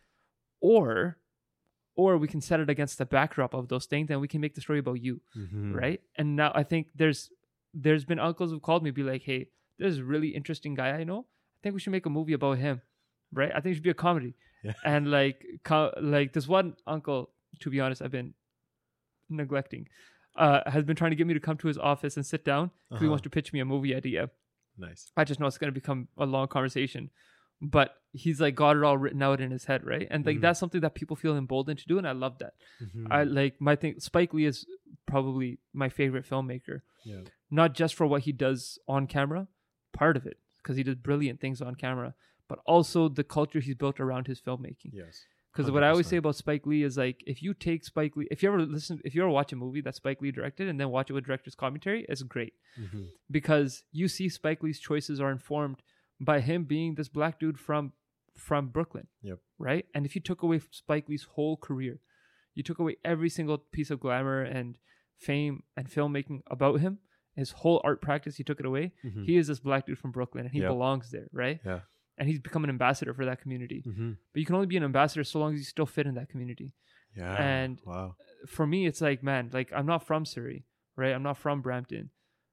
or 0.62 1.18
or 1.96 2.18
we 2.18 2.28
can 2.28 2.42
set 2.42 2.60
it 2.60 2.70
against 2.70 2.98
the 2.98 3.06
backdrop 3.06 3.54
of 3.54 3.68
those 3.70 3.86
things 3.86 4.10
and 4.10 4.22
we 4.22 4.28
can 4.28 4.40
make 4.42 4.56
the 4.56 4.62
story 4.62 4.80
about 4.80 5.02
you 5.02 5.22
Mhm. 5.36 5.74
right 5.74 6.02
and 6.16 6.36
now 6.36 6.52
i 6.56 6.64
think 6.64 6.88
there's 6.96 7.30
there's 7.74 8.06
been 8.06 8.20
uncles 8.20 8.52
who 8.52 8.60
called 8.60 8.84
me 8.84 8.92
be 8.92 9.04
like 9.04 9.24
hey 9.24 9.50
there's 9.78 9.98
a 10.00 10.04
really 10.04 10.30
interesting 10.30 10.74
guy 10.74 10.90
i 11.02 11.04
know 11.04 11.22
i 11.56 11.60
think 11.62 11.74
we 11.76 11.80
should 11.80 11.92
make 11.92 12.06
a 12.06 12.10
movie 12.10 12.34
about 12.34 12.58
him 12.58 12.82
right 13.34 13.52
i 13.56 13.60
think 13.60 13.72
it 13.72 13.76
should 13.76 13.84
be 13.84 13.90
a 13.90 13.94
comedy 13.94 14.34
Yeah. 14.64 14.74
and 14.86 15.10
like 15.12 15.46
co- 15.64 15.94
like 16.02 16.34
this 16.34 16.48
one 16.48 16.76
uncle 16.88 17.30
to 17.62 17.70
be 17.70 17.80
honest 17.82 18.02
i've 18.02 18.12
been 18.12 18.34
neglecting 19.30 19.88
uh 20.36 20.62
has 20.70 20.84
been 20.84 20.96
trying 20.96 21.12
to 21.12 21.16
get 21.16 21.28
me 21.28 21.34
to 21.34 21.40
come 21.40 21.58
to 21.58 21.68
his 21.68 21.78
office 21.78 22.16
and 22.16 22.26
sit 22.26 22.46
down 22.46 22.72
because 22.90 23.02
he 23.02 23.06
Uh-huh. 23.06 23.12
wants 23.12 23.24
to 23.24 23.30
pitch 23.30 23.52
me 23.54 23.60
a 23.60 23.66
movie 23.66 23.96
idea 23.96 24.30
Nice. 24.80 25.12
I 25.18 25.24
just 25.24 25.40
know 25.40 25.48
it's 25.48 25.58
going 25.58 25.74
to 25.74 25.80
become 25.82 26.08
a 26.20 26.26
long 26.28 26.48
conversation. 26.48 27.10
But 27.60 27.96
he's 28.12 28.40
like 28.40 28.54
got 28.54 28.78
it 28.78 28.84
all 28.84 28.96
written 28.96 29.24
out 29.24 29.42
in 29.42 29.50
his 29.50 29.66
head, 29.66 29.84
right? 29.84 30.08
And 30.12 30.24
like 30.24 30.38
Mhm. 30.38 30.42
that's 30.42 30.60
something 30.60 30.82
that 30.82 30.94
people 30.94 31.16
feel 31.16 31.36
emboldened 31.36 31.80
to 31.80 31.88
do, 31.88 31.98
and 31.98 32.08
I 32.08 32.12
love 32.12 32.38
that. 32.38 32.54
Mhm. 32.80 33.08
I 33.10 33.24
like 33.24 33.60
my 33.60 33.76
thing. 33.76 34.00
Spike 34.00 34.36
Lee 34.36 34.46
is 34.46 34.68
probably 35.08 35.58
my 35.74 35.90
favorite 35.90 36.28
filmmaker, 36.30 36.82
yeah. 37.04 37.22
not 37.50 37.74
just 37.74 37.96
for 37.96 38.06
what 38.06 38.22
he 38.28 38.32
does 38.32 38.78
on 38.88 39.08
camera, 39.08 39.48
part 39.94 40.16
of 40.16 40.28
it 40.28 40.38
because 40.62 40.78
he 40.78 40.84
does 40.84 40.94
brilliant 40.94 41.40
things 41.40 41.60
on 41.60 41.74
camera, 41.74 42.14
but 42.48 42.60
also 42.66 43.10
the 43.10 43.24
culture 43.24 43.60
he's 43.60 43.76
built 43.76 44.00
around 44.00 44.28
his 44.28 44.40
filmmaking. 44.42 44.92
Yes. 44.94 45.26
Because 45.54 45.72
what 45.72 45.84
I 45.84 45.90
always 45.90 46.06
say 46.06 46.18
about 46.18 46.36
Spike 46.36 46.68
Lee 46.68 46.84
is 46.84 46.98
like 46.98 47.24
if 47.26 47.42
you 47.42 47.54
take 47.56 47.84
Spike 47.84 48.16
Lee, 48.16 48.28
if 48.30 48.44
you 48.44 48.50
ever 48.50 48.62
listen, 48.62 49.02
if 49.04 49.16
you 49.16 49.24
ever 49.24 49.32
watch 49.32 49.52
a 49.54 49.56
movie 49.56 49.82
that 49.82 49.96
Spike 49.96 50.22
Lee 50.22 50.32
directed 50.32 50.68
and 50.68 50.80
then 50.80 50.90
watch 50.90 51.10
it 51.10 51.14
with 51.14 51.26
director's 51.26 51.56
commentary, 51.56 52.06
it's 52.08 52.22
great 52.22 52.54
Mhm. 52.80 53.08
because 53.32 53.84
you 53.92 54.08
see 54.08 54.30
Spike 54.30 54.62
Lee's 54.62 54.80
choices 54.80 55.20
are 55.20 55.32
informed 55.32 55.82
by 56.20 56.42
him 56.42 56.66
being 56.66 56.94
this 56.96 57.10
black 57.10 57.40
dude 57.40 57.60
from 57.60 57.94
from 58.36 58.68
Brooklyn. 58.68 59.08
Yep. 59.24 59.40
Right? 59.58 59.88
And 59.96 60.06
if 60.06 60.14
you 60.14 60.22
took 60.22 60.44
away 60.44 60.60
Spike 60.70 61.10
Lee's 61.10 61.24
whole 61.24 61.58
career, 61.58 62.02
you 62.54 62.62
took 62.62 62.78
away 62.78 62.98
every 63.04 63.30
single 63.30 63.58
piece 63.58 63.90
of 63.90 64.00
glamour 64.00 64.44
and 64.44 64.78
fame 65.16 65.64
and 65.76 65.90
filmmaking 65.90 66.42
about 66.52 66.80
him, 66.82 67.00
his 67.36 67.50
whole 67.52 67.82
art 67.84 68.00
practice, 68.00 68.38
you 68.38 68.46
took 68.46 68.60
it 68.60 68.66
away. 68.68 68.94
Mhm. 69.04 69.26
He 69.26 69.38
is 69.38 69.48
this 69.48 69.60
black 69.60 69.88
dude 69.88 69.98
from 69.98 70.12
Brooklyn 70.12 70.46
and 70.46 70.54
he 70.54 70.60
Yep. 70.62 70.70
belongs 70.70 71.10
there, 71.10 71.28
right? 71.32 71.60
Yeah. 71.66 71.82
And 72.18 72.28
he's 72.28 72.40
become 72.40 72.64
an 72.64 72.70
ambassador 72.70 73.14
for 73.14 73.26
that 73.26 73.40
community. 73.42 73.84
Mhm. 73.86 74.18
But 74.34 74.40
you 74.40 74.46
can 74.46 74.56
only 74.56 74.68
be 74.68 74.78
an 74.78 74.84
ambassador 74.84 75.24
so 75.24 75.40
long 75.40 75.54
as 75.54 75.60
you 75.60 75.66
still 75.66 75.86
fit 75.86 76.08
in 76.08 76.16
that 76.16 76.30
community 76.30 76.74
Yeah. 77.16 77.36
And- 77.36 77.80
wow. 77.86 78.16
for 78.48 78.66
me, 78.68 78.86
it's 78.88 79.02
like, 79.02 79.22
man, 79.24 79.50
like 79.54 79.72
I'm 79.74 79.86
not 79.86 80.04
from 80.06 80.26
Surrey, 80.26 80.66
right? 80.96 81.14
I'm 81.14 81.24
not 81.24 81.38
from 81.38 81.62
Brampton, 81.62 82.10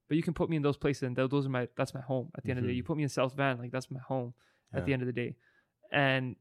but 0.08 0.16
you 0.18 0.22
can 0.22 0.34
put 0.34 0.50
me 0.50 0.56
in 0.56 0.62
those 0.62 0.76
places, 0.76 1.02
and 1.04 1.16
those 1.16 1.46
are 1.46 1.48
my 1.48 1.68
that's 1.76 1.94
my 1.94 2.00
home. 2.02 2.30
At 2.36 2.44
the 2.44 2.50
end 2.50 2.58
of 2.58 2.64
the 2.64 2.68
day, 2.68 2.74
Mhm. 2.74 2.76
you 2.76 2.84
put 2.84 2.96
me 2.98 3.02
in 3.04 3.08
South 3.08 3.34
Van, 3.36 3.58
like 3.58 3.70
that's 3.72 3.90
my 3.90 4.00
home. 4.00 4.34
At 4.72 4.84
the 4.86 4.92
end 4.92 5.02
of 5.02 5.06
the 5.06 5.12
day, 5.12 5.36
and 5.92 6.36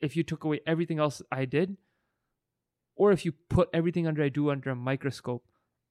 if 0.00 0.16
you 0.16 0.22
took 0.24 0.42
away 0.44 0.60
everything 0.66 0.98
else 0.98 1.22
I 1.30 1.44
did, 1.44 1.76
or 2.96 3.12
if 3.12 3.24
you 3.24 3.32
put 3.32 3.68
everything 3.72 4.06
under 4.06 4.22
I 4.22 4.28
do 4.28 4.50
under 4.50 4.70
a 4.70 4.74
microscope, 4.74 5.44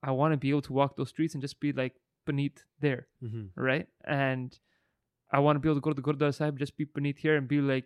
I 0.04 0.12
want 0.12 0.34
to 0.34 0.38
be 0.38 0.50
able 0.50 0.62
to 0.64 0.74
walk 0.74 0.98
those 0.98 1.10
streets 1.10 1.34
and 1.34 1.42
just 1.42 1.60
be 1.60 1.72
like 1.72 1.96
beneath 2.26 2.66
there, 2.80 3.08
Mhm. 3.24 3.52
right? 3.56 3.88
And 4.04 4.60
I 5.32 5.40
want 5.40 5.56
to 5.56 5.60
be 5.60 5.70
able 5.70 5.76
to 5.76 5.82
go 5.82 5.92
to 5.94 6.02
the 6.02 6.08
Gurdwara 6.08 6.34
Sahib, 6.34 6.58
just 6.58 6.76
be 6.78 6.86
beneath 6.86 7.18
here, 7.18 7.36
and 7.38 7.48
be 7.48 7.62
like, 7.62 7.86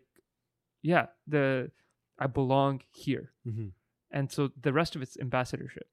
yeah, 0.82 1.08
the 1.28 1.72
I 2.20 2.28
belong 2.28 2.82
here 2.91 3.34
Mhm. 3.46 3.74
and 4.12 4.32
so 4.32 4.52
the 4.62 4.72
rest 4.72 4.96
of 4.96 5.02
it's 5.02 5.18
ambassadorship 5.18 5.88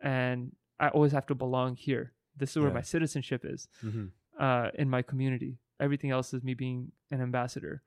and 0.00 0.52
i 0.78 0.88
always 0.90 1.10
have 1.10 1.26
to 1.26 1.34
belong 1.34 1.74
here 1.74 2.14
this 2.36 2.50
is 2.52 2.56
where 2.58 2.68
Yeah. 2.68 2.74
my 2.74 2.82
citizenship 2.82 3.44
is 3.44 3.66
Mhm. 3.82 4.12
uh, 4.38 4.70
in 4.74 4.88
my 4.88 5.02
community 5.02 5.58
everything 5.80 6.10
else 6.10 6.32
is 6.32 6.44
me 6.44 6.54
being 6.54 6.92
an 7.10 7.20
ambassador 7.20 7.82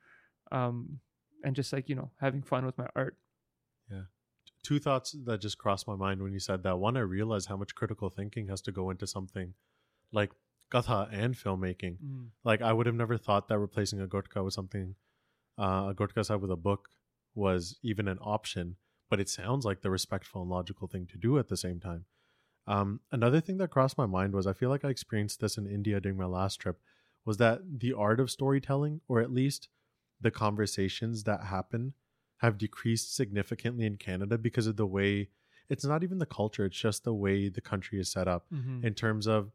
um, 0.52 1.00
and 1.46 1.56
just 1.56 1.72
like 1.72 1.88
you 1.88 1.96
know 1.96 2.12
having 2.20 2.42
fun 2.44 2.66
with 2.66 2.78
my 2.78 2.90
art 2.96 3.18
Yeah. 3.90 4.06
Two 4.64 4.80
thoughts 4.80 5.14
that 5.14 5.40
just 5.40 5.58
crossed 5.58 5.88
my 5.88 5.96
mind 5.96 6.22
when 6.22 6.34
you 6.34 6.40
said 6.40 6.62
that. 6.64 6.78
One, 6.78 6.96
I 6.98 7.02
realized 7.02 7.48
how 7.48 7.58
much 7.58 7.74
critical 7.74 8.10
thinking 8.10 8.48
has 8.48 8.62
to 8.64 8.72
go 8.72 8.90
into 8.92 9.08
something 9.08 9.54
like 10.12 10.32
katha 10.72 11.10
and 11.12 11.36
filmmaking. 11.36 11.98
Mm. 12.04 12.28
Like 12.44 12.62
I 12.62 12.74
would 12.74 12.86
have 12.86 12.96
never 12.96 13.18
thought 13.18 13.48
that 13.50 13.60
replacing 13.60 14.02
a 14.02 14.08
gutka 14.08 14.44
with 14.44 14.54
something, 14.54 14.96
uh, 15.60 15.88
a 15.90 15.94
gutka 15.96 16.26
side 16.26 16.42
with 16.42 16.52
a 16.52 16.56
book 16.56 16.90
was 17.36 17.78
even 17.84 18.08
an 18.08 18.18
option. 18.22 18.78
But 19.10 19.20
it 19.20 19.30
sounds 19.30 19.66
like 19.66 19.82
the 19.82 19.90
respectful 19.92 20.42
and 20.42 20.50
logical 20.50 20.88
thing 20.88 21.06
to 21.08 21.18
do 21.18 21.38
at 21.38 21.50
the 21.50 21.58
same 21.58 21.80
time. 21.80 22.06
Um, 22.68 23.02
another 23.12 23.42
thing 23.42 23.58
that 23.58 23.70
crossed 23.72 23.98
my 23.98 24.06
mind 24.06 24.34
was 24.34 24.48
I 24.48 24.54
feel 24.54 24.70
like 24.70 24.86
I 24.86 24.90
experienced 24.90 25.42
this 25.42 25.58
in 25.58 25.68
India 25.68 26.00
during 26.00 26.18
my 26.18 26.26
last 26.26 26.58
trip 26.62 26.80
was 27.26 27.38
that 27.38 27.60
the 27.80 27.94
art 27.94 28.20
of 28.20 28.32
storytelling, 28.32 29.02
or 29.08 29.20
at 29.20 29.32
least 29.32 29.68
the 30.22 30.32
conversations 30.32 31.24
that 31.26 31.44
happen, 31.46 31.94
have 32.38 32.58
decreased 32.58 33.14
significantly 33.16 33.86
in 33.86 33.98
Canada 33.98 34.38
because 34.38 34.68
of 34.68 34.78
the 34.78 34.86
way 34.88 35.30
it's 35.70 35.86
not 35.86 36.04
even 36.04 36.18
the 36.18 36.26
culture, 36.26 36.66
it's 36.66 36.78
just 36.78 37.04
the 37.04 37.14
way 37.14 37.48
the 37.50 37.62
country 37.62 38.00
is 38.00 38.12
set 38.12 38.28
up 38.28 38.46
Mhm. 38.52 38.84
in 38.84 38.94
terms 38.94 39.28
of 39.28 39.52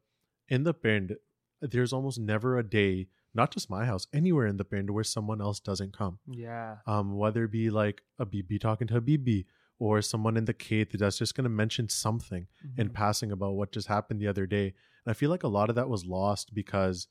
in 0.48 0.64
the 0.64 0.74
Pind, 0.74 1.16
there's 1.60 1.92
almost 1.92 2.18
never 2.18 2.58
a 2.58 2.62
day, 2.68 3.08
not 3.34 3.50
just 3.50 3.70
my 3.70 3.84
house, 3.84 4.06
anywhere 4.12 4.46
in 4.46 4.56
the 4.56 4.64
Pind 4.64 4.90
where 4.90 5.04
someone 5.04 5.40
else 5.40 5.60
doesn't 5.60 5.96
come. 5.96 6.18
Yeah. 6.26 6.76
Um, 6.86 7.16
whether 7.16 7.44
it 7.44 7.50
be 7.52 7.70
like 7.70 8.02
a 8.18 8.26
BB 8.26 8.60
talking 8.60 8.86
to 8.88 8.96
a 8.96 9.00
BB 9.00 9.46
or 9.78 10.00
someone 10.02 10.36
in 10.36 10.44
the 10.46 10.54
Kate 10.54 10.90
that's 10.98 11.18
just 11.18 11.34
going 11.34 11.44
to 11.44 11.50
mention 11.50 11.88
something 11.88 12.46
in 12.78 12.88
Mhm. 12.88 12.94
passing 12.94 13.30
about 13.32 13.54
what 13.54 13.72
just 13.72 13.88
happened 13.88 14.20
the 14.20 14.26
other 14.28 14.46
day. 14.46 14.66
And 15.04 15.10
I 15.10 15.12
feel 15.12 15.28
like 15.30 15.42
a 15.42 15.48
lot 15.48 15.68
of 15.68 15.76
that 15.76 15.88
was 15.88 16.04
lost 16.06 16.54
because 16.54 17.08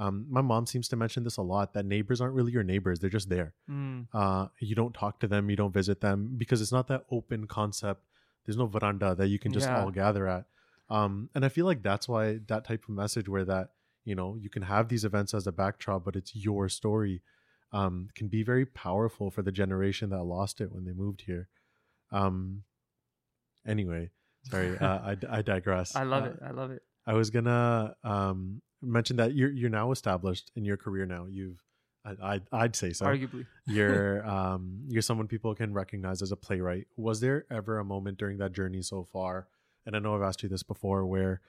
um, 0.00 0.26
my 0.28 0.40
mom 0.40 0.66
seems 0.66 0.88
to 0.88 0.96
mention 0.96 1.22
this 1.22 1.36
a 1.36 1.42
lot 1.42 1.72
that 1.74 1.86
neighbors 1.86 2.20
aren't 2.20 2.34
really 2.34 2.50
your 2.50 2.64
neighbors, 2.64 2.98
they're 2.98 3.08
just 3.08 3.28
there. 3.28 3.54
Mm. 3.70 4.08
Uh, 4.12 4.48
you 4.58 4.74
don't 4.74 4.92
talk 4.92 5.20
to 5.20 5.28
them, 5.28 5.48
you 5.48 5.54
don't 5.54 5.72
visit 5.72 6.00
them 6.00 6.34
because 6.36 6.60
it's 6.60 6.72
not 6.72 6.88
that 6.88 7.04
open 7.12 7.46
concept. 7.46 8.04
There's 8.44 8.56
no 8.56 8.66
veranda 8.66 9.14
that 9.14 9.28
you 9.28 9.38
can 9.38 9.52
just 9.52 9.66
Yeah. 9.68 9.80
all 9.84 9.92
gather 9.92 10.26
at. 10.26 10.46
Um, 10.90 11.30
and 11.34 11.44
I 11.44 11.48
feel 11.48 11.66
like 11.66 11.82
that's 11.82 12.08
why 12.08 12.40
that 12.48 12.64
type 12.64 12.84
of 12.84 12.90
message 12.90 13.28
where 13.28 13.44
that, 13.46 13.70
you 14.04 14.14
know, 14.14 14.36
you 14.38 14.50
can 14.50 14.62
have 14.62 14.88
these 14.88 15.04
events 15.04 15.32
as 15.34 15.46
a 15.46 15.52
backdrop, 15.52 16.04
but 16.04 16.14
it's 16.16 16.36
your 16.36 16.68
story, 16.68 17.22
um, 17.72 18.08
can 18.14 18.28
be 18.28 18.42
very 18.42 18.66
powerful 18.66 19.30
for 19.30 19.42
the 19.42 19.50
generation 19.52 20.10
that 20.10 20.22
lost 20.22 20.60
it 20.60 20.70
when 20.72 20.84
they 20.84 20.92
moved 20.92 21.22
here. 21.22 21.48
Um, 22.12 22.64
anyway, 23.66 24.10
sorry, 24.44 24.78
uh, 24.78 24.86
I, 24.98 25.16
I 25.30 25.42
digress. 25.54 25.96
I 25.96 26.02
love 26.04 26.24
Uh, 26.24 26.26
it. 26.28 26.38
I 26.44 26.50
love 26.50 26.70
it. 26.70 26.82
I 27.06 27.14
was 27.14 27.30
gonna 27.30 27.94
um, 28.04 28.62
mention 28.82 29.16
that 29.16 29.34
you're 29.34 29.50
you're 29.50 29.70
now 29.70 29.90
established 29.92 30.50
in 30.56 30.64
your 30.64 30.76
career. 30.76 31.04
Now 31.06 31.26
you've, 31.28 31.62
I, 32.04 32.34
I'd, 32.34 32.42
I'd 32.52 32.76
say 32.76 32.92
so. 32.92 33.06
Arguably. 33.06 33.46
You're 33.66 34.26
um, 34.28 34.80
you're 34.88 35.02
someone 35.02 35.26
people 35.26 35.54
can 35.54 35.72
recognize 35.72 36.20
as 36.22 36.32
a 36.32 36.36
playwright. 36.36 36.86
Was 36.96 37.20
there 37.20 37.46
ever 37.50 37.78
a 37.78 37.84
moment 37.84 38.18
during 38.18 38.38
that 38.38 38.52
journey 38.52 38.82
so 38.82 39.04
far? 39.12 39.48
And 39.86 39.94
I 39.94 39.98
know 39.98 40.14
I've 40.14 40.22
asked 40.22 40.42
you 40.42 40.48
this 40.48 40.62
before, 40.62 41.04
where 41.06 41.40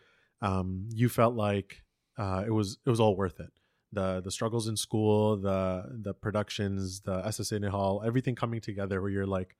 um, 0.41 0.89
you 0.93 1.09
felt 1.09 1.35
like 1.35 1.83
uh, 2.17 2.43
it 2.45 2.51
was 2.51 2.77
it 2.85 2.89
was 2.89 2.99
all 2.99 3.15
worth 3.15 3.39
it. 3.39 3.51
The 3.91 4.21
the 4.21 4.31
struggles 4.31 4.67
in 4.67 4.75
school, 4.75 5.37
the 5.37 5.85
the 6.01 6.13
productions, 6.13 7.01
the 7.01 7.21
SSN 7.21 7.69
Hall, 7.69 8.03
everything 8.05 8.35
coming 8.35 8.61
together, 8.61 9.01
where 9.01 9.11
you're 9.11 9.25
like, 9.25 9.55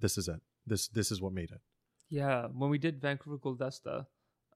this 0.00 0.18
is 0.18 0.28
it. 0.28 0.40
This 0.66 0.88
this 0.88 1.10
is 1.10 1.20
what 1.20 1.32
made 1.32 1.50
it. 1.50 1.60
Yeah, 2.10 2.46
when 2.46 2.70
we 2.70 2.78
did 2.78 3.00
Vancouver 3.00 3.38
Guldasta, 3.38 4.06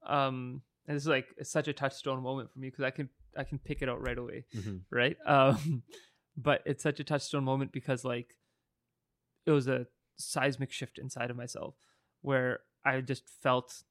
um, 0.07 0.63
and 0.87 0.97
this 0.97 1.05
is 1.05 1.09
like 1.09 1.29
it's 1.37 1.51
such 1.51 1.69
a 1.69 1.73
touchstone 1.73 2.23
moment 2.23 2.51
for 2.53 2.59
me 2.59 2.69
because 2.69 2.85
I 2.85 2.91
can 2.91 3.09
I 3.37 3.45
can 3.45 3.59
pick 3.59 3.83
it 3.83 3.89
out 3.89 4.01
right 4.07 4.19
away, 4.19 4.45
right? 4.91 5.17
Um, 5.27 5.83
but 6.37 6.63
it's 6.65 6.83
such 6.83 6.99
a 6.99 7.05
touchstone 7.05 7.45
moment 7.45 7.73
because 7.73 8.05
like 8.05 8.37
it 9.45 9.51
was 9.51 9.69
a 9.69 9.87
seismic 10.17 10.73
shift 10.73 10.99
inside 10.99 11.31
of 11.31 11.37
myself 11.37 11.75
where 12.23 12.61
I 12.85 13.01
just 13.01 13.25
felt 13.43 13.83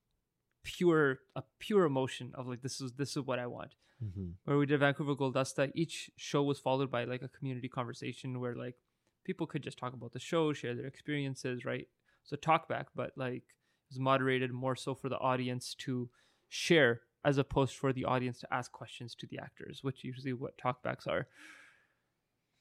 pure 0.63 1.19
a 1.35 1.43
pure 1.59 1.85
emotion 1.85 2.31
of 2.35 2.47
like 2.47 2.61
this 2.61 2.81
is 2.81 2.93
this 2.93 3.11
is 3.11 3.23
what 3.23 3.39
I 3.39 3.47
want. 3.47 3.73
Mm-hmm. 4.03 4.31
Where 4.45 4.57
we 4.57 4.65
did 4.65 4.79
Vancouver 4.79 5.15
Guldasta, 5.15 5.71
each 5.75 6.09
show 6.17 6.43
was 6.43 6.59
followed 6.59 6.89
by 6.89 7.03
like 7.03 7.21
a 7.21 7.27
community 7.27 7.67
conversation 7.67 8.39
where 8.39 8.55
like 8.55 8.75
people 9.23 9.45
could 9.45 9.61
just 9.61 9.77
talk 9.77 9.93
about 9.93 10.13
the 10.13 10.19
show, 10.19 10.53
share 10.53 10.75
their 10.75 10.87
experiences, 10.87 11.65
right? 11.65 11.87
So 12.23 12.35
talk 12.35 12.67
back, 12.67 12.87
but 12.95 13.11
like 13.15 13.43
it 13.43 13.91
was 13.91 13.99
moderated 13.99 14.51
more 14.51 14.75
so 14.75 14.95
for 14.95 15.09
the 15.09 15.17
audience 15.17 15.75
to 15.79 16.09
share 16.49 17.01
as 17.23 17.37
opposed 17.37 17.75
for 17.75 17.93
the 17.93 18.05
audience 18.05 18.39
to 18.39 18.53
ask 18.53 18.71
questions 18.71 19.13
to 19.15 19.27
the 19.27 19.37
actors, 19.37 19.79
which 19.83 20.03
usually 20.03 20.33
what 20.33 20.57
talkbacks 20.57 21.07
are. 21.07 21.27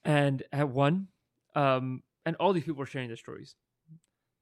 And 0.05 0.43
at 0.51 0.69
one, 0.69 1.07
um, 1.55 2.03
and 2.25 2.35
all 2.35 2.53
these 2.53 2.63
people 2.63 2.79
were 2.79 2.85
sharing 2.85 3.07
their 3.07 3.17
stories. 3.17 3.55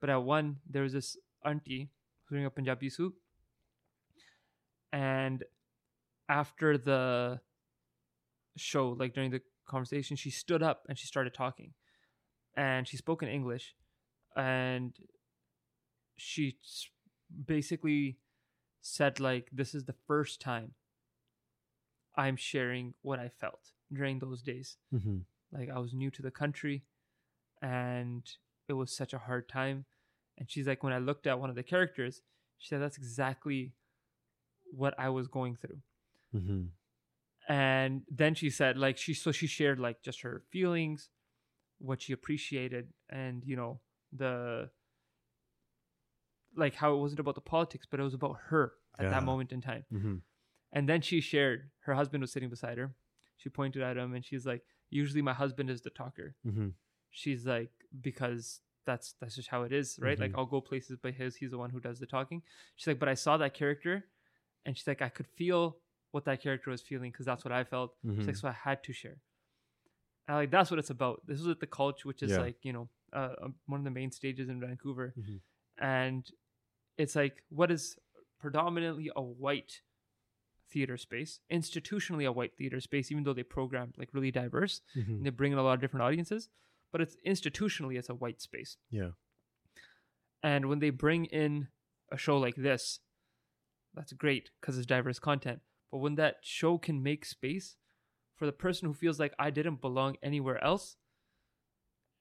But 0.02 0.10
at 0.10 0.24
one, 0.24 0.58
there 0.70 0.84
was 0.84 0.94
this 0.94 1.18
auntie 1.46 1.90
who's 2.26 2.32
wearing 2.32 2.46
a 2.46 2.50
Punjabi 2.50 2.90
suit. 2.90 3.14
And 4.92 5.44
after 6.28 6.78
the 6.78 7.42
show, 8.58 8.90
like 8.90 9.14
during 9.14 9.32
the 9.32 9.42
conversation, 9.66 10.18
she 10.18 10.30
stood 10.30 10.64
up 10.64 10.86
and 10.90 10.98
she 10.98 11.08
started 11.08 11.34
talking. 11.34 11.74
And 12.56 12.88
she 12.88 12.98
spoke 12.98 13.24
in 13.24 13.30
English. 13.30 13.76
And 14.36 14.94
she 16.18 16.58
basically 17.46 18.18
said, 18.82 19.20
like, 19.20 19.50
this 19.52 19.74
is 19.76 19.86
the 19.86 19.96
first 20.08 20.42
time 20.42 20.74
I'm 22.16 22.36
sharing 22.36 22.94
what 23.02 23.20
I 23.20 23.30
felt 23.30 23.72
during 23.92 24.20
those 24.20 24.42
days 24.42 24.78
Mm-hmm. 24.94 25.20
like 25.52 25.70
I 25.70 25.80
was 25.80 25.94
new 25.94 26.12
to 26.12 26.22
the 26.22 26.32
country 26.32 26.84
and 27.62 28.24
it 28.68 28.74
was 28.74 28.92
such 28.92 29.14
a 29.14 29.18
hard 29.18 29.48
time. 29.50 29.86
And 30.40 30.50
she's 30.50 30.68
like, 30.68 30.84
when 30.84 30.94
I 30.94 30.98
looked 31.00 31.28
at 31.28 31.40
one 31.40 31.50
of 31.50 31.56
the 31.56 31.64
characters, 31.64 32.22
she 32.58 32.68
said, 32.70 32.82
that's 32.82 32.98
exactly 32.98 33.74
what 34.72 34.94
I 34.98 35.10
was 35.10 35.28
going 35.28 35.56
through. 35.56 35.80
Mm-hmm. 36.36 37.54
And 37.54 38.02
then 38.10 38.36
she 38.36 38.50
said, 38.50 38.78
like, 38.78 38.98
she, 38.98 39.14
so 39.14 39.32
she 39.32 39.48
shared 39.48 39.80
like 39.80 40.02
just 40.02 40.22
her 40.22 40.44
feelings, 40.50 41.10
what 41.80 42.02
she 42.02 42.14
appreciated, 42.14 42.90
and, 43.10 43.44
you 43.46 43.56
know, 43.56 43.80
the, 44.14 44.70
like 46.56 46.76
how 46.76 46.94
it 46.94 46.98
wasn't 46.98 47.20
about 47.20 47.36
the 47.36 47.42
politics, 47.42 47.86
but 47.90 48.00
it 48.00 48.04
was 48.04 48.14
about 48.14 48.38
her 48.48 48.74
at 48.98 49.06
Yeah. 49.06 49.12
that 49.12 49.24
moment 49.24 49.52
in 49.52 49.62
time. 49.62 49.86
Mm-hmm. 49.94 50.16
And 50.72 50.88
then 50.88 51.02
she 51.02 51.22
shared 51.22 51.72
her 51.82 51.94
husband 51.96 52.22
was 52.22 52.32
sitting 52.32 52.50
beside 52.50 52.78
her. 52.78 52.94
She 53.38 53.50
pointed 53.50 53.82
at 53.82 53.98
him 53.98 54.14
and 54.14 54.24
she's 54.24 54.46
like, 54.46 54.64
Usually 54.92 55.22
my 55.22 55.34
husband 55.34 55.70
is 55.70 55.82
the 55.82 55.92
talker. 55.92 56.36
Mm-hmm. 56.46 56.70
She's 57.12 57.46
like, 57.46 57.70
because 58.02 58.62
that's 58.92 59.08
that's 59.20 59.36
just 59.40 59.50
how 59.54 59.62
it 59.68 59.72
is, 59.82 59.88
right? 60.08 60.20
Like 60.24 60.32
Mhm. 60.32 60.38
I'll 60.40 60.46
go 60.56 60.62
places 60.72 60.98
by 61.06 61.12
his, 61.22 61.36
he's 61.40 61.52
the 61.52 61.58
one 61.64 61.70
who 61.76 61.80
does 61.88 62.00
the 62.00 62.06
talking. 62.18 62.40
She's 62.76 62.88
like, 62.92 63.00
but 63.04 63.10
I 63.16 63.18
saw 63.26 63.34
that 63.38 63.54
character 63.62 63.96
and 64.66 64.72
she's 64.78 64.88
like, 64.92 65.02
I 65.02 65.10
could 65.18 65.28
feel 65.42 65.62
what 66.12 66.26
that 66.26 66.42
character 66.46 66.70
was 66.72 66.82
feeling 66.82 67.12
because 67.12 67.26
that's 67.30 67.44
what 67.46 67.52
I 67.60 67.64
felt. 67.74 67.90
She's 68.02 68.12
Mm-hmm. 68.12 68.28
like, 68.28 68.36
so 68.36 68.48
I 68.48 68.58
had 68.68 68.80
to 68.88 68.94
share. 69.02 69.18
And 70.28 70.38
like 70.38 70.52
that's 70.56 70.70
what 70.72 70.80
it's 70.80 70.90
about. 71.00 71.16
This 71.28 71.40
is 71.40 71.48
at 71.56 71.60
the 71.60 71.68
Cultch, 71.78 72.02
which 72.10 72.22
is 72.24 72.32
Yeah. 72.32 72.40
like, 72.46 72.58
you 72.68 72.74
know, 72.74 72.86
uh, 73.14 73.34
um, 73.44 73.56
one 73.72 73.80
of 73.80 73.86
the 73.90 73.92
main 74.00 74.12
stages 74.12 74.48
in 74.50 74.60
Vancouver. 74.60 75.14
Mhm. 75.18 75.40
And 75.78 76.24
it's 76.98 77.16
like 77.16 77.36
what 77.50 77.70
is 77.72 77.98
predominantly 78.40 79.10
a 79.16 79.22
white 79.22 79.82
theater 80.72 80.98
space, 80.98 81.40
institutionally 81.52 82.26
a 82.28 82.32
white 82.32 82.56
theater 82.60 82.80
space, 82.90 83.12
even 83.12 83.24
though 83.24 83.34
they 83.40 83.44
program 83.58 83.88
like 83.98 84.10
really 84.14 84.32
diverse 84.32 84.82
Mm-hmm. 84.96 85.12
and 85.18 85.26
they 85.26 85.30
bring 85.42 85.52
in 85.54 85.58
a 85.58 85.64
lot 85.64 85.74
of 85.78 85.82
different 85.82 86.04
audiences, 86.04 86.50
but 86.92 87.02
it's 87.02 87.16
institutionally 87.26 87.98
it's 87.98 88.10
a 88.10 88.16
white 88.16 88.42
space. 88.42 88.78
Yeah. 88.90 89.12
And 90.42 90.68
when 90.68 90.80
they 90.80 90.90
bring 90.90 91.26
in 91.26 91.68
a 92.12 92.18
show 92.18 92.38
like 92.38 92.56
this, 92.56 93.00
that's 93.94 94.14
great 94.14 94.52
because 94.60 94.78
it's 94.78 94.88
diverse 94.88 95.20
content. 95.20 95.60
But 95.92 95.98
when 96.00 96.16
that 96.16 96.38
show 96.42 96.78
can 96.78 97.02
make 97.04 97.26
space 97.26 97.76
for 98.36 98.46
the 98.46 98.52
person 98.52 98.88
who 98.88 98.94
feels 98.94 99.20
like 99.20 99.34
I 99.40 99.50
didn't 99.50 99.82
belong 99.82 100.16
anywhere 100.24 100.64
else 100.64 100.96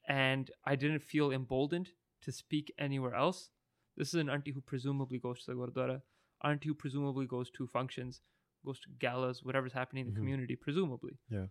and 0.09 0.51
I 0.65 0.75
didn't 0.77 1.01
feel 1.01 1.31
emboldened 1.31 1.91
to 2.23 2.33
speak 2.33 2.73
anywhere 2.79 3.15
else, 3.15 3.51
this 3.97 4.09
is 4.09 4.15
an 4.15 4.31
auntie 4.31 4.53
who 4.53 4.61
presumably 4.61 5.19
goes 5.19 5.45
to 5.45 5.51
the 5.53 5.57
Gurdwara, 5.57 6.03
auntie 6.43 6.69
who 6.69 6.75
presumably 6.75 7.27
goes 7.27 7.51
to 7.53 7.67
functions, 7.67 8.23
goes 8.65 8.81
to 8.81 8.89
galas, 8.99 9.43
whatever's 9.45 9.73
happening 9.73 10.07
in 10.07 10.13
the 10.13 10.19
Mhm. 10.19 10.23
community, 10.23 10.57
presumably. 10.57 11.19
Yeah. 11.31 11.47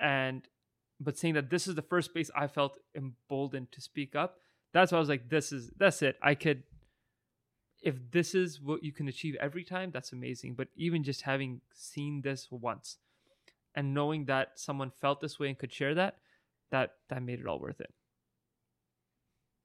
And 0.00 0.48
but 1.00 1.18
saying 1.18 1.34
that 1.34 1.50
this 1.50 1.66
is 1.66 1.74
the 1.74 1.82
first 1.82 2.10
space 2.10 2.30
I 2.34 2.46
felt 2.46 2.78
emboldened 2.94 3.72
to 3.72 3.80
speak 3.80 4.16
up, 4.16 4.36
that's 4.72 4.92
why 4.92 4.98
I 4.98 5.00
was 5.00 5.08
like, 5.08 5.28
this 5.28 5.52
is 5.52 5.70
that's 5.78 6.02
it. 6.02 6.16
I 6.22 6.34
could 6.34 6.62
if 7.82 7.96
this 8.10 8.34
is 8.34 8.60
what 8.60 8.82
you 8.82 8.92
can 8.92 9.08
achieve 9.08 9.36
every 9.40 9.64
time, 9.64 9.90
that's 9.92 10.12
amazing. 10.12 10.54
But 10.54 10.68
even 10.76 11.04
just 11.04 11.22
having 11.22 11.60
seen 11.72 12.22
this 12.22 12.48
once 12.50 12.96
and 13.74 13.94
knowing 13.94 14.24
that 14.24 14.58
someone 14.58 14.90
felt 15.00 15.20
this 15.20 15.38
way 15.38 15.48
and 15.48 15.58
could 15.58 15.72
share 15.72 15.94
that, 15.94 16.16
that 16.70 16.94
that 17.08 17.22
made 17.22 17.40
it 17.40 17.46
all 17.46 17.60
worth 17.60 17.80
it. 17.80 17.92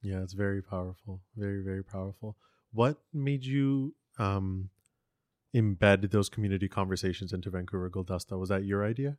Yeah, 0.01 0.21
it's 0.21 0.33
very 0.33 0.61
powerful. 0.61 1.21
Very, 1.35 1.63
very 1.63 1.83
powerful. 1.83 2.37
What 2.71 2.97
made 3.13 3.45
you 3.45 3.95
um 4.19 4.69
embed 5.55 6.09
those 6.11 6.29
community 6.29 6.67
conversations 6.67 7.33
into 7.33 7.49
Vancouver 7.49 7.89
Guldasta? 7.89 8.37
Was 8.37 8.49
that 8.49 8.65
your 8.65 8.85
idea? 8.85 9.17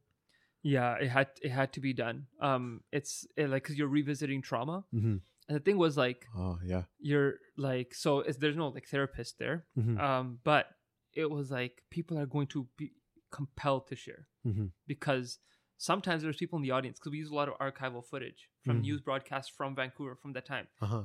Yeah, 0.66 0.94
it 1.04 1.08
had 1.08 1.28
it 1.42 1.50
had 1.50 1.72
to 1.74 1.80
be 1.80 1.92
done. 1.92 2.26
Um, 2.40 2.80
it's 2.90 3.26
it, 3.36 3.48
like 3.50 3.62
because 3.64 3.76
you're 3.78 3.86
revisiting 4.00 4.40
trauma, 4.42 4.84
Mm-hmm. 4.94 5.16
and 5.48 5.56
the 5.56 5.60
thing 5.60 5.76
was 5.78 5.96
like 5.96 6.26
Oh 6.34 6.58
yeah. 6.64 6.84
you're 6.98 7.34
like 7.56 7.94
so 7.94 8.24
there's 8.40 8.56
no 8.56 8.68
like 8.68 8.88
therapist 8.88 9.38
there, 9.38 9.66
Mm-hmm. 9.78 9.98
um, 10.00 10.38
but 10.42 10.64
it 11.12 11.30
was 11.30 11.50
like 11.50 11.82
people 11.90 12.18
are 12.18 12.26
going 12.26 12.48
to 12.48 12.66
be 12.78 12.86
compelled 13.30 13.86
to 13.88 13.96
share 14.04 14.26
Mhm. 14.46 14.70
because 14.86 15.38
sometimes 15.76 16.22
there's 16.22 16.36
people 16.44 16.56
in 16.60 16.62
the 16.62 16.70
audience 16.76 16.98
because 16.98 17.12
we 17.12 17.18
use 17.18 17.30
a 17.30 17.34
lot 17.40 17.48
of 17.50 17.54
archival 17.58 18.02
footage 18.12 18.48
from 18.64 18.78
Mhm. 18.78 18.82
news 18.86 19.00
broadcasts 19.02 19.50
from 19.58 19.74
Vancouver 19.74 20.14
from 20.22 20.32
that 20.32 20.46
time. 20.46 20.66
Uh 20.80 20.86
huh. 20.86 21.04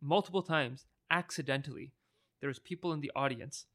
Multiple 0.00 0.42
times, 0.42 0.86
accidentally, 1.10 1.92
there 2.40 2.48
was 2.48 2.58
people 2.58 2.92
in 2.92 3.00
the 3.00 3.12
audience 3.14 3.66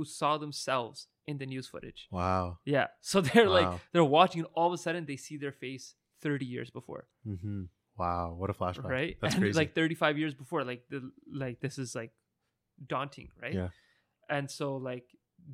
who 0.00 0.04
saw 0.06 0.38
themselves 0.38 1.08
in 1.26 1.36
the 1.38 1.46
news 1.46 1.66
footage. 1.68 2.08
Wow. 2.10 2.58
Yeah, 2.64 2.86
so 3.00 3.20
they're 3.20 3.48
Wow. 3.50 3.58
like 3.60 3.80
they're 3.92 4.04
watching, 4.18 4.40
and 4.42 4.48
all 4.54 4.68
of 4.68 4.72
a 4.72 4.78
sudden 4.78 5.04
they 5.06 5.16
see 5.16 5.36
their 5.36 5.52
face 5.52 5.94
30 6.22 6.46
years 6.46 6.70
before, 6.70 7.02
Mm-hmm. 7.26 7.64
Wow. 7.98 8.34
What 8.38 8.48
a 8.50 8.54
flashback. 8.54 8.88
right? 8.98 9.16
That's 9.20 9.34
and 9.34 9.42
crazy. 9.42 9.58
like 9.58 9.74
35 9.74 10.16
years 10.18 10.34
before, 10.34 10.64
like 10.64 10.82
the 10.88 11.00
like 11.44 11.60
this 11.60 11.76
is 11.78 11.94
like 11.94 12.12
daunting, 12.94 13.28
right? 13.42 13.52
Yeah. 13.54 13.68
And 14.28 14.50
so 14.50 14.76
like 14.76 15.06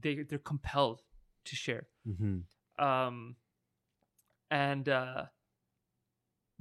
they 0.03 0.15
they're 0.29 0.39
compelled 0.53 1.03
to 1.49 1.55
share. 1.57 1.85
mm-hmm. 2.07 2.37
um 2.85 3.37
and 4.51 4.89
uh 4.89 5.23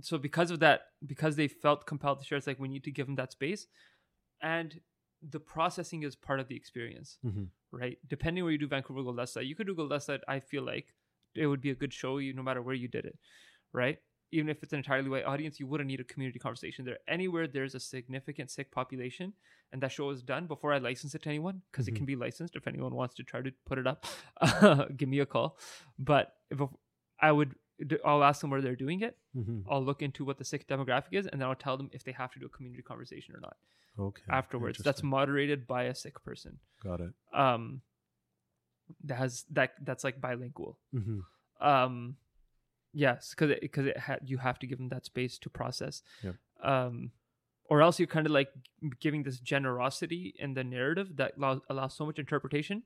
so 0.02 0.18
because 0.18 0.50
of 0.52 0.60
that 0.60 0.82
because 1.06 1.36
they 1.36 1.48
felt 1.48 1.86
compelled 1.86 2.20
to 2.20 2.26
share 2.26 2.38
it's 2.38 2.48
like 2.48 2.60
we 2.60 2.68
need 2.68 2.84
to 2.84 2.92
give 2.98 3.06
them 3.08 3.16
that 3.16 3.32
space 3.32 3.68
and 4.42 4.70
the 5.30 5.40
processing 5.40 6.04
is 6.04 6.16
part 6.16 6.40
of 6.40 6.48
the 6.48 6.56
experience 6.56 7.18
Mhm. 7.26 7.50
right? 7.72 7.98
Depending 8.08 8.44
where 8.44 8.54
you 8.54 8.60
do 8.60 8.68
vancouver 8.68 9.02
Guldasta 9.02 9.46
you 9.46 9.56
could 9.56 9.68
do 9.68 9.76
Guldasta 9.76 10.20
i 10.28 10.40
feel 10.40 10.64
like 10.64 10.94
it 11.36 11.48
would 11.48 11.62
be 11.62 11.72
a 11.72 11.76
good 11.76 11.92
show 11.94 12.18
you 12.18 12.34
no 12.34 12.44
matter 12.44 12.62
where 12.62 12.76
you 12.76 12.88
did 12.88 13.06
it 13.06 13.18
right? 13.74 14.00
Even 14.32 14.50
if 14.50 14.64
it's 14.64 14.74
an 14.74 14.80
entirely 14.80 15.10
white 15.10 15.26
audience 15.26 15.60
you 15.60 15.68
wouldn't 15.68 15.88
need 15.88 16.00
a 16.00 16.04
community 16.04 16.40
conversation 16.40 16.86
there. 16.86 16.98
Anywhere 17.08 17.48
there's 17.48 17.76
a 17.76 17.80
significant 17.80 18.50
Sikh 18.52 18.72
population 18.72 19.34
and 19.72 19.82
that 19.82 19.92
show 19.92 20.10
is 20.10 20.22
done 20.24 20.48
before 20.48 20.72
i 20.74 20.78
license 20.78 21.14
it 21.16 21.24
to 21.24 21.30
anyone 21.30 21.62
because 21.72 21.86
Mhm. 21.86 21.90
it 21.92 21.96
can 21.96 22.06
be 22.06 22.16
licensed. 22.16 22.56
If 22.56 22.68
anyone 22.68 22.94
wants 22.96 23.16
to 23.16 23.24
try 23.24 23.42
to 23.42 23.52
put 23.66 23.78
it 23.78 23.88
up 23.88 24.06
give 24.98 25.10
me 25.10 25.20
a 25.20 25.26
call. 25.26 25.58
But 25.98 26.34
if 26.50 26.60
i 27.20 27.32
would 27.32 27.56
i'll 28.06 28.24
ask 28.24 28.42
them 28.42 28.50
where 28.50 28.62
they're 28.62 28.76
doing 28.76 29.02
it 29.02 29.18
Mm-hmm. 29.36 29.62
i'll 29.70 29.84
look 29.84 30.02
into 30.02 30.24
what 30.24 30.38
the 30.38 30.46
Sikh 30.46 30.68
demographic 30.68 31.12
is 31.14 31.26
and 31.28 31.42
then 31.42 31.48
i'll 31.50 31.56
tell 31.56 31.78
them 31.78 31.90
if 31.94 32.04
they 32.06 32.12
have 32.14 32.32
to 32.34 32.40
do 32.40 32.46
a 32.46 32.50
community 32.50 32.82
conversation 32.84 33.36
or 33.36 33.42
not 33.42 33.58
Okay. 33.98 34.24
afterwards 34.30 34.78
that's 34.80 35.04
moderated 35.04 35.66
by 35.68 35.84
a 35.84 35.96
Sikh 35.96 36.24
person 36.24 36.60
got 36.84 37.00
it. 37.02 37.14
um 37.34 37.82
that 39.04 39.16
has 39.18 39.44
that 39.52 39.72
that's 39.84 40.04
like 40.04 40.22
bilingual 40.22 40.78
Mm-hmm. 40.94 41.20
um 41.66 42.18
yes 42.94 43.32
because 43.32 43.50
it, 43.52 43.62
because 43.62 43.86
it 43.88 43.98
ha- 43.98 44.20
you 44.24 44.38
have 44.38 44.58
to 44.60 44.68
give 44.68 44.78
them 44.78 44.90
that 44.90 45.06
space 45.06 45.38
to 45.40 45.50
process 45.50 46.02
Yeah. 46.24 46.34
um 46.64 47.12
or 47.68 47.82
else 47.82 48.00
you're 48.00 48.08
kind 48.08 48.28
of 48.28 48.32
like 48.32 48.50
giving 49.00 49.24
this 49.24 49.40
generosity 49.40 50.36
in 50.38 50.54
the 50.54 50.64
narrative 50.64 51.16
that 51.18 51.34
allows, 51.38 51.62
allows 51.70 51.94
so 51.98 52.06
much 52.06 52.20
interpretation 52.20 52.84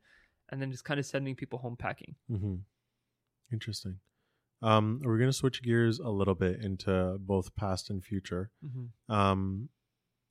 and 0.49 0.61
then 0.61 0.71
just 0.71 0.85
kind 0.85 0.99
of 0.99 1.05
sending 1.05 1.35
people 1.35 1.59
home 1.59 1.75
packing 1.77 2.15
Mm-hmm. 2.31 2.55
Interesting. 3.51 3.99
Um, 4.61 4.99
we're 5.03 5.17
gonna 5.17 5.31
switch 5.33 5.61
gears 5.63 5.99
a 5.99 6.09
little 6.09 6.35
bit 6.35 6.59
into 6.61 7.17
both 7.19 7.55
past 7.55 7.89
and 7.89 8.03
future. 8.03 8.51
Um, 9.07 9.69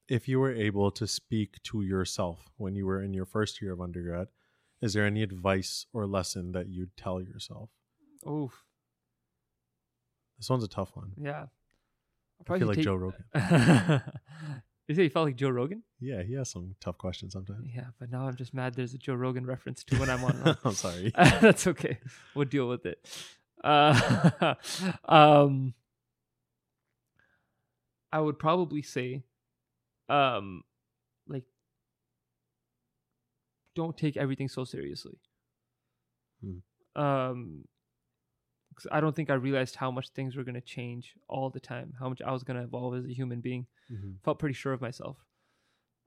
if 0.09 0.29
you 0.29 0.39
were 0.41 0.53
able 0.55 0.91
to 0.93 1.07
speak 1.07 1.63
to 1.65 1.83
yourself 1.83 2.49
when 2.57 2.75
you 2.75 2.87
were 2.87 3.03
in 3.03 3.13
your 3.15 3.27
first 3.27 3.61
year 3.63 3.73
of 3.73 3.81
undergrad, 3.81 4.29
is 4.81 4.93
there 4.95 5.05
any 5.07 5.23
advice 5.23 5.87
or 5.93 6.07
lesson 6.07 6.53
that 6.53 6.69
you'd 6.69 6.97
tell 6.97 7.21
yourself? 7.23 7.71
oh 8.27 8.51
This 10.39 10.49
one's 10.51 10.65
a 10.65 10.69
tough 10.69 10.95
one. 10.95 11.13
yeah 11.21 11.47
I 12.49 12.59
feel 12.59 12.69
like 12.69 12.79
Joe 12.79 12.95
Rogan. 12.95 13.25
you 14.89 14.95
say 14.95 15.03
you 15.05 15.11
felt 15.11 15.27
like 15.27 15.37
joe 15.37 15.51
rogan 15.51 15.83
Yeah, 16.01 16.23
he 16.23 16.33
has 16.35 16.49
some 16.51 16.75
tough 16.81 16.97
questions 16.99 17.33
sometimes. 17.35 17.69
yeah 17.75 17.87
but 17.99 18.11
now 18.11 18.27
i'm 18.27 18.37
just 18.37 18.55
mad 18.55 18.75
there's 18.75 18.95
a 18.95 18.99
joe 18.99 19.15
rogan 19.15 19.45
reference 19.45 19.85
to 19.85 19.97
when 19.99 20.09
i'm 20.09 20.25
on 20.25 20.57
I'm 20.65 20.73
sorry. 20.75 21.13
that's 21.17 21.67
okay. 21.67 21.99
We'll 22.35 22.47
deal 22.47 22.69
with 22.69 22.87
it. 22.87 22.99
Uh, 23.65 24.55
um, 25.09 25.75
I 28.13 28.21
would 28.21 28.39
probably 28.39 28.83
say, 28.83 29.25
um, 30.09 30.63
like, 31.27 31.45
don't 33.75 33.97
take 33.97 34.17
everything 34.17 34.49
so 34.49 34.65
seriously. 34.65 35.19
Hmm. 36.41 36.59
Um, 37.01 37.65
'cause 38.75 38.87
I 38.93 39.01
don't 39.01 39.15
think 39.15 39.29
I 39.31 39.35
realized 39.35 39.77
how 39.77 39.91
much 39.91 40.09
things 40.11 40.37
were 40.37 40.45
gonna 40.45 40.61
change 40.61 41.15
all 41.29 41.51
the 41.51 41.61
time. 41.61 41.95
How 41.99 42.09
much 42.09 42.23
I 42.23 42.33
was 42.33 42.45
gonna 42.45 42.63
evolve 42.65 42.95
as 42.97 43.05
a 43.05 43.13
human 43.13 43.41
being. 43.41 43.67
Mhm. 43.91 44.21
Felt 44.23 44.39
pretty 44.39 44.55
sure 44.55 44.73
of 44.73 44.81
myself. 44.81 45.19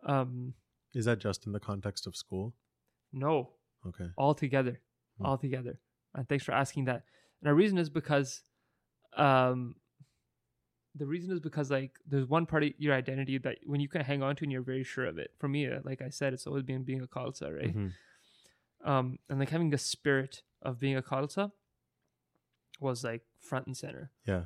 Um, 0.04 0.54
Is 0.94 1.06
that 1.06 1.20
just 1.20 1.46
in 1.46 1.52
the 1.54 1.60
context 1.60 2.08
of 2.08 2.16
school? 2.16 2.56
no, 3.14 3.58
Okay. 3.86 4.10
all 4.18 4.34
together 4.34 4.82
Hmm. 5.18 5.26
all 5.26 5.38
together 5.38 5.78
and 6.16 6.28
thanks 6.30 6.46
for 6.46 6.54
asking 6.54 6.86
that 6.86 7.06
and 7.42 7.50
the 7.50 7.54
reason 7.54 7.78
is 7.78 7.90
because 7.90 8.44
um 9.18 9.76
the 10.96 11.06
reason 11.06 11.32
is 11.32 11.40
because 11.40 11.72
like 11.72 11.92
there's 12.06 12.28
one 12.28 12.46
part 12.46 12.64
of 12.64 12.70
your 12.78 12.94
identity 12.94 13.38
that 13.38 13.58
when 13.66 13.80
you 13.80 13.88
can 13.88 14.02
hang 14.02 14.22
on 14.22 14.36
to 14.36 14.44
and 14.44 14.52
you're 14.52 14.62
very 14.62 14.84
sure 14.84 15.06
of 15.06 15.18
it 15.18 15.32
for 15.40 15.48
me 15.48 15.66
uh, 15.68 15.80
like 15.84 16.02
i 16.02 16.10
said 16.10 16.34
it's 16.34 16.46
always 16.48 16.64
been 16.64 16.84
being 16.84 17.02
a 17.02 17.08
khalsa 17.08 17.48
right 17.56 17.76
Mhm. 17.76 17.92
um 18.84 19.18
and 19.30 19.40
like 19.40 19.50
having 19.50 19.70
the 19.70 19.78
spirit 19.78 20.42
of 20.62 20.80
being 20.80 20.98
a 20.98 21.02
khalsa 21.02 21.52
was 22.80 23.04
like 23.04 23.24
front 23.40 23.68
and 23.68 23.78
center 23.78 24.12
Yeah. 24.26 24.46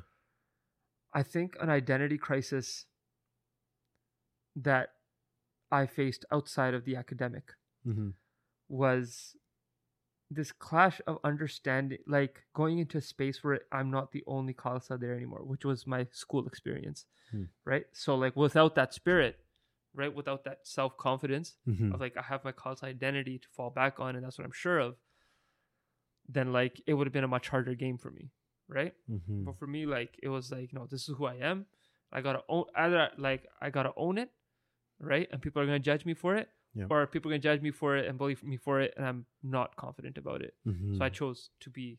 I 1.12 1.22
think 1.22 1.56
an 1.60 1.70
identity 1.70 2.18
crisis 2.18 2.84
that 4.54 4.90
I 5.70 5.86
faced 5.86 6.24
outside 6.30 6.74
of 6.74 6.84
the 6.84 6.96
academic 6.96 7.54
Mm-hmm. 7.86 8.10
was 8.68 9.36
this 10.30 10.50
clash 10.52 11.00
of 11.06 11.18
understanding, 11.24 11.98
like 12.06 12.42
going 12.54 12.78
into 12.78 12.98
a 12.98 13.00
space 13.00 13.44
where 13.44 13.60
I'm 13.70 13.90
not 13.90 14.12
the 14.12 14.24
only 14.26 14.54
Khalsa 14.54 14.98
there 15.00 15.14
anymore, 15.14 15.44
which 15.44 15.64
was 15.64 15.86
my 15.86 16.06
school 16.12 16.46
experience, 16.46 17.04
Hmm. 17.30 17.44
right? 17.64 17.86
So, 17.92 18.14
like, 18.16 18.34
without 18.36 18.74
that 18.74 18.92
spirit, 18.94 19.38
right, 19.94 20.12
without 20.14 20.44
that 20.44 20.66
self 20.66 20.96
confidence 20.96 21.56
Mm-hmm. 21.68 21.92
of 21.92 22.00
like 22.00 22.16
I 22.16 22.22
have 22.22 22.44
my 22.44 22.52
Khalsa 22.52 22.84
identity 22.84 23.38
to 23.38 23.48
fall 23.56 23.70
back 23.70 24.00
on, 24.00 24.16
and 24.16 24.24
that's 24.24 24.36
what 24.38 24.44
I'm 24.44 24.52
sure 24.52 24.78
of, 24.78 24.96
then 26.28 26.52
like 26.52 26.80
it 26.86 26.94
would 26.94 27.06
have 27.06 27.12
been 27.12 27.24
a 27.24 27.28
much 27.28 27.48
harder 27.48 27.74
game 27.74 27.98
for 27.98 28.10
me, 28.10 28.30
right? 28.68 28.94
Mm-hmm. 29.10 29.44
But 29.44 29.58
for 29.58 29.66
me, 29.66 29.86
like 29.86 30.18
it 30.22 30.28
was 30.28 30.50
like, 30.50 30.72
no, 30.72 30.86
this 30.90 31.08
is 31.08 31.14
who 31.16 31.26
I 31.26 31.36
am. 31.36 31.66
I 32.12 32.20
gotta 32.20 32.42
own 32.48 32.64
either 32.74 33.10
like 33.16 33.46
I 33.60 33.70
gotta 33.70 33.92
own 33.96 34.18
it, 34.18 34.30
right? 35.00 35.28
And 35.30 35.40
people 35.40 35.62
are 35.62 35.66
gonna 35.66 35.78
judge 35.78 36.04
me 36.04 36.14
for 36.14 36.34
it, 36.36 36.48
Yeah. 36.76 36.86
or 36.90 37.06
people 37.06 37.30
gonna 37.30 37.38
judge 37.38 37.62
me 37.62 37.70
for 37.70 37.96
it 37.96 38.06
and 38.06 38.18
bully 38.18 38.36
me 38.42 38.58
for 38.58 38.80
it, 38.80 38.92
and 38.96 39.06
I'm 39.06 39.26
not 39.42 39.76
confident 39.76 40.18
about 40.18 40.42
it. 40.42 40.54
Mm-hmm. 40.68 40.98
So 40.98 41.04
I 41.04 41.08
chose 41.08 41.50
to 41.60 41.70
be 41.70 41.98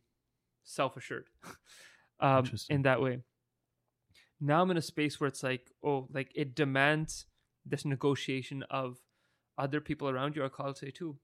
self 0.64 0.96
assured, 0.96 1.26
um, 2.20 2.46
in 2.70 2.84
that 2.84 3.02
way. 3.02 3.20
Now 4.40 4.62
I'm 4.62 4.70
in 4.70 4.78
a 4.78 4.82
space 4.84 5.20
where 5.20 5.28
it's 5.28 5.42
like, 5.42 5.72
oh, 5.84 6.08
like 6.14 6.32
it 6.36 6.54
demands 6.54 7.26
this 7.66 7.86
negotiation 7.86 8.64
of 8.70 8.98
other 9.58 9.82
people 9.82 10.08
around 10.10 10.36
you 10.36 10.44
are 10.44 10.50
called 10.50 10.76
to 10.78 10.92
too. 10.92 11.18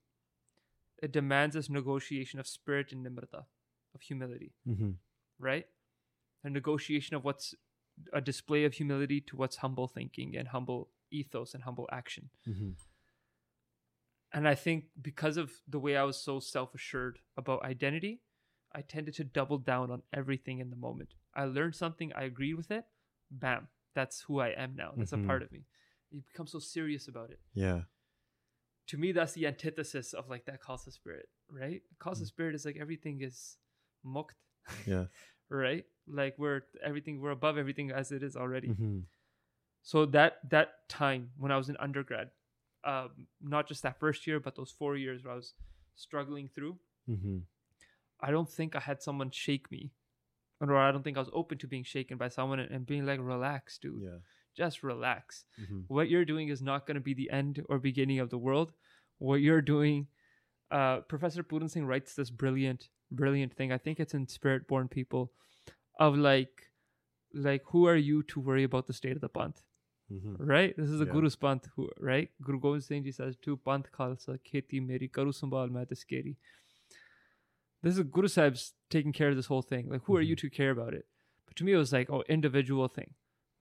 It 1.01 1.11
demands 1.11 1.53
this 1.53 1.69
negotiation 1.69 2.39
of 2.39 2.47
spirit 2.47 2.91
and 2.91 3.05
nimrata, 3.05 3.45
of 3.93 4.01
humility 4.01 4.53
mm-hmm. 4.67 4.91
right? 5.39 5.67
A 6.43 6.49
negotiation 6.49 7.15
of 7.15 7.23
what's 7.23 7.53
a 8.11 8.21
display 8.21 8.65
of 8.65 8.73
humility 8.73 9.21
to 9.21 9.35
what's 9.35 9.57
humble 9.57 9.87
thinking 9.87 10.35
and 10.35 10.47
humble 10.47 10.89
ethos 11.11 11.53
and 11.53 11.63
humble 11.63 11.87
action. 11.91 12.29
Mm-hmm. 12.47 12.71
And 14.33 14.47
I 14.47 14.55
think 14.55 14.85
because 15.01 15.37
of 15.37 15.51
the 15.67 15.79
way 15.79 15.95
I 15.95 16.03
was 16.03 16.17
so 16.17 16.39
self 16.39 16.73
assured 16.73 17.19
about 17.37 17.63
identity, 17.63 18.21
I 18.73 18.81
tended 18.81 19.13
to 19.15 19.23
double 19.23 19.59
down 19.59 19.91
on 19.91 20.01
everything 20.11 20.59
in 20.59 20.69
the 20.71 20.75
moment. 20.75 21.09
I 21.35 21.45
learned 21.45 21.75
something, 21.75 22.11
I 22.15 22.23
agreed 22.23 22.55
with 22.55 22.71
it, 22.71 22.85
bam, 23.29 23.67
that's 23.93 24.21
who 24.21 24.39
I 24.39 24.49
am 24.49 24.75
now. 24.75 24.93
That's 24.97 25.11
Mhm. 25.11 25.23
a 25.23 25.27
part 25.27 25.43
of 25.43 25.51
me. 25.51 25.65
You 26.11 26.21
become 26.21 26.47
so 26.47 26.59
serious 26.59 27.07
about 27.07 27.29
it. 27.29 27.39
Yeah. 27.53 27.83
To 28.87 28.97
me, 28.97 29.11
that's 29.11 29.33
the 29.33 29.47
antithesis 29.47 30.13
of 30.13 30.29
like 30.29 30.45
that 30.45 30.61
Khalsa 30.61 30.91
spirit, 30.91 31.29
right? 31.49 31.81
Khalsa 31.99 32.23
Mm. 32.23 32.27
spirit 32.27 32.55
is 32.55 32.65
like 32.65 32.77
everything 32.77 33.21
is 33.21 33.57
mukt, 34.03 34.35
Yeah. 34.87 35.07
right? 35.49 35.85
Like 36.07 36.37
we're 36.39 36.61
everything, 36.83 37.21
we're 37.21 37.31
above 37.31 37.57
everything 37.57 37.91
as 37.91 38.11
it 38.11 38.23
is 38.23 38.35
already. 38.35 38.69
Mm-hmm. 38.69 38.99
so 39.85 40.05
that 40.05 40.39
that 40.49 40.87
time 40.87 41.31
when 41.37 41.51
i 41.51 41.57
was 41.57 41.67
in 41.67 41.75
undergrad 41.77 42.31
um, 42.85 43.09
not 43.41 43.67
just 43.67 43.83
that 43.83 43.99
first 43.99 44.25
year 44.27 44.39
but 44.39 44.55
those 44.55 44.71
four 44.71 44.95
years 44.97 45.23
where 45.23 45.33
i 45.33 45.35
was 45.35 45.53
struggling 45.95 46.47
through 46.53 46.77
Mm-hmm. 47.09 47.39
i 48.21 48.31
don't 48.31 48.49
think 48.49 48.75
i 48.75 48.79
had 48.79 49.01
someone 49.01 49.29
shake 49.31 49.69
me 49.71 49.91
or 50.61 50.77
i 50.77 50.91
don't 50.91 51.03
think 51.03 51.17
i 51.17 51.19
was 51.19 51.29
open 51.33 51.57
to 51.59 51.67
being 51.67 51.83
shaken 51.83 52.17
by 52.17 52.29
someone 52.29 52.59
and, 52.59 52.85
being 52.85 53.05
like 53.05 53.19
relax 53.21 53.77
dude 53.77 54.01
Yeah. 54.01 54.19
just 54.55 54.83
relax 54.83 55.43
Mm-hmm. 55.61 55.81
what 55.87 56.09
you're 56.09 56.25
doing 56.25 56.47
is 56.47 56.61
not 56.61 56.85
going 56.87 56.95
to 56.95 57.01
be 57.01 57.13
the 57.13 57.29
end 57.29 57.61
or 57.69 57.77
beginning 57.79 58.19
of 58.19 58.29
the 58.29 58.37
world 58.37 58.71
what 59.19 59.41
you're 59.41 59.61
doing 59.61 60.07
uh, 60.71 61.01
professor 61.01 61.43
Puran 61.43 61.69
Singh 61.69 61.85
writes 61.85 62.15
this 62.15 62.29
brilliant 62.31 62.89
brilliant 63.11 63.53
thing 63.53 63.71
i 63.71 63.77
think 63.77 63.99
it's 63.99 64.13
in 64.13 64.27
spirit 64.27 64.67
born 64.67 64.87
people 64.87 65.31
of 65.99 66.15
like 66.17 66.71
like 67.33 67.63
who 67.67 67.85
are 67.85 67.95
you 68.09 68.23
to 68.23 68.39
worry 68.39 68.63
about 68.63 68.87
the 68.87 68.93
state 68.93 69.15
of 69.15 69.21
the 69.21 69.29
Panth 69.29 69.61
Mhm. 70.13 70.35
right? 70.39 70.75
This 70.77 70.89
is 70.89 70.99
the 70.99 71.05
Yeah. 71.05 71.13
Guru's 71.13 71.35
Panth, 71.35 71.65
who, 71.75 71.89
right? 71.99 72.29
Guru 72.41 72.59
Gobind 72.59 72.83
Singh 72.83 73.03
Ji 73.03 73.11
says, 73.11 73.35
"Tu 73.41 73.57
Panth 73.57 73.89
Khalsa, 73.91 74.37
Kheti 74.47 74.81
Meri, 74.85 75.07
Karu 75.09 75.33
Sambal 75.39 75.69
Main 75.71 75.85
Taskeri." 75.85 76.35
This 77.81 77.97
is 77.97 78.03
Guru 78.03 78.27
Sahib's 78.27 78.73
taking 78.89 79.11
care 79.11 79.29
of 79.29 79.35
this 79.35 79.47
whole 79.47 79.61
thing. 79.61 79.89
Like, 79.89 80.03
who 80.03 80.15
are 80.15 80.21
you 80.21 80.35
Mhm. 80.35 80.39
to 80.39 80.49
care 80.49 80.71
about 80.71 80.93
it? 80.93 81.07
But 81.45 81.55
to 81.57 81.63
me, 81.65 81.73
it 81.73 81.77
was 81.77 81.91
like, 81.91 82.09
oh, 82.09 82.23
individual 82.29 82.87
thing. 82.87 83.13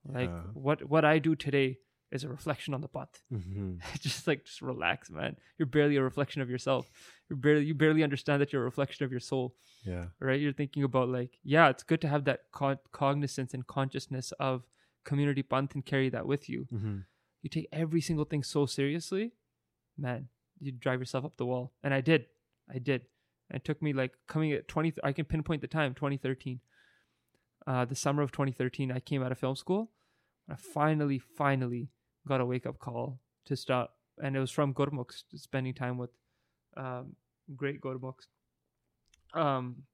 Like, 0.04 0.28
Yeah. 0.30 0.42
what 0.54 0.84
what 0.88 1.04
I 1.04 1.18
do 1.18 1.34
today 1.36 1.78
is 2.10 2.24
a 2.24 2.28
reflection 2.28 2.74
on 2.74 2.80
the 2.82 2.88
Panth. 2.88 3.22
Mhm. 3.32 3.80
just 4.00 4.26
like 4.26 4.44
just 4.44 4.60
relax, 4.62 5.10
man. 5.10 5.36
You're 5.58 5.66
barely 5.66 5.96
a 5.96 6.02
reflection 6.02 6.42
of 6.42 6.50
yourself. 6.50 6.90
You're 7.28 7.38
barely 7.38 7.64
you 7.64 7.74
barely 7.74 8.02
understand 8.02 8.40
that 8.42 8.52
you're 8.52 8.62
a 8.62 8.70
reflection 8.72 9.04
of 9.04 9.10
your 9.10 9.20
soul 9.20 9.56
Yeah. 9.84 10.10
right? 10.20 10.40
You're 10.40 10.52
thinking 10.52 10.82
about 10.84 11.08
like, 11.08 11.38
yeah, 11.42 11.68
it's 11.70 11.82
good 11.82 12.00
to 12.02 12.08
have 12.08 12.24
that 12.24 12.50
co- 12.52 12.76
cognizance 12.92 13.54
and 13.54 13.66
consciousness 13.66 14.32
of 14.32 14.66
community 15.04 15.42
panth 15.42 15.74
and 15.74 15.84
carry 15.84 16.08
that 16.10 16.26
with 16.26 16.48
you. 16.48 16.66
Mhm. 16.72 17.04
You 17.42 17.50
take 17.50 17.68
every 17.72 18.00
single 18.00 18.24
thing 18.24 18.42
so 18.42 18.66
seriously, 18.66 19.32
man, 19.96 20.28
you 20.58 20.70
drive 20.72 21.00
yourself 21.00 21.24
up 21.24 21.36
the 21.36 21.46
wall. 21.46 21.72
And 21.82 21.92
I 21.92 22.00
did, 22.00 22.26
I 22.68 22.78
did. 22.78 23.06
And 23.50 23.56
it 23.60 23.64
took 23.64 23.82
me 23.82 23.92
like 23.92 24.14
coming 24.26 24.52
at 24.52 24.68
20, 24.68 24.94
I 25.02 25.12
can 25.12 25.24
pinpoint 25.24 25.60
the 25.60 25.66
time, 25.68 25.94
2013. 25.94 26.60
Uh, 27.66 27.84
the 27.84 27.94
summer 27.94 28.22
of 28.22 28.32
2013, 28.32 28.90
I 28.92 29.00
came 29.00 29.22
out 29.22 29.32
of 29.32 29.38
film 29.38 29.56
school. 29.56 29.90
I 30.48 30.56
finally, 30.56 31.18
finally 31.18 31.90
got 32.26 32.40
a 32.40 32.46
wake 32.46 32.66
up 32.66 32.78
call 32.78 33.20
to 33.44 33.56
stop. 33.56 33.98
And 34.22 34.36
it 34.36 34.40
was 34.40 34.50
from 34.50 34.72
Gurmukhs, 34.74 35.24
spending 35.36 35.74
time 35.74 35.98
with 35.98 36.10
um, 36.76 37.16
great 37.56 37.80
Gurmukhs. 37.80 38.26
Um, 39.34 39.84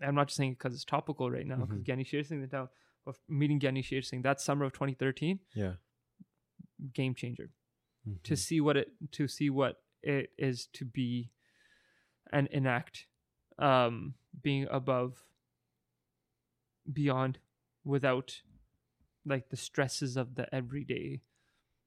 I'm 0.00 0.14
not 0.14 0.28
just 0.28 0.36
saying 0.36 0.52
it 0.52 0.58
because 0.58 0.74
it's 0.74 0.84
topical 0.84 1.30
right 1.30 1.46
now, 1.46 1.56
because 1.56 1.78
Mhm. 1.80 1.84
Gyani 1.86 2.06
Sher 2.06 2.22
Singh, 2.22 2.40
the 2.42 2.46
town 2.48 2.68
of 3.06 3.18
meeting 3.28 3.60
Gyani 3.60 3.84
Sher 3.84 4.02
Singh, 4.02 4.22
that 4.22 4.40
summer 4.40 4.64
of 4.64 4.72
2013, 4.72 5.40
Yeah. 5.54 5.76
game 6.92 7.14
changer 7.14 7.50
Mhm. 8.06 8.22
to 8.22 8.36
see 8.36 8.60
what 8.60 8.76
it 8.76 8.92
to 9.12 9.26
see 9.28 9.48
what 9.50 9.82
it 10.02 10.32
is 10.38 10.66
to 10.68 10.84
be 10.84 11.30
and 12.32 12.46
enact 12.48 13.06
um 13.58 14.14
being 14.42 14.66
above 14.70 15.24
beyond 16.92 17.38
without 17.84 18.42
like 19.24 19.48
the 19.48 19.56
stresses 19.56 20.16
of 20.16 20.34
the 20.34 20.52
everyday 20.54 21.22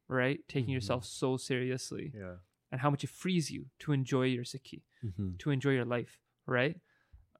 right 0.07 0.45
taking 0.47 0.69
Mhm. 0.71 0.73
yourself 0.73 1.05
so 1.05 1.37
seriously 1.37 2.11
Yeah. 2.13 2.37
and 2.71 2.81
how 2.81 2.89
much 2.89 3.03
it 3.03 3.09
frees 3.11 3.51
you 3.51 3.69
to 3.79 3.91
enjoy 3.91 4.23
your 4.25 4.43
sikhi 4.43 4.81
Mhm. 5.03 5.37
to 5.39 5.51
enjoy 5.51 5.71
your 5.73 5.85
life 5.85 6.19
right 6.45 6.81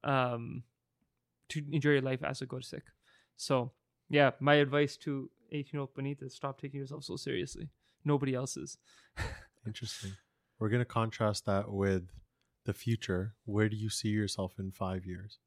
um 0.04 0.64
to 1.50 1.60
enjoy 1.72 1.92
your 1.94 2.02
life 2.02 2.24
as 2.24 2.42
a 2.42 2.46
gursikh 2.48 2.86
so 3.48 3.72
yeah 4.10 4.32
my 4.40 4.56
advice 4.56 4.98
to 4.98 5.30
18 5.52 5.70
year 5.74 5.82
old 5.82 5.94
Paneet 5.96 6.22
is 6.22 6.36
stop 6.36 6.60
taking 6.62 6.80
yourself 6.82 7.04
so 7.06 7.16
seriously 7.16 7.70
nobody 8.04 8.34
else's 8.36 8.78
Interesting. 9.66 10.12
We're 10.58 10.70
going 10.70 10.82
to 10.88 10.94
contrast 11.00 11.46
that 11.46 11.70
with 11.72 12.04
the 12.66 12.74
future. 12.74 13.36
Where 13.46 13.68
do 13.70 13.76
you 13.76 13.90
see 13.90 14.08
yourself 14.10 14.54
in 14.58 14.72
five 14.72 15.06
years? 15.06 15.40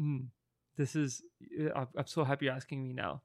Mm. 0.00 0.28
This 0.76 0.96
is 0.96 1.22
I'm 1.76 1.88
I'm 1.96 2.06
so 2.06 2.24
happy 2.24 2.46
you're 2.46 2.54
asking 2.54 2.82
me 2.82 2.92
now 2.94 3.22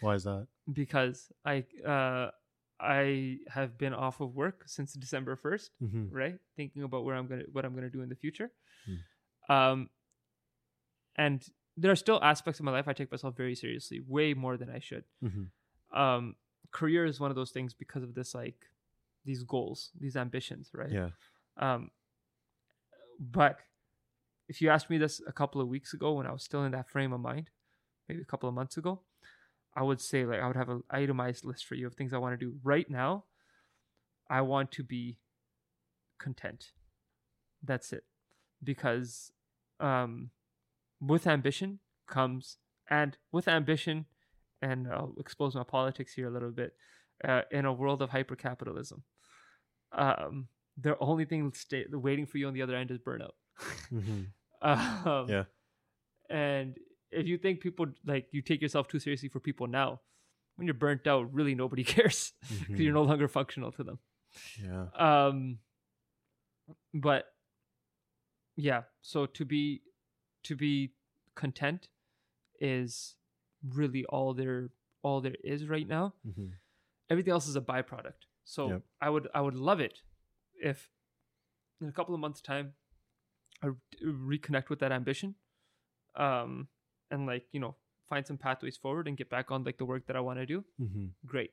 Why 0.00 0.14
is 0.14 0.24
that? 0.24 0.46
because 0.72 1.32
I 1.44 1.64
uh 1.84 2.30
I 2.78 3.38
have 3.48 3.76
been 3.78 3.94
off 3.94 4.20
of 4.20 4.34
work 4.34 4.64
since 4.66 4.92
December 4.92 5.34
1st, 5.36 5.68
Mm-hmm. 5.82 6.04
right? 6.22 6.38
Thinking 6.56 6.82
about 6.82 7.04
where 7.04 7.16
I'm 7.16 7.26
going 7.26 7.40
to 7.40 7.46
what 7.52 7.64
I'm 7.64 7.72
going 7.72 7.88
to 7.90 7.96
do 7.98 8.02
in 8.02 8.08
the 8.08 8.20
future. 8.24 8.50
Hmm. 8.86 9.52
Um 9.56 9.90
and 11.16 11.40
there 11.76 11.90
are 11.90 11.96
still 11.96 12.18
aspects 12.22 12.58
of 12.60 12.64
my 12.64 12.72
life 12.72 12.88
I 12.88 12.92
take 12.92 13.10
myself 13.10 13.36
very 13.36 13.54
seriously, 13.54 14.00
way 14.06 14.34
more 14.34 14.56
than 14.56 14.70
I 14.70 14.78
should. 14.78 15.04
Mm-hmm. 15.22 15.98
Um 15.98 16.36
career 16.72 17.06
is 17.06 17.20
one 17.20 17.30
of 17.30 17.36
those 17.36 17.50
things 17.50 17.74
because 17.74 18.02
of 18.02 18.14
this 18.14 18.34
like 18.34 18.66
these 19.24 19.42
goals, 19.42 19.90
these 19.98 20.16
ambitions, 20.16 20.70
right? 20.72 20.90
Yeah. 20.90 21.08
Um, 21.56 21.90
but 23.18 23.58
if 24.48 24.62
you 24.62 24.70
asked 24.70 24.88
me 24.88 24.98
this 24.98 25.20
a 25.26 25.32
couple 25.32 25.60
of 25.60 25.68
weeks 25.68 25.92
ago 25.92 26.12
when 26.12 26.26
I 26.26 26.32
was 26.32 26.44
still 26.44 26.64
in 26.64 26.72
that 26.72 26.88
frame 26.88 27.12
of 27.12 27.20
mind, 27.20 27.50
maybe 28.08 28.22
a 28.22 28.26
couple 28.26 28.48
of 28.48 28.54
months 28.54 28.76
ago, 28.76 29.00
I 29.74 29.82
would 29.82 30.00
say 30.00 30.24
like 30.24 30.40
I 30.40 30.46
would 30.46 30.56
have 30.56 30.68
an 30.68 30.82
itemized 30.90 31.44
list 31.44 31.66
for 31.66 31.74
you 31.74 31.86
of 31.86 31.94
things 31.94 32.12
I 32.12 32.18
want 32.18 32.38
to 32.38 32.46
do 32.46 32.54
right 32.62 32.88
now. 32.88 33.24
I 34.30 34.40
want 34.40 34.72
to 34.72 34.82
be 34.82 35.18
content. 36.18 36.72
That's 37.62 37.92
it. 37.92 38.04
Because 38.62 39.32
um, 39.80 40.30
with 41.00 41.26
ambition 41.26 41.80
comes, 42.06 42.56
and 42.88 43.16
with 43.32 43.48
ambition, 43.48 44.06
and 44.62 44.88
I'll 44.88 45.14
expose 45.18 45.54
my 45.54 45.64
politics 45.64 46.14
here 46.14 46.28
a 46.28 46.30
little 46.30 46.50
bit, 46.50 46.74
uh, 47.24 47.42
in 47.50 47.64
a 47.64 47.72
world 47.72 48.02
of 48.02 48.10
hypercapitalism, 48.10 49.02
um, 49.92 50.48
the 50.80 50.96
only 50.98 51.24
thing 51.24 51.52
stay, 51.54 51.84
waiting 51.90 52.26
for 52.26 52.38
you 52.38 52.48
on 52.48 52.54
the 52.54 52.62
other 52.62 52.76
end 52.76 52.90
is 52.90 52.98
burnout. 52.98 53.32
Mm-hmm. 53.92 54.22
um, 55.08 55.28
Yeah. 55.28 55.44
And 56.28 56.76
if 57.10 57.26
you 57.26 57.38
think 57.38 57.60
people 57.60 57.86
like 58.04 58.26
you 58.32 58.42
take 58.42 58.60
yourself 58.60 58.88
too 58.88 58.98
seriously 58.98 59.28
for 59.28 59.40
people 59.40 59.66
now, 59.66 60.00
when 60.56 60.66
you're 60.66 60.74
burnt 60.74 61.06
out, 61.06 61.32
really 61.32 61.54
nobody 61.54 61.84
cares 61.94 62.32
because 62.48 62.66
Mhm. 62.76 62.78
you're 62.80 62.92
no 62.94 63.02
longer 63.02 63.28
functional 63.28 63.72
to 63.72 63.84
them. 63.84 63.98
Yeah. 64.62 64.86
Um, 64.98 65.58
but 66.92 67.26
yeah, 68.56 68.82
so 69.02 69.26
to 69.26 69.44
be 69.44 69.82
to 70.48 70.56
be 70.56 70.92
content 71.34 71.88
is 72.60 73.16
really 73.80 74.04
all 74.06 74.32
there 74.34 74.70
all 75.02 75.20
there 75.20 75.36
is 75.44 75.66
right 75.68 75.88
now. 75.88 76.14
Mm-hmm. 76.26 76.46
Everything 77.10 77.32
else 77.32 77.46
is 77.48 77.56
a 77.56 77.60
byproduct. 77.60 78.22
So 78.44 78.68
Yep. 78.70 78.82
I 79.00 79.10
would 79.10 79.28
I 79.34 79.40
would 79.40 79.54
love 79.54 79.80
it 79.80 80.02
if 80.62 80.90
in 81.80 81.88
a 81.88 81.92
couple 81.92 82.14
of 82.14 82.20
months 82.20 82.40
time 82.40 82.72
I 83.62 83.68
reconnect 84.04 84.68
with 84.70 84.80
that 84.80 84.92
ambition, 84.92 85.34
um, 86.14 86.68
and 87.10 87.26
like 87.26 87.46
you 87.52 87.60
know 87.60 87.74
find 88.08 88.26
some 88.26 88.38
pathways 88.38 88.76
forward 88.76 89.08
and 89.08 89.16
get 89.16 89.28
back 89.30 89.50
on 89.50 89.64
like 89.64 89.78
the 89.78 89.84
work 89.84 90.06
that 90.06 90.16
I 90.16 90.20
want 90.20 90.38
to 90.38 90.46
do 90.46 90.64
Mm-hmm. 90.80 91.06
great. 91.26 91.52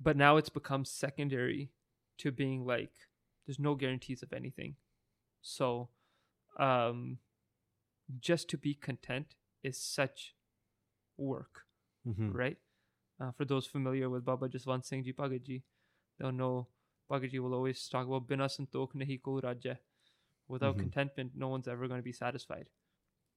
But 0.00 0.16
now 0.16 0.36
it's 0.36 0.48
become 0.48 0.84
secondary 0.84 1.70
to 2.18 2.30
being 2.32 2.64
like 2.66 2.92
there's 3.46 3.58
no 3.58 3.74
guarantees 3.74 4.22
of 4.22 4.32
anything. 4.32 4.76
So 5.42 5.88
um 6.58 7.18
just 8.20 8.48
to 8.50 8.56
be 8.58 8.74
content 8.74 9.34
is 9.62 9.78
such 9.78 10.34
work, 11.16 11.64
Mm-hmm. 12.06 12.32
right? 12.32 12.56
Uh, 13.20 13.32
for 13.32 13.44
those 13.44 13.66
familiar 13.66 14.08
with 14.08 14.24
Baba 14.24 14.48
Jaswant 14.48 14.84
Singh 14.86 15.02
Ji 15.04 15.12
Bhagat 15.12 15.62
they'll 16.18 16.32
know 16.32 16.68
Bhagat 17.10 17.36
will 17.40 17.54
always 17.54 17.88
talk 17.88 18.06
about 18.06 18.28
Bina 18.28 18.44
Santokh 18.46 18.94
Nahi 18.94 19.20
Ko 19.20 19.40
Rajya. 19.40 19.78
Without 20.46 20.76
Mhm. 20.76 20.80
contentment, 20.80 21.32
no 21.34 21.48
one's 21.48 21.68
ever 21.68 21.88
going 21.88 21.98
to 22.00 22.04
be 22.04 22.12
satisfied, 22.12 22.68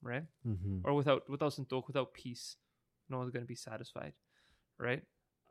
right? 0.02 0.26
Mm-hmm. 0.48 0.80
or 0.86 0.94
without 0.94 1.28
without 1.30 1.52
santokh, 1.54 1.88
without 1.88 2.14
peace, 2.14 2.56
no 3.10 3.18
one's 3.18 3.32
gonna 3.32 3.46
be 3.46 3.56
satisfied, 3.56 4.14
right? 4.78 5.04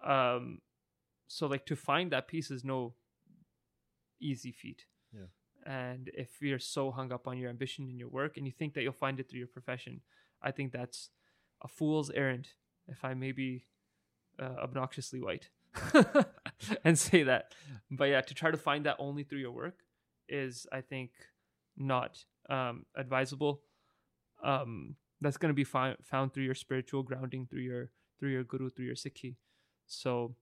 Um, 0.02 0.62
so 1.28 1.46
like 1.46 1.66
to 1.66 1.76
find 1.76 2.12
that 2.12 2.28
peace 2.28 2.50
is 2.50 2.64
no 2.64 2.94
easy 4.20 4.52
feat. 4.52 4.86
Yeah. 5.12 5.26
And 5.66 6.10
if 6.14 6.40
you're 6.40 6.58
so 6.58 6.90
hung 6.90 7.12
up 7.12 7.26
on 7.26 7.38
your 7.38 7.50
ambition 7.50 7.88
in 7.88 7.98
your 7.98 8.08
work 8.08 8.36
and 8.36 8.46
you 8.46 8.52
think 8.52 8.74
that 8.74 8.82
you'll 8.82 8.92
find 8.92 9.20
it 9.20 9.28
through 9.28 9.40
your 9.40 9.48
profession, 9.48 10.00
I 10.42 10.50
think 10.50 10.72
that's 10.72 11.10
a 11.62 11.68
fool's 11.68 12.10
errand. 12.10 12.48
If 12.88 13.04
I 13.04 13.14
may 13.14 13.32
be 13.32 13.66
uh, 14.40 14.56
obnoxiously 14.62 15.20
white 15.20 15.50
and 16.84 16.98
say 16.98 17.22
that, 17.24 17.54
but 17.90 18.04
yeah, 18.04 18.20
to 18.22 18.34
try 18.34 18.50
to 18.50 18.56
find 18.56 18.86
that 18.86 18.96
only 18.98 19.22
through 19.22 19.40
your 19.40 19.52
work 19.52 19.80
is, 20.28 20.66
I 20.72 20.80
think, 20.80 21.10
not 21.76 22.24
um, 22.48 22.86
advisable 22.96 23.62
um, 24.42 24.96
that's 25.20 25.36
going 25.36 25.50
to 25.50 25.54
be 25.54 25.64
fi- 25.64 25.96
found 26.02 26.32
through 26.32 26.44
your 26.44 26.54
spiritual 26.54 27.02
grounding, 27.02 27.46
through 27.46 27.60
your 27.60 27.90
through 28.18 28.30
your 28.30 28.44
guru, 28.44 28.70
through 28.70 28.86
your 28.86 28.94
sikhi. 28.94 29.36
So, 29.86 30.34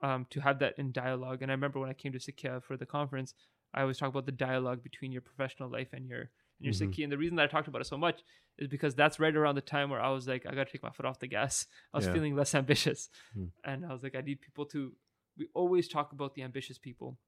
um, 0.00 0.26
to 0.30 0.40
have 0.40 0.58
that 0.60 0.74
in 0.78 0.92
dialogue, 0.92 1.42
and 1.42 1.50
I 1.50 1.54
remember 1.54 1.80
when 1.80 1.90
I 1.90 1.94
came 1.94 2.12
to 2.12 2.18
Sikhya 2.18 2.62
for 2.62 2.76
the 2.76 2.86
conference, 2.86 3.34
I 3.74 3.82
always 3.82 3.98
talk 3.98 4.08
about 4.08 4.26
the 4.26 4.32
dialogue 4.32 4.82
between 4.82 5.12
your 5.12 5.22
professional 5.22 5.68
life 5.68 5.88
and 5.92 6.06
your 6.08 6.20
and 6.60 6.64
your 6.66 6.72
Mhm. 6.72 6.88
sikhi. 6.92 7.02
And 7.04 7.12
the 7.12 7.18
reason 7.18 7.36
that 7.36 7.44
I 7.44 7.46
talked 7.46 7.68
about 7.68 7.80
it 7.82 7.86
so 7.86 7.96
much 7.98 8.22
is 8.58 8.66
because 8.68 8.94
that's 8.94 9.20
right 9.20 9.34
around 9.36 9.54
the 9.54 9.60
time 9.60 9.90
where 9.90 10.00
I 10.00 10.10
was 10.10 10.26
like, 10.26 10.44
I 10.46 10.54
got 10.54 10.66
to 10.66 10.72
take 10.72 10.82
my 10.82 10.90
foot 10.90 11.06
off 11.06 11.20
the 11.20 11.28
gas. 11.28 11.66
I 11.94 11.98
was 11.98 12.06
Yeah. 12.06 12.12
feeling 12.14 12.34
less 12.34 12.54
ambitious, 12.54 13.10
Hmm. 13.34 13.46
and 13.64 13.84
I 13.86 13.92
was 13.92 14.02
like, 14.02 14.16
I 14.16 14.20
need 14.22 14.40
people 14.40 14.66
to. 14.66 14.96
We 15.36 15.46
always 15.54 15.86
talk 15.88 16.12
about 16.12 16.34
the 16.34 16.42
ambitious 16.42 16.78
people, 16.78 17.18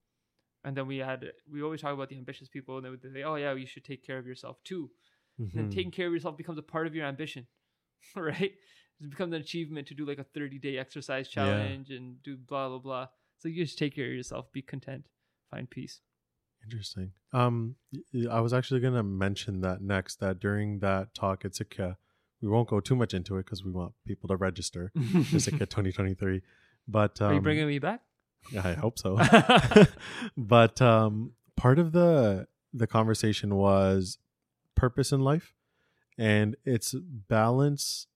and 0.64 0.76
then 0.76 0.86
we 0.86 0.98
had 0.98 1.32
we 1.50 1.62
always 1.62 1.80
talk 1.80 1.94
about 1.94 2.08
the 2.08 2.18
ambitious 2.18 2.48
people, 2.48 2.76
and 2.76 2.84
they 2.84 2.90
would 2.90 3.02
say, 3.02 3.22
oh 3.22 3.36
yeah, 3.36 3.52
you 3.54 3.66
should 3.66 3.84
take 3.84 4.02
care 4.04 4.18
of 4.18 4.26
yourself 4.26 4.62
too 4.64 4.90
Mm-hmm. 5.40 5.56
then 5.58 5.70
taking 5.70 5.90
care 5.90 6.06
of 6.06 6.12
yourself 6.12 6.36
becomes 6.36 6.58
a 6.58 6.62
part 6.62 6.86
of 6.86 6.94
your 6.94 7.06
ambition 7.06 7.46
right 8.16 8.52
it 9.00 9.08
becomes 9.10 9.32
an 9.32 9.40
achievement 9.40 9.88
to 9.88 9.94
do 9.94 10.04
like 10.04 10.18
a 10.18 10.24
30 10.24 10.58
day 10.58 10.76
exercise 10.76 11.28
Yeah. 11.28 11.44
challenge 11.44 11.90
and 11.90 12.22
do 12.22 12.36
blah 12.36 12.68
blah 12.68 12.78
blah 12.78 13.06
so 13.38 13.48
you 13.48 13.64
just 13.64 13.78
take 13.78 13.94
care 13.94 14.04
of 14.06 14.12
yourself 14.12 14.52
be 14.52 14.60
content 14.60 15.06
find 15.50 15.70
peace 15.70 16.00
Interesting. 16.64 17.12
Um, 17.32 17.76
I 18.30 18.40
was 18.40 18.52
actually 18.52 18.80
going 18.80 18.94
to 18.94 19.02
mention 19.02 19.60
that 19.62 19.80
next. 19.82 20.20
That 20.20 20.38
during 20.38 20.80
that 20.80 21.14
talk 21.14 21.44
at 21.44 21.54
Sikha, 21.54 21.96
we 22.40 22.48
won't 22.48 22.68
go 22.68 22.80
too 22.80 22.96
much 22.96 23.14
into 23.14 23.36
it 23.36 23.44
because 23.44 23.64
we 23.64 23.70
want 23.70 23.92
people 24.06 24.28
to 24.28 24.36
register 24.36 24.92
for 25.30 25.38
Sikha 25.40 25.66
2023. 25.66 26.42
But 26.86 27.20
um, 27.20 27.30
Are 27.30 27.34
you 27.34 27.40
bringing 27.40 27.66
me 27.66 27.78
back? 27.78 28.02
yeah, 28.52 28.62
I 28.66 28.74
hope 28.74 28.98
so. 28.98 29.18
but 30.36 30.80
um, 30.80 31.32
part 31.56 31.78
of 31.78 31.92
the 31.92 32.46
the 32.72 32.86
conversation 32.86 33.54
was 33.56 34.18
purpose 34.76 35.12
in 35.12 35.20
life 35.20 35.54
and 36.16 36.56
its 36.64 36.94
balance 36.94 38.06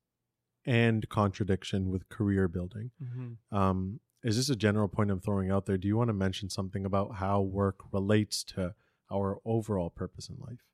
and 0.65 1.09
contradiction 1.09 1.91
with 1.91 2.09
career 2.09 2.49
building. 2.49 2.91
Mhm. 3.03 3.37
Um, 3.57 4.01
is 4.25 4.37
this 4.37 4.49
a 4.51 4.57
general 4.57 4.89
point 4.89 5.11
I'm 5.11 5.21
throwing 5.21 5.51
out 5.51 5.67
there? 5.67 5.77
Do 5.77 5.87
you 5.87 5.97
want 5.97 6.09
to 6.09 6.15
mention 6.15 6.49
something 6.51 6.85
about 6.85 7.17
how 7.17 7.41
work 7.43 7.85
relates 7.93 8.43
to 8.55 8.75
our 9.13 9.39
overall 9.45 9.91
purpose 9.91 10.29
in 10.29 10.37
life? 10.41 10.65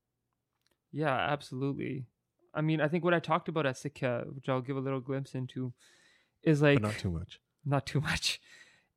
Yeah, 0.93 1.15
absolutely. 1.15 2.07
I 2.55 2.63
mean, 2.63 2.81
I 2.81 2.89
think 2.89 3.05
what 3.05 3.15
I 3.15 3.21
talked 3.21 3.49
about 3.49 3.67
at 3.67 3.77
Sikha, 3.77 4.25
which 4.33 4.49
I'll 4.49 4.61
give 4.61 4.77
a 4.77 4.81
little 4.81 5.01
glimpse 5.01 5.35
into, 5.35 5.73
is 6.43 6.63
like 6.63 6.81
but 6.81 6.89
not 6.89 6.99
too 6.99 7.11
much. 7.11 7.41
not 7.65 7.87
too 7.87 8.01
much 8.01 8.41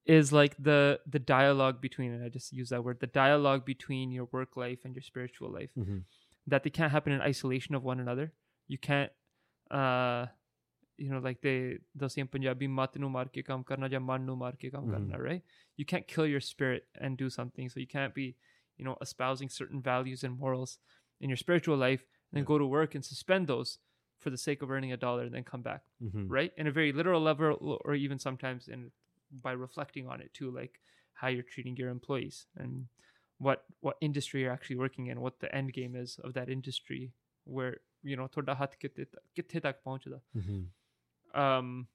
is 0.06 0.32
like 0.34 0.56
the 0.62 1.00
the 1.10 1.20
dialogue 1.20 1.80
between 1.82 2.12
and 2.14 2.24
i 2.24 2.30
just 2.30 2.52
use 2.54 2.70
that 2.70 2.84
word 2.84 3.00
the 3.00 3.08
dialogue 3.08 3.64
between 3.66 4.12
your 4.12 4.28
work 4.32 4.56
life 4.58 4.80
and 4.86 4.96
your 4.96 5.02
spiritual 5.02 5.50
life 5.52 5.70
Mm-hmm. 5.78 6.00
that 6.48 6.64
they 6.64 6.70
can't 6.70 6.92
happen 6.92 7.12
in 7.14 7.22
isolation 7.22 7.74
of 7.76 7.84
one 7.84 8.00
another 8.02 8.32
you 8.68 8.78
can't 8.78 9.12
uh 9.72 10.26
you 11.03 11.09
know 11.13 11.21
like 11.25 11.41
they 11.47 11.79
they'll 11.95 12.13
say 12.15 12.21
in 12.23 12.29
punjabi 12.35 12.69
mat 12.77 12.97
nu 13.03 13.09
maar 13.17 13.27
ke 13.35 13.43
kam 13.49 13.65
karna 13.65 13.89
ya 13.95 14.01
man 14.11 14.25
nu 14.29 14.35
maar 14.45 14.53
ke 14.63 14.71
kam 14.77 14.87
Mhm. 14.87 14.93
karna 14.95 15.19
right 15.27 15.45
you 15.83 15.85
can't 15.93 16.09
kill 16.15 16.27
your 16.35 16.41
spirit 16.47 16.89
and 17.07 17.17
do 17.25 17.29
something 17.39 17.69
so 17.75 17.81
you 17.85 17.87
can't 17.97 18.15
be 18.21 18.25
you 18.79 18.85
know 18.89 18.97
espousing 19.07 19.49
certain 19.59 19.81
values 19.91 20.25
and 20.29 20.39
morals 20.45 20.73
in 21.21 21.31
your 21.35 21.41
spiritual 21.45 21.79
life 21.85 22.03
and 22.07 22.39
then 22.39 22.43
Yeah. 22.45 22.51
go 22.53 22.59
to 22.65 22.67
work 22.79 22.97
and 23.01 23.05
suspend 23.11 23.47
those 23.53 23.79
for 24.25 24.31
the 24.35 24.41
sake 24.47 24.61
of 24.67 24.71
earning 24.77 24.93
a 24.97 25.01
dollar 25.07 25.23
and 25.29 25.35
then 25.39 25.45
come 25.53 25.63
back 25.71 25.85
Mm-hmm. 26.09 26.27
right 26.39 26.53
in 26.65 26.67
a 26.71 26.75
very 26.81 26.93
literal 27.01 27.23
level 27.31 27.79
or 27.85 27.95
even 28.07 28.19
sometimes 28.27 28.67
in 28.77 28.91
by 29.47 29.53
reflecting 29.63 30.07
on 30.15 30.21
it 30.27 30.33
too 30.41 30.51
like 30.61 30.81
how 31.23 31.29
you're 31.35 31.49
treating 31.55 31.77
your 31.83 31.91
employees 31.95 32.47
and 32.57 32.89
what 33.47 33.65
what 33.89 33.97
industry 34.09 34.41
you're 34.43 34.55
actually 34.59 34.77
working 34.85 35.07
in 35.15 35.21
what 35.27 35.39
the 35.45 35.51
end 35.61 35.73
game 35.79 35.95
is 36.03 36.19
of 36.29 36.35
that 36.39 36.49
industry 36.57 37.01
where 37.59 37.75
you 38.11 38.17
know 38.21 38.27
ਤੁਹਾਡਾ 38.35 38.55
ਹੱਥ 38.63 38.75
ਕਿੱਥੇ 38.81 39.05
ਤੱਕ- 39.05 39.25
ਕਿੱਥੇ 39.35 39.61
ਤੱਕ 39.61 39.81
ਪਹੁੰਚਦਾ 39.85 40.21
Mm-hmm. 40.39 40.61
um 41.34 41.88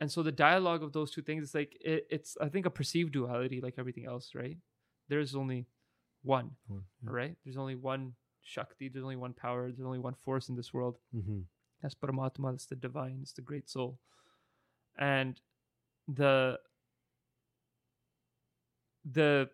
and 0.00 0.10
so 0.12 0.22
the 0.22 0.32
dialogue 0.32 0.82
of 0.82 0.92
those 0.92 1.10
two 1.10 1.22
things 1.22 1.42
is 1.42 1.54
like 1.54 1.76
it, 1.80 2.06
it's 2.10 2.36
i 2.40 2.48
think 2.48 2.66
a 2.66 2.70
perceived 2.70 3.12
duality 3.12 3.60
like 3.60 3.74
everything 3.78 4.06
else 4.06 4.34
right 4.34 4.58
there's 5.08 5.34
only 5.34 5.66
one 6.22 6.50
right 7.12 7.36
there's 7.44 7.56
only 7.56 7.74
one 7.74 8.12
shakti 8.42 8.88
there's 8.88 9.04
only 9.04 9.16
one 9.16 9.32
power 9.32 9.62
there's 9.70 9.86
only 9.86 9.98
one 9.98 10.14
force 10.14 10.48
in 10.48 10.56
this 10.56 10.72
world 10.72 10.98
Mm-hmm. 11.14 11.40
that's 11.82 11.94
Paramatma, 11.94 12.50
that's 12.52 12.66
the 12.66 12.76
divine, 12.76 13.18
it's 13.22 13.32
the 13.32 13.42
great 13.42 13.68
soul. 13.70 13.98
And 14.98 15.40
the 16.06 16.58
the 19.04 19.48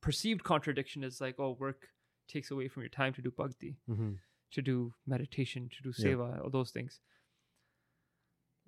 perceived 0.00 0.42
contradiction 0.42 1.04
is 1.04 1.20
like, 1.20 1.36
oh, 1.38 1.52
work 1.60 1.88
takes 2.28 2.50
away 2.50 2.68
from 2.68 2.82
your 2.82 2.88
time 2.90 3.12
to 3.14 3.22
do 3.22 3.30
bhakti, 3.30 3.76
Mm-hmm. 3.88 4.12
to 4.52 4.62
do 4.62 4.94
meditation, 5.06 5.68
to 5.76 5.82
do 5.82 5.92
Yeah. 5.96 6.14
seva, 6.14 6.42
all 6.42 6.50
those 6.50 6.70
things. 6.70 7.00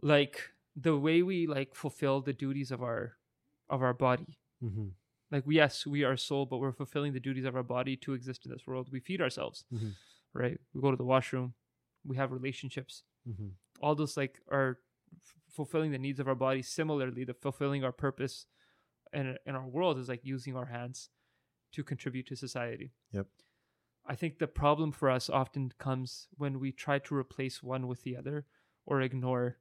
Like 0.03 0.51
the 0.77 0.97
way 0.97 1.23
we 1.23 1.47
like 1.47 1.75
fulfill 1.75 2.21
the 2.21 2.33
duties 2.33 2.71
of 2.71 2.83
our 2.83 3.17
of 3.71 3.83
our 3.83 3.95
body. 3.95 4.39
Mm-hmm. 4.63 4.89
Like 5.31 5.45
yes, 5.47 5.87
we 5.87 6.05
are 6.05 6.17
soul, 6.17 6.45
but 6.47 6.59
we're 6.59 6.73
fulfilling 6.73 7.13
the 7.13 7.21
duties 7.21 7.45
of 7.45 7.57
our 7.57 7.63
body 7.63 7.97
to 7.99 8.13
exist 8.15 8.45
in 8.45 8.53
this 8.53 8.67
world. 8.67 8.89
We 8.93 9.01
feed 9.01 9.21
ourselves, 9.23 9.65
Mhm. 9.73 9.95
right? 10.35 10.59
We 10.75 10.81
go 10.81 10.91
to 10.91 10.97
the 10.97 11.05
washroom, 11.05 11.55
we 12.05 12.17
have 12.17 12.33
relationships, 12.33 13.03
Mm-hmm. 13.29 13.49
all 13.81 13.95
those 13.95 14.17
like 14.17 14.41
are 14.51 14.79
f- 15.15 15.35
fulfilling 15.49 15.93
the 15.93 15.99
needs 15.99 16.19
of 16.19 16.27
our 16.27 16.35
body 16.35 16.61
similarly 16.63 17.23
the 17.25 17.35
fulfilling 17.35 17.85
our 17.85 17.93
purpose 17.93 18.47
in, 19.13 19.37
in 19.47 19.55
our 19.55 19.69
world 19.69 19.97
is 19.99 20.09
like 20.09 20.25
using 20.25 20.57
our 20.57 20.67
hands 20.67 21.09
to 21.73 21.85
contribute 21.85 22.27
to 22.27 22.35
society 22.35 22.91
Yep. 23.13 23.29
i 24.05 24.17
think 24.17 24.39
the 24.39 24.49
problem 24.49 24.91
for 24.91 25.09
us 25.09 25.31
often 25.31 25.71
comes 25.79 26.27
when 26.37 26.59
we 26.59 26.73
try 26.73 26.99
to 26.99 27.15
replace 27.15 27.63
one 27.63 27.87
with 27.87 28.03
the 28.03 28.17
other 28.17 28.47
or 28.87 29.01
ignore 29.01 29.59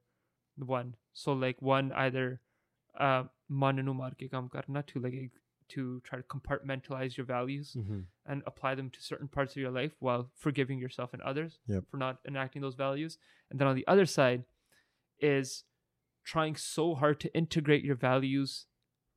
one 0.66 0.96
so 1.14 1.34
like 1.34 1.62
one 1.62 1.92
either 1.94 2.40
uh 3.00 3.24
mananu 3.50 3.94
maar 4.02 4.12
ke 4.22 4.28
kaam 4.34 4.50
karna 4.56 4.84
to 4.84 5.00
like 5.00 5.32
to 5.74 5.84
try 6.08 6.18
to 6.20 6.24
compartmentalize 6.34 7.16
your 7.18 7.26
values 7.26 7.74
Mm-hmm. 7.80 8.00
and 8.26 8.44
apply 8.46 8.76
them 8.76 8.90
to 8.96 9.02
certain 9.02 9.28
parts 9.36 9.54
of 9.56 9.62
your 9.62 9.72
life 9.72 9.94
while 10.00 10.24
forgiving 10.46 10.80
yourself 10.80 11.14
and 11.14 11.22
others 11.22 11.60
Yep. 11.68 11.86
for 11.90 11.98
not 11.98 12.20
enacting 12.28 12.62
those 12.62 12.76
values. 12.76 13.18
And 13.50 13.58
then 13.60 13.68
on 13.70 13.76
the 13.78 13.86
other 13.88 14.06
side 14.06 14.44
is 15.20 15.64
trying 16.26 16.56
so 16.56 16.96
hard 16.96 17.20
to 17.22 17.34
integrate 17.34 17.84
your 17.86 17.96
values, 17.96 18.68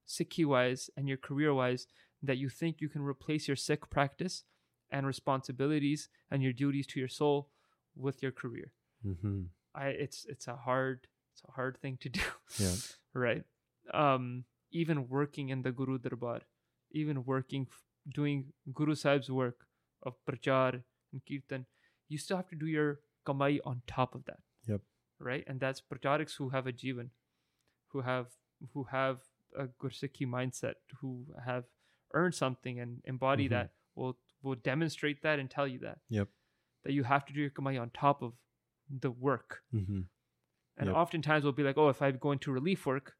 Sikhi 0.06 0.44
wise 0.46 0.90
and 0.96 1.08
your 1.08 1.16
career 1.18 1.52
wise, 1.54 1.86
that 2.22 2.38
you 2.38 2.48
think 2.48 2.80
you 2.80 2.88
can 2.88 3.02
replace 3.02 3.48
your 3.48 3.56
Sikh 3.56 3.90
practice 3.90 4.44
and 4.90 5.06
responsibilities 5.06 6.08
and 6.30 6.42
your 6.42 6.52
duties 6.52 6.86
to 6.88 7.00
your 7.00 7.08
soul 7.08 7.50
with 7.96 8.22
your 8.22 8.32
career. 8.32 8.72
Mm-hmm. 9.04 9.42
I 9.74 9.88
it's 9.88 10.24
it's 10.36 10.46
a 10.46 10.56
hard 10.56 11.08
it's 11.34 11.42
a 11.48 11.52
hard 11.52 11.78
thing 11.82 11.98
to 12.00 12.08
do. 12.18 12.20
Yeah. 12.58 12.74
right. 13.12 13.44
Um 13.92 14.44
even 14.72 15.08
working 15.08 15.50
in 15.50 15.62
the 15.62 15.70
Guru 15.72 15.98
Darbar, 15.98 16.40
even 16.92 17.24
working 17.24 17.66
doing 18.12 18.52
Guru 18.72 18.94
Sahib's 18.94 19.30
work 19.30 19.66
of 20.02 20.14
prachar 20.28 20.82
and 21.12 21.22
kirtan, 21.28 21.66
you 22.08 22.18
still 22.18 22.36
have 22.36 22.48
to 22.48 22.56
do 22.56 22.66
your 22.66 23.00
kamai 23.26 23.60
on 23.64 23.82
top 23.86 24.14
of 24.14 24.24
that. 24.26 24.40
Yep. 24.66 24.80
Right? 25.18 25.44
And 25.46 25.60
that's 25.60 25.80
prachariks 25.80 26.36
who 26.36 26.48
have 26.50 26.66
a 26.66 26.72
jivan, 26.72 27.10
who 27.88 28.00
have 28.02 28.26
who 28.72 28.84
have 28.90 29.18
a 29.56 29.66
Gursikhi 29.66 30.26
mindset, 30.26 30.74
who 31.00 31.26
have 31.46 31.64
earned 32.12 32.34
something 32.34 32.78
and 32.80 33.00
embody 33.04 33.46
Mhm. 33.46 33.50
that 33.50 33.70
will 33.94 34.18
will 34.42 34.56
demonstrate 34.56 35.22
that 35.22 35.38
and 35.38 35.50
tell 35.50 35.66
you 35.66 35.78
that. 35.80 35.98
Yep. 36.10 36.28
That 36.84 36.92
you 36.92 37.04
have 37.04 37.24
to 37.26 37.32
do 37.32 37.40
your 37.40 37.50
kamai 37.50 37.80
on 37.80 37.90
top 37.90 38.22
of 38.22 38.32
the 38.90 39.10
work. 39.10 39.62
Mm-hmm. 39.72 40.02
And 40.76 40.88
Yep. 40.88 40.96
oftentimes 40.96 41.44
we'll 41.44 41.52
be 41.52 41.62
like, 41.62 41.78
oh, 41.78 41.88
if 41.88 42.02
I'm 42.02 42.18
going 42.18 42.38
to 42.40 42.52
relief 42.52 42.84
work, 42.86 43.16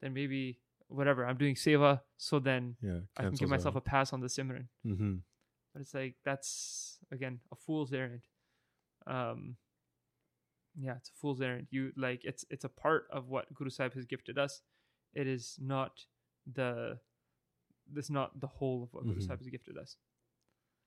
then 0.00 0.12
maybe 0.14 0.58
whatever, 0.88 1.24
I'm 1.26 1.36
doing 1.38 1.54
seva, 1.54 2.00
so 2.16 2.38
then 2.38 2.76
Yeah. 2.82 3.00
I 3.16 3.22
can 3.22 3.34
give 3.34 3.48
myself 3.48 3.76
a 3.76 3.80
pass 3.80 4.12
on 4.12 4.20
the 4.20 4.26
Simran. 4.26 4.68
Mm-hmm. 4.84 5.16
But 5.72 5.80
it's 5.82 5.94
like, 5.94 6.16
that's, 6.24 6.98
again, 7.10 7.40
a 7.50 7.56
fool's 7.56 7.92
errand. 7.92 8.22
Um, 9.06 9.56
yeah, 10.78 10.96
it's 10.96 11.08
a 11.10 11.14
fool's 11.14 11.40
errand. 11.40 11.68
You 11.70 11.92
like 11.96 12.24
it's 12.24 12.44
it's 12.50 12.64
a 12.64 12.68
part 12.68 13.06
of 13.10 13.28
what 13.28 13.52
Guru 13.54 13.68
Sahib 13.70 13.94
has 13.94 14.06
gifted 14.06 14.38
us. 14.38 14.62
It 15.12 15.26
is 15.26 15.58
not 15.60 16.06
the 16.50 16.98
this 17.90 18.08
not 18.10 18.40
the 18.40 18.46
whole 18.46 18.84
of 18.84 18.92
what 18.94 19.04
Guru 19.04 19.16
Mhm. 19.20 19.26
Sahib 19.26 19.40
has 19.40 19.48
gifted 19.48 19.76
us. 19.76 19.96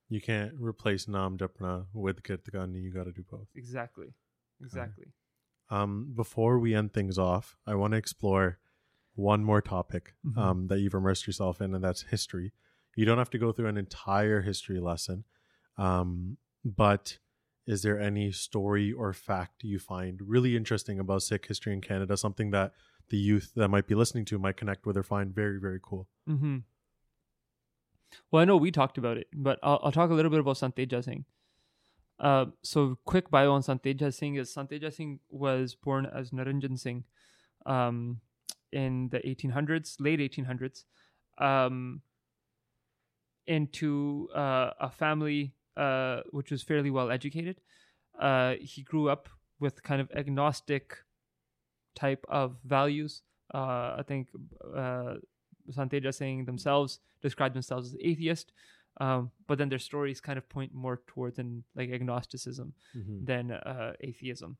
You 0.10 0.22
can't 0.22 0.54
replace 0.60 1.08
Nam 1.08 1.38
Japna 1.38 1.88
with 1.94 2.24
Kirat 2.24 2.50
Karni. 2.50 2.82
You 2.82 2.92
got 2.92 3.04
to 3.04 3.12
do 3.12 3.24
both. 3.24 3.48
Exactly. 3.56 4.14
Exactly. 4.62 5.06
Um, 5.70 6.12
before 6.16 6.60
we 6.60 6.76
end 6.76 6.94
things 6.94 7.18
off, 7.18 7.58
I 7.66 7.76
want 7.76 7.92
to 7.92 7.98
explore 7.98 8.60
one 9.16 9.44
more 9.44 9.62
topic 9.62 10.14
Mhm. 10.26 10.38
um, 10.38 10.68
that 10.68 10.80
you've 10.80 10.94
immersed 10.94 11.26
yourself 11.26 11.62
in, 11.62 11.74
and 11.74 11.84
that's 11.84 12.04
history. 12.04 12.54
You 12.96 13.06
don't 13.06 13.18
have 13.18 13.30
to 13.32 13.38
go 13.38 13.52
through 13.52 13.68
an 13.68 13.78
entire 13.78 14.42
history 14.42 14.80
lesson, 14.80 15.24
um, 15.78 16.38
but 16.64 17.18
is 17.66 17.82
there 17.82 18.00
any 18.00 18.32
story 18.32 18.92
or 18.94 19.12
fact 19.12 19.64
you 19.64 19.80
find 19.80 20.22
really 20.22 20.56
interesting 20.56 21.00
about 21.00 21.24
Sikh 21.24 21.48
history 21.48 21.74
in 21.74 21.82
Canada? 21.82 22.16
Something 22.16 22.52
that 22.52 22.74
the 23.10 23.18
youth 23.18 23.54
that 23.56 23.70
might 23.70 23.88
be 23.88 23.96
listening 23.96 24.26
to 24.26 24.38
might 24.38 24.58
connect 24.58 24.86
with 24.86 24.98
or 24.98 25.04
find 25.04 25.34
very, 25.34 25.60
very 25.60 25.80
cool. 25.82 26.08
Mm-hmm. 26.30 26.58
Well, 28.32 28.42
I 28.42 28.46
know 28.46 28.58
we 28.58 28.72
talked 28.72 28.98
about 28.98 29.18
it, 29.18 29.28
but 29.34 29.60
I'll, 29.64 29.80
I'll 29.84 29.92
talk 29.92 30.10
a 30.10 30.14
little 30.14 30.32
bit 30.32 30.40
about 30.40 30.58
Sant 30.58 30.76
Teja 30.76 31.02
Singh. 31.02 31.26
Uh, 32.20 32.46
so, 32.62 32.98
quick 33.06 33.30
bio 33.30 33.52
on 33.52 33.62
Sant 33.62 33.84
Teja 33.84 34.12
Singh 34.12 34.36
is 34.36 34.54
Sant 34.54 34.70
Teja 34.70 34.92
Singh 34.92 35.20
was 35.30 35.76
born 35.76 36.06
as 36.06 36.32
Niranjan 36.32 36.80
Singh 36.80 37.04
um, 37.66 38.22
in 38.72 39.10
the 39.10 39.20
1800s, 39.20 39.96
late 40.00 40.20
1800s, 40.20 40.86
um, 41.38 42.02
into 43.48 44.30
uh, 44.34 44.72
a 44.80 44.90
family 44.90 45.54
uh, 45.78 46.22
which 46.32 46.52
was 46.52 46.64
fairly 46.64 46.90
well 46.90 47.12
educated. 47.12 47.60
Uh, 48.20 48.54
he 48.62 48.82
grew 48.82 49.10
up 49.10 49.28
with 49.60 49.84
kind 49.84 50.02
of 50.02 50.10
agnostic 50.16 50.98
type 51.96 52.26
of 52.30 52.56
values. 52.64 53.24
Uh, 53.54 53.96
I 53.98 54.04
think 54.08 54.30
uh, 54.76 55.16
Sant 55.72 55.92
Teja 55.92 56.14
Singh 56.14 56.46
themselves 56.46 57.00
described 57.22 57.56
themselves 57.56 57.90
as 57.90 57.98
atheist, 58.02 58.52
um, 59.00 59.32
but 59.48 59.58
then 59.58 59.70
their 59.70 59.80
stories 59.80 60.22
kind 60.22 60.38
of 60.38 60.48
point 60.50 60.74
more 60.74 61.02
towards 61.08 61.38
an 61.40 61.64
like 61.76 61.90
agnosticism 61.92 62.74
Mm-hmm. 62.98 63.26
than 63.26 63.52
uh, 63.52 63.94
atheism. 64.02 64.58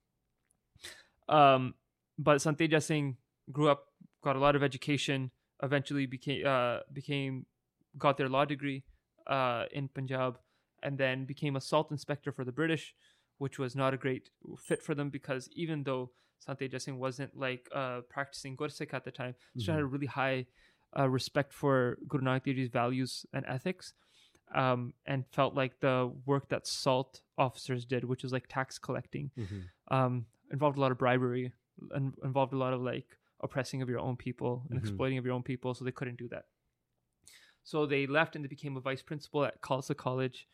Um, 1.30 1.74
but 2.18 2.42
Sant 2.42 2.58
Teja 2.58 2.82
Singh 2.82 3.18
grew 3.52 3.70
up, 3.70 3.88
got 4.24 4.36
a 4.36 4.40
lot 4.40 4.56
of 4.56 4.64
education, 4.64 5.32
eventually 5.64 6.06
became 6.06 6.46
uh, 6.46 6.80
became 6.92 7.46
got 7.98 8.18
their 8.18 8.30
law 8.30 8.46
degree 8.46 8.84
uh, 9.28 9.66
in 9.72 9.88
Punjab, 9.88 10.38
and 10.84 10.98
then 10.98 11.26
became 11.26 11.56
a 11.56 11.62
salt 11.62 11.92
inspector 11.92 12.32
for 12.32 12.44
the 12.46 12.52
British 12.52 12.94
which 13.38 13.60
was 13.60 13.76
not 13.76 13.94
a 13.94 13.98
great 13.98 14.30
fit 14.58 14.82
for 14.82 14.96
them 14.96 15.10
because 15.10 15.50
even 15.52 15.84
though 15.84 16.10
Sant 16.40 16.58
Teja 16.58 16.80
Singh 16.80 16.98
wasn't 16.98 17.36
like 17.38 17.68
uh, 17.76 18.00
practicing 18.10 18.56
Gursikh 18.56 18.94
at 18.94 19.04
the 19.04 19.12
time, 19.12 19.36
she 19.60 19.70
had 19.72 19.82
a 19.82 19.86
really 19.86 20.06
high 20.08 20.46
uh, 20.98 21.10
respect 21.10 21.52
for 21.52 21.98
Guru 22.08 22.24
Nanak 22.24 22.46
Dev 22.46 22.56
Ji's 22.56 22.70
values 22.70 23.26
and 23.34 23.44
ethics, 23.46 23.92
um, 24.54 24.94
and 25.06 25.26
felt 25.32 25.54
like 25.56 25.80
the 25.80 26.12
work 26.26 26.50
that 26.50 26.68
SALT 26.68 27.22
officers 27.38 27.86
did, 27.86 28.04
which 28.04 28.24
was 28.24 28.32
like 28.32 28.48
tax 28.48 28.78
collecting, 28.78 29.32
um, 29.90 30.26
involved 30.52 30.78
a 30.78 30.82
lot 30.82 30.92
of 30.92 30.98
bribery 30.98 31.52
and 31.92 32.14
involved 32.24 32.54
a 32.54 32.58
lot 32.58 32.74
of 32.74 32.82
like 32.82 33.18
oppressing 33.42 33.82
of 33.82 33.90
your 33.90 34.00
own 34.00 34.16
people 34.16 34.66
and 34.70 34.80
Mhm. 34.80 34.84
exploiting 34.84 35.18
of 35.18 35.26
your 35.26 35.34
own 35.34 35.44
people, 35.44 35.74
so 35.74 35.84
they 35.84 35.92
couldn't 35.92 36.18
do 36.18 36.28
that. 36.30 36.46
So 37.64 37.86
they 37.86 38.06
left 38.08 38.36
and 38.36 38.44
they 38.46 38.48
became 38.48 38.78
a 38.78 38.82
vice 38.82 39.02
principal 39.02 39.44
at 39.44 39.62
Khalsa 39.62 39.96
College, 39.98 40.48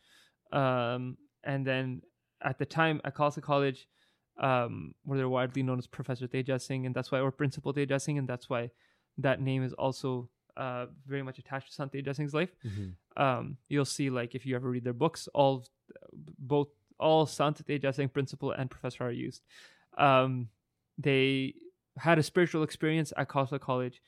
um, 0.50 1.18
and 1.44 1.66
then 1.66 2.02
at 2.40 2.58
the 2.58 2.66
time 2.66 3.00
at 3.04 3.14
Khalsa 3.14 3.42
College, 3.42 3.86
um, 4.38 4.94
where 5.04 5.18
they're 5.18 5.28
widely 5.28 5.62
known 5.62 5.78
as 5.78 5.86
Professor 5.86 6.26
Teja 6.26 6.58
Singh, 6.58 6.86
and 6.86 6.94
that's 6.94 7.12
why, 7.12 7.20
or 7.20 7.30
Principal 7.30 7.72
Teja 7.72 8.00
Singh, 8.00 8.18
and 8.18 8.28
that's 8.28 8.48
why 8.48 8.70
that 9.18 9.40
name 9.40 9.62
is 9.62 9.74
also 9.74 10.30
uh, 10.56 10.86
very 11.06 11.22
much 11.22 11.38
attached 11.38 11.68
to 11.68 11.74
Sant 11.74 11.92
Teja 11.92 12.12
Singh's 12.14 12.34
life. 12.34 12.54
Um, 13.16 13.56
you'll 13.68 13.84
see, 13.84 14.10
like, 14.10 14.34
if 14.34 14.44
you 14.46 14.54
ever 14.56 14.68
read 14.70 14.84
their 14.84 14.92
books, 14.92 15.28
all 15.34 15.64
both 16.38 16.68
all 16.98 17.26
Sant 17.26 17.64
Teja 17.66 17.92
Singh 17.92 18.08
Principal 18.10 18.52
and 18.52 18.70
Professor 18.70 19.04
are 19.04 19.10
used. 19.10 19.42
Um, 19.98 20.48
they 20.98 21.54
had 21.96 22.18
a 22.18 22.22
spiritual 22.22 22.62
experience 22.62 23.12
at 23.16 23.28
Khalsa 23.28 23.58
College 23.60 24.00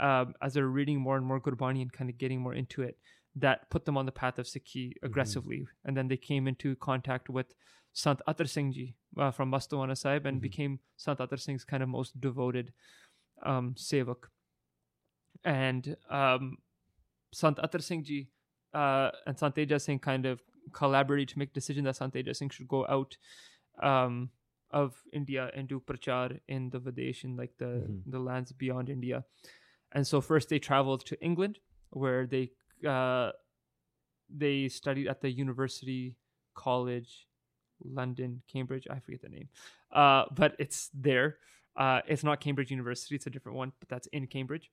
um, 0.00 0.34
as 0.40 0.54
they're 0.54 0.66
reading 0.66 0.98
more 1.00 1.16
and 1.16 1.26
more 1.26 1.40
Gurbani 1.40 1.82
and 1.82 1.92
kind 1.92 2.08
of 2.10 2.16
getting 2.18 2.40
more 2.40 2.54
into 2.54 2.82
it. 2.82 2.96
That 3.36 3.70
put 3.70 3.84
them 3.84 3.96
on 3.96 4.06
the 4.06 4.12
path 4.12 4.38
of 4.38 4.46
Sikhi 4.46 4.94
aggressively, 5.02 5.66
and 5.84 5.96
then 5.96 6.08
they 6.08 6.16
came 6.16 6.48
into 6.48 6.74
contact 6.76 7.28
with 7.28 7.54
Sant 7.92 8.20
Atar 8.26 8.48
Singh 8.48 8.72
ji 8.72 8.94
uh, 9.16 9.30
from 9.30 9.50
Mastuana 9.52 9.96
Sahib 9.96 10.26
and 10.26 10.38
Mhm. 10.38 10.42
became 10.42 10.78
Sant 10.96 11.18
Atar 11.20 11.38
Singh's 11.38 11.64
kind 11.64 11.82
of 11.82 11.88
most 11.88 12.20
devoted 12.20 12.72
um, 13.42 13.74
sevak. 13.74 14.28
And 15.44 15.96
um, 16.10 16.58
Sant 17.32 17.58
Atar 17.58 17.82
Singh 17.82 18.04
ji 18.04 18.28
uh, 18.74 19.10
and 19.26 19.38
Sant 19.38 19.54
Teja 19.54 19.78
Singh 19.80 19.98
kind 19.98 20.26
of 20.26 20.40
collaborated 20.72 21.28
to 21.30 21.38
make 21.38 21.52
decision 21.52 21.84
that 21.84 21.96
Sant 21.96 22.12
Teja 22.12 22.34
Singh 22.34 22.50
should 22.50 22.68
go 22.68 22.86
out 22.86 23.16
um, 23.82 24.30
of 24.70 24.94
India 25.12 25.50
and 25.54 25.66
do 25.66 25.80
prachar 25.80 26.38
in 26.46 26.70
the 26.70 26.78
Videsh, 26.78 27.24
in 27.24 27.36
like 27.36 27.56
the, 27.58 27.64
Mhm. 27.88 28.02
the 28.06 28.18
lands 28.20 28.52
beyond 28.52 28.88
India. 28.88 29.24
And 29.92 30.06
so 30.06 30.20
first 30.20 30.48
they 30.50 30.58
traveled 30.60 31.04
to 31.06 31.20
England, 31.20 31.58
where 31.90 32.26
they 32.26 32.52
uh, 32.86 33.32
they 34.28 34.68
studied 34.68 35.08
at 35.08 35.20
the 35.20 35.30
University 35.30 36.16
College, 36.54 37.26
London, 37.82 38.42
Cambridge. 38.46 38.86
I 38.88 39.00
forget 39.00 39.22
the 39.22 39.28
name, 39.28 39.48
uh, 39.90 40.26
but 40.30 40.54
it's 40.60 40.90
there. 40.94 41.38
Uh, 41.76 42.02
it's 42.06 42.22
not 42.22 42.40
Cambridge 42.40 42.70
University; 42.70 43.16
it's 43.16 43.26
a 43.26 43.30
different 43.30 43.58
one, 43.58 43.72
but 43.80 43.88
that's 43.88 44.06
in 44.12 44.26
Cambridge. 44.28 44.70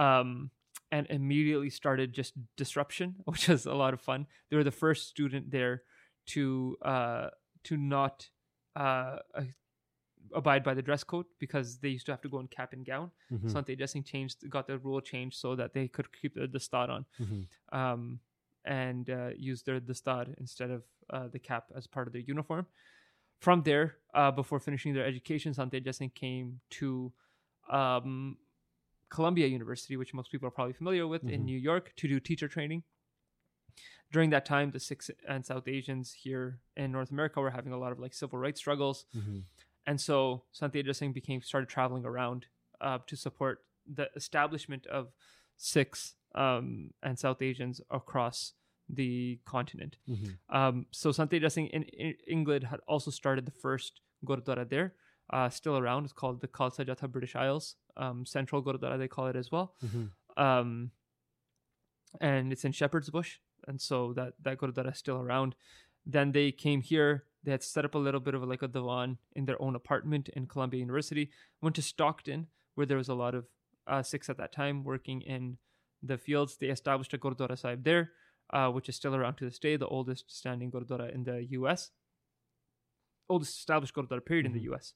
Um, 0.00 0.50
and 0.92 1.06
immediately 1.10 1.70
started 1.70 2.12
just 2.12 2.32
disruption, 2.56 3.14
which 3.30 3.46
was 3.48 3.66
a 3.66 3.74
lot 3.74 3.94
of 3.94 4.00
fun. 4.00 4.26
They 4.48 4.56
were 4.56 4.64
the 4.64 4.78
first 4.84 5.08
student 5.08 5.50
there 5.50 5.82
to 6.34 6.76
uh, 6.82 7.28
to 7.64 7.76
not 7.76 8.28
uh, 8.74 9.18
abide 10.34 10.62
by 10.64 10.74
the 10.74 10.82
dress 10.82 11.04
code 11.04 11.26
because 11.38 11.78
they 11.78 11.88
used 11.96 12.06
to 12.06 12.12
have 12.12 12.20
to 12.22 12.28
go 12.28 12.40
in 12.40 12.48
cap 12.48 12.72
and 12.72 12.84
gown. 12.84 13.10
Mhm. 13.30 13.50
Sant 13.50 13.66
Teja 13.66 13.86
Singh 13.86 14.04
changed, 14.04 14.48
got 14.48 14.66
the 14.66 14.78
rule 14.78 15.00
changed 15.00 15.36
so 15.38 15.54
that 15.56 15.72
they 15.74 15.86
could 15.88 16.08
keep 16.12 16.34
the, 16.34 16.60
star 16.60 16.90
on 16.90 17.04
Mhm. 17.18 17.46
um, 17.80 18.20
and 18.64 19.10
uh, 19.10 19.30
use 19.36 19.62
their 19.62 19.80
dastaar 19.80 20.34
instead 20.38 20.70
of 20.70 20.82
uh, 21.10 21.28
the 21.28 21.38
cap 21.38 21.64
as 21.74 21.86
part 21.86 22.06
of 22.06 22.12
their 22.12 22.22
uniform. 22.22 22.66
From 23.40 23.62
there, 23.62 23.96
uh, 24.14 24.30
before 24.30 24.60
finishing 24.60 24.92
their 24.94 25.06
education, 25.06 25.54
Sant 25.54 25.72
Teja 25.72 25.92
Singh 25.92 26.10
came 26.10 26.60
to 26.78 27.12
um, 27.68 28.36
Columbia 29.10 29.46
University, 29.46 29.96
which 29.96 30.14
most 30.14 30.30
people 30.30 30.46
are 30.48 30.52
probably 30.52 30.72
familiar 30.72 31.06
with 31.06 31.24
in 31.24 31.42
Mhm. 31.42 31.44
New 31.44 31.58
York, 31.58 31.92
to 31.96 32.08
do 32.08 32.18
teacher 32.20 32.48
training. 32.48 32.84
During 34.12 34.30
that 34.30 34.44
time, 34.44 34.70
the 34.72 34.80
Sikhs 34.80 35.10
and 35.28 35.44
South 35.46 35.68
Asians 35.68 36.12
here 36.12 36.60
in 36.76 36.90
North 36.90 37.10
America 37.10 37.40
were 37.40 37.50
having 37.50 37.72
a 37.72 37.78
lot 37.78 37.92
of 37.92 37.98
like 38.00 38.12
civil 38.14 38.38
rights 38.38 38.58
struggles. 38.60 39.06
Mhm. 39.14 39.44
And 39.86 40.00
so 40.00 40.44
Sant 40.52 40.72
Teja 40.72 40.92
Singh 40.94 41.12
became 41.12 41.42
started 41.42 41.68
traveling 41.68 42.04
around 42.04 42.46
uh, 42.80 42.98
to 43.06 43.16
support 43.16 43.64
the 43.86 44.10
establishment 44.16 44.86
of 44.86 45.12
Sikhs 45.56 46.16
um, 46.34 46.94
and 47.02 47.18
South 47.18 47.42
Asians 47.42 47.80
across 47.90 48.54
the 48.88 49.40
continent. 49.44 49.98
Mhm. 50.08 50.38
Um, 50.48 50.86
so 50.90 51.12
Sant 51.12 51.30
Teja 51.30 51.50
Singh 51.50 51.66
in, 51.68 51.82
in 51.84 52.14
England 52.26 52.64
had 52.64 52.80
also 52.86 53.10
started 53.10 53.44
the 53.46 53.50
first 53.52 54.00
Gurdwara 54.24 54.68
there, 54.68 54.94
uh, 55.30 55.48
still 55.50 55.76
around. 55.76 56.04
It's 56.04 56.12
called 56.12 56.40
the 56.40 56.48
Khalsa 56.48 56.84
Jatha 56.86 57.10
British 57.10 57.34
Isles 57.36 57.76
um, 57.96 58.24
Central 58.26 58.62
Gurdwara, 58.62 58.98
they 58.98 59.08
call 59.08 59.26
it 59.26 59.36
as 59.36 59.50
well. 59.50 59.74
Mhm. 59.82 60.10
Um, 60.36 60.90
and 62.20 62.52
it's 62.52 62.64
in 62.64 62.72
Shepherd's 62.72 63.10
Bush, 63.10 63.38
and 63.68 63.80
so 63.80 64.12
that 64.14 64.34
that 64.42 64.58
Gurdwara 64.58 64.92
is 64.92 64.98
still 64.98 65.18
around. 65.20 65.54
Then 66.06 66.32
they 66.32 66.50
came 66.52 66.80
here. 66.80 67.24
They 67.44 67.50
had 67.52 67.62
set 67.62 67.84
up 67.84 67.94
a 67.94 67.98
little 67.98 68.20
bit 68.20 68.34
of 68.34 68.42
like 68.42 68.62
a 68.62 68.68
divan 68.68 69.18
in 69.32 69.44
their 69.46 69.60
own 69.62 69.74
apartment 69.76 70.28
in 70.30 70.46
Columbia 70.46 70.80
University. 70.80 71.30
Went 71.62 71.76
to 71.76 71.82
Stockton, 71.82 72.48
where 72.74 72.86
there 72.86 72.96
was 72.96 73.08
a 73.08 73.14
lot 73.14 73.34
of 73.34 73.46
uh, 73.86 74.02
Sikhs 74.02 74.28
at 74.28 74.36
that 74.38 74.52
time 74.52 74.84
working 74.84 75.22
in 75.22 75.58
the 76.02 76.18
fields. 76.18 76.56
They 76.56 76.68
established 76.68 77.12
a 77.14 77.18
Gurdwara 77.18 77.56
Sahib 77.58 77.84
there, 77.84 78.12
uh, 78.50 78.70
which 78.70 78.88
is 78.88 78.96
still 78.96 79.14
around 79.14 79.36
to 79.36 79.44
this 79.44 79.58
day, 79.58 79.76
the 79.76 79.86
oldest 79.86 80.30
standing 80.30 80.70
Gurdwara 80.70 81.12
in 81.14 81.24
the 81.24 81.44
U.S. 81.58 81.90
Oldest 83.28 83.56
established 83.58 83.94
Gurdwara 83.94 84.24
period 84.24 84.46
in 84.46 84.52
Mhm. 84.52 84.56
the 84.56 84.62
U.S. 84.72 84.94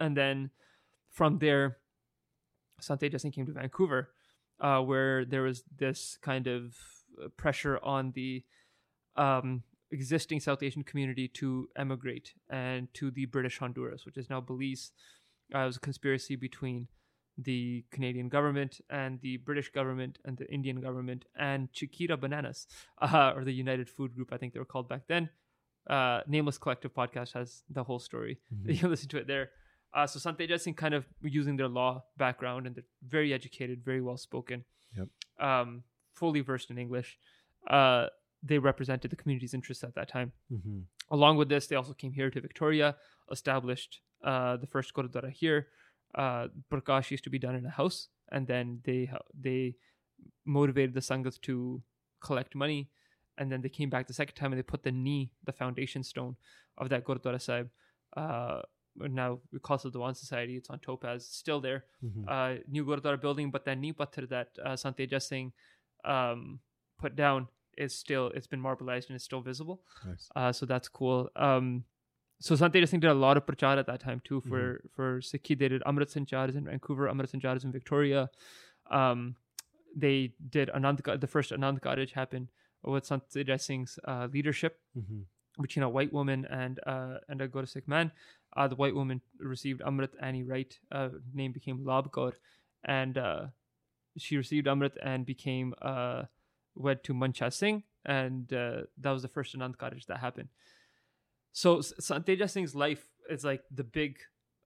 And 0.00 0.16
then 0.16 0.50
from 1.10 1.38
there, 1.38 1.78
Sant 2.80 3.00
Teja 3.00 3.18
Singh 3.18 3.32
came 3.32 3.46
to 3.46 3.52
Vancouver, 3.52 4.10
uh, 4.60 4.80
where 4.80 5.24
there 5.24 5.42
was 5.42 5.64
this 5.76 6.18
kind 6.22 6.46
of 6.46 6.74
uh, 7.22 7.28
pressure 7.36 7.78
on 7.82 8.12
the 8.14 8.44
um, 9.16 9.62
existing 9.90 10.40
South 10.40 10.62
Asian 10.62 10.82
community 10.84 11.28
to 11.28 11.68
emigrate 11.76 12.34
and 12.50 12.92
to 12.94 13.10
the 13.10 13.24
British 13.26 13.58
Honduras, 13.58 14.04
which 14.04 14.16
is 14.16 14.28
now 14.28 14.40
Belize. 14.40 14.92
Uh, 15.54 15.60
it 15.60 15.66
was 15.66 15.76
a 15.76 15.80
conspiracy 15.80 16.36
between 16.36 16.88
the 17.38 17.84
Canadian 17.90 18.28
government 18.28 18.80
and 18.90 19.20
the 19.20 19.36
British 19.38 19.70
government 19.70 20.18
and 20.24 20.38
the 20.38 20.50
Indian 20.52 20.80
government 20.80 21.26
and 21.38 21.72
Chiquita 21.72 22.16
Bananas, 22.16 22.66
uh, 23.00 23.32
or 23.36 23.44
the 23.44 23.52
United 23.52 23.88
Food 23.88 24.14
Group, 24.14 24.32
I 24.32 24.38
think 24.38 24.52
they 24.54 24.58
were 24.58 24.64
called 24.64 24.88
back 24.88 25.02
then. 25.06 25.30
Uh, 25.88 26.20
Nameless 26.26 26.58
Collective 26.58 26.92
podcast 26.92 27.32
has 27.34 27.62
the 27.70 27.84
whole 27.84 27.98
story. 28.00 28.38
Mhm. 28.54 28.82
You 28.82 28.88
listen 28.88 29.08
to 29.10 29.18
it 29.18 29.26
there. 29.26 29.50
Uh, 29.96 30.06
so 30.06 30.18
Sant 30.18 30.36
Teja 30.38 30.58
Singh 30.58 30.74
kind 30.74 30.94
of 30.94 31.06
using 31.22 31.56
their 31.56 31.68
law 31.80 32.04
background 32.18 32.66
and 32.66 32.76
they're 32.76 32.90
very 33.16 33.30
educated, 33.32 33.82
very 33.90 34.02
well 34.08 34.18
spoken, 34.18 34.58
Yep. 34.96 35.08
um, 35.48 35.82
fully 36.20 36.40
versed 36.40 36.70
in 36.70 36.76
English. 36.78 37.18
Uh, 37.76 38.08
they 38.42 38.58
represented 38.58 39.10
the 39.10 39.16
community's 39.16 39.54
interests 39.54 39.82
at 39.82 39.94
that 39.94 40.08
time. 40.16 40.32
Mhm. 40.52 40.84
Along 41.10 41.34
with 41.38 41.48
this, 41.48 41.66
they 41.68 41.76
also 41.76 41.94
came 42.02 42.12
here 42.12 42.30
to 42.30 42.40
Victoria, 42.48 42.88
established 43.30 43.92
uh, 44.22 44.56
the 44.62 44.66
first 44.66 44.92
Gurdwara 44.94 45.30
here. 45.30 45.68
Uh, 46.14 46.48
Prakash 46.70 47.10
used 47.10 47.24
to 47.24 47.30
be 47.30 47.38
done 47.38 47.54
in 47.60 47.64
a 47.66 47.70
house, 47.70 47.98
and 48.34 48.46
then 48.46 48.80
they 48.84 49.10
they 49.46 49.76
motivated 50.44 50.94
the 50.94 51.00
sanghas 51.10 51.40
to 51.42 51.82
collect 52.20 52.54
money, 52.54 52.90
and 53.38 53.50
then 53.52 53.60
they 53.62 53.68
came 53.78 53.90
back 53.90 54.06
the 54.06 54.12
second 54.20 54.34
time 54.34 54.52
and 54.52 54.58
they 54.58 54.62
put 54.74 54.82
the 54.82 54.92
knee, 54.92 55.32
the 55.44 55.52
foundation 55.52 56.02
stone 56.02 56.36
of 56.76 56.88
that 56.88 57.04
Gurdwara 57.04 57.40
Sahib. 57.40 57.68
Uh, 58.16 58.62
now 58.98 59.40
we 59.52 59.58
call 59.58 59.76
it 59.76 59.82
the 59.82 59.90
Dewan 59.90 60.14
Society. 60.14 60.56
It's 60.56 60.70
on 60.70 60.78
Topaz, 60.80 61.26
still 61.28 61.60
there. 61.60 61.84
Mhm. 62.02 62.24
Uh, 62.28 62.62
new 62.68 62.84
Gurdwara 62.84 63.20
building, 63.20 63.50
but 63.50 63.64
that 63.64 63.78
knee 63.78 63.92
pathar 63.92 64.28
that 64.28 64.48
uh, 64.64 64.76
Sant 64.76 64.96
Teja 64.96 65.20
Singh 65.20 65.52
um, 66.04 66.60
put 66.98 67.16
down 67.16 67.48
is 67.76 67.94
still 67.94 68.28
it's 68.34 68.46
been 68.46 68.60
marbleized 68.62 69.08
and 69.08 69.16
it's 69.16 69.24
still 69.24 69.40
visible. 69.42 69.82
Nice. 70.04 70.30
Uh, 70.34 70.52
so 70.52 70.64
that's 70.66 70.88
cool. 70.88 71.30
Um, 71.36 71.84
so 72.40 72.54
Sant 72.56 72.72
Teja 72.72 72.86
Singh 72.86 73.00
did 73.00 73.10
a 73.10 73.14
lot 73.14 73.36
of 73.36 73.44
prachar 73.46 73.76
at 73.78 73.86
that 73.86 74.00
time 74.00 74.20
too 74.24 74.40
for 74.40 74.80
for 74.94 75.20
Sikhi. 75.20 75.58
They 75.58 75.68
did 75.68 75.82
Amrit 75.82 76.10
Sanchars 76.14 76.54
in 76.56 76.64
Vancouver, 76.64 77.06
Amrit 77.08 77.30
Sanchars 77.34 77.64
in 77.64 77.72
Victoria. 77.72 78.30
Um, 78.90 79.36
they 79.94 80.34
did 80.50 80.68
Anand 80.74 81.20
the 81.20 81.26
first 81.26 81.50
Anand 81.50 81.80
Karaj 81.80 82.10
happened 82.12 82.48
with 82.82 83.04
Sant 83.06 83.24
Teja 83.30 83.58
Singh's 83.58 83.98
uh, 84.04 84.28
leadership 84.32 84.80
Mhm. 84.96 85.24
between 85.60 85.82
a 85.82 85.88
white 85.88 86.12
woman 86.12 86.44
and 86.46 86.78
uh, 86.86 87.18
and 87.28 87.40
a 87.40 87.48
Gursikh 87.48 87.88
man. 87.88 88.12
Uh, 88.56 88.66
the 88.68 88.74
white 88.76 88.94
woman 88.94 89.20
received 89.38 89.80
Amrit 89.82 90.10
Annie 90.20 90.42
Wright. 90.42 90.78
Uh, 90.90 91.10
name 91.34 91.52
became 91.52 91.84
Lab 91.84 92.10
Kaur, 92.10 92.32
and 92.84 93.18
uh, 93.18 93.46
she 94.16 94.36
received 94.36 94.66
Amrit 94.66 94.96
and 95.02 95.26
became 95.26 95.74
uh, 95.82 96.22
wed 96.74 97.04
to 97.04 97.12
Mancha 97.14 97.50
Singh, 97.50 97.82
and 98.04 98.52
uh, 98.52 98.82
that 98.98 99.10
was 99.10 99.22
the 99.22 99.28
first 99.28 99.54
Anand 99.56 99.76
Karaj 99.76 100.06
that 100.06 100.18
happened. 100.18 100.48
So 101.52 101.80
Sant 101.80 102.26
Teja 102.26 102.48
Singh's 102.48 102.74
life 102.74 103.06
is 103.30 103.44
like 103.44 103.62
the 103.70 103.84
big, 103.84 104.18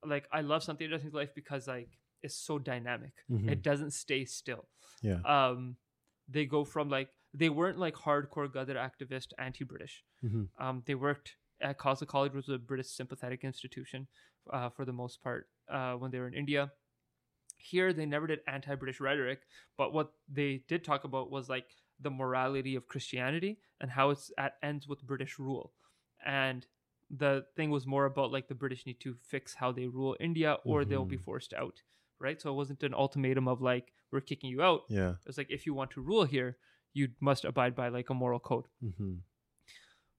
like 0.05 0.29
I 0.33 0.41
love 0.41 0.63
Sant 0.63 0.79
Teja 0.79 0.99
Singh's 0.99 1.15
life 1.15 1.35
because 1.35 1.67
like 1.69 1.89
it's 2.23 2.35
so 2.35 2.59
dynamic. 2.59 3.13
Mhm. 3.31 3.51
It 3.51 3.63
doesn't 3.63 3.93
stay 3.93 4.25
still 4.25 4.69
Yeah. 5.03 5.21
um 5.25 5.77
they 6.29 6.45
go 6.47 6.65
from 6.65 6.89
like 6.91 7.09
they 7.33 7.49
weren't 7.49 7.79
like 7.79 7.95
hardcore 7.95 8.49
Gadar 8.53 8.77
activist 8.77 9.33
anti-british 9.39 10.05
Mhm. 10.23 10.49
um 10.59 10.83
they 10.87 10.95
worked 10.95 11.37
at 11.61 11.79
Khalsa 11.79 12.07
College 12.07 12.33
was 12.35 12.49
a 12.49 12.59
British 12.59 12.89
sympathetic 12.89 13.45
institution 13.45 14.07
uh, 14.53 14.69
for 14.71 14.85
the 14.85 14.93
most 14.93 15.23
part 15.23 15.49
uh, 15.69 15.95
when 15.95 16.11
they 16.11 16.19
were 16.19 16.29
in 16.29 16.35
India. 16.35 16.71
Here, 17.57 17.93
they 17.93 18.07
never 18.07 18.27
did 18.27 18.41
anti-British 18.47 19.01
rhetoric, 19.01 19.41
but 19.77 19.93
what 19.93 20.13
they 20.33 20.63
did 20.67 20.83
talk 20.83 21.05
about 21.05 21.31
was 21.31 21.49
like 21.49 21.67
the 22.01 22.11
morality 22.11 22.75
of 22.75 22.89
Christianity 22.89 23.59
and 23.81 23.91
how 23.91 24.11
it's 24.11 24.31
at 24.39 24.55
ends 24.63 24.89
with 24.89 25.03
British 25.07 25.39
rule, 25.39 25.73
and 26.25 26.67
the 27.11 27.45
thing 27.57 27.71
was 27.71 27.87
more 27.87 28.07
about 28.07 28.31
like 28.33 28.49
the 28.49 28.55
British 28.55 28.87
need 28.87 29.01
to 29.01 29.15
fix 29.15 29.55
how 29.55 29.73
they 29.73 29.87
rule 29.89 30.17
India 30.21 30.57
or 30.65 30.85
they'll 30.85 31.05
be 31.05 31.17
Mhm. 31.19 31.25
forced 31.25 31.53
out, 31.53 31.83
right? 32.21 32.41
So 32.41 32.51
it 32.53 32.55
wasn't 32.55 32.83
an 32.85 32.95
ultimatum 32.95 33.49
of 33.49 33.61
like 33.61 33.93
we're 34.13 34.21
kicking 34.21 34.49
you 34.49 34.63
out. 34.63 34.83
Yeah. 34.89 35.11
It 35.11 35.27
was 35.27 35.37
like 35.37 35.51
if 35.51 35.67
you 35.67 35.75
want 35.75 35.91
to 35.93 36.01
rule 36.01 36.25
here, 36.25 36.57
you 36.93 37.09
must 37.21 37.45
abide 37.45 37.75
by 37.75 37.89
like 37.89 38.11
a 38.11 38.15
moral 38.15 38.39
code. 38.41 38.67
Mm-hmm. 38.83 39.17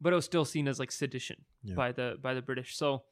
But 0.01 0.13
it 0.13 0.15
was 0.15 0.25
still 0.25 0.45
seen 0.45 0.67
as 0.67 0.79
like 0.79 0.91
sedition 0.91 1.45
Yeah. 1.63 1.75
by 1.75 1.91
the 1.91 2.17
by 2.21 2.33
the 2.33 2.41
British. 2.41 2.75
So 2.75 3.03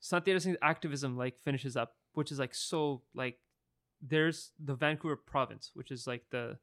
Sant 0.00 0.24
Teja 0.24 0.38
Singh's 0.40 0.58
activism 0.62 1.16
like 1.16 1.38
finishes 1.40 1.76
up, 1.76 1.96
which 2.12 2.30
is 2.30 2.38
like 2.38 2.54
so 2.54 3.02
like 3.14 3.38
there's 4.00 4.52
the 4.62 4.74
Vancouver 4.74 5.16
province, 5.16 5.70
which 5.74 5.90
is 5.90 6.06
like 6.06 6.24
the 6.30 6.58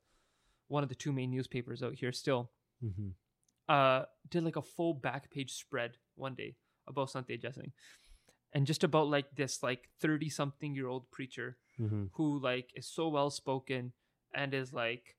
one 0.68 0.84
of 0.84 0.90
the 0.90 0.96
two 0.96 1.12
main 1.12 1.32
newspapers 1.32 1.82
out 1.84 1.96
here 1.96 2.12
still 2.12 2.52
Mm-hmm. 2.84 3.10
uh, 3.70 4.04
did 4.30 4.44
like 4.44 4.56
a 4.58 4.62
full 4.62 4.94
back 4.94 5.32
page 5.32 5.52
spread 5.54 5.98
one 6.16 6.36
day 6.36 6.56
about 6.88 7.10
Sant 7.10 7.28
Teja 7.28 7.52
Singh. 7.54 7.72
And 8.54 8.68
just 8.68 8.84
about 8.84 9.08
like 9.08 9.36
this 9.36 9.64
like 9.64 9.90
30 10.02 10.30
something 10.30 10.76
year 10.76 10.88
old 10.88 11.10
preacher 11.12 11.58
Mm-hmm. 11.80 12.06
who 12.14 12.40
like 12.40 12.70
is 12.76 12.88
so 12.88 13.10
well 13.10 13.30
spoken 13.30 13.92
and 14.34 14.54
is 14.54 14.72
like 14.72 15.18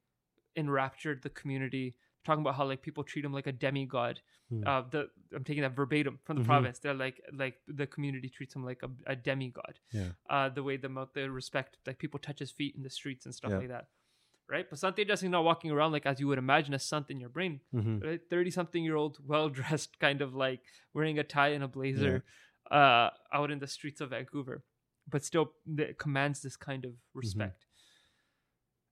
enraptured 0.57 1.23
the 1.23 1.29
community, 1.31 1.97
talking 2.27 2.43
about 2.47 2.57
how 2.57 2.67
like 2.73 2.83
people 2.83 3.03
treat 3.05 3.25
him 3.25 3.33
like 3.33 3.47
a 3.47 3.53
demigod. 3.53 4.21
Hmm. 4.51 4.63
Uh, 4.67 4.83
the 4.91 5.01
I'm 5.35 5.45
taking 5.45 5.63
that 5.63 5.75
verbatim 5.75 6.19
from 6.25 6.37
the 6.37 6.43
Mhm. 6.43 6.47
province. 6.53 6.79
They're 6.79 6.95
like 7.07 7.21
like 7.33 7.57
the 7.81 7.87
community 7.95 8.29
treats 8.37 8.55
him 8.55 8.65
like 8.71 8.83
a, 8.83 8.91
a 9.15 9.17
demigod. 9.17 9.75
Yeah. 9.93 10.11
Uh, 10.35 10.49
the 10.51 10.63
way 10.63 10.77
the 10.77 10.91
the 11.15 11.31
respect 11.31 11.79
like 11.87 11.99
people 11.99 12.21
touch 12.21 12.39
his 12.45 12.53
feet 12.59 12.75
in 12.77 12.83
the 12.83 12.91
streets 13.01 13.25
and 13.27 13.35
stuff 13.35 13.51
Yeah. 13.53 13.59
like 13.63 13.69
that. 13.77 13.87
Right, 14.49 14.67
but 14.71 14.79
Sant 14.79 14.95
Teja 14.97 15.17
Singh 15.17 15.33
not 15.33 15.43
walking 15.43 15.73
around 15.73 15.91
like 15.97 16.07
as 16.07 16.21
you 16.21 16.29
would 16.29 16.39
imagine 16.39 16.73
a 16.75 16.79
sant 16.79 17.11
in 17.11 17.19
your 17.19 17.29
brain 17.37 17.55
Mm-hmm. 17.75 17.99
right? 18.07 18.21
30 18.31 18.51
something 18.53 18.85
year 18.85 18.95
old, 19.03 19.19
well 19.33 19.49
dressed, 19.49 19.99
kind 19.99 20.21
of 20.27 20.35
like 20.37 20.61
wearing 20.95 21.19
a 21.19 21.25
tie 21.25 21.49
and 21.57 21.65
a 21.65 21.69
blazer 21.69 22.23
uh, 22.71 23.11
out 23.33 23.51
in 23.51 23.59
the 23.59 23.67
streets 23.67 24.01
of 24.01 24.11
Vancouver, 24.11 24.63
but 25.09 25.25
still 25.25 25.47
commands 25.99 26.43
this 26.43 26.57
kind 26.57 26.85
of 26.85 26.93
respect. 27.15 27.67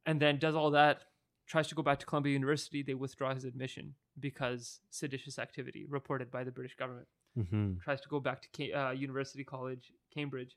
And 0.07 0.21
then 0.21 0.39
does 0.39 0.55
all 0.57 0.73
that, 0.73 1.05
tries 1.47 1.69
to 1.69 1.75
go 1.75 1.83
back 1.83 1.99
to 2.01 2.07
Columbia 2.07 2.33
University. 2.33 2.83
They 2.83 2.95
withdraw 2.95 3.35
his 3.35 3.45
admission 3.45 3.95
because 4.19 4.81
seditious 4.91 5.39
activity 5.39 5.85
reported 5.89 6.31
by 6.31 6.45
the 6.45 6.51
British 6.51 6.75
government. 6.77 7.07
Mm-hmm. 7.39 7.79
Tries 7.83 8.01
to 8.01 8.09
go 8.09 8.21
back 8.21 8.49
to 8.53 8.73
uh, 8.73 8.91
University 8.93 9.45
College, 9.45 9.93
Cambridge. 10.15 10.57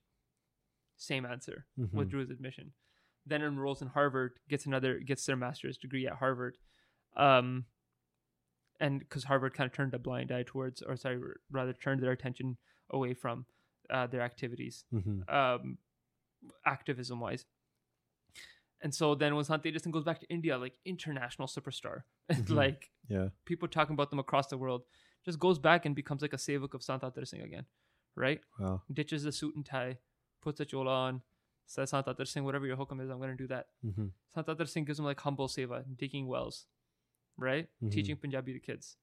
Same 0.98 1.26
answer 1.26 1.66
Mhm. 1.80 1.94
withdrew 1.94 2.22
his 2.22 2.30
admission. 2.32 2.74
Then 3.26 3.42
enrolls 3.42 3.82
in 3.82 3.90
Harvard, 3.90 4.40
gets 4.48 4.66
another, 4.66 5.00
gets 5.00 5.26
their 5.26 5.36
master's 5.36 5.78
degree 5.78 6.08
at 6.08 6.14
Harvard, 6.14 6.58
um, 7.16 7.66
and 8.80 9.00
because 9.00 9.26
Harvard 9.26 9.54
kind 9.54 9.68
of 9.70 9.74
turned 9.76 9.94
a 9.94 10.00
blind 10.00 10.32
eye 10.32 10.44
towards, 10.44 10.82
or 10.82 10.96
sorry, 10.96 11.20
rather 11.52 11.74
turned 11.74 12.02
their 12.02 12.12
attention 12.12 12.58
away 12.90 13.14
from 13.14 13.46
uh, 13.90 14.08
their 14.08 14.22
activities, 14.22 14.86
Mm-hmm. 14.94 15.30
um, 15.34 15.78
activism 16.66 17.20
wise. 17.20 17.46
And 18.82 18.94
so 18.94 19.16
then 19.16 19.36
when 19.36 19.44
Sant 19.44 19.64
Teja 19.64 19.80
Singh 19.80 19.92
goes 19.92 20.04
back 20.04 20.20
to 20.20 20.28
India, 20.30 20.58
like 20.58 20.74
international 20.86 21.48
superstar, 21.48 22.04
and 22.30 22.46
Mhm. 22.48 22.56
like 22.56 22.92
Yeah. 23.10 23.30
people 23.46 23.68
talking 23.68 23.94
about 23.94 24.10
them 24.12 24.20
across 24.20 24.48
the 24.48 24.58
world, 24.58 24.84
just 25.26 25.40
goes 25.40 25.58
back 25.60 25.86
and 25.86 25.96
becomes 25.96 26.22
like 26.22 26.34
a 26.34 26.38
sevak 26.38 26.74
of 26.74 26.84
Sant 26.84 27.02
Atar 27.02 27.28
Singh 27.28 27.42
again, 27.42 27.66
right? 28.16 28.42
Wow. 28.60 28.84
ditches 28.94 29.24
the 29.24 29.32
suit 29.32 29.56
and 29.56 29.66
tie, 29.66 29.98
puts 30.42 30.60
a 30.60 30.66
chola 30.66 30.94
on, 31.08 31.22
says 31.66 31.90
Sant 31.90 32.06
Atar 32.06 32.28
Singh, 32.28 32.44
whatever 32.46 32.66
your 32.68 32.78
hukam 32.78 33.02
is, 33.02 33.10
I'm 33.10 33.18
going 33.18 33.32
to 33.36 33.44
do 33.44 33.48
that. 33.48 33.68
Mm-hmm. 33.84 34.08
Sant 34.36 34.48
Atar 34.48 34.68
Singh 34.70 34.86
gives 34.86 35.00
him 35.00 35.06
like 35.06 35.20
humble 35.22 35.48
seva, 35.48 35.84
digging 35.98 36.28
wells, 36.28 36.68
right? 37.38 37.68
Mhm. 37.84 37.92
Teaching 37.92 38.16
Punjabi 38.18 38.54
to 38.54 38.60
kids. 38.60 38.96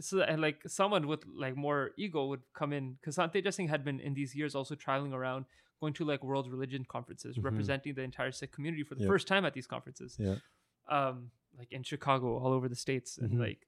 So 0.00 0.22
and 0.22 0.40
like 0.40 0.62
someone 0.66 1.06
with 1.06 1.24
like 1.26 1.56
more 1.56 1.90
ego 1.96 2.26
would 2.26 2.42
come 2.54 2.72
in 2.72 2.94
because 2.94 3.16
Sant 3.16 3.32
Teja 3.32 3.52
Singh 3.52 3.68
had 3.68 3.84
been 3.84 4.00
in 4.00 4.14
these 4.14 4.34
years 4.34 4.54
also 4.54 4.74
traveling 4.74 5.12
around, 5.12 5.44
going 5.84 5.94
to 6.00 6.04
like 6.12 6.20
world 6.30 6.46
religion 6.56 6.82
conferences, 6.96 7.32
Mhm. 7.36 7.44
representing 7.50 7.92
the 7.98 8.04
entire 8.10 8.32
Sikh 8.38 8.52
community 8.56 8.84
for 8.88 8.94
the 8.96 9.02
Yep. 9.04 9.12
first 9.12 9.26
time 9.32 9.44
at 9.48 9.52
these 9.58 9.68
conferences. 9.74 10.10
Yeah. 10.26 10.36
Um, 10.96 11.16
like 11.60 11.70
in 11.76 11.82
Chicago, 11.92 12.26
all 12.42 12.52
over 12.58 12.68
the 12.74 12.80
states, 12.86 13.10
and 13.24 13.32
Mhm. 13.34 13.40
like 13.46 13.62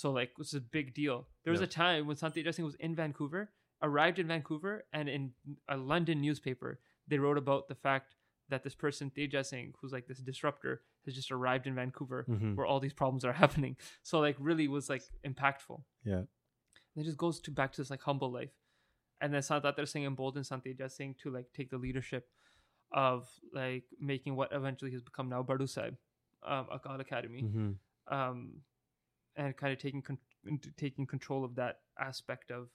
so 0.00 0.06
like 0.18 0.30
it 0.34 0.38
was 0.38 0.54
a 0.54 0.60
big 0.78 0.86
deal. 1.00 1.18
There 1.42 1.50
was 1.56 1.60
Yep. 1.64 1.70
a 1.70 1.72
time 1.84 2.00
when 2.06 2.16
Sant 2.16 2.34
Teja 2.34 2.52
Singh 2.52 2.64
was 2.72 2.76
in 2.86 2.92
Vancouver, 3.02 3.42
arrived 3.82 4.18
in 4.22 4.26
Vancouver, 4.34 4.74
and 4.92 5.08
in 5.16 5.22
a 5.68 5.76
London 5.92 6.20
newspaper, 6.26 6.72
they 7.08 7.18
wrote 7.24 7.38
about 7.44 7.62
the 7.68 7.74
fact 7.86 8.08
that 8.50 8.62
this 8.66 8.76
person 8.84 9.10
Teja 9.10 9.42
Singh, 9.50 9.74
who's 9.78 9.92
like 9.96 10.06
this 10.06 10.20
disruptor, 10.30 10.74
has 11.04 11.14
just 11.20 11.30
arrived 11.36 11.66
in 11.66 11.74
Vancouver 11.74 12.20
Mm-hmm. 12.28 12.54
where 12.56 12.66
all 12.70 12.80
these 12.80 12.92
problems 13.02 13.24
are 13.24 13.32
happening. 13.64 13.74
So 14.02 14.14
like 14.26 14.36
really 14.48 14.68
was 14.76 14.88
like 14.94 15.02
impactful. 15.30 15.78
Yeah. 16.12 16.24
And 16.94 16.98
it 17.02 17.04
just 17.10 17.18
goes 17.24 17.36
to 17.40 17.50
back 17.58 17.70
to 17.72 17.80
this 17.80 17.90
like 17.94 18.02
humble 18.10 18.30
life. 18.40 18.54
And 19.20 19.32
then 19.34 19.42
Sant 19.42 19.64
Atar 19.64 19.86
Singh 19.86 20.04
emboldened 20.04 20.46
Sant 20.46 20.64
Teja 20.64 20.88
Singh 20.88 21.14
to 21.22 21.30
like 21.30 21.46
take 21.54 21.70
the 21.70 21.76
leadership 21.78 22.28
of 22.92 23.28
like 23.52 23.84
making 24.00 24.34
what 24.36 24.50
eventually 24.52 24.90
has 24.92 25.02
become 25.02 25.28
now 25.28 25.42
Baru 25.42 25.66
Sahib, 25.66 25.96
um, 26.46 26.66
Akal 26.72 27.00
Academy 27.00 27.42
Mm-hmm. 27.42 28.14
um, 28.14 28.62
and 29.36 29.56
kind 29.56 29.72
of 29.72 29.78
taking 29.78 30.02
con- 30.02 30.18
taking 30.76 31.06
control 31.06 31.44
of 31.44 31.54
that 31.56 31.80
aspect 31.98 32.50
of 32.50 32.68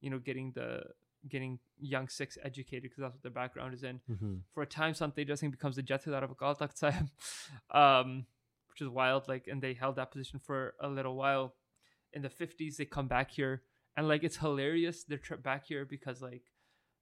you 0.00 0.08
know 0.10 0.18
getting 0.18 0.52
the 0.54 0.82
getting 1.28 1.58
young 1.80 2.08
Sikhs 2.08 2.38
educated 2.44 2.84
because 2.84 3.02
that's 3.02 3.14
what 3.14 3.22
their 3.22 3.32
background 3.32 3.74
is 3.74 3.82
in. 3.82 4.00
Mm-hmm. 4.10 4.34
For 4.54 4.62
a 4.62 4.66
time, 4.66 4.94
Sant 4.94 5.16
Teja 5.16 5.36
Singh 5.36 5.50
becomes 5.50 5.76
the 5.76 5.82
Jathedar 5.82 6.22
of 6.22 6.30
Akal 6.30 6.56
Takht 6.56 6.78
Sahib, 6.78 7.08
um, 7.72 8.24
which 8.70 8.80
is 8.80 8.88
wild. 8.88 9.26
Like, 9.28 9.48
and 9.48 9.60
they 9.60 9.74
held 9.74 9.96
that 9.96 10.12
position 10.12 10.38
for 10.38 10.74
a 10.80 10.88
little 10.88 11.16
while. 11.16 11.54
In 12.14 12.22
the 12.22 12.30
fifties, 12.30 12.76
they 12.78 12.84
come 12.86 13.08
back 13.08 13.30
here, 13.32 13.62
and 13.98 14.06
like 14.12 14.22
it's 14.28 14.38
hilarious. 14.46 15.04
They're 15.08 15.18
tri- 15.26 15.36
back 15.50 15.66
here 15.66 15.84
because 15.84 16.22
like 16.30 16.44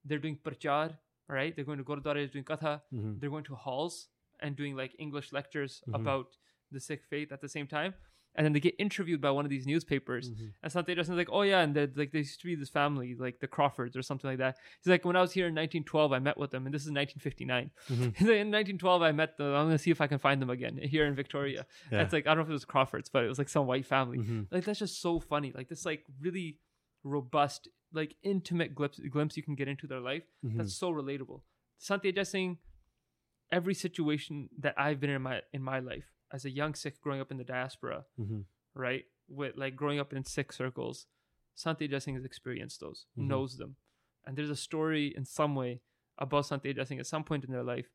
they're 0.04 0.18
doing 0.26 0.38
prachar, 0.46 0.96
right? 1.28 1.54
They're 1.54 1.64
going 1.70 1.78
to 1.84 1.84
Gurudwara, 1.84 2.30
doing 2.32 2.44
katha, 2.52 2.74
Mm-hmm. 2.92 3.12
they're 3.18 3.30
going 3.36 3.44
to 3.52 3.54
halls 3.66 4.08
and 4.40 4.56
doing 4.56 4.74
like 4.82 4.92
English 4.98 5.28
lectures 5.38 5.82
Mhm. 5.88 5.94
about 6.00 6.28
the 6.74 6.80
Sikh 6.80 7.04
faith 7.14 7.30
at 7.32 7.40
the 7.40 7.48
same 7.56 7.66
time. 7.78 7.94
And 8.38 8.44
then 8.44 8.52
they 8.52 8.60
get 8.60 8.74
interviewed 8.86 9.20
by 9.26 9.30
one 9.30 9.46
of 9.46 9.50
these 9.54 9.66
newspapers. 9.66 10.24
Mm-hmm. 10.30 10.46
And 10.62 10.70
Sant 10.72 10.86
Teja 10.86 11.02
Singh's 11.04 11.16
like, 11.22 11.30
oh 11.32 11.40
yeah, 11.52 11.60
and 11.64 11.74
they're 11.74 11.90
like, 12.00 12.10
there 12.12 12.20
used 12.20 12.38
to 12.42 12.46
be 12.46 12.54
this 12.54 12.68
family, 12.68 13.14
like 13.26 13.36
the 13.40 13.46
Crawfords 13.56 13.96
or 13.96 14.02
something 14.02 14.28
like 14.32 14.40
that. 14.44 14.54
He's 14.80 14.90
like, 14.94 15.06
when 15.06 15.16
I 15.16 15.22
was 15.26 15.32
here 15.38 15.46
in 15.46 15.54
1912, 15.54 16.12
I 16.12 16.18
met 16.28 16.36
with 16.42 16.50
them, 16.50 16.66
and 16.66 16.74
this 16.74 16.82
is 16.88 16.92
1959. 16.92 17.70
Mhm. 17.88 18.14
He's 18.18 18.28
like, 18.28 18.42
in 18.44 18.50
1912, 18.52 19.00
I 19.10 19.12
met 19.12 19.38
them. 19.38 19.54
I'm 19.54 19.66
gonna 19.68 19.78
see 19.78 19.90
if 19.96 20.02
I 20.02 20.08
can 20.12 20.18
find 20.26 20.38
them 20.42 20.50
again 20.50 20.76
here 20.94 21.06
in 21.06 21.14
Victoria. 21.22 21.64
Yeah. 21.90 22.02
It's 22.02 22.12
like 22.12 22.26
I 22.26 22.30
don't 22.30 22.38
know 22.40 22.48
if 22.48 22.50
it 22.50 22.60
was 22.60 22.66
Crawfords, 22.66 23.08
but 23.08 23.24
it 23.24 23.28
was 23.28 23.38
like 23.38 23.48
some 23.56 23.66
white 23.66 23.86
family. 23.86 24.18
Mm-hmm. 24.18 24.42
Like 24.54 24.64
that's 24.66 24.80
just 24.86 25.00
so 25.00 25.18
funny. 25.18 25.50
Like 25.58 25.68
this, 25.70 25.86
like 25.86 26.04
really 26.26 26.58
robust, 27.06 27.68
like 27.92 28.16
intimate 28.22 28.74
glimpse 28.74 29.00
glimpse 29.10 29.36
you 29.36 29.42
can 29.42 29.54
get 29.54 29.68
into 29.68 29.86
their 29.86 30.00
life 30.00 30.24
Mm-hmm. 30.44 30.58
that's 30.58 30.74
so 30.74 30.90
relatable. 30.92 31.40
Sant 31.78 32.02
Teja 32.02 32.24
Singh 32.24 32.58
every 33.52 33.74
situation 33.74 34.48
that 34.58 34.74
I've 34.76 35.00
been 35.00 35.10
in 35.10 35.22
my 35.22 35.40
in 35.52 35.62
my 35.62 35.78
life 35.78 36.08
as 36.32 36.44
a 36.44 36.50
young 36.50 36.74
Sikh 36.74 37.00
growing 37.00 37.20
up 37.20 37.30
in 37.30 37.38
the 37.38 37.44
diaspora, 37.44 38.04
Mm-hmm. 38.20 38.40
right? 38.74 39.04
With 39.28 39.56
like 39.56 39.76
growing 39.76 40.00
up 40.00 40.12
in 40.12 40.24
Sikh 40.24 40.52
circles, 40.52 41.06
Sant 41.54 41.78
Teja 41.78 42.00
Singh 42.00 42.14
has 42.16 42.24
experienced 42.24 42.80
those, 42.80 43.06
Mhm. 43.18 43.28
knows 43.28 43.56
them, 43.56 43.76
and 44.24 44.36
there's 44.36 44.50
a 44.58 44.62
story 44.68 45.06
in 45.16 45.24
some 45.24 45.54
way 45.54 45.80
about 46.18 46.46
Sant 46.46 46.62
Teja 46.62 46.84
Singh 46.86 46.98
at 47.00 47.06
some 47.06 47.24
point 47.24 47.44
in 47.44 47.52
their 47.52 47.62
life 47.74 47.88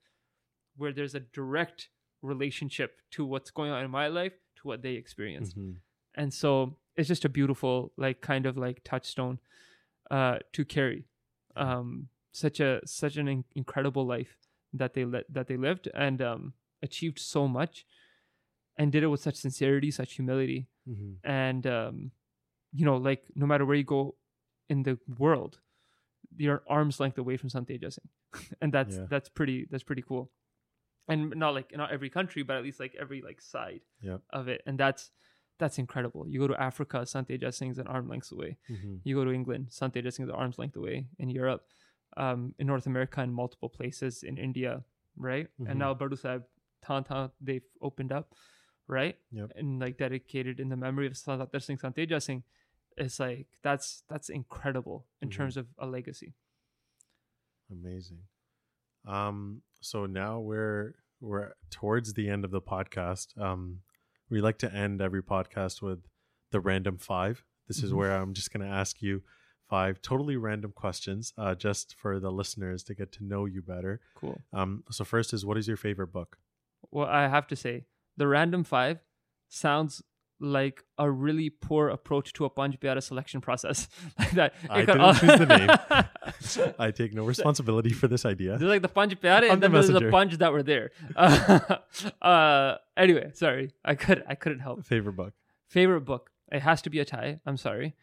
where 0.78 0.94
there's 0.94 1.16
a 1.16 1.20
direct 1.20 1.90
relationship 2.22 2.92
to 3.12 3.26
what's 3.26 3.52
going 3.52 3.72
on 3.72 3.84
in 3.84 3.92
my 3.92 4.08
life 4.08 4.34
to 4.58 4.68
what 4.68 4.82
they 4.82 4.94
experienced 4.94 5.58
Mm-hmm. 5.58 5.78
and 6.16 6.34
so 6.34 6.78
it's 7.02 7.08
just 7.14 7.26
a 7.26 7.30
beautiful 7.30 7.92
like 7.98 8.22
kind 8.22 8.46
of 8.46 8.58
like 8.66 8.78
touchstone 8.84 9.40
uh 10.12 10.38
to 10.54 10.64
carry 10.76 11.06
um 11.56 12.08
such 12.32 12.60
a 12.60 12.80
such 12.86 13.18
an 13.18 13.28
in- 13.28 13.44
incredible 13.56 14.06
life 14.06 14.38
that 14.82 14.94
they 14.94 15.04
let 15.14 15.26
that 15.34 15.48
they 15.48 15.58
lived 15.58 15.90
and 16.06 16.22
um 16.22 16.54
achieved 16.88 17.20
so 17.20 17.48
much 17.48 17.86
and 18.78 18.92
did 18.92 19.04
it 19.04 19.08
with 19.08 19.20
such 19.28 19.36
sincerity 19.36 19.92
such 19.92 20.14
humility 20.14 20.68
Mm-hmm. 20.90 21.14
and 21.30 21.68
um 21.68 22.12
you 22.74 22.86
know 22.88 22.98
like 22.98 23.22
no 23.36 23.46
matter 23.46 23.66
where 23.66 23.76
you 23.82 23.84
go 23.84 24.16
in 24.74 24.82
the 24.84 24.98
world 25.20 25.60
you're 26.38 26.64
arm's 26.68 27.00
length 27.00 27.18
away 27.20 27.38
from 27.38 27.50
Sant 27.50 27.68
Teja 27.68 27.92
Singh 27.92 28.10
and 28.62 28.74
that's 28.74 28.96
Yeah. 28.98 29.06
that's 29.14 29.30
pretty 29.30 29.68
that's 29.70 29.84
pretty 29.84 30.02
cool 30.02 30.32
and 31.08 31.36
not 31.36 31.54
like 31.54 31.70
not 31.78 31.92
every 31.92 32.10
country 32.10 32.42
but 32.42 32.58
at 32.58 32.64
least 32.64 32.80
like 32.80 32.96
every 33.04 33.22
like 33.22 33.42
side 33.42 33.82
Yep. 34.02 34.22
of 34.40 34.48
it 34.48 34.62
and 34.66 34.76
that's 34.84 35.12
that's 35.62 35.78
incredible 35.84 36.24
you 36.32 36.38
go 36.44 36.48
to 36.54 36.60
africa 36.70 37.00
sante 37.12 37.38
Singh's 37.58 37.78
an 37.84 37.88
arm 37.96 38.06
length 38.14 38.32
away 38.36 38.52
Mm-hmm. 38.70 38.96
you 39.08 39.14
go 39.20 39.24
to 39.30 39.34
england 39.40 39.64
sante 39.78 40.02
Singh's 40.16 40.30
an 40.34 40.40
arm's 40.44 40.58
length 40.62 40.76
away 40.82 40.98
in 41.24 41.30
europe 41.42 41.64
um, 42.24 42.40
in 42.60 42.66
north 42.72 42.88
america 42.94 43.20
in 43.28 43.32
multiple 43.42 43.70
places 43.80 44.24
in 44.30 44.36
india 44.48 44.72
right 45.30 45.48
Mhm. 45.60 45.68
and 45.70 45.76
now 45.84 45.92
baru 46.02 46.18
sahib 46.24 46.44
tanta 46.88 47.20
they've 47.50 47.70
opened 47.90 48.12
up 48.20 48.28
right 48.98 49.16
Yep. 49.40 49.50
and 49.60 49.80
like 49.84 49.96
dedicated 50.06 50.60
in 50.64 50.68
the 50.74 50.80
memory 50.86 51.08
of 51.12 51.16
Sant 51.16 51.40
Teja 51.52 51.60
Singh 51.68 51.80
Sant 51.84 51.96
Teja 52.00 52.20
Singh 52.28 52.44
it's 53.04 53.20
like 53.26 53.48
that's 53.68 54.04
that's 54.12 54.30
incredible 54.42 54.98
in 55.22 55.30
Mhm. 55.30 55.36
terms 55.38 55.56
of 55.62 55.68
a 55.86 55.88
legacy. 55.98 56.32
Amazing. 57.72 58.20
Um, 59.06 59.62
so 59.80 60.06
now 60.06 60.40
we're 60.40 60.96
we're 61.22 61.54
towards 61.70 62.14
the 62.14 62.28
end 62.30 62.44
of 62.46 62.52
the 62.52 62.62
podcast. 62.62 63.28
Um, 63.40 63.82
we 64.32 64.42
like 64.42 64.58
to 64.60 64.74
end 64.74 65.02
every 65.02 65.22
podcast 65.22 65.82
with 65.82 66.08
the 66.52 66.60
random 66.60 66.98
five. 66.98 67.44
This 67.68 67.84
is 67.84 67.92
Mhm. 67.92 67.96
where 67.98 68.16
I'm 68.18 68.34
just 68.34 68.52
going 68.52 68.66
to 68.66 68.72
ask 68.74 69.02
you 69.02 69.24
five 69.70 70.02
totally 70.02 70.36
random 70.38 70.72
questions, 70.72 71.34
uh, 71.38 71.56
just 71.56 71.96
for 71.96 72.20
the 72.20 72.32
listeners 72.32 72.84
to 72.84 72.94
get 72.96 73.12
to 73.14 73.24
know 73.24 73.46
you 73.46 73.62
better. 73.62 74.02
Cool. 74.16 74.42
Um, 74.52 74.84
so 74.90 75.04
first 75.06 75.34
is 75.34 75.46
what 75.46 75.58
is 75.58 75.68
your 75.68 75.78
favorite 75.78 76.12
book? 76.12 76.40
Well, 76.90 77.08
I 77.08 77.28
have 77.28 77.48
to 77.48 77.56
say, 77.56 77.86
the 78.18 78.28
random 78.28 78.64
five 78.64 79.00
sounds 79.48 80.02
like 80.42 80.84
a 80.98 81.10
really 81.10 81.50
poor 81.50 81.90
approach 81.90 82.34
to 82.34 82.46
a 82.46 82.50
Panj 82.50 82.80
Pyare 82.80 83.02
selection 83.02 83.42
process. 83.42 83.88
like 84.20 84.32
that. 84.32 84.54
I 84.70 84.86
didn't 84.86 85.16
choose 85.16 85.40
the 85.40 85.46
name. 85.46 86.74
I 86.80 86.92
take 86.92 87.14
no 87.14 87.24
responsibility 87.24 87.92
for 87.92 88.08
this 88.08 88.26
idea. 88.26 88.58
There's 88.58 88.70
like 88.70 88.82
the 88.82 88.90
Panj 88.90 89.18
Pyare, 89.20 89.50
and 89.50 89.62
the 89.62 89.70
then 89.70 89.72
there's 89.72 89.88
the. 89.88 90.10
Punch 90.12 90.38
that 90.40 90.52
were 90.52 90.64
there. 90.64 90.92
Uh, 91.16 91.78
uh, 92.22 92.76
anyway, 92.98 93.32
sorry, 93.34 93.74
I 93.86 93.96
could 93.96 94.24
I 94.28 94.36
couldn't 94.36 94.60
help. 94.60 94.84
Favorite 94.86 95.14
book? 95.14 95.34
Favorite 95.70 96.02
book? 96.02 96.32
It 96.52 96.62
has 96.64 96.82
to 96.82 96.90
be 96.90 97.00
a 97.00 97.06
tie. 97.06 97.40
I'm 97.46 97.58
sorry. 97.58 97.96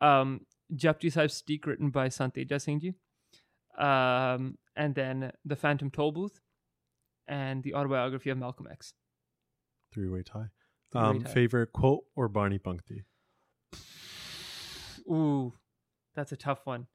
Um, 0.00 0.40
Japji 0.74 1.12
Sahib 1.12 1.30
Steek, 1.30 1.66
written 1.66 1.90
by 1.90 2.08
Sant 2.08 2.34
Teja 2.34 2.58
Singh 2.58 2.80
Ji. 2.80 2.94
Um, 3.78 4.58
and 4.76 4.94
then 4.94 5.32
The 5.44 5.56
Phantom 5.56 5.90
Toll 5.90 6.12
Booth, 6.12 6.40
and 7.26 7.62
the 7.62 7.74
autobiography 7.74 8.30
of 8.30 8.38
Malcolm 8.38 8.68
X. 8.70 8.94
Three 9.92 10.08
way 10.08 10.22
tie. 10.22 10.50
Um, 10.94 11.24
favorite 11.24 11.72
quote 11.72 12.04
or 12.14 12.28
Barney 12.28 12.58
Pankti? 12.58 13.02
Ooh, 15.10 15.52
that's 16.14 16.32
a 16.32 16.36
tough 16.36 16.60
one. 16.64 16.86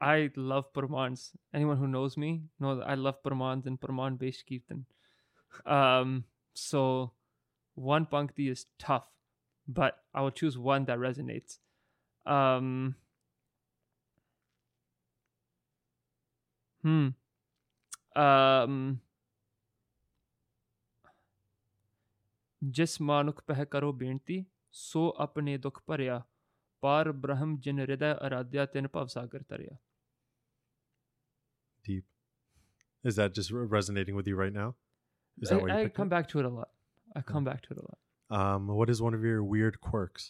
I 0.00 0.30
love 0.36 0.72
Purmans. 0.72 1.30
Anyone 1.54 1.76
who 1.76 1.86
knows 1.86 2.16
me 2.16 2.42
knows 2.58 2.82
I 2.84 2.94
love 2.94 3.22
Purmans 3.22 3.66
and 3.66 3.80
Purman 3.80 4.18
based 4.18 4.44
Kirtan. 4.48 4.86
Um, 5.64 6.24
so 6.54 7.12
one 7.74 8.06
Pankti 8.06 8.50
is 8.50 8.66
tough, 8.78 9.08
but 9.68 9.98
I 10.14 10.22
will 10.22 10.30
choose 10.30 10.58
one 10.58 10.84
that 10.86 10.98
resonates. 10.98 11.58
Um, 12.26 12.96
hmm. 16.82 17.08
Um, 18.16 19.00
ਜਿਸ 22.63 23.01
ਮਾਨੁਖ 23.01 23.41
ਪਹਿ 23.47 23.65
ਕਰੋ 23.65 23.91
ਬੇਨਤੀ 23.93 24.45
ਸੋ 24.71 25.13
ਆਪਣੇ 25.19 25.57
ਦੁਖ 25.57 25.81
ਭਰਿਆ 25.87 26.21
ਪਾਰ 26.81 27.11
ਬ੍ਰਹਮ 27.11 27.57
ਜਿਨ 27.57 27.79
ਹਿਰਦੈ 27.79 28.13
ਅਰਾਧਿਆ 28.27 28.65
ਤਿਨ 28.65 28.87
ਭਵ 28.87 29.07
ਸਾਗਰ 29.07 29.43
ਤਰਿਆ 29.43 29.77
Deep. 31.85 32.05
Is 33.09 33.17
that 33.17 33.35
just 33.35 33.51
re- 33.55 33.67
resonating 33.73 34.15
with 34.19 34.29
you 34.29 34.37
right 34.37 34.53
now? 34.55 34.65
Is 35.37 35.49
that 35.49 35.57
I, 35.57 35.61
why 35.61 35.67
you 35.69 35.75
I 35.75 35.83
picked 35.83 35.95
come 35.99 36.09
it? 36.09 36.13
back 36.13 36.25
to 36.31 36.39
it 36.41 36.47
a 36.47 36.49
lot. 36.55 36.71
I 37.19 37.21
come 37.29 37.45
back 37.49 37.61
to 37.67 37.75
it 37.75 37.77
a 37.83 37.85
lot. 37.85 37.99
Um, 38.39 38.65
what 38.79 38.89
is 38.93 39.01
one 39.05 39.17
of 39.19 39.23
your 39.27 39.43
weird 39.53 39.77
quirks? 39.85 40.25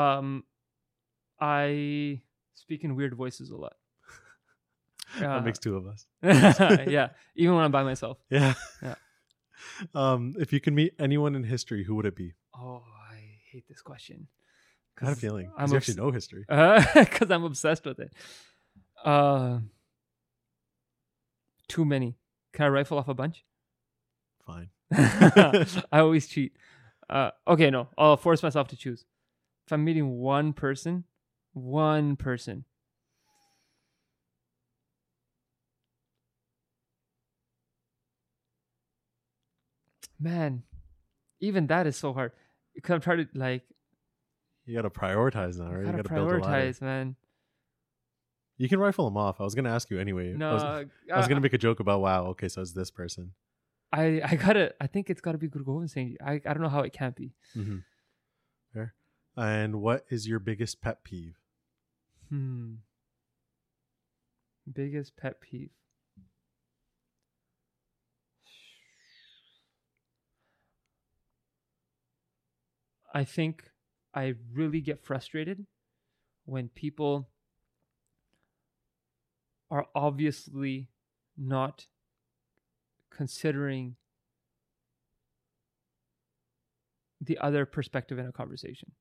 Um, 0.00 0.34
I 1.40 2.20
speak 2.62 2.84
in 2.90 2.94
weird 3.00 3.16
voices 3.22 3.50
a 3.50 3.62
lot. 3.62 3.78
that 5.20 5.30
Uh, 5.30 5.40
makes 5.48 5.58
two 5.68 5.74
of 5.78 5.86
us. 5.94 6.04
yeah, 6.96 7.08
even 7.36 7.54
when 7.54 7.64
I'm 7.64 7.72
by 7.78 7.82
myself. 7.84 8.20
Yeah. 8.30 8.54
Yeah. 8.82 8.94
Um, 9.93 10.35
if 10.39 10.53
you 10.53 10.59
can 10.59 10.75
meet 10.75 10.93
anyone 10.99 11.35
in 11.35 11.43
history, 11.43 11.83
who 11.83 11.95
would 11.95 12.05
it 12.05 12.15
be? 12.15 12.33
Oh, 12.55 12.83
I 13.11 13.15
hate 13.51 13.67
this 13.67 13.81
question. 13.81 14.27
I 15.01 15.05
had 15.05 15.13
a 15.13 15.19
feeling. 15.19 15.51
I'm 15.57 15.65
obs- 15.65 15.73
actually 15.73 15.95
know 15.95 16.11
history. 16.11 16.45
because 16.95 17.29
I'm 17.29 17.43
obsessed 17.43 17.85
with 17.85 17.99
it. 17.99 18.13
Uh, 19.03 19.59
too 21.67 21.85
many. 21.85 22.17
Can 22.53 22.65
I 22.65 22.69
rifle 22.69 22.97
off 22.97 23.07
a 23.07 23.13
bunch? 23.13 23.45
Fine. 24.45 24.69
I 24.91 25.99
always 25.99 26.27
cheat. 26.27 26.53
Uh, 27.09 27.31
okay, 27.47 27.69
no, 27.69 27.89
I'll 27.97 28.17
force 28.17 28.41
myself 28.41 28.69
to 28.69 28.77
choose. 28.77 29.05
If 29.65 29.73
I'm 29.73 29.83
meeting 29.83 30.17
one 30.17 30.53
person, 30.53 31.03
one 31.53 32.15
person. 32.15 32.65
Man, 40.19 40.63
even 41.39 41.67
that 41.67 41.87
is 41.87 41.95
so 41.95 42.13
hard. 42.13 42.31
Because 42.73 42.93
I'm 42.93 43.01
trying 43.01 43.17
to 43.19 43.27
like, 43.33 43.63
You 44.65 44.75
got 44.75 44.81
to 44.83 44.89
prioritize 44.89 45.57
now, 45.57 45.71
right? 45.71 45.79
You 45.79 45.85
gotta 45.85 45.97
got 45.97 46.09
to 46.09 46.13
build 46.13 46.31
a 46.31 46.37
ladder. 46.37 46.39
prioritize, 46.41 46.81
man. 46.81 47.15
You 48.57 48.67
can 48.67 48.79
rifle 48.79 49.05
them 49.05 49.17
off. 49.17 49.39
I 49.39 49.43
was 49.43 49.53
going 49.53 49.65
to 49.65 49.71
ask 49.71 49.89
you 49.91 49.99
anyway. 49.99 50.33
No, 50.33 50.49
I 50.49 50.53
was, 50.53 50.63
uh, 50.63 50.83
I 51.13 51.17
was 51.17 51.27
going 51.27 51.35
to 51.37 51.41
make 51.41 51.53
a 51.53 51.57
joke 51.59 51.79
about, 51.79 52.01
wow, 52.01 52.25
okay, 52.27 52.47
so 52.47 52.61
it's 52.61 52.71
this 52.73 52.89
person. 52.89 53.33
I 53.93 54.19
I 54.21 54.35
gotta. 54.35 54.73
I 54.81 54.87
think 54.87 55.09
it's 55.09 55.21
gotta 55.21 55.37
be 55.37 55.47
Guru 55.47 55.63
Gobind 55.63 55.89
Singh. 55.89 56.17
I 56.21 56.41
I 56.45 56.53
don't 56.53 56.59
know 56.61 56.67
how 56.67 56.81
it 56.81 56.91
can't 56.91 57.15
be. 57.15 57.31
Mm-hmm. 57.55 57.77
Fair. 58.73 58.93
And 59.37 59.81
what 59.81 60.03
is 60.09 60.27
your 60.27 60.39
biggest 60.39 60.81
pet 60.81 61.05
peeve? 61.05 61.37
Hmm. 62.29 62.73
Biggest 64.71 65.15
pet 65.15 65.39
peeve. 65.39 65.69
I 73.13 73.23
think 73.23 73.63
I 74.13 74.35
really 74.51 74.81
get 74.81 75.03
frustrated 75.03 75.65
when 76.45 76.69
people 76.69 77.29
are 79.69 79.85
obviously 79.93 80.89
not 81.37 81.87
considering 83.11 83.95
the 87.19 87.37
other 87.39 87.65
perspective 87.65 88.19
in 88.19 88.25
a 88.27 88.31
conversation. 88.31 88.91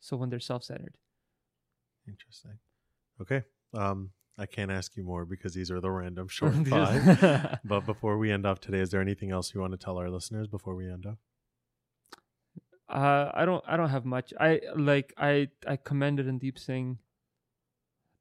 So 0.00 0.16
when 0.16 0.30
they're 0.30 0.40
self-centered. 0.40 0.96
Interesting. 2.08 2.58
Okay. 3.20 3.44
Um, 3.72 4.10
I 4.36 4.46
can't 4.46 4.70
ask 4.70 4.96
you 4.96 5.04
more 5.04 5.24
because 5.24 5.54
these 5.54 5.70
are 5.70 5.80
the 5.80 5.90
random 5.90 6.28
short 6.28 6.54
five. 6.66 7.58
but 7.64 7.86
before 7.86 8.18
we 8.18 8.30
end 8.32 8.46
off 8.46 8.60
today, 8.60 8.80
is 8.80 8.90
there 8.90 9.00
anything 9.00 9.30
else 9.30 9.54
you 9.54 9.60
want 9.60 9.72
to 9.72 9.78
tell 9.78 9.98
our 9.98 10.10
listeners 10.10 10.48
before 10.48 10.74
we 10.74 10.90
end 10.90 11.06
off? 11.06 11.18
Uh, 12.88 13.30
I 13.32 13.44
don't. 13.44 13.64
I 13.66 13.76
don't 13.76 13.88
have 13.90 14.04
much. 14.04 14.32
I 14.38 14.60
like. 14.76 15.14
I 15.16 15.48
I 15.66 15.76
commended 15.76 16.26
Deep 16.38 16.58
Singh. 16.58 16.98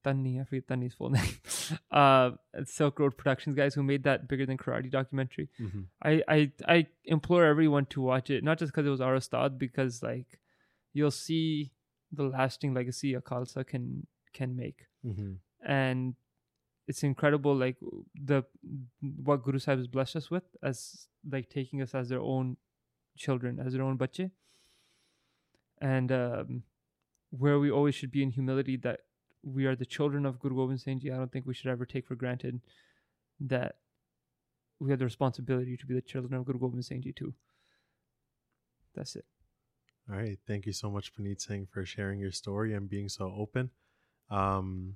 Tanni, 0.06 0.40
I 0.42 0.44
forget 0.44 0.68
Tanni's 0.68 0.94
full 0.94 1.10
name. 1.18 1.24
Uh, 1.90 2.32
Silk 2.66 3.00
Road 3.00 3.16
Productions 3.18 3.56
guys 3.56 3.74
who 3.74 3.84
made 3.84 4.04
that 4.04 4.28
bigger 4.28 4.46
than 4.46 4.58
karate 4.58 4.92
documentary. 4.92 5.50
Mm-hmm. 5.62 5.82
I 6.02 6.22
I 6.28 6.52
I 6.68 6.88
implore 7.06 7.46
everyone 7.46 7.86
to 7.88 8.02
watch 8.02 8.30
it, 8.30 8.44
not 8.44 8.58
just 8.60 8.72
because 8.74 8.86
it 8.86 8.90
was 8.90 9.00
our 9.02 9.20
because 9.58 10.04
like 10.04 10.40
you'll 10.94 11.12
see 11.12 11.72
the 12.12 12.24
lasting 12.24 12.74
legacy 12.74 13.14
a 13.14 13.22
Khalsa 13.22 13.66
can 13.66 14.06
can 14.34 14.56
make, 14.56 14.88
Mm-hmm. 15.06 15.34
and 15.66 16.16
it's 16.88 17.04
incredible. 17.04 17.56
Like 17.56 17.78
the 18.14 18.44
what 19.24 19.44
Guru 19.44 19.60
Sahib 19.60 19.80
has 19.80 19.88
blessed 19.88 20.18
us 20.18 20.30
with 20.30 20.44
as 20.62 21.08
like 21.30 21.50
taking 21.50 21.82
us 21.82 21.96
as 21.96 22.10
their 22.10 22.20
own 22.22 22.58
children, 23.18 23.60
as 23.66 23.72
their 23.72 23.84
own 23.84 23.96
bache, 23.96 24.32
and 25.84 26.12
um, 26.12 26.64
where 27.30 27.60
we 27.60 27.70
always 27.70 27.94
should 27.94 28.12
be 28.12 28.24
in 28.24 28.32
humility 28.32 28.78
that 28.78 29.02
we 29.44 29.66
are 29.66 29.76
the 29.76 29.86
children 29.86 30.26
of 30.26 30.40
Guru 30.40 30.56
Gobind 30.56 30.80
Singh 30.80 31.02
Ji. 31.02 31.12
I 31.12 31.18
don't 31.18 31.32
think 31.32 31.46
we 31.46 31.54
should 31.54 31.70
ever 31.70 31.86
take 31.86 32.08
for 32.08 32.16
granted 32.16 32.62
that 33.42 33.76
we 34.80 34.90
have 34.90 35.00
the 35.00 35.06
responsibility 35.06 35.76
to 35.76 35.86
be 35.86 35.94
the 35.94 36.02
children 36.02 36.34
of 36.34 36.46
Guru 36.46 36.60
Gobind 36.60 36.86
Singh 36.86 37.02
Ji 37.02 37.12
too. 37.12 37.34
That's 38.96 39.18
it. 39.18 39.26
All 40.10 40.16
right. 40.16 40.40
Thank 40.48 40.66
you 40.66 40.74
so 40.74 40.90
much, 40.90 41.14
Paneet 41.14 41.42
Singh, 41.42 41.68
for 41.70 41.86
sharing 41.86 42.20
your 42.20 42.32
story 42.32 42.74
and 42.74 42.90
being 42.90 43.10
so 43.10 43.34
open. 43.38 43.72
Um, 44.30 44.96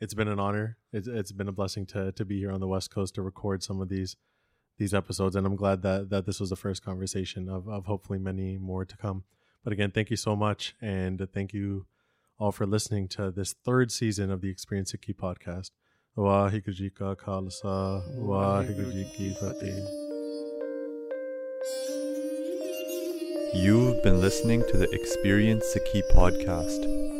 it's 0.00 0.14
been 0.14 0.28
an 0.28 0.40
honor. 0.40 0.78
It's, 0.92 1.08
it's 1.08 1.32
been 1.32 1.48
a 1.48 1.52
blessing 1.52 1.84
to 1.86 2.12
to 2.12 2.24
be 2.24 2.38
here 2.38 2.52
on 2.52 2.60
the 2.60 2.68
West 2.68 2.90
Coast 2.90 3.14
to 3.16 3.22
record 3.22 3.62
some 3.62 3.82
of 3.82 3.90
these 3.90 4.16
these 4.78 4.94
episodes, 4.94 5.36
and 5.36 5.46
I'm 5.46 5.56
glad 5.56 5.82
that 5.82 6.08
that 6.08 6.24
this 6.24 6.40
was 6.40 6.50
the 6.50 6.56
first 6.56 6.82
conversation 6.82 7.48
of 7.48 7.68
of 7.68 7.84
hopefully 7.86 8.18
many 8.18 8.56
more 8.56 8.86
to 8.86 8.96
come. 8.96 9.24
But 9.64 9.72
again, 9.72 9.90
thank 9.90 10.10
you 10.10 10.16
so 10.16 10.36
much, 10.36 10.74
and 10.80 11.26
thank 11.32 11.52
you 11.52 11.86
all 12.38 12.52
for 12.52 12.66
listening 12.66 13.08
to 13.08 13.30
this 13.30 13.54
third 13.64 13.90
season 13.90 14.30
of 14.30 14.40
the 14.40 14.48
Experience 14.48 14.92
Sikhi 14.92 15.14
podcast. 15.14 15.70
You've 23.54 24.02
been 24.02 24.20
listening 24.20 24.62
to 24.70 24.76
the 24.76 24.88
Experience 24.92 25.64
Sikhi 25.74 26.02
podcast. 26.14 27.17